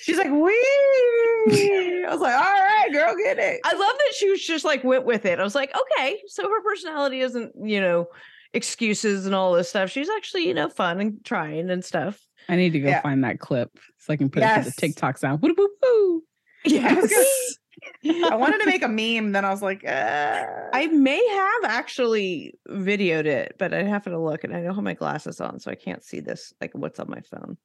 She's 0.00 0.18
like, 0.18 0.30
wee. 0.30 2.04
I 2.04 2.08
was 2.10 2.20
like, 2.20 2.34
all 2.34 2.40
right, 2.42 2.88
girl, 2.92 3.14
get 3.16 3.38
it. 3.38 3.60
I 3.64 3.72
love 3.72 3.92
that 3.98 4.12
she 4.16 4.28
was 4.28 4.44
just 4.44 4.64
like 4.64 4.82
went 4.82 5.04
with 5.04 5.24
it. 5.24 5.38
I 5.38 5.44
was 5.44 5.54
like, 5.54 5.72
okay, 5.74 6.20
so 6.26 6.42
her 6.48 6.60
personality 6.62 7.20
isn't, 7.20 7.52
you 7.62 7.80
know, 7.80 8.06
excuses 8.52 9.26
and 9.26 9.34
all 9.34 9.52
this 9.52 9.68
stuff. 9.68 9.90
She's 9.90 10.08
actually, 10.10 10.48
you 10.48 10.54
know, 10.54 10.68
fun 10.68 11.00
and 11.00 11.24
trying 11.24 11.70
and 11.70 11.84
stuff. 11.84 12.20
I 12.48 12.56
need 12.56 12.72
to 12.72 12.80
go 12.80 12.88
Yeah. 12.88 13.00
find 13.00 13.22
that 13.22 13.38
clip 13.38 13.70
so 13.98 14.12
I 14.12 14.16
can 14.16 14.28
put 14.28 14.42
it 14.42 14.54
to 14.56 14.64
the 14.64 14.72
TikTok 14.76 15.18
sound. 15.18 15.40
Woo, 15.40 15.54
woo, 15.56 15.68
woo. 15.82 16.22
Yes. 16.64 17.56
I 18.04 18.34
wanted 18.36 18.60
to 18.60 18.66
make 18.66 18.82
a 18.82 18.88
meme, 18.88 19.32
then 19.32 19.44
I 19.44 19.50
was 19.50 19.62
like, 19.62 19.84
uh. 19.86 20.44
I 20.72 20.86
may 20.88 21.24
have 21.28 21.70
actually 21.70 22.54
videoed 22.68 23.26
it, 23.26 23.56
but 23.58 23.72
I'd 23.72 23.86
have 23.86 24.04
to 24.04 24.18
look 24.18 24.44
and 24.44 24.54
I 24.54 24.62
don't 24.62 24.74
have 24.74 24.84
my 24.84 24.94
glasses 24.94 25.40
on, 25.40 25.60
so 25.60 25.70
I 25.70 25.74
can't 25.74 26.04
see 26.04 26.20
this, 26.20 26.52
like 26.60 26.72
what's 26.74 27.00
on 27.00 27.10
my 27.10 27.20
phone. 27.20 27.56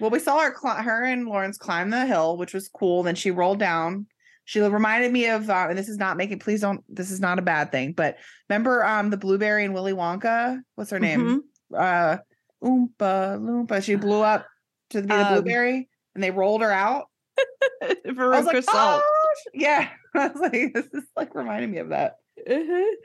Well, 0.00 0.10
we 0.10 0.20
saw 0.20 0.38
her, 0.38 0.54
her 0.82 1.04
and 1.04 1.26
Lawrence 1.26 1.58
climb 1.58 1.90
the 1.90 2.06
hill, 2.06 2.36
which 2.36 2.54
was 2.54 2.68
cool. 2.68 3.02
Then 3.02 3.14
she 3.16 3.30
rolled 3.30 3.58
down. 3.58 4.06
She 4.44 4.60
reminded 4.60 5.12
me 5.12 5.26
of, 5.26 5.50
uh, 5.50 5.66
and 5.68 5.76
this 5.78 5.88
is 5.88 5.98
not 5.98 6.16
making, 6.16 6.38
please 6.38 6.60
don't, 6.60 6.82
this 6.88 7.10
is 7.10 7.20
not 7.20 7.38
a 7.38 7.42
bad 7.42 7.70
thing, 7.72 7.92
but 7.92 8.16
remember 8.48 8.84
um 8.84 9.10
the 9.10 9.16
blueberry 9.16 9.64
and 9.64 9.74
Willy 9.74 9.92
Wonka? 9.92 10.60
What's 10.76 10.90
her 10.90 11.00
name? 11.00 11.42
Uh, 11.76 12.18
Oompa 12.64 13.38
Loompa. 13.38 13.82
She 13.82 13.96
blew 13.96 14.22
up 14.22 14.46
to 14.90 15.02
be 15.02 15.08
the 15.08 15.26
Um, 15.26 15.32
blueberry 15.34 15.88
and 16.14 16.24
they 16.24 16.30
rolled 16.30 16.62
her 16.62 16.72
out. 16.72 17.06
Veruca 18.06 18.44
like, 18.44 18.64
Salt. 18.64 19.02
oh, 19.04 19.17
Yeah. 19.54 19.88
I 20.14 20.28
was 20.28 20.40
like, 20.40 20.74
this 20.74 20.86
is 20.86 21.04
like 21.16 21.34
reminding 21.34 21.70
me 21.70 21.78
of 21.78 21.90
that. 21.90 22.16
Uh-huh. 22.38 22.96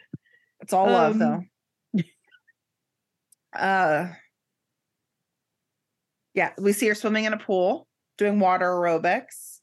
It's 0.62 0.74
all 0.74 0.88
love 0.88 1.14
Um, 1.14 1.20
though. 1.20 2.04
Uh 3.58 4.08
yeah, 6.34 6.52
we 6.58 6.74
see 6.74 6.88
her 6.88 6.96
swimming 6.96 7.26
in 7.26 7.34
a 7.34 7.38
pool, 7.38 7.88
doing 8.18 8.40
water 8.40 8.66
aerobics. 8.66 9.60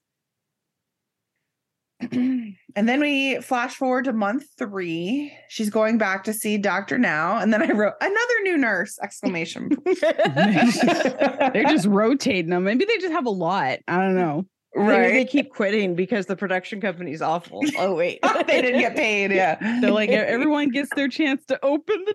and 2.13 2.57
then 2.75 3.01
we 3.01 3.41
flash 3.41 3.75
forward 3.75 4.05
to 4.05 4.13
month 4.13 4.45
three. 4.57 5.33
She's 5.49 5.69
going 5.69 5.99
back 5.99 6.25
to 6.25 6.33
see 6.33 6.57
Dr. 6.57 6.97
Now. 6.97 7.39
And 7.39 7.53
then 7.53 7.63
I 7.63 7.73
wrote 7.73 7.95
another 8.01 8.35
new 8.43 8.57
nurse! 8.57 8.99
Exclamation. 9.03 9.69
They're 10.01 11.65
just 11.65 11.87
rotating 11.89 12.51
them. 12.51 12.65
Maybe 12.65 12.87
they 12.87 12.97
just 12.97 13.13
have 13.13 13.27
a 13.27 13.31
lot. 13.31 13.81
I 13.87 13.97
don't 13.99 14.15
know. 14.15 14.47
Maybe 14.75 15.13
they 15.13 15.25
keep 15.25 15.51
quitting 15.53 15.95
because 15.97 16.27
the 16.27 16.37
production 16.37 16.81
company's 16.81 17.21
awful. 17.23 17.61
Oh 17.79 17.95
wait, 17.95 18.21
they 18.47 18.63
didn't 18.63 18.81
get 18.81 18.95
paid. 18.97 19.33
Yeah. 19.33 19.57
They're 19.81 19.91
like 19.91 20.11
everyone 20.11 20.71
gets 20.71 20.91
their 20.95 21.09
chance 21.09 21.45
to 21.47 21.59
open 21.65 22.05
the 22.07 22.15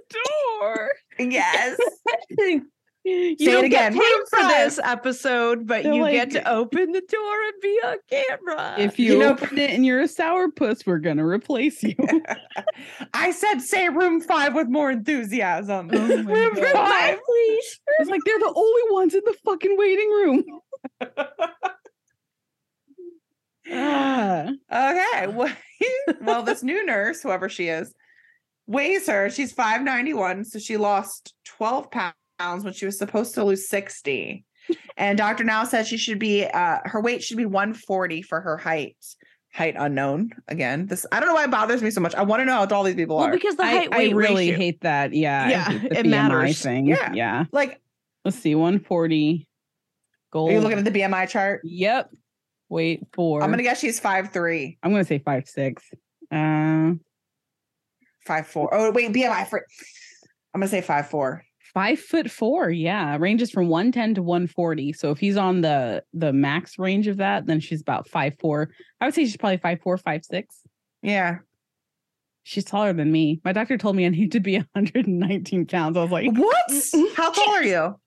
door. 0.61 0.91
Yes. 1.19 1.77
You 3.07 3.35
Say 3.37 3.43
it 3.45 3.51
don't 3.51 3.65
again. 3.65 3.93
get 3.93 4.01
paid 4.01 4.15
Room 4.15 4.25
for 4.31 4.39
this 4.47 4.79
episode, 4.83 5.67
but 5.67 5.83
They're 5.83 5.93
you 5.93 6.01
like- 6.01 6.13
get 6.15 6.31
to 6.31 6.49
open 6.51 6.91
the 6.91 7.01
door 7.07 7.43
and 7.43 7.53
be 7.61 7.79
on 7.85 7.97
camera. 8.09 8.75
If 8.79 8.97
you, 8.97 9.13
You 9.13 9.19
know- 9.19 9.29
open 9.33 9.59
it 9.59 9.69
and 9.71 9.85
you're 9.85 9.99
a 10.01 10.05
sourpuss, 10.07 10.87
we're 10.87 10.97
gonna 10.97 11.23
replace 11.25 11.83
you. 11.83 11.93
I 13.13 13.29
said 13.29 13.59
say 13.59 13.89
room 13.89 14.21
five 14.21 14.55
with 14.55 14.69
more 14.69 14.89
enthusiasm. 14.89 15.91
Oh 15.93 16.07
room 16.23 16.55
God. 16.55 16.71
five. 16.73 17.19
please. 17.23 17.79
It's 17.99 18.09
like 18.09 18.21
they're 18.25 18.39
the 18.39 18.53
only 18.55 18.81
ones 18.91 19.13
in 19.13 19.21
the 19.23 19.35
fucking 19.45 19.75
waiting 19.77 20.09
room. 20.09 20.43
Ah. 23.71 24.47
Okay. 24.71 25.27
Well, 25.27 25.51
well, 26.21 26.43
this 26.43 26.63
new 26.63 26.85
nurse, 26.85 27.21
whoever 27.21 27.49
she 27.49 27.67
is, 27.67 27.93
weighs 28.67 29.07
her. 29.07 29.29
She's 29.29 29.51
591. 29.53 30.45
So 30.45 30.59
she 30.59 30.77
lost 30.77 31.33
12 31.45 31.89
pounds 31.91 32.63
when 32.63 32.73
she 32.73 32.85
was 32.85 32.97
supposed 32.97 33.33
to 33.35 33.43
lose 33.43 33.67
60. 33.69 34.43
And 34.97 35.17
Dr. 35.17 35.43
Now 35.43 35.63
says 35.63 35.87
she 35.87 35.97
should 35.97 36.19
be, 36.19 36.43
uh, 36.45 36.79
her 36.85 36.99
weight 37.01 37.23
should 37.23 37.37
be 37.37 37.45
140 37.45 38.21
for 38.23 38.41
her 38.41 38.57
height. 38.57 38.97
Height 39.53 39.75
unknown. 39.77 40.31
Again, 40.47 40.87
this, 40.87 41.05
I 41.11 41.19
don't 41.19 41.29
know 41.29 41.35
why 41.35 41.45
it 41.45 41.51
bothers 41.51 41.81
me 41.83 41.91
so 41.91 42.01
much. 42.01 42.15
I 42.15 42.23
want 42.23 42.41
to 42.41 42.45
know 42.45 42.53
how 42.53 42.65
tall 42.65 42.83
these 42.83 42.95
people 42.95 43.17
Well, 43.17 43.27
are. 43.27 43.31
because 43.31 43.55
the 43.55 43.63
I, 43.63 43.69
height 43.71 43.89
I 43.91 43.97
weight 43.99 44.15
really 44.15 44.47
ratio. 44.47 44.57
hate 44.57 44.81
that. 44.81 45.13
Yeah. 45.13 45.47
Yeah, 45.49 45.69
hate 45.69 45.89
the 45.91 45.99
it 45.99 46.05
BMI 46.07 46.09
matters. 46.09 46.61
thing. 46.61 46.87
Yeah. 46.87 47.13
Yeah. 47.13 47.45
like, 47.51 47.79
Let's 48.25 48.37
see. 48.39 48.55
140 48.55 49.47
gold. 50.31 50.49
are 50.49 50.53
you 50.53 50.59
looking 50.61 50.79
at 50.79 50.85
the 50.85 50.91
BMI 50.91 51.29
chart? 51.29 51.61
Yep. 51.63 52.09
Wait 52.69 53.01
for. 53.13 53.41
I'm 53.41 53.49
going 53.49 53.57
to 53.57 53.63
guess 53.63 53.79
she's 53.79 53.99
five 53.99 54.31
three. 54.31 54.77
I'm 54.83 54.91
gonna 54.91 55.05
say 55.05 55.19
five 55.19 55.47
six. 55.47 55.83
Uh, 56.31 56.93
5'4. 58.27 58.69
Oh, 58.71 58.91
wait, 58.91 59.13
BMI 59.13 59.47
for, 59.47 59.63
I'm 60.53 60.59
going 60.59 60.67
to 60.69 60.81
say 60.81 60.81
5'4. 60.81 61.41
five 61.75 61.99
foot 61.99 62.31
four. 62.31 62.71
Yeah, 62.71 63.15
ranges 63.19 63.51
from 63.51 63.67
one 63.67 63.91
ten 63.91 64.15
to 64.15 64.23
one 64.23 64.47
forty. 64.47 64.93
So 64.93 65.11
if 65.11 65.19
he's 65.19 65.37
on 65.37 65.61
the 65.61 66.03
the 66.13 66.33
max 66.33 66.79
range 66.79 67.05
of 67.07 67.17
that, 67.17 67.45
then 67.45 67.59
she's 67.59 67.81
about 67.81 68.07
five 68.07 68.35
four. 68.39 68.71
I 68.99 69.05
would 69.05 69.13
say 69.13 69.25
she's 69.25 69.37
probably 69.37 69.57
five 69.57 69.79
four, 69.81 69.97
five 69.97 70.25
six. 70.25 70.55
Yeah. 71.03 71.37
She's 72.43 72.63
taller 72.63 72.93
than 72.93 73.11
me. 73.11 73.41
My 73.43 73.51
doctor 73.53 73.77
told 73.77 73.95
me 73.95 74.05
I 74.05 74.09
need 74.09 74.31
to 74.33 74.39
be 74.39 74.55
119 74.57 75.65
pounds. 75.65 75.97
I 75.97 76.01
was 76.01 76.11
like, 76.11 76.31
What? 76.31 76.71
How 77.15 77.31
tall 77.31 77.55
are 77.55 77.63
you? 77.63 77.99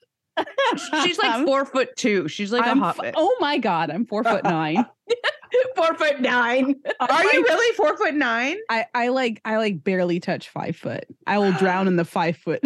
She's 1.03 1.18
like 1.18 1.32
um, 1.34 1.47
four 1.47 1.64
foot 1.64 1.97
two. 1.97 2.28
She's 2.28 2.53
like 2.53 2.66
I'm 2.66 2.82
a 2.82 2.89
f- 2.89 2.97
hobbit. 2.97 3.14
oh 3.16 3.36
my 3.41 3.59
god, 3.59 3.91
I'm 3.91 4.07
four 4.07 4.24
foot 4.24 4.45
nine. 4.45 4.84
four 5.76 5.95
foot 5.95 6.20
nine. 6.20 6.74
Oh 7.01 7.07
Are 7.09 7.24
you 7.24 7.43
really 7.43 7.76
four 7.76 7.97
foot 7.97 8.14
nine? 8.14 8.57
I, 8.68 8.86
I 8.95 9.09
like 9.09 9.41
I 9.45 9.57
like 9.57 9.82
barely 9.82 10.20
touch 10.20 10.49
five 10.49 10.76
foot. 10.76 11.05
I 11.26 11.39
will 11.39 11.53
drown 11.53 11.86
in 11.89 11.97
the 11.97 12.05
five 12.05 12.36
foot. 12.36 12.61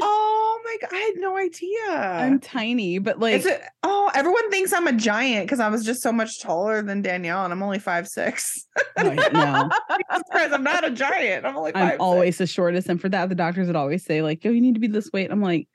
Oh 0.00 0.60
my 0.64 0.76
god, 0.80 0.90
I 0.92 0.98
had 0.98 1.14
no 1.16 1.36
idea. 1.36 1.90
I'm 1.90 2.38
tiny, 2.40 2.98
but 2.98 3.18
like 3.18 3.44
oh, 3.82 4.10
everyone 4.14 4.50
thinks 4.50 4.72
I'm 4.72 4.86
a 4.86 4.92
giant 4.92 5.46
because 5.46 5.60
I 5.60 5.68
was 5.68 5.84
just 5.84 6.02
so 6.02 6.12
much 6.12 6.40
taller 6.40 6.82
than 6.82 7.02
Danielle, 7.02 7.44
and 7.44 7.52
I'm 7.52 7.62
only 7.62 7.80
five 7.80 8.06
six. 8.08 8.66
I. 8.96 9.68
Surprise, 10.16 10.52
I'm 10.52 10.62
not 10.62 10.84
a 10.84 10.90
giant. 10.90 11.44
I'm 11.44 11.56
only 11.56 11.72
5 11.72 11.82
I'm 11.82 12.00
always 12.00 12.38
the 12.38 12.46
shortest. 12.46 12.88
And 12.88 13.00
for 13.00 13.08
that, 13.08 13.28
the 13.28 13.34
doctors 13.34 13.66
would 13.66 13.76
always 13.76 14.04
say, 14.04 14.22
like, 14.22 14.44
yo, 14.44 14.50
you 14.50 14.60
need 14.60 14.74
to 14.74 14.80
be 14.80 14.86
this 14.86 15.10
weight. 15.12 15.30
I'm 15.30 15.40
like, 15.40 15.68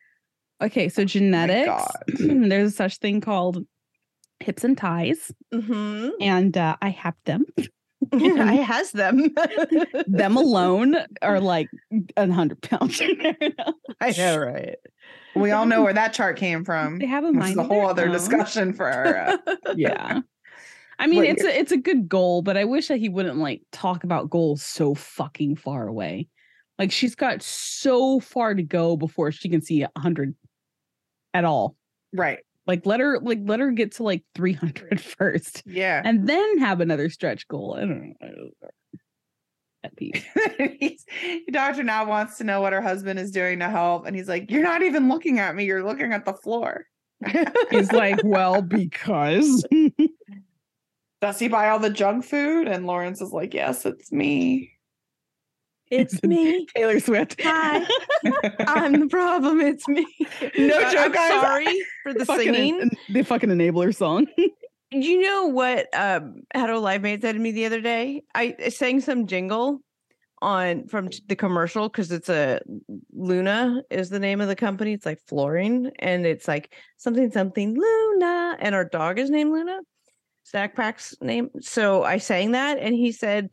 okay, 0.62 0.90
so 0.90 1.04
genetics, 1.06 1.68
God. 1.68 1.92
there's 2.50 2.76
such 2.76 2.98
thing 2.98 3.22
called 3.22 3.66
hips 4.40 4.64
and 4.64 4.78
thighs. 4.80 5.32
hmm 5.54 6.10
And 6.20 6.58
uh, 6.58 6.76
I 6.82 6.90
have 6.90 7.16
them. 7.26 7.46
I 8.14 8.56
has 8.56 8.92
them. 8.92 9.30
them 10.08 10.38
alone 10.38 10.96
are 11.22 11.40
like 11.42 11.70
a 12.18 12.32
hundred 12.32 12.62
pounds. 12.62 13.02
I 14.00 14.12
know, 14.18 14.38
right? 14.38 14.76
We 15.36 15.52
all 15.52 15.66
know 15.66 15.84
where 15.84 15.94
that 15.94 16.14
chart 16.14 16.38
came 16.38 16.64
from. 16.64 17.00
they 17.00 17.08
have 17.08 17.24
a 17.24 17.32
mind. 17.32 17.52
is 17.52 17.58
a 17.58 17.64
whole 17.64 17.88
other 17.88 18.06
own. 18.06 18.12
discussion 18.12 18.74
for 18.74 18.90
our. 18.90 19.18
Uh, 19.18 19.38
Yeah. 19.76 20.22
I 20.98 21.08
mean, 21.08 21.20
What 21.20 21.28
it's 21.28 21.44
a 21.44 21.60
it's 21.60 21.72
a 21.74 21.78
good 21.78 22.08
goal, 22.08 22.42
but 22.42 22.56
I 22.56 22.64
wish 22.64 22.88
that 22.88 23.00
he 23.00 23.10
wouldn't 23.10 23.38
like 23.38 23.62
talk 23.74 24.04
about 24.06 24.30
goals 24.30 24.62
so 24.64 24.94
fucking 24.96 25.58
far 25.58 25.88
away. 25.88 26.28
Like 26.80 26.92
she's 26.92 27.16
got 27.16 27.42
so 27.42 28.20
far 28.20 28.54
to 28.54 28.64
go 28.64 28.96
before 28.96 29.32
she 29.32 29.50
can 29.50 29.62
see 29.62 29.82
a 29.82 29.90
hundred 29.98 30.36
at 31.36 31.46
all. 31.46 31.76
right. 32.14 32.40
Like 32.68 32.86
let 32.88 33.00
her 33.00 33.20
like 33.20 33.40
let 33.44 33.60
her 33.60 33.70
get 33.72 33.92
to 33.98 34.04
like 34.04 34.24
300 34.34 35.00
first 35.20 35.62
Yeah. 35.68 36.02
and 36.04 36.28
then 36.28 36.58
have 36.58 36.82
another 36.82 37.10
stretch 37.12 37.48
goal. 37.48 37.76
I 37.78 37.82
don't 37.82 37.90
know. 38.08 38.14
I 38.22 38.26
don't 38.26 38.38
know. 38.38 38.70
Pet 39.84 39.96
peeve. 39.96 40.26
he's, 40.80 41.06
Doctor 41.52 41.84
now 41.84 42.06
wants 42.08 42.40
to 42.40 42.44
know 42.44 42.62
what 42.62 42.74
her 42.74 42.82
husband 42.82 43.20
is 43.20 43.30
doing 43.30 43.60
to 43.60 43.70
help, 43.70 44.08
and 44.08 44.16
he's 44.16 44.28
like, 44.28 44.50
"You're 44.50 44.64
not 44.64 44.82
even 44.82 45.08
looking 45.10 45.38
at 45.38 45.56
me. 45.56 45.66
You're 45.66 45.84
looking 45.86 46.12
at 46.12 46.26
the 46.26 46.34
floor." 46.34 46.86
He's 47.70 47.92
like, 47.92 48.20
well, 48.24 48.64
because 48.64 49.64
Does 51.22 51.38
he 51.40 51.48
buy 51.48 51.70
all 51.70 51.78
the 51.80 51.90
junk 51.92 52.26
food? 52.26 52.68
And 52.68 52.88
Lawrence 52.88 53.22
is 53.22 53.32
like, 53.32 53.54
"Yes, 53.54 53.86
it's 53.86 54.12
me." 54.12 54.72
It's 55.92 56.22
me. 56.24 56.66
Taylor 56.76 57.00
Swift. 57.00 57.42
Hi. 57.44 57.86
I'm 58.68 59.00
the 59.00 59.08
problem. 59.08 59.62
It's 59.62 59.88
me. 59.88 60.06
No 60.58 60.80
Uh, 60.80 60.92
joke. 60.92 61.14
guys, 61.14 61.42
Sorry 61.42 61.86
for 62.04 62.14
the 62.14 62.26
Fucking 62.26 62.54
singing. 62.54 62.82
en- 62.82 62.92
the 63.14 63.24
fucking 63.24 63.50
enabler 63.50 63.96
song. 63.96 64.26
you 64.92 65.22
know 65.22 65.48
what 65.48 65.88
um 65.98 66.42
Hetero 66.54 66.80
Life 66.80 67.02
Mate 67.02 67.22
said 67.22 67.34
to 67.34 67.40
me 67.40 67.52
the 67.52 67.66
other 67.66 67.82
day? 67.82 68.24
I 68.34 68.56
I 68.64 68.70
sang 68.70 69.00
some 69.02 69.28
jingle 69.28 69.82
on 70.42 70.88
from 70.88 71.10
the 71.28 71.36
commercial 71.36 71.88
because 71.88 72.12
it's 72.12 72.30
a 72.30 72.60
Luna 73.14 73.82
is 73.90 74.10
the 74.10 74.20
name 74.20 74.42
of 74.42 74.48
the 74.48 74.56
company. 74.56 74.94
It's 74.94 75.06
like 75.06 75.20
flooring 75.28 75.92
and 76.00 76.26
it's 76.26 76.48
like 76.48 76.74
something 76.98 77.30
something 77.32 77.76
Luna 77.76 78.58
and 78.60 78.74
our 78.74 78.86
dog 78.86 79.20
is 79.20 79.30
named 79.30 79.52
Luna. 79.52 79.80
Snack 80.44 80.76
Pack's 80.76 81.16
name. 81.22 81.50
So 81.62 82.04
I 82.04 82.18
sang 82.18 82.52
that 82.52 82.78
and 82.80 82.94
he 82.94 83.12
said 83.12 83.50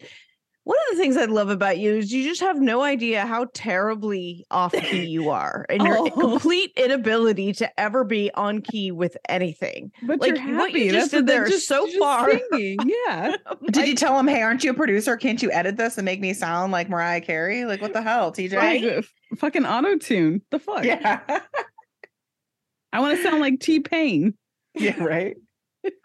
one 0.65 0.77
of 0.91 0.97
the 0.97 1.03
things 1.03 1.17
I 1.17 1.25
love 1.25 1.49
about 1.51 1.79
you 1.79 1.95
is 1.97 2.13
you 2.13 2.23
just 2.23 2.41
have 2.41 2.61
no 2.61 2.83
idea 2.83 3.27
how 3.27 3.49
terribly 3.53 4.45
off 4.51 4.73
key 4.73 5.05
you 5.07 5.31
are 5.31 5.67
and 5.69 5.83
your 5.83 5.99
Oh. 5.99 6.11
complete 6.11 6.73
inability 6.77 7.53
to 7.55 7.81
ever 7.81 8.05
be 8.05 8.31
on 8.35 8.61
key 8.63 8.93
with 8.93 9.17
anything. 9.29 9.91
But 10.05 10.21
Like, 10.21 10.37
you're 10.39 10.57
what 10.57 10.71
happy. 10.71 10.85
you 10.85 10.93
just 10.93 11.11
did 11.11 11.27
there 11.27 11.45
is 11.45 11.67
so 11.67 11.87
just 11.87 11.99
far. 11.99 12.31
Singing. 12.53 12.79
Yeah. 13.07 13.37
Did 13.73 13.89
you 13.89 13.95
tell 13.97 14.19
him, 14.19 14.29
"Hey, 14.29 14.43
aren't 14.43 14.63
you 14.63 14.71
a 14.71 14.75
producer? 14.75 15.17
Can't 15.17 15.43
you 15.43 15.51
edit 15.51 15.77
this 15.77 15.99
and 15.99 16.05
make 16.05 16.21
me 16.21 16.33
sound 16.33 16.71
like 16.73 16.89
Mariah 16.89 17.21
Carey? 17.21 17.65
Like, 17.65 17.83
what 17.83 17.93
the 17.93 18.03
hell, 18.03 18.31
TJ?" 18.33 18.57
Like, 18.57 18.85
uh, 18.99 19.03
fucking 19.37 19.67
auto 19.67 19.97
tune. 19.97 20.43
The 20.51 20.59
fuck? 20.61 20.85
Yeah. 20.85 21.21
I 22.93 23.01
want 23.01 23.17
to 23.17 23.23
sound 23.23 23.41
like 23.41 23.59
T 23.61 23.81
Pain. 23.81 24.34
yeah. 24.75 25.03
Right. 25.03 25.37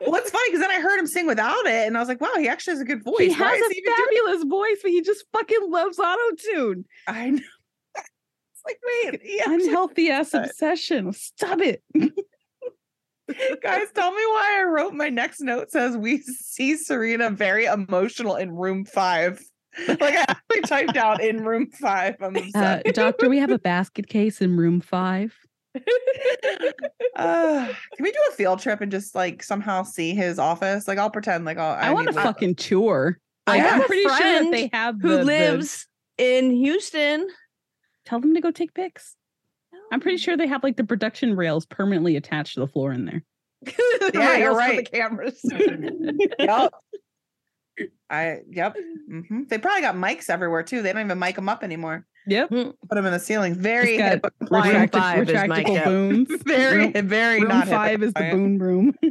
Well, 0.02 0.16
it's 0.16 0.32
funny 0.32 0.50
because 0.50 0.62
then 0.62 0.72
I 0.72 0.80
heard 0.80 1.00
him 1.00 1.08
sing 1.08 1.28
without 1.28 1.66
it, 1.66 1.88
and 1.88 1.96
I 1.96 2.00
was 2.00 2.10
like, 2.10 2.20
"Wow, 2.20 2.34
he 2.38 2.48
actually 2.48 2.74
has 2.74 2.82
a 2.82 2.86
good 2.86 3.04
voice." 3.04 3.20
He 3.20 3.30
Why 3.30 3.56
has 3.56 3.72
a 3.72 3.74
he 3.74 3.84
fabulous 3.86 4.44
voice, 4.44 4.78
but 4.82 4.92
he 4.92 5.02
just 5.02 5.26
fucking 5.34 5.70
loves 5.70 6.00
auto 6.00 6.36
tune. 6.36 6.86
I 7.08 7.30
know. 7.30 7.42
It's 7.96 8.64
like, 8.66 8.80
wait, 9.04 9.22
he 9.22 9.42
Unhealthy 9.46 10.10
ass 10.10 10.34
obsession. 10.34 11.14
Stop 11.14 11.60
it. 11.60 11.84
guys, 13.62 13.88
tell 13.94 14.12
me 14.12 14.26
why 14.26 14.60
I 14.60 14.64
wrote 14.64 14.94
my 14.94 15.10
next 15.10 15.42
note 15.42 15.72
says 15.72 15.98
we 15.98 16.20
see 16.20 16.76
Syreeta 16.76 17.34
very 17.34 17.66
emotional 17.66 18.36
in 18.36 18.52
room 18.52 18.86
five. 18.86 19.42
Like 19.88 20.16
I 20.16 20.26
actually 20.28 20.62
typed 20.62 20.98
out 20.98 21.22
in 21.22 21.46
room 21.46 21.70
five. 21.70 22.16
I'm 22.20 22.36
Uh, 22.56 22.80
doctor, 22.94 23.30
we 23.30 23.38
have 23.38 23.52
a 23.52 23.60
basket 23.60 24.08
case 24.08 24.42
in 24.42 24.58
room 24.58 24.82
five. 24.82 25.38
Uh, 27.16 27.66
can 27.68 28.04
we 28.04 28.12
do 28.12 28.20
a 28.30 28.34
field 28.34 28.60
trip 28.60 28.80
and 28.80 28.92
just 28.92 29.16
like 29.16 29.42
somehow 29.42 29.82
see 29.82 30.14
his 30.14 30.38
office? 30.38 30.88
Like 30.88 31.00
I'll 31.00 31.10
pretend 31.10 31.46
like 31.46 31.58
I'll, 31.58 31.74
I, 31.76 31.92
want 31.92 32.08
a 32.08 32.12
need, 32.12 32.16
like- 32.16 32.26
fucking 32.26 32.56
tour. 32.56 33.18
I 33.48 33.52
Like, 33.54 33.62
have 33.62 33.74
I'm 33.74 33.82
a 33.82 33.86
pretty 33.88 34.04
sure 34.04 34.18
that 34.44 34.52
they 34.52 34.70
have 34.74 35.02
Who 35.02 35.10
the- 35.10 35.18
the- 35.18 35.24
lives 35.26 35.88
in 36.20 36.52
Houston? 36.52 37.28
tell 38.06 38.20
them 38.20 38.36
to 38.36 38.42
go 38.42 38.52
take 38.52 38.74
pics. 38.74 39.16
I'm 39.92 40.00
pretty 40.00 40.18
sure 40.18 40.38
they 40.38 40.48
have 40.48 40.64
like 40.64 40.78
the 40.78 40.84
production 40.84 41.36
rails 41.36 41.66
permanently 41.66 42.16
attached 42.18 42.54
to 42.54 42.60
the 42.62 42.68
floor 42.68 42.92
in 42.92 43.06
there. 43.06 43.24
Yeah, 44.14 44.38
you're 44.38 44.50
rails 44.50 44.54
for 44.54 44.58
right. 44.58 44.78
The 44.78 44.98
cameras. 44.98 45.40
Yup. 46.40 46.74
I 48.10 48.40
yep. 48.50 48.76
hmm 49.10 49.44
They 49.50 49.58
probably 49.58 49.82
got 49.82 49.96
mics 49.96 50.30
everywhere 50.30 50.64
too. 50.64 50.82
They 50.82 50.94
don't 50.94 51.06
even 51.06 51.20
mic 51.20 51.36
them 51.36 51.50
up 51.50 51.64
anymore. 51.64 52.06
Yep. 52.28 52.50
Put 52.50 52.76
them 52.90 53.06
in 53.06 53.14
the 53.14 53.20
ceiling. 53.20 53.56
Very 53.56 53.98
got 53.98 54.22
HIPAA. 54.22 54.30
Room 54.52 54.62
Retracti- 54.64 54.92
five 54.92 55.30
is 55.30 55.36
retractable 55.36 55.48
mic'd 55.74 55.84
booms. 55.86 56.28
very 56.46 56.78
Room- 56.94 57.08
very 57.08 57.40
room 57.40 57.50
not 57.50 57.68
five 57.68 58.04
is 58.04 58.14
the 58.14 58.30
boom 58.32 58.58
room. 58.58 58.94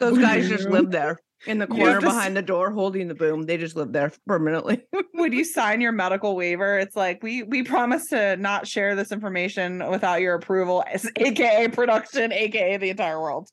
Those 0.00 0.18
guys 0.18 0.48
just 0.48 0.68
live 0.68 0.90
there 0.90 1.20
in 1.46 1.58
the 1.58 1.66
corner 1.66 1.92
have 1.92 2.02
behind 2.02 2.36
the 2.36 2.42
door 2.42 2.70
holding 2.72 3.06
the 3.08 3.14
boom. 3.14 3.42
They 3.46 3.56
just 3.56 3.76
live 3.76 3.92
there 3.92 4.12
permanently. 4.26 4.84
when 5.12 5.32
you 5.32 5.44
sign 5.44 5.80
your 5.80 5.92
medical 5.92 6.34
waiver, 6.36 6.78
it's 6.78 6.96
like 6.96 7.22
we 7.22 7.42
we 7.44 7.62
promise 7.62 8.08
to 8.08 8.36
not 8.36 8.66
share 8.66 8.96
this 8.96 9.12
information 9.12 9.88
without 9.90 10.20
your 10.20 10.34
approval, 10.34 10.82
as- 10.92 11.08
aka 11.16 11.68
production, 11.68 12.32
aka 12.32 12.76
the 12.78 12.90
entire 12.90 13.20
world. 13.20 13.48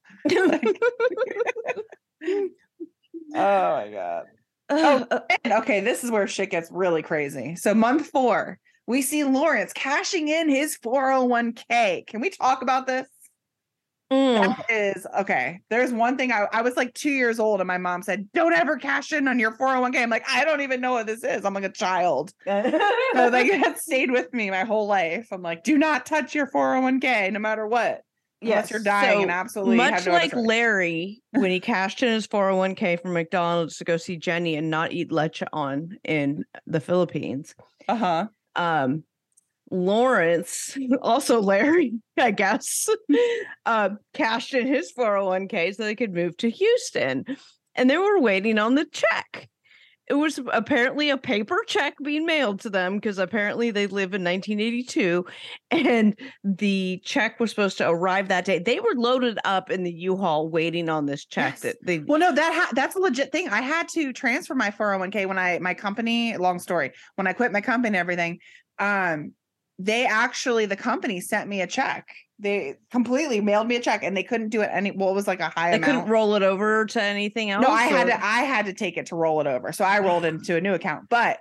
Oh 3.33 3.75
my 3.75 3.89
god. 3.91 4.25
Oh, 4.69 5.05
and 5.43 5.53
okay, 5.53 5.81
this 5.81 6.03
is 6.03 6.11
where 6.11 6.27
shit 6.27 6.51
gets 6.51 6.69
really 6.71 7.01
crazy. 7.01 7.55
So 7.55 7.73
month 7.73 8.07
four, 8.07 8.59
we 8.87 9.01
see 9.01 9.23
Lawrence 9.23 9.73
cashing 9.73 10.27
in 10.27 10.49
his 10.49 10.77
401k. 10.83 12.07
Can 12.07 12.21
we 12.21 12.29
talk 12.29 12.61
about 12.61 12.87
this? 12.87 13.07
Mm. 14.11 14.41
That 14.41 14.65
is 14.69 15.07
okay. 15.19 15.61
There's 15.69 15.93
one 15.93 16.17
thing 16.17 16.33
I, 16.33 16.45
I 16.51 16.61
was 16.63 16.75
like 16.75 16.93
two 16.93 17.11
years 17.11 17.39
old, 17.39 17.61
and 17.61 17.67
my 17.67 17.77
mom 17.77 18.01
said, 18.01 18.27
Don't 18.33 18.51
ever 18.51 18.75
cash 18.75 19.13
in 19.13 19.29
on 19.29 19.39
your 19.39 19.53
401k. 19.53 20.03
I'm 20.03 20.09
like, 20.09 20.25
I 20.29 20.43
don't 20.43 20.59
even 20.59 20.81
know 20.81 20.91
what 20.91 21.07
this 21.07 21.23
is. 21.23 21.45
I'm 21.45 21.53
like 21.53 21.63
a 21.63 21.71
child. 21.71 22.33
So 22.45 22.51
like 23.15 23.49
that 23.49 23.79
stayed 23.79 24.11
with 24.11 24.33
me 24.33 24.49
my 24.49 24.65
whole 24.65 24.87
life. 24.87 25.29
I'm 25.31 25.41
like, 25.41 25.63
do 25.63 25.77
not 25.77 26.05
touch 26.05 26.35
your 26.35 26.47
401k 26.47 27.31
no 27.31 27.39
matter 27.39 27.65
what. 27.65 28.01
Unless 28.41 28.71
you're 28.71 28.79
dying 28.79 29.21
and 29.23 29.31
absolutely 29.31 29.75
much 29.75 30.05
no 30.05 30.13
like 30.13 30.31
choice. 30.31 30.45
Larry 30.45 31.21
when 31.31 31.51
he 31.51 31.59
cashed 31.61 32.01
in 32.01 32.09
his 32.11 32.27
401k 32.27 33.01
from 33.01 33.13
McDonald's 33.13 33.77
to 33.77 33.83
go 33.83 33.97
see 33.97 34.17
Jenny 34.17 34.55
and 34.55 34.69
not 34.69 34.91
eat 34.93 35.11
leche 35.11 35.43
on 35.53 35.97
in 36.03 36.43
the 36.65 36.79
Philippines. 36.79 37.55
Uh-huh. 37.87 38.27
Um 38.55 39.03
Lawrence, 39.71 40.77
also 41.01 41.41
Larry, 41.41 41.93
I 42.17 42.31
guess, 42.31 42.89
uh, 43.65 43.89
cashed 44.13 44.53
in 44.53 44.67
his 44.67 44.91
401k 44.93 45.75
so 45.75 45.83
they 45.83 45.95
could 45.95 46.13
move 46.13 46.35
to 46.37 46.49
Houston. 46.49 47.25
And 47.75 47.89
they 47.89 47.97
were 47.97 48.19
waiting 48.19 48.59
on 48.59 48.75
the 48.75 48.85
check. 48.85 49.49
It 50.11 50.15
was 50.15 50.41
apparently 50.51 51.09
a 51.09 51.15
paper 51.15 51.63
check 51.67 51.95
being 52.03 52.25
mailed 52.25 52.59
to 52.61 52.69
them 52.69 52.95
because 52.95 53.17
apparently 53.17 53.71
they 53.71 53.87
live 53.87 54.13
in 54.13 54.21
1982 54.25 55.25
and 55.71 56.19
the 56.43 57.01
check 57.05 57.39
was 57.39 57.49
supposed 57.49 57.77
to 57.77 57.89
arrive 57.89 58.27
that 58.27 58.43
day. 58.43 58.59
They 58.59 58.81
were 58.81 58.93
loaded 58.93 59.39
up 59.45 59.71
in 59.71 59.83
the 59.83 59.91
U-Haul 59.93 60.49
waiting 60.49 60.89
on 60.89 61.05
this 61.05 61.23
check 61.23 61.53
Yes. 61.53 61.61
that 61.61 61.75
they 61.81 61.99
Well, 61.99 62.19
no, 62.19 62.33
that 62.35 62.53
ha- 62.53 62.73
that's 62.75 62.97
a 62.97 62.99
legit 62.99 63.31
thing. 63.31 63.47
I 63.47 63.61
had 63.61 63.87
to 63.93 64.11
transfer 64.11 64.53
my 64.53 64.69
401k 64.69 65.27
when 65.27 65.39
I 65.39 65.59
my 65.59 65.73
company, 65.73 66.35
long 66.35 66.59
story, 66.59 66.91
when 67.15 67.25
I 67.25 67.31
quit 67.31 67.53
my 67.53 67.61
company 67.61 67.87
and 67.87 67.95
everything. 67.95 68.39
Um, 68.79 69.31
they 69.79 70.05
actually 70.05 70.65
the 70.65 70.75
company 70.75 71.21
sent 71.21 71.47
me 71.47 71.61
a 71.61 71.67
check. 71.67 72.05
They 72.41 72.75
completely 72.91 73.39
mailed 73.39 73.67
me 73.67 73.75
a 73.75 73.79
check 73.79 74.03
and 74.03 74.17
they 74.17 74.23
couldn't 74.23 74.49
do 74.49 74.61
it 74.61 74.69
any 74.73 74.91
well 74.91 75.09
it 75.09 75.13
was 75.13 75.27
like 75.27 75.39
a 75.39 75.49
high 75.49 75.69
they 75.71 75.77
amount. 75.77 75.93
couldn't 75.93 76.09
roll 76.09 76.35
it 76.35 76.43
over 76.43 76.85
to 76.87 77.01
anything 77.01 77.51
else. 77.51 77.61
No, 77.61 77.69
I 77.71 77.83
had 77.83 78.07
to 78.07 78.25
I 78.25 78.41
had 78.41 78.65
to 78.65 78.73
take 78.73 78.97
it 78.97 79.05
to 79.07 79.15
roll 79.15 79.39
it 79.41 79.47
over. 79.47 79.71
So 79.71 79.85
I 79.85 79.99
rolled 79.99 80.25
into 80.25 80.55
a 80.55 80.61
new 80.61 80.73
account. 80.73 81.07
But 81.07 81.37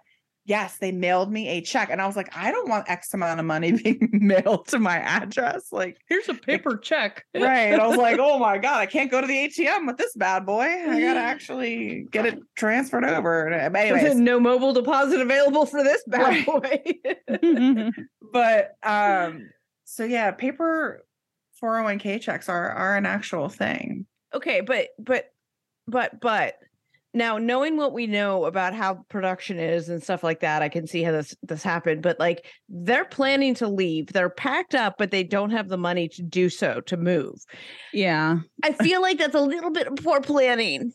yes, 0.47 0.79
they 0.79 0.91
mailed 0.91 1.31
me 1.33 1.49
a 1.49 1.61
check. 1.61 1.91
And 1.91 2.03
I 2.03 2.07
was 2.07 2.17
like, 2.17 2.37
I 2.37 2.51
don't 2.51 2.69
want 2.69 2.91
X 2.91 3.15
amount 3.15 3.39
of 3.41 3.47
money 3.47 3.73
being 3.83 4.09
mailed 4.13 4.67
to 4.69 4.79
my 4.79 4.99
address. 4.99 5.69
Like, 5.71 5.99
Here's 6.09 6.29
a 6.29 6.35
paper 6.35 6.77
check. 6.77 7.25
right. 7.35 7.73
And 7.73 7.81
I 7.81 7.87
was 7.87 7.97
like, 7.97 8.19
oh 8.21 8.39
my 8.39 8.59
God, 8.59 8.79
I 8.81 8.87
can't 8.87 9.11
go 9.11 9.21
to 9.21 9.27
the 9.27 9.49
ATM 9.49 9.87
with 9.87 9.97
this 9.97 10.13
bad 10.17 10.45
boy. 10.45 10.63
I 10.65 11.01
gotta 11.01 11.21
actually 11.21 12.07
get 12.11 12.27
it 12.27 12.41
transferred 12.57 13.05
over. 13.05 13.49
But 13.73 13.79
anyways, 13.81 14.17
no 14.17 14.39
mobile 14.41 14.73
deposit 14.73 15.21
available 15.21 15.67
for 15.67 15.83
this 15.85 16.03
bad 16.09 16.47
Right. 16.47 16.93
boy. 17.33 17.91
but 18.33 18.73
um, 18.83 19.49
so 19.91 20.05
yeah, 20.05 20.31
paper 20.31 21.05
401k 21.61 22.21
checks 22.21 22.49
are 22.49 22.71
are 22.71 22.97
an 22.97 23.07
actual 23.07 23.49
thing. 23.49 24.07
okay, 24.33 24.61
but 24.61 24.89
but 24.99 25.25
but 25.89 26.21
but 26.21 26.55
now 27.13 27.39
knowing 27.39 27.77
what 27.77 27.93
we 27.93 28.07
know 28.07 28.45
about 28.45 28.73
how 28.73 29.05
production 29.09 29.59
is 29.59 29.89
and 29.89 30.01
stuff 30.01 30.23
like 30.23 30.41
that, 30.41 30.63
I 30.63 30.69
can 30.69 30.87
see 30.87 31.03
how 31.03 31.11
this 31.11 31.35
this 31.43 31.65
happened. 31.65 32.03
But 32.03 32.21
like 32.21 32.47
they're 32.69 33.05
planning 33.05 33.53
to 33.57 33.67
leave, 33.67 34.07
they're 34.13 34.31
packed 34.31 34.77
up, 34.77 34.95
but 34.97 35.11
they 35.11 35.25
don't 35.25 35.51
have 35.51 35.69
the 35.69 35.77
money 35.77 36.09
to 36.11 36.23
do 36.23 36.49
so 36.49 36.81
to 36.83 36.97
move. 36.97 37.35
yeah. 37.93 38.39
I 38.63 38.73
feel 38.75 39.03
like 39.03 39.19
that's 39.19 39.35
a 39.35 39.41
little 39.41 39.73
bit 39.73 39.89
of 39.89 39.97
poor 39.97 40.21
planning. 40.21 40.93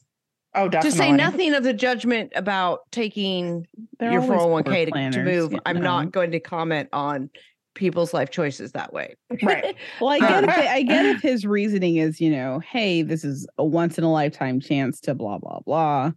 Oh, 0.55 0.69
definitely. 0.69 0.91
To 0.91 0.97
say 0.97 1.11
nothing 1.11 1.53
of 1.53 1.63
the 1.63 1.73
judgment 1.73 2.31
about 2.33 2.89
taking 2.91 3.67
They're 3.99 4.13
your 4.13 4.21
401k 4.21 4.85
to, 4.85 5.11
to 5.17 5.23
move, 5.25 5.51
you 5.51 5.59
I'm 5.65 5.75
know. 5.75 5.81
not 5.81 6.11
going 6.13 6.31
to 6.31 6.39
comment 6.39 6.87
on 6.93 7.29
people's 7.75 8.13
life 8.13 8.31
choices 8.31 8.71
that 8.71 8.91
way. 8.93 9.15
Right. 9.43 9.75
Well, 10.01 10.09
I 10.09 10.19
get 10.19 10.43
Um, 10.43 10.49
if 10.49 10.57
it, 10.57 10.67
I 10.67 10.81
get 10.81 11.05
if 11.15 11.21
his 11.21 11.45
reasoning 11.45 11.97
is, 11.97 12.19
you 12.19 12.31
know, 12.31 12.59
hey, 12.59 13.01
this 13.03 13.23
is 13.23 13.47
a 13.57 13.63
once 13.63 13.97
in 13.97 14.03
a 14.03 14.11
lifetime 14.11 14.59
chance 14.59 14.99
to 15.01 15.13
blah 15.13 15.37
blah 15.37 15.59
blah. 15.59 16.11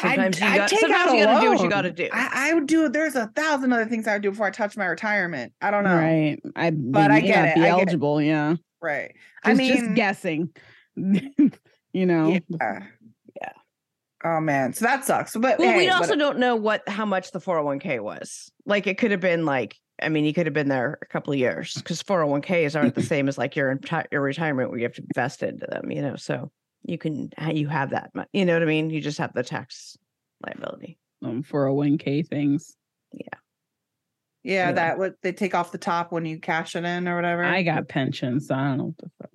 Sometimes 0.00 0.38
you 0.38 0.46
I'd 0.46 0.56
got, 0.58 0.68
take 0.68 0.80
sometimes 0.80 1.12
you 1.14 1.24
gotta 1.24 1.40
do 1.40 1.50
what 1.50 1.60
you 1.62 1.70
gotta 1.70 1.90
do. 1.90 2.08
I, 2.12 2.50
I 2.50 2.54
would 2.54 2.66
do. 2.66 2.88
There's 2.90 3.14
a 3.14 3.28
thousand 3.28 3.72
other 3.72 3.86
things 3.86 4.06
I 4.06 4.14
would 4.14 4.22
do 4.22 4.30
before 4.30 4.46
I 4.46 4.50
touch 4.50 4.76
my 4.76 4.84
retirement. 4.84 5.52
I 5.62 5.70
don't 5.70 5.84
know. 5.84 5.96
Right. 5.96 6.38
I 6.56 6.70
But 6.70 7.10
I 7.10 7.20
get 7.20 7.46
it, 7.46 7.54
Be 7.54 7.62
I 7.62 7.64
get 7.64 7.68
it. 7.68 7.70
eligible. 7.70 8.20
Yeah. 8.20 8.56
Right. 8.82 9.14
I 9.44 9.52
I 9.52 9.54
mean, 9.54 9.74
just 9.76 9.94
guessing. 9.94 10.50
you 10.96 12.06
know. 12.06 12.38
Yeah. 12.60 12.82
Yeah. 13.40 13.52
Oh 14.24 14.40
man, 14.40 14.72
so 14.74 14.84
that 14.84 15.04
sucks. 15.06 15.34
But 15.36 15.58
well, 15.58 15.70
hey, 15.72 15.78
we 15.78 15.88
also 15.88 16.16
don't 16.16 16.38
know 16.38 16.54
what 16.56 16.86
how 16.88 17.06
much 17.06 17.30
the 17.30 17.40
401k 17.40 18.00
was. 18.00 18.50
Like 18.66 18.86
it 18.86 18.98
could 18.98 19.10
have 19.10 19.20
been 19.20 19.46
like, 19.46 19.76
I 20.02 20.08
mean, 20.08 20.24
you 20.24 20.32
could 20.32 20.46
have 20.46 20.54
been 20.54 20.68
there 20.68 20.98
a 21.02 21.06
couple 21.06 21.32
of 21.32 21.38
years 21.38 21.74
because 21.74 22.02
401ks 22.02 22.78
aren't 22.78 22.94
the 22.94 23.02
same 23.14 23.28
as 23.28 23.38
like 23.38 23.56
your 23.56 23.74
enti- 23.74 24.06
your 24.12 24.20
retirement 24.20 24.70
where 24.70 24.78
you 24.78 24.84
have 24.84 24.94
to 24.94 25.02
invest 25.02 25.42
into 25.42 25.66
them, 25.66 25.90
you 25.90 26.02
know. 26.02 26.16
So 26.16 26.50
you 26.84 26.98
can 26.98 27.30
you 27.52 27.68
have 27.68 27.90
that, 27.90 28.10
you 28.32 28.44
know 28.44 28.54
what 28.54 28.62
I 28.62 28.66
mean? 28.66 28.90
You 28.90 29.00
just 29.00 29.18
have 29.18 29.32
the 29.34 29.42
tax 29.42 29.96
liability. 30.44 30.98
Um, 31.24 31.42
401k 31.42 32.28
things. 32.28 32.76
yeah, 34.44 34.68
anyway. 34.68 34.74
that 34.74 34.98
what 34.98 35.14
they 35.22 35.32
take 35.32 35.54
off 35.54 35.72
the 35.72 35.78
top 35.78 36.12
when 36.12 36.24
you 36.24 36.38
cash 36.38 36.76
it 36.76 36.84
in 36.84 37.08
or 37.08 37.16
whatever. 37.16 37.42
I 37.44 37.62
got 37.62 37.88
pensions, 37.88 38.46
so 38.46 38.54
I 38.54 38.68
don't 38.68 38.78
know 38.78 38.84
what 38.84 38.98
the 38.98 39.10
fuck. 39.20 39.30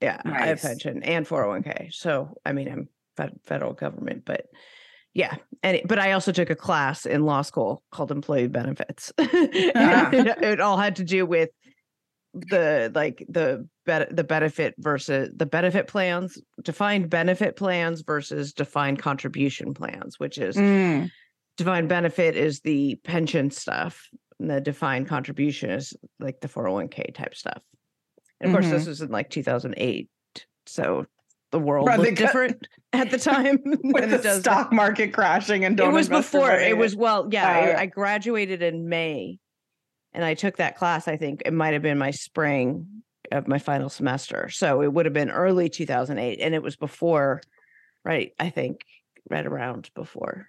Yeah, 0.00 0.20
I 0.24 0.46
have 0.46 0.62
Nice. 0.62 0.62
pension 0.62 1.02
and 1.02 1.26
401k. 1.26 1.92
So 1.92 2.36
I 2.46 2.52
mean, 2.52 2.68
I'm 2.68 2.88
federal 3.44 3.72
government, 3.72 4.24
but 4.24 4.46
yeah. 5.14 5.36
And 5.62 5.78
it- 5.78 5.88
but 5.88 5.98
I 5.98 6.12
also 6.12 6.32
took 6.32 6.50
a 6.50 6.56
class 6.56 7.06
in 7.06 7.24
law 7.24 7.42
school 7.42 7.82
called 7.90 8.10
employee 8.10 8.48
benefits. 8.48 9.12
Ah. 9.76 10.10
It, 10.12 10.26
it 10.42 10.60
all 10.60 10.76
had 10.76 10.96
to 10.96 11.04
do 11.04 11.24
with 11.26 11.50
the 12.34 12.90
like 12.94 13.24
the 13.28 13.68
bet 13.86 14.14
the 14.14 14.24
benefit 14.24 14.74
versus 14.78 15.30
the 15.36 15.46
benefit 15.46 15.86
plans, 15.86 16.36
defined 16.62 17.08
benefit 17.08 17.54
plans 17.56 18.00
versus 18.02 18.52
defined 18.52 18.98
contribution 18.98 19.72
plans, 19.72 20.18
which 20.18 20.38
is 20.38 20.56
Mm, 20.56 21.10
defined 21.56 21.88
benefit 21.88 22.36
is 22.36 22.60
the 22.60 22.96
pension 23.04 23.50
stuff. 23.52 24.08
And 24.40 24.50
the 24.50 24.60
defined 24.60 25.06
contribution 25.06 25.70
is 25.70 25.94
like 26.18 26.40
the 26.40 26.48
401k 26.48 27.14
type 27.14 27.36
stuff. 27.36 27.62
And 28.40 28.50
of 28.50 28.60
course, 28.60 28.68
this 28.72 28.86
was 28.88 29.00
in 29.00 29.10
like 29.10 29.30
2008. 29.30 30.08
So 30.66 31.06
the 31.54 31.60
world 31.60 31.86
Right, 31.86 32.00
looked 32.00 32.16
different 32.16 32.66
at 32.92 33.12
the 33.12 33.18
time 33.18 33.60
with 33.64 34.10
the 34.10 34.16
it 34.16 34.22
does 34.24 34.44
now. 34.44 34.52
stock 34.52 34.72
market 34.72 35.12
crashing 35.12 35.64
and 35.64 35.78
It 35.78 35.82
don't 35.84 35.94
was 35.94 36.08
before. 36.08 36.50
It 36.50 36.76
was 36.76 36.96
well, 36.96 37.28
yeah. 37.30 37.48
I-. 37.48 37.82
I 37.82 37.86
graduated 37.86 38.60
in 38.60 38.88
May, 38.88 39.38
and 40.12 40.24
I 40.24 40.34
took 40.34 40.56
that 40.56 40.76
class. 40.76 41.06
I 41.06 41.16
think 41.16 41.42
it 41.46 41.52
might 41.52 41.72
have 41.74 41.82
been 41.82 41.96
my 41.96 42.10
spring 42.10 43.04
of 43.30 43.46
my 43.46 43.60
final 43.60 43.88
semester, 43.88 44.48
so 44.50 44.82
it 44.82 44.92
would 44.92 45.06
have 45.06 45.12
been 45.12 45.30
early 45.30 45.68
2008, 45.68 46.40
and 46.40 46.54
it 46.56 46.62
was 46.62 46.74
before, 46.74 47.40
right? 48.04 48.32
I 48.40 48.50
think 48.50 48.80
right 49.30 49.46
around 49.46 49.90
before 49.94 50.48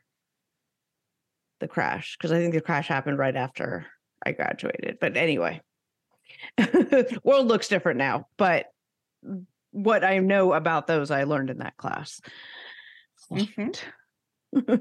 the 1.59 1.67
crash, 1.67 2.17
because 2.17 2.31
I 2.31 2.39
think 2.39 2.55
the 2.55 2.61
crash 2.61 2.87
happened 2.87 3.19
right 3.19 3.35
after 3.35 3.85
I 4.25 4.31
graduated. 4.31 4.97
But 4.99 5.17
anyway, 5.17 5.61
world 7.23 7.47
looks 7.47 7.67
different 7.67 7.99
now. 7.99 8.27
But 8.37 8.65
what 9.75 10.03
I 10.03 10.19
know 10.19 10.53
about 10.53 10.87
those, 10.87 11.11
I 11.11 11.23
learned 11.25 11.49
in 11.49 11.57
that 11.59 11.75
class. 11.77 12.21
Mhm. 13.31 13.77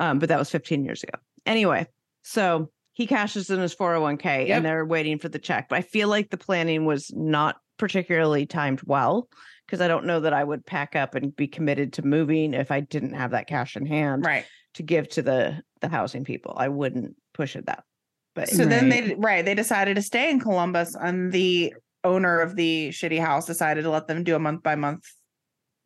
um, 0.00 0.18
but 0.18 0.28
that 0.28 0.38
was 0.38 0.50
15 0.50 0.84
years 0.84 1.02
ago. 1.02 1.18
Anyway, 1.46 1.86
so 2.22 2.70
he 2.92 3.06
cashes 3.06 3.50
in 3.50 3.60
his 3.60 3.74
401k 3.74 4.48
Yep. 4.48 4.56
and 4.56 4.66
they're 4.66 4.84
waiting 4.84 5.18
for 5.18 5.28
the 5.28 5.38
check. 5.38 5.68
But 5.68 5.78
I 5.78 5.82
feel 5.82 6.08
like 6.08 6.30
the 6.30 6.36
planning 6.36 6.84
was 6.84 7.10
not 7.14 7.56
particularly 7.78 8.46
timed 8.46 8.82
well 8.84 9.28
because 9.66 9.80
I 9.80 9.88
don't 9.88 10.06
know 10.06 10.20
that 10.20 10.32
I 10.32 10.42
would 10.42 10.66
pack 10.66 10.96
up 10.96 11.14
and 11.14 11.34
be 11.34 11.46
committed 11.46 11.92
to 11.94 12.02
moving 12.02 12.52
if 12.52 12.70
I 12.70 12.80
didn't 12.80 13.14
have 13.14 13.30
that 13.30 13.46
cash 13.46 13.76
in 13.76 13.86
hand 13.86 14.24
right. 14.24 14.44
to 14.74 14.82
give 14.82 15.08
to 15.10 15.22
the 15.22 15.62
the 15.80 15.88
housing 15.88 16.24
people. 16.24 16.54
I 16.56 16.68
wouldn't 16.68 17.14
push 17.32 17.56
it 17.56 17.66
that. 17.66 17.84
But 18.34 18.48
So 18.48 18.64
then 18.66 18.88
they 18.88 19.14
right 19.16 19.44
they 19.44 19.54
decided 19.54 19.94
to 19.96 20.02
stay 20.02 20.30
in 20.30 20.40
Columbus, 20.40 20.94
and 20.94 21.32
the 21.32 21.72
owner 22.04 22.40
of 22.40 22.56
the 22.56 22.90
shitty 22.90 23.20
house 23.20 23.46
decided 23.46 23.82
to 23.82 23.90
let 23.90 24.06
them 24.06 24.24
do 24.24 24.34
a 24.34 24.38
month 24.38 24.62
by 24.62 24.74
month 24.74 25.04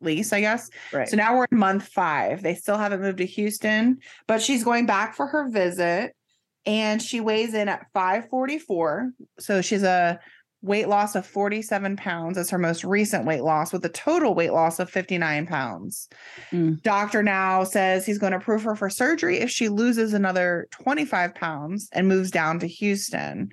lease, 0.01 0.33
I 0.33 0.41
guess. 0.41 0.69
Right. 0.91 1.07
So 1.07 1.17
now 1.17 1.37
we're 1.37 1.47
in 1.51 1.57
month 1.57 1.87
five. 1.87 2.41
They 2.41 2.55
still 2.55 2.77
haven't 2.77 3.01
moved 3.01 3.17
to 3.19 3.25
Houston, 3.25 3.99
but 4.27 4.41
she's 4.41 4.63
going 4.63 4.85
back 4.85 5.15
for 5.15 5.27
her 5.27 5.49
visit 5.49 6.15
and 6.65 7.01
she 7.01 7.19
weighs 7.19 7.53
in 7.53 7.69
at 7.69 7.85
544. 7.93 9.11
So 9.39 9.61
she's 9.61 9.83
a 9.83 10.19
weight 10.61 10.87
loss 10.87 11.15
of 11.15 11.25
47 11.25 11.95
pounds. 11.95 12.35
That's 12.35 12.49
her 12.49 12.57
most 12.57 12.83
recent 12.83 13.25
weight 13.25 13.43
loss 13.43 13.71
with 13.71 13.85
a 13.85 13.89
total 13.89 14.33
weight 14.33 14.51
loss 14.51 14.79
of 14.79 14.89
59 14.89 15.45
pounds. 15.45 16.09
Mm. 16.51 16.81
Doctor 16.81 17.21
now 17.21 17.63
says 17.63 18.05
he's 18.05 18.17
going 18.17 18.31
to 18.31 18.37
approve 18.37 18.63
her 18.63 18.75
for 18.75 18.89
surgery 18.89 19.37
if 19.37 19.51
she 19.51 19.69
loses 19.69 20.13
another 20.13 20.67
25 20.71 21.35
pounds 21.35 21.87
and 21.91 22.07
moves 22.07 22.31
down 22.31 22.59
to 22.59 22.67
Houston. 22.67 23.51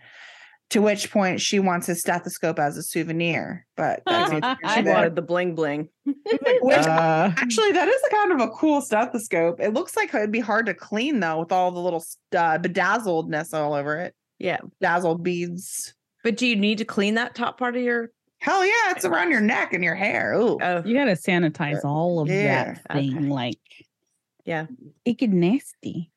To 0.72 0.80
which 0.80 1.10
point 1.10 1.40
she 1.40 1.58
wants 1.58 1.86
his 1.86 2.00
stethoscope 2.00 2.58
as 2.58 2.76
a 2.76 2.82
souvenir. 2.82 3.66
But 3.76 4.02
that's 4.06 4.30
she 4.74 4.82
wanted 4.82 5.14
the 5.16 5.22
bling 5.22 5.54
bling. 5.54 5.88
Which 6.06 6.16
Uh, 6.86 7.32
Actually, 7.36 7.72
that 7.72 7.88
is 7.88 8.02
a 8.06 8.10
kind 8.14 8.32
of 8.32 8.40
a 8.40 8.48
cool 8.52 8.80
stethoscope. 8.80 9.60
It 9.60 9.74
looks 9.74 9.96
like 9.96 10.14
it'd 10.14 10.32
be 10.32 10.40
hard 10.40 10.66
to 10.66 10.74
clean 10.74 11.20
though, 11.20 11.40
with 11.40 11.52
all 11.52 11.70
the 11.72 11.80
little 11.80 12.02
uh, 12.34 12.58
bedazzledness 12.58 13.52
all 13.54 13.74
over 13.74 13.96
it. 14.00 14.14
Yeah. 14.38 14.58
Dazzled 14.80 15.22
beads. 15.22 15.94
But 16.24 16.36
do 16.36 16.46
you 16.46 16.56
need 16.56 16.78
to 16.78 16.84
clean 16.84 17.14
that 17.14 17.34
top 17.34 17.58
part 17.58 17.76
of 17.76 17.82
your? 17.82 18.10
Hell 18.38 18.64
yeah, 18.64 18.90
it's 18.90 19.04
around 19.04 19.30
your 19.30 19.40
neck 19.40 19.72
and 19.72 19.84
your 19.84 19.94
hair. 19.94 20.32
Ooh. 20.34 20.58
Oh, 20.60 20.82
you 20.84 20.94
gotta 20.96 21.12
sanitize 21.12 21.84
all 21.84 22.18
of 22.20 22.28
Yeah, 22.28 22.74
that 22.74 22.92
thing. 22.94 23.16
okay. 23.18 23.26
Like, 23.26 23.58
Yeah. 24.44 24.66
it 25.04 25.18
get 25.18 25.30
nasty. 25.30 26.10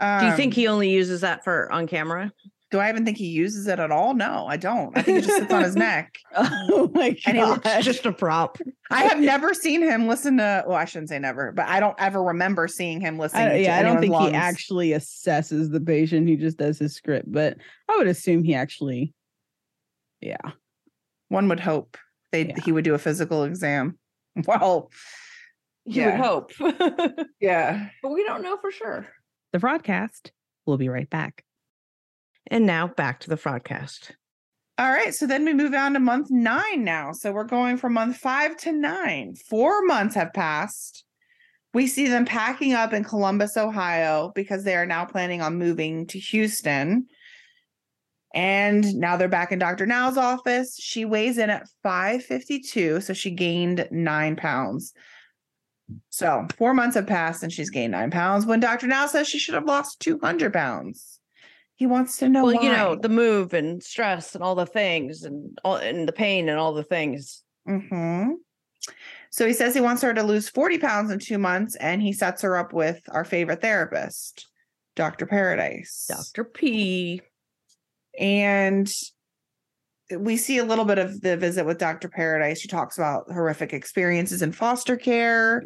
do 0.00 0.26
you 0.26 0.32
think 0.36 0.52
Um, 0.52 0.56
he 0.56 0.66
only 0.66 0.90
uses 0.90 1.20
that 1.22 1.44
for 1.44 1.70
on 1.72 1.86
camera? 1.86 2.32
Do 2.74 2.80
I 2.80 2.88
even 2.88 3.04
think 3.04 3.18
he 3.18 3.26
uses 3.28 3.68
it 3.68 3.78
at 3.78 3.92
all? 3.92 4.14
No, 4.14 4.46
I 4.48 4.56
don't. 4.56 4.98
I 4.98 5.02
think 5.02 5.18
it 5.18 5.24
just 5.26 5.36
sits 5.36 5.52
on 5.52 5.62
his 5.62 5.76
neck. 5.88 6.18
Oh 6.34 6.90
my 6.92 7.16
And 7.26 7.38
it 7.38 7.40
was 7.46 7.58
god! 7.58 7.82
Just 7.82 8.04
a 8.04 8.12
prop. 8.12 8.58
I 8.90 9.04
have 9.04 9.20
never 9.20 9.54
seen 9.54 9.80
him 9.80 10.08
listen 10.08 10.38
to. 10.38 10.64
Well, 10.66 10.76
I 10.76 10.84
shouldn't 10.84 11.10
say 11.10 11.20
never, 11.20 11.52
but 11.52 11.66
I 11.68 11.78
don't 11.78 11.94
ever 12.00 12.20
remember 12.20 12.66
seeing 12.66 13.00
him 13.00 13.16
listen. 13.16 13.38
I, 13.38 13.48
to 13.50 13.60
yeah, 13.62 13.76
I 13.78 13.82
don't 13.84 14.00
think 14.00 14.12
lungs. 14.12 14.30
he 14.32 14.34
actually 14.36 14.88
assesses 14.88 15.70
the 15.70 15.80
patient. 15.80 16.26
He 16.28 16.34
just 16.34 16.58
does 16.58 16.80
his 16.80 16.96
script, 16.96 17.30
but 17.30 17.58
I 17.88 17.96
would 17.96 18.08
assume 18.08 18.42
he 18.42 18.56
actually, 18.56 19.14
yeah. 20.20 20.36
One 21.28 21.48
would 21.50 21.60
hope 21.60 21.96
they 22.32 22.48
Yeah. 22.48 22.56
he 22.64 22.72
would 22.72 22.82
do 22.84 22.94
a 22.94 22.98
physical 22.98 23.44
exam. 23.44 23.98
Well, 24.48 24.90
You 25.84 26.02
Yeah. 26.02 26.10
would 26.18 26.24
hope, 26.26 27.30
yeah, 27.40 27.90
but 28.02 28.10
we 28.10 28.24
don't 28.24 28.42
know 28.42 28.56
for 28.56 28.72
sure. 28.72 29.06
The 29.52 29.58
Fraudcast. 29.60 30.32
We'll 30.66 30.76
be 30.76 30.88
right 30.88 31.08
back. 31.08 31.44
And 32.48 32.66
now 32.66 32.88
back 32.88 33.20
to 33.20 33.30
the 33.30 33.36
fraudcast. 33.36 34.12
All 34.76 34.90
right. 34.90 35.14
So 35.14 35.26
then 35.26 35.44
we 35.44 35.54
move 35.54 35.72
on 35.74 35.92
to 35.92 36.00
month 36.00 36.30
nine 36.30 36.82
now. 36.82 37.12
So 37.12 37.32
we're 37.32 37.44
going 37.44 37.76
from 37.76 37.94
month 37.94 38.16
five 38.16 38.56
to 38.58 38.72
nine. 38.72 39.34
Four 39.34 39.84
months 39.86 40.16
have 40.16 40.32
passed. 40.32 41.04
We 41.72 41.86
see 41.86 42.08
them 42.08 42.24
packing 42.24 42.72
up 42.72 42.92
in 42.92 43.04
Columbus, 43.04 43.56
Ohio, 43.56 44.32
because 44.34 44.64
they 44.64 44.76
are 44.76 44.86
now 44.86 45.04
planning 45.04 45.42
on 45.42 45.58
moving 45.58 46.06
to 46.08 46.18
Houston. 46.18 47.06
And 48.34 48.96
now 48.96 49.16
they're 49.16 49.28
back 49.28 49.52
in 49.52 49.60
Dr. 49.60 49.86
Now's 49.86 50.16
office. 50.16 50.76
She 50.76 51.04
weighs 51.04 51.38
in 51.38 51.50
at 51.50 51.68
552. 51.84 53.00
So 53.00 53.12
she 53.12 53.30
gained 53.30 53.88
nine 53.92 54.34
pounds. 54.34 54.92
So 56.10 56.46
four 56.56 56.74
months 56.74 56.96
have 56.96 57.06
passed 57.06 57.42
and 57.42 57.52
she's 57.52 57.70
gained 57.70 57.92
nine 57.92 58.10
pounds 58.10 58.46
when 58.46 58.58
Dr. 58.58 58.88
Now 58.88 59.06
says 59.06 59.28
she 59.28 59.38
should 59.38 59.54
have 59.54 59.66
lost 59.66 60.00
200 60.00 60.52
pounds. 60.52 61.13
He 61.76 61.86
wants 61.86 62.18
to 62.18 62.28
know 62.28 62.44
well, 62.44 62.62
you 62.62 62.70
know, 62.70 62.94
the 62.94 63.08
move 63.08 63.52
and 63.52 63.82
stress 63.82 64.34
and 64.34 64.44
all 64.44 64.54
the 64.54 64.66
things 64.66 65.24
and 65.24 65.58
all 65.64 65.76
and 65.76 66.06
the 66.06 66.12
pain 66.12 66.48
and 66.48 66.58
all 66.58 66.72
the 66.72 66.84
things. 66.84 67.42
hmm 67.66 68.32
So 69.30 69.46
he 69.46 69.52
says 69.52 69.74
he 69.74 69.80
wants 69.80 70.02
her 70.02 70.14
to 70.14 70.22
lose 70.22 70.48
40 70.48 70.78
pounds 70.78 71.10
in 71.10 71.18
two 71.18 71.38
months, 71.38 71.74
and 71.76 72.00
he 72.00 72.12
sets 72.12 72.42
her 72.42 72.56
up 72.56 72.72
with 72.72 73.00
our 73.08 73.24
favorite 73.24 73.60
therapist, 73.60 74.46
Dr. 74.94 75.26
Paradise. 75.26 76.06
Dr. 76.08 76.44
P. 76.44 77.20
And 78.18 78.88
we 80.16 80.36
see 80.36 80.58
a 80.58 80.64
little 80.64 80.84
bit 80.84 80.98
of 80.98 81.20
the 81.22 81.36
visit 81.36 81.64
with 81.66 81.78
Dr. 81.78 82.08
Paradise. 82.08 82.60
She 82.60 82.68
talks 82.68 82.98
about 82.98 83.24
horrific 83.32 83.72
experiences 83.72 84.42
in 84.42 84.52
foster 84.52 84.96
care. 84.96 85.64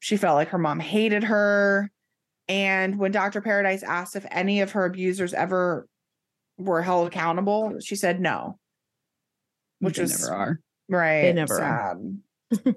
she 0.00 0.18
felt 0.18 0.34
like 0.34 0.48
her 0.48 0.58
mom 0.58 0.80
hated 0.80 1.24
her. 1.24 1.90
And 2.50 2.98
when 2.98 3.12
Dr. 3.12 3.40
Paradise 3.40 3.84
asked 3.84 4.16
if 4.16 4.26
any 4.30 4.60
of 4.60 4.72
her 4.72 4.84
abusers 4.84 5.32
ever 5.32 5.86
were 6.58 6.82
held 6.82 7.06
accountable, 7.06 7.78
she 7.80 7.94
said 7.94 8.20
no. 8.20 8.58
Which 9.78 9.96
They 9.96 10.02
was 10.02 10.20
never 10.20 10.34
are 10.34 10.60
right. 10.90 11.22
They 11.22 11.32
never 11.32 11.62
are. 11.62 11.96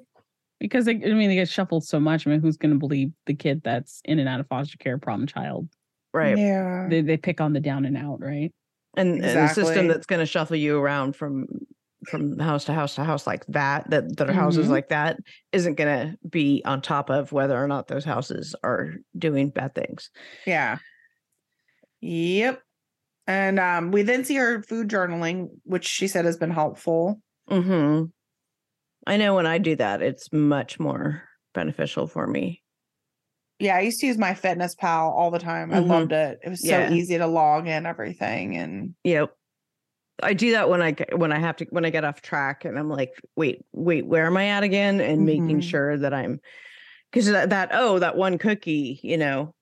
because 0.60 0.86
they, 0.86 0.94
I 0.94 1.14
mean 1.14 1.30
they 1.30 1.36
get 1.36 1.50
shuffled 1.50 1.86
so 1.86 2.00
much. 2.00 2.26
I 2.26 2.30
mean, 2.30 2.40
who's 2.40 2.56
going 2.58 2.72
to 2.72 2.80
believe 2.80 3.12
the 3.26 3.34
kid 3.34 3.62
that's 3.64 4.02
in 4.06 4.20
and 4.20 4.30
out 4.30 4.40
of 4.40 4.48
foster 4.48 4.78
care, 4.78 4.98
problem 4.98 5.28
child? 5.28 5.68
Right. 6.14 6.38
Yeah. 6.38 6.88
They 6.90 7.02
they 7.02 7.18
pick 7.18 7.42
on 7.42 7.54
the 7.54 7.60
down 7.60 7.86
and 7.86 7.98
out, 7.98 8.22
right? 8.22 8.52
And, 8.96 9.26
and 9.26 9.40
a 9.40 9.50
system 9.50 9.88
that's 9.88 10.06
going 10.06 10.20
to 10.20 10.26
shuffle 10.28 10.56
you 10.56 10.78
around 10.78 11.16
from 11.16 11.48
from 12.10 12.38
house 12.40 12.66
to 12.66 12.74
house 12.74 12.96
to 12.96 13.04
house 13.04 13.26
like 13.28 13.46
that 13.48 13.90
that 13.90 14.18
that 14.18 14.30
are 14.30 14.34
houses 14.34 14.68
Mhm. 14.68 14.72
like 14.72 14.90
that 14.90 15.18
isn't 15.52 15.76
going 15.76 16.12
to 16.12 16.18
be 16.28 16.62
on 16.66 16.82
top 16.82 17.10
of 17.10 17.32
whether 17.32 17.62
or 17.62 17.68
not 17.68 17.88
those 17.88 18.06
houses 18.06 18.56
are 18.64 18.94
doing 19.18 19.50
bad 19.50 19.76
things. 19.76 20.10
Yeah. 20.46 20.78
Yep. 22.02 22.62
And 23.28 23.60
um, 23.60 23.92
we 23.92 24.02
then 24.02 24.26
see 24.26 24.36
her 24.36 24.62
food 24.64 24.90
journaling, 24.90 25.48
which 25.64 25.86
she 25.86 26.08
said 26.08 26.26
has 26.26 26.38
been 26.38 26.52
helpful. 26.52 27.22
Mhm. 27.50 28.12
I 29.08 29.18
know 29.18 29.36
when 29.36 29.46
I 29.46 29.58
do 29.58 29.76
that 29.78 30.02
it's 30.02 30.32
much 30.32 30.80
more 30.80 31.24
beneficial 31.54 32.08
for 32.08 32.26
me. 32.28 32.62
Yeah, 33.60 33.76
I 33.78 33.82
used 33.82 34.00
to 34.00 34.08
use 34.08 34.18
MyFitnessPal 34.18 35.12
all 35.12 35.32
the 35.32 35.40
time. 35.40 35.72
I 35.74 35.78
Mhm. 35.78 35.88
loved 35.88 36.12
it. 36.12 36.40
It 36.44 36.50
was 36.50 36.62
so 36.62 36.80
Yeah. 36.80 36.92
easy 36.92 37.18
to 37.18 37.28
log 37.28 37.68
in 37.68 37.86
everything. 37.86 38.58
And 38.58 38.96
Yep. 39.04 39.34
I 40.24 40.34
do 40.34 40.52
that 40.52 40.70
when 40.70 40.82
I 40.82 40.92
g- 40.92 41.06
when 41.16 41.32
I 41.32 41.40
have 41.40 41.58
to 41.58 41.66
when 41.70 41.86
I 41.86 41.90
get 41.90 42.04
off 42.04 42.22
track 42.22 42.66
and 42.66 42.78
I'm 42.80 42.90
like, 42.90 43.12
wait, 43.36 43.64
wait, 43.74 44.06
where 44.06 44.26
am 44.26 44.38
I 44.38 44.48
at 44.50 44.64
again? 44.64 45.00
And 45.02 45.26
making 45.26 45.60
Mhm. 45.60 45.64
sure 45.64 45.98
that 45.98 46.14
I'm 46.14 46.40
because 47.12 47.28
that, 47.32 47.50
that 47.52 47.70
oh 47.74 48.00
that 48.00 48.16
one 48.16 48.38
cookie, 48.38 49.00
you 49.04 49.18
know, 49.18 49.54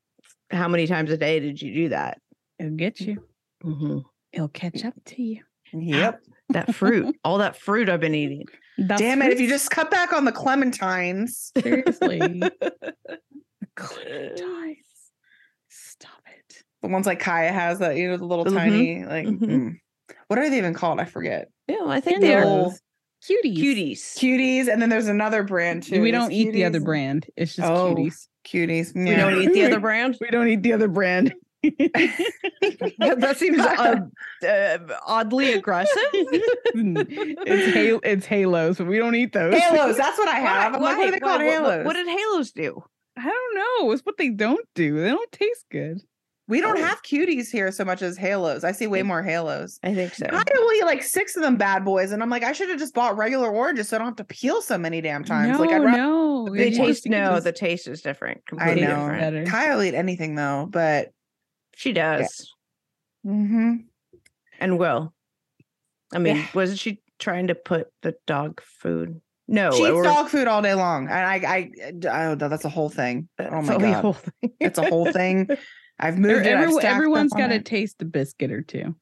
how 0.51 0.67
many 0.67 0.87
times 0.87 1.11
a 1.11 1.17
day 1.17 1.39
did 1.39 1.61
you 1.61 1.73
do 1.73 1.89
that? 1.89 2.19
It'll 2.59 2.71
get 2.75 2.99
you. 3.01 3.17
hmm 3.61 3.99
It'll 4.33 4.47
catch 4.47 4.85
up 4.85 4.93
to 5.05 5.21
you. 5.21 5.41
yep. 5.73 6.21
That 6.49 6.73
fruit, 6.73 7.15
all 7.23 7.37
that 7.39 7.55
fruit 7.57 7.89
I've 7.89 7.99
been 8.01 8.15
eating. 8.15 8.45
The 8.77 8.95
Damn 8.95 9.21
it. 9.21 9.31
If 9.31 9.39
you 9.39 9.47
just 9.47 9.69
cut 9.71 9.89
back 9.91 10.11
on 10.13 10.25
the 10.25 10.31
clementines. 10.31 11.51
seriously, 11.61 12.49
Clementines. 13.77 14.77
Stop 15.69 16.21
it. 16.37 16.63
The 16.81 16.87
ones 16.89 17.05
like 17.05 17.19
Kaya 17.19 17.51
has 17.51 17.79
that, 17.79 17.95
you 17.95 18.09
know, 18.09 18.17
the 18.17 18.25
little 18.25 18.45
Mhm. 18.45 18.53
tiny, 18.53 19.05
like, 19.05 19.27
Mhm. 19.27 19.39
mm. 19.47 19.79
What 20.31 20.39
are 20.39 20.49
they 20.49 20.57
even 20.59 20.73
called? 20.73 21.01
I 21.01 21.03
forget. 21.03 21.49
Yeah, 21.67 21.83
I 21.87 21.99
think 21.99 22.21
they're 22.21 22.45
Cuties. 22.45 22.79
cuties. 23.29 23.99
Cuties. 24.17 24.69
And 24.71 24.81
then 24.81 24.87
there's 24.87 25.09
another 25.09 25.43
brand 25.43 25.83
too. 25.83 26.01
We 26.01 26.09
don't 26.11 26.31
eat 26.31 26.53
the 26.53 26.63
other 26.63 26.79
brand. 26.79 27.25
It's 27.35 27.53
just 27.55 27.69
Oh. 27.69 27.93
cuties. 27.93 28.27
Cuties. 28.47 28.95
We 28.95 29.13
don't 29.13 29.41
eat 29.41 29.51
the 29.51 29.65
other 29.65 29.79
brand. 29.87 30.17
We 30.21 30.29
don't 30.29 30.47
eat 30.47 30.63
the 30.63 30.71
other 30.71 30.87
brand. 30.87 31.33
that 31.63 33.17
that 33.19 33.35
seems 33.37 33.59
uh, 33.59 33.97
uh, 34.47 34.77
oddly 35.05 35.51
aggressive. 35.51 35.97
it's 36.13 37.73
halo. 37.75 37.99
It's 38.03 38.25
halos, 38.25 38.77
but 38.77 38.87
we 38.87 38.97
don't 38.97 39.15
eat 39.15 39.33
those. 39.33 39.53
Halos. 39.55 39.97
That's 39.97 40.17
what 40.17 40.29
I 40.29 40.35
have. 40.39 40.71
Why- 40.71 40.77
I'm 40.77 40.81
like, 40.81 40.81
what 40.81 40.95
are 40.95 40.97
why- 40.97 41.11
they 41.11 41.11
why- 41.11 41.19
called? 41.19 41.41
what- 41.41 41.51
Halos. 41.51 41.85
What 41.85 41.93
did 41.93 42.07
halos 42.07 42.51
do? 42.53 42.81
I 43.17 43.23
don't 43.25 43.55
know. 43.85 43.91
It's 43.91 44.01
what 44.03 44.17
they 44.17 44.29
don't 44.29 44.65
do. 44.75 45.01
They 45.01 45.09
don't 45.09 45.31
taste 45.33 45.65
good. 45.69 45.99
We 46.51 46.59
don't 46.59 46.77
Oh. 46.79 46.83
have 46.83 47.01
cuties 47.01 47.49
here 47.49 47.71
so 47.71 47.85
much 47.85 48.01
as 48.01 48.17
halos. 48.17 48.65
I 48.65 48.73
see 48.73 48.85
way 48.85 49.03
more 49.03 49.23
halos. 49.23 49.79
I 49.83 49.95
think 49.95 50.13
so. 50.13 50.25
I 50.29 50.43
will 50.53 50.73
eat 50.73 50.83
like 50.83 51.01
six 51.01 51.37
of 51.37 51.43
them 51.43 51.55
bad 51.55 51.85
boys, 51.85 52.11
and 52.11 52.21
I'm 52.21 52.29
like, 52.29 52.43
I 52.43 52.51
should 52.51 52.67
have 52.67 52.77
just 52.77 52.93
bought 52.93 53.15
regular 53.15 53.49
oranges 53.49 53.87
so 53.87 53.95
I 53.95 53.99
don't 53.99 54.07
have 54.07 54.17
to 54.17 54.25
peel 54.25 54.61
so 54.61 54.77
many 54.77 54.99
damn 54.99 55.23
times. 55.23 55.57
No, 55.57 55.63
like 55.63 55.69
I'd 55.73 55.81
rather 55.81 55.97
no. 55.97 56.45
the 56.45 56.51
They 56.51 56.69
big 56.71 56.75
taste 56.75 57.07
no, 57.07 57.29
just- 57.35 57.45
the 57.45 57.53
taste 57.53 57.87
is 57.87 58.01
different. 58.01 58.41
I 58.59 58.73
know. 58.73 59.09
different. 59.13 59.47
Kyle 59.47 59.81
eat 59.81 59.93
anything 59.95 60.35
though, 60.35 60.67
but 60.69 61.13
She 61.75 61.93
does 61.93 62.53
hmm 63.23 63.75
and 64.59 64.77
will. 64.77 65.13
I 66.13 66.17
mean, 66.19 66.35
Yeah. 66.35 66.47
wasn't 66.53 66.79
she 66.79 67.01
trying 67.17 67.47
to 67.47 67.55
put 67.55 67.87
the 68.01 68.15
dog 68.27 68.61
food? 68.61 69.21
No, 69.47 69.71
she 69.71 69.83
eats 69.83 69.89
or- 69.91 70.03
dog 70.03 70.27
food 70.27 70.49
all 70.49 70.61
day 70.61 70.73
long, 70.73 71.07
and 71.07 71.13
I, 71.17 71.35
I, 71.35 71.71
I 72.09 72.25
oh, 72.25 72.35
that's 72.35 72.65
a 72.65 72.69
whole 72.69 72.89
thing. 72.89 73.29
Oh 73.39 73.61
my 73.61 73.73
the 73.73 73.79
god, 73.79 74.01
whole 74.01 74.13
thing. 74.41 74.51
it's 74.59 74.77
a 74.79 74.85
whole 74.89 75.09
thing. 75.13 75.47
I've 76.01 76.15
Every- 76.15 76.21
moved 76.33 76.45
it. 76.45 76.55
I've 76.55 76.63
every- 76.63 76.73
stacked 76.73 76.95
everyone's 76.95 77.31
stuff 77.31 77.41
on 77.43 77.49
got 77.49 77.55
to 77.55 77.61
taste 77.61 77.99
the 77.99 78.05
biscuit 78.05 78.51
or 78.51 78.61
two. 78.61 78.95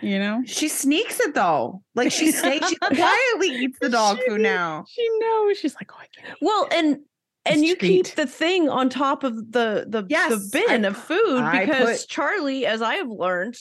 You 0.00 0.18
know? 0.20 0.42
She 0.46 0.68
sneaks 0.68 1.18
it 1.20 1.34
though. 1.34 1.82
Like 1.94 2.12
she 2.12 2.30
sneaks. 2.32 2.68
She 2.68 2.76
quietly 2.76 3.48
eats 3.48 3.78
the 3.80 3.88
dog 3.88 4.18
food 4.26 4.40
now. 4.40 4.84
She 4.88 5.06
knows. 5.18 5.58
She's 5.58 5.74
like, 5.74 5.90
oh, 5.92 5.98
I 6.00 6.06
can't. 6.20 6.38
Well, 6.40 6.68
and 6.72 6.98
and 7.44 7.60
This 7.62 7.68
you 7.70 7.76
keep 7.76 8.06
the 8.14 8.26
thing 8.26 8.68
on 8.68 8.88
top 8.90 9.24
of 9.24 9.34
the 9.52 9.86
the 9.88 10.04
Yes, 10.08 10.30
the 10.30 10.48
bin 10.66 10.84
I 10.84 10.88
of 10.88 10.96
food 10.96 11.40
I 11.40 11.64
because 11.64 12.02
put- 12.02 12.08
Charlie, 12.08 12.64
as 12.66 12.80
I 12.82 12.94
have 12.96 13.08
learned, 13.08 13.56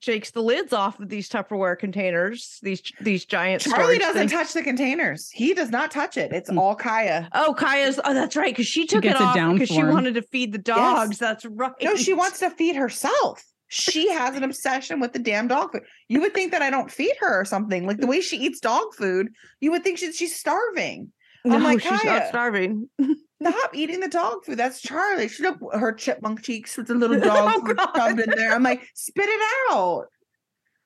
shakes 0.00 0.30
the 0.30 0.42
lids 0.42 0.72
off 0.72 0.98
of 0.98 1.08
these 1.08 1.28
Tupperware 1.28 1.78
containers, 1.78 2.58
these 2.62 2.82
these 3.00 3.24
giant. 3.24 3.62
Charlie 3.62 3.82
storage 3.96 3.98
doesn't 4.00 4.28
things. 4.28 4.32
touch 4.32 4.52
the 4.52 4.62
containers. 4.62 5.30
He 5.30 5.54
does 5.54 5.70
not 5.70 5.90
touch 5.90 6.16
it. 6.16 6.32
It's 6.32 6.50
Mm. 6.50 6.58
all 6.58 6.74
Kaya. 6.74 7.28
Oh, 7.34 7.54
Kaya's. 7.56 8.00
Oh, 8.04 8.14
that's 8.14 8.34
right. 8.36 8.52
Because 8.52 8.66
she 8.66 8.86
took 8.86 9.04
it 9.04 9.10
it 9.12 9.20
off 9.20 9.34
because 9.52 9.68
she 9.68 9.74
him. 9.76 9.90
wanted 9.90 10.14
to 10.14 10.22
feed 10.22 10.52
the 10.52 10.58
dogs. 10.58 11.18
That's 11.18 11.44
right. 11.44 11.72
No, 11.82 11.96
she 11.96 12.12
wants 12.14 12.38
to 12.40 12.50
feed 12.50 12.76
herself. 12.76 13.42
She 13.68 14.10
has 14.12 14.34
an 14.36 14.42
obsession 14.42 15.00
with 15.00 15.12
the 15.12 15.18
damn 15.20 15.46
dog 15.48 15.72
food. 15.72 15.82
You 16.08 16.20
would 16.22 16.34
think 16.34 16.52
that 16.52 16.62
I 16.62 16.70
don't 16.70 16.90
feed 16.90 17.14
her 17.20 17.40
or 17.40 17.44
something. 17.44 17.86
Like 17.86 17.98
the 17.98 18.06
way 18.06 18.20
she 18.20 18.38
eats 18.38 18.58
dog 18.60 18.94
food, 18.94 19.28
you 19.60 19.70
would 19.70 19.84
think 19.84 19.98
she, 19.98 20.10
she's 20.12 20.34
starving. 20.34 21.12
No, 21.44 21.54
I'm 21.56 21.62
like, 21.62 21.80
she's 21.80 21.90
Kaya. 22.00 22.20
not 22.20 22.28
starving. 22.28 22.88
Stop 23.42 23.74
eating 23.74 24.00
the 24.00 24.08
dog 24.08 24.44
food. 24.44 24.58
That's 24.58 24.80
Charlie. 24.80 25.28
She 25.28 25.42
look 25.42 25.58
her 25.72 25.92
chipmunk 25.92 26.42
cheeks 26.42 26.76
with 26.76 26.88
the 26.88 26.94
little 27.02 27.16
oh, 27.16 27.20
dog 27.20 27.52
Oh, 27.54 27.66
food 27.66 27.76
God. 27.76 28.20
in 28.20 28.30
there. 28.30 28.52
I'm 28.52 28.62
like, 28.62 28.86
spit 28.94 29.28
it 29.28 29.40
out. 29.70 30.06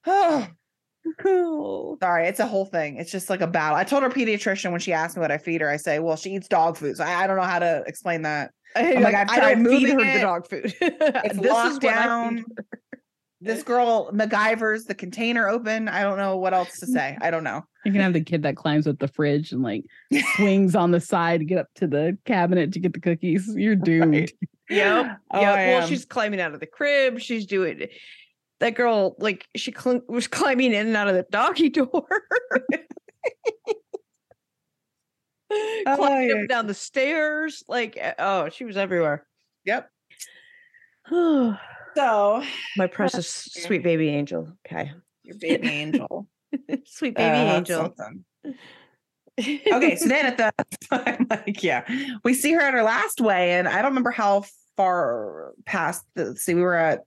Oh, 0.06 0.47
Oh. 1.24 1.98
sorry. 2.01 2.28
It's 2.28 2.40
a 2.40 2.47
whole 2.47 2.64
thing. 2.64 2.97
It's 2.97 3.10
just 3.10 3.28
like 3.28 3.40
a 3.43 3.47
battle. 3.47 3.76
I 3.76 3.85
told 3.85 4.02
her 4.05 4.09
pediatrician 4.09 4.70
when 4.70 4.81
she 4.81 4.93
asked 4.93 5.16
me 5.16 5.20
what 5.20 5.31
I 5.31 5.39
feed 5.39 5.60
her, 5.60 5.68
I 5.68 5.76
say, 5.76 5.98
well, 5.98 6.16
she 6.16 6.31
eats 6.35 6.48
dog 6.48 6.76
food. 6.76 6.97
So 6.97 7.05
I, 7.05 7.24
I 7.24 7.26
don't 7.26 7.36
know 7.36 7.43
how 7.43 7.59
to 7.59 7.82
explain 7.86 8.22
that. 8.22 8.52
I'm 8.76 9.02
like, 9.02 9.14
I've 9.14 9.28
tried 9.28 9.55
don't 9.62 9.66
feed 9.66 9.89
her 9.89 9.97
moving 9.97 10.14
the 10.14 10.20
dog 10.20 10.48
food. 10.48 10.74
It's 10.81 11.39
this 11.39 11.52
locked 11.52 11.72
is 11.72 11.78
down. 11.78 12.44
This 13.40 13.62
girl 13.62 14.10
MacGyver's 14.12 14.85
the 14.86 14.94
container 14.94 15.48
open. 15.48 15.89
I 15.89 16.02
don't 16.02 16.16
know 16.16 16.39
what 16.39 16.55
else 16.55 16.78
to 16.81 16.86
say. 16.86 17.18
I 17.20 17.31
don't 17.31 17.44
know. 17.44 17.64
You 17.85 17.93
can 17.93 18.01
have 18.01 18.12
the 18.15 18.23
kid 18.23 18.43
that 18.44 18.56
climbs 18.56 18.86
up 18.86 18.98
the 18.98 19.09
fridge 19.09 19.52
and 19.52 19.62
like 19.62 19.85
swings 20.36 20.74
on 20.74 20.90
the 20.90 21.01
side 21.01 21.40
to 21.40 21.44
get 21.44 21.59
up 21.59 21.69
to 21.77 21.86
the 21.86 22.16
cabinet 22.24 22.73
to 22.73 22.81
get 22.81 22.93
the 22.94 23.01
cookies. 23.01 23.48
You're 23.55 23.77
doomed. 23.90 24.32
Yep. 24.70 25.19
Oh, 25.31 25.40
yep. 25.40 25.55
I 25.59 25.66
Well, 25.69 25.82
am. 25.82 25.89
she's 25.89 26.05
climbing 26.06 26.40
out 26.40 26.55
of 26.55 26.61
the 26.61 26.66
crib. 26.66 27.20
She's 27.20 27.44
doing 27.44 27.86
that 28.61 28.74
girl 28.74 29.15
like 29.19 29.47
she 29.55 29.73
cl- 29.78 30.01
was 30.09 30.27
climbing 30.27 30.73
in 30.73 30.86
and 30.86 30.97
out 30.97 31.09
of 31.09 31.15
the 31.15 31.27
doggy 31.31 31.69
door. 31.69 32.06
Oh, 35.86 35.94
climbing 35.97 36.31
yeah. 36.31 36.43
up 36.43 36.48
down 36.48 36.66
the 36.66 36.74
stairs. 36.74 37.62
Like, 37.69 37.98
oh, 38.19 38.48
she 38.48 38.65
was 38.65 38.77
everywhere. 38.77 39.27
Yep. 39.65 39.89
So 41.97 42.43
my 42.77 42.89
precious 42.89 43.28
sweet 43.28 43.85
baby 43.85 44.09
angel. 44.09 44.48
Okay. 44.66 44.90
your 45.23 45.36
baby 45.39 45.69
angel. 45.69 46.27
sweet 46.86 47.16
baby 47.16 47.36
Uh, 47.48 47.56
angel. 47.59 47.93
something. 47.97 48.24
okay, 49.39 49.97
so 49.97 50.06
then 50.09 50.26
at 50.26 50.36
the 50.36 50.52
I'm 50.90 51.26
like, 51.28 51.62
yeah, 51.62 51.85
we 52.24 52.35
see 52.35 52.52
her 52.52 52.60
at 52.60 52.74
her 52.74 52.82
last 52.82 53.20
weigh, 53.20 53.52
and 53.52 53.66
I 53.68 53.76
don't 53.82 53.90
remember 53.90 54.10
how 54.12 54.44
far 54.76 55.52
past 55.66 56.05
the 56.14 56.36
see 56.36 56.55
we 56.55 56.62
were 56.62 56.74
at. 56.74 57.01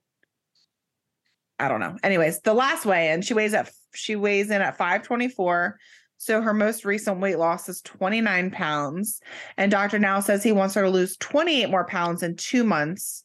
I 1.60 1.70
don't 1.70 1.80
know. 1.80 1.98
Anyways, 2.04 2.42
the 2.42 2.54
last 2.54 2.86
weigh 2.86 3.12
in, 3.12 3.22
she 3.22 3.34
weighs 3.34 3.54
at 3.54 3.72
she 3.96 4.16
weighs 4.16 4.52
in 4.52 4.62
at 4.62 4.78
524. 4.78 5.78
So 6.20 6.42
her 6.42 6.54
most 6.54 6.84
recent 6.84 7.20
weight 7.20 7.38
loss 7.38 7.70
is 7.70 7.82
29 7.82 8.50
pounds. 8.52 9.22
And 9.56 9.70
Dr. 9.72 10.00
Now 10.00 10.20
says 10.20 10.44
he 10.44 10.52
wants 10.52 10.74
her 10.76 10.82
to 10.84 10.90
lose 10.90 11.16
28 11.18 11.70
more 11.70 11.86
pounds 11.86 12.24
in 12.24 12.36
two 12.36 12.64
months 12.64 13.24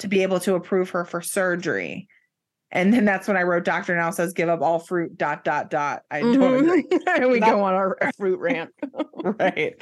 to 0.00 0.08
be 0.08 0.22
able 0.22 0.40
to 0.40 0.54
approve 0.56 0.90
her 0.90 1.04
for 1.04 1.20
surgery. 1.22 2.08
And 2.74 2.92
then 2.92 3.04
that's 3.04 3.28
when 3.28 3.36
I 3.36 3.42
wrote 3.42 3.64
Dr. 3.64 3.94
Now 3.94 4.10
says 4.10 4.32
give 4.32 4.48
up 4.48 4.62
all 4.62 4.78
fruit, 4.78 5.18
dot, 5.18 5.44
dot, 5.44 5.68
dot. 5.68 6.04
I 6.10 6.20
don't 6.20 6.64
agree. 6.64 6.86
And 7.06 7.30
we 7.30 7.38
That- 7.40 7.50
go 7.50 7.62
on 7.62 7.74
our, 7.74 7.98
our 8.00 8.10
fruit 8.16 8.40
rant. 8.40 8.70
right 9.24 9.74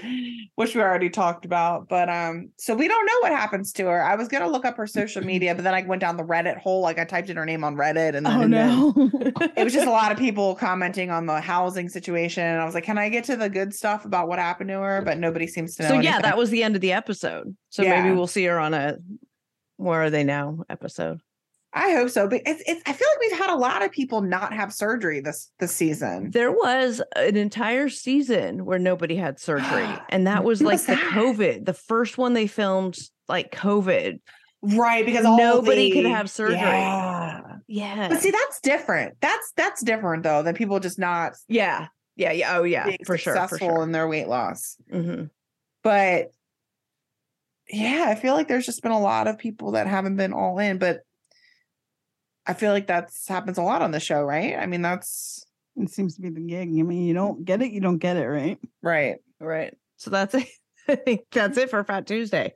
which 0.56 0.74
we 0.74 0.82
already 0.82 1.08
talked 1.08 1.46
about 1.46 1.88
but 1.88 2.10
um 2.10 2.50
so 2.58 2.74
we 2.74 2.86
don't 2.88 3.06
know 3.06 3.18
what 3.20 3.32
happens 3.32 3.72
to 3.72 3.86
her 3.86 4.02
i 4.04 4.14
was 4.14 4.28
gonna 4.28 4.46
look 4.46 4.66
up 4.66 4.76
her 4.76 4.86
social 4.86 5.22
media 5.32 5.54
but 5.54 5.64
then 5.64 5.72
i 5.72 5.82
went 5.82 5.98
down 6.00 6.18
the 6.18 6.22
reddit 6.22 6.58
hole 6.58 6.82
like 6.82 6.98
i 6.98 7.04
typed 7.04 7.30
in 7.30 7.36
her 7.38 7.46
name 7.46 7.64
on 7.64 7.74
reddit 7.74 8.14
and 8.14 8.26
then, 8.26 8.36
Oh 8.36 8.40
and 8.42 8.52
then 8.52 8.68
no. 8.78 9.10
it 9.56 9.64
was 9.64 9.72
just 9.72 9.86
a 9.86 9.90
lot 9.90 10.12
of 10.12 10.18
people 10.18 10.54
commenting 10.56 11.10
on 11.10 11.24
the 11.24 11.40
housing 11.40 11.88
situation 11.88 12.44
and 12.44 12.60
i 12.60 12.64
was 12.66 12.74
like 12.74 12.84
can 12.84 12.98
i 12.98 13.08
get 13.08 13.24
to 13.24 13.36
the 13.36 13.48
good 13.48 13.72
stuff 13.72 14.04
about 14.04 14.28
what 14.28 14.38
happened 14.38 14.68
to 14.68 14.78
her 14.78 15.00
but 15.00 15.16
nobody 15.18 15.46
seems 15.46 15.74
to 15.76 15.84
know 15.84 15.88
So 15.88 16.00
yeah, 16.00 16.20
that 16.20 16.36
was 16.36 16.50
the 16.50 16.62
end 16.62 16.74
of 16.74 16.82
the 16.82 16.92
episode. 16.92 17.56
So 17.70 17.82
Yeah. 17.82 18.02
maybe 18.02 18.14
we'll 18.14 18.26
see 18.26 18.44
her 18.44 18.58
on 18.60 18.74
a 18.74 18.98
where 19.76 20.02
are 20.02 20.10
they 20.10 20.24
now 20.24 20.58
episode. 20.68 21.20
I 21.72 21.92
hope 21.92 22.10
so 22.10 22.28
but 22.28 22.40
it's, 22.46 22.62
it's 22.66 22.82
i 22.86 22.92
feel 22.92 23.06
like 23.14 23.20
we've 23.30 23.38
had 23.38 23.50
a 23.50 23.56
lot 23.56 23.82
of 23.84 23.90
people 23.92 24.20
not 24.22 24.52
have 24.52 24.72
surgery 24.72 25.20
this 25.20 25.50
this 25.60 25.72
season 25.74 26.30
There 26.30 26.50
was 26.50 27.00
an 27.16 27.36
entire 27.36 27.88
season 27.88 28.64
where 28.64 28.78
nobody 28.78 29.16
had 29.16 29.38
surgery, 29.38 29.88
and 30.08 30.26
that 30.26 30.42
was 30.44 30.60
like 30.62 30.72
was 30.74 30.86
the 30.86 30.94
that? 30.96 31.12
COVID. 31.12 31.64
The 31.66 31.74
first 31.74 32.18
one 32.18 32.32
they 32.34 32.46
filmed 32.48 32.98
like 33.28 33.52
COVID. 33.54 34.20
right 34.62 35.06
because 35.06 35.24
all 35.24 35.38
Nobody 35.38 35.90
could 35.92 36.06
have 36.06 36.28
surgery. 36.28 36.56
yeah. 36.58 37.40
Yeah. 37.68 38.08
but 38.08 38.20
see 38.20 38.30
that's 38.32 38.60
different 38.60 39.16
that's 39.20 39.52
that's 39.56 39.82
different 39.82 40.22
though 40.24 40.42
than 40.42 40.54
people 40.54 40.80
just 40.80 40.98
not 40.98 41.34
yeah. 41.48 41.86
Yeah. 42.16 42.32
Yeah. 42.32 42.58
Oh 42.58 42.64
yeah. 42.64 42.90
For 43.06 43.16
sure. 43.16 43.34
For 43.34 43.40
successful 43.40 43.58
sure. 43.76 43.82
in 43.84 43.92
their 43.92 44.08
weight 44.08 44.26
loss 44.28 44.76
hmm 44.90 45.24
but 45.82 46.32
yeah, 47.72 48.06
I 48.08 48.16
feel 48.16 48.34
like 48.34 48.48
there's 48.48 48.66
just 48.66 48.82
been 48.82 48.90
a 48.92 49.00
lot 49.00 49.28
of 49.28 49.38
people 49.38 49.70
that 49.72 49.86
haven't 49.86 50.16
been 50.16 50.32
all 50.32 50.58
in, 50.58 50.78
but 50.78 51.02
I 52.50 52.54
feel 52.54 52.72
like 52.72 52.88
that's 52.88 53.28
happens 53.28 53.58
a 53.58 53.62
lot 53.62 53.80
on 53.80 53.92
the 53.92 54.00
show, 54.00 54.22
right? 54.22 54.56
I 54.56 54.66
mean, 54.66 54.82
that's 54.82 55.46
It 55.76 55.88
seems 55.90 56.16
to 56.16 56.20
be 56.20 56.30
the 56.30 56.40
gig. 56.40 56.68
I 56.68 56.82
mean, 56.82 57.04
you 57.04 57.14
don't 57.14 57.44
get 57.44 57.62
it, 57.62 57.70
you 57.70 57.80
don't 57.80 57.98
get 57.98 58.16
it, 58.16 58.26
right? 58.26 58.58
right. 58.82 59.16
Right. 59.38 59.74
So 59.98 60.10
that's 60.10 60.34
it. 60.40 60.48
I 60.88 60.96
think 60.96 61.20
that's 61.30 61.56
it 61.58 61.70
for 61.70 61.84
Fat 61.84 62.08
Tuesday. 62.08 62.54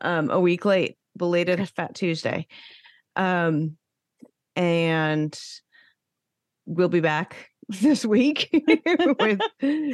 Um, 0.00 0.30
a 0.30 0.40
week 0.40 0.64
late, 0.64 0.96
belated 1.16 1.68
Fat 1.76 1.94
Tuesday. 1.94 2.48
Um, 3.14 3.76
and 4.56 5.38
we'll 6.66 6.88
be 6.88 6.98
back 7.00 7.50
this 7.68 8.04
week 8.04 8.48
with 9.20 9.40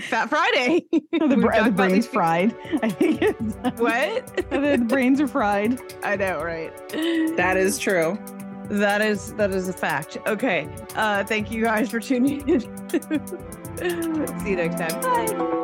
Fat 0.05 0.31
Friday. 0.31 0.87
The, 1.13 1.37
br- 1.37 1.65
the 1.65 1.71
brain's 1.71 2.07
fried. 2.07 2.57
I 2.83 2.89
think 2.89 3.21
it's, 3.23 3.55
What? 3.79 4.37
the, 4.51 4.77
the 4.79 4.85
brains 4.89 5.21
are 5.21 5.29
fried. 5.29 5.81
I 6.03 6.17
know, 6.17 6.43
right? 6.43 6.73
That 7.37 7.57
is 7.59 7.79
true. 7.79 8.19
That 8.69 9.03
is 9.03 9.35
that 9.35 9.51
is 9.51 9.69
a 9.69 9.73
fact. 9.73 10.17
Okay. 10.27 10.69
Uh 10.97 11.25
thank 11.25 11.51
you 11.51 11.63
guys 11.63 11.91
for 11.91 12.01
tuning 12.01 12.49
in. 12.49 12.61
See 14.41 14.51
you 14.51 14.57
next 14.57 14.79
time. 14.79 15.01
Bye. 15.01 15.64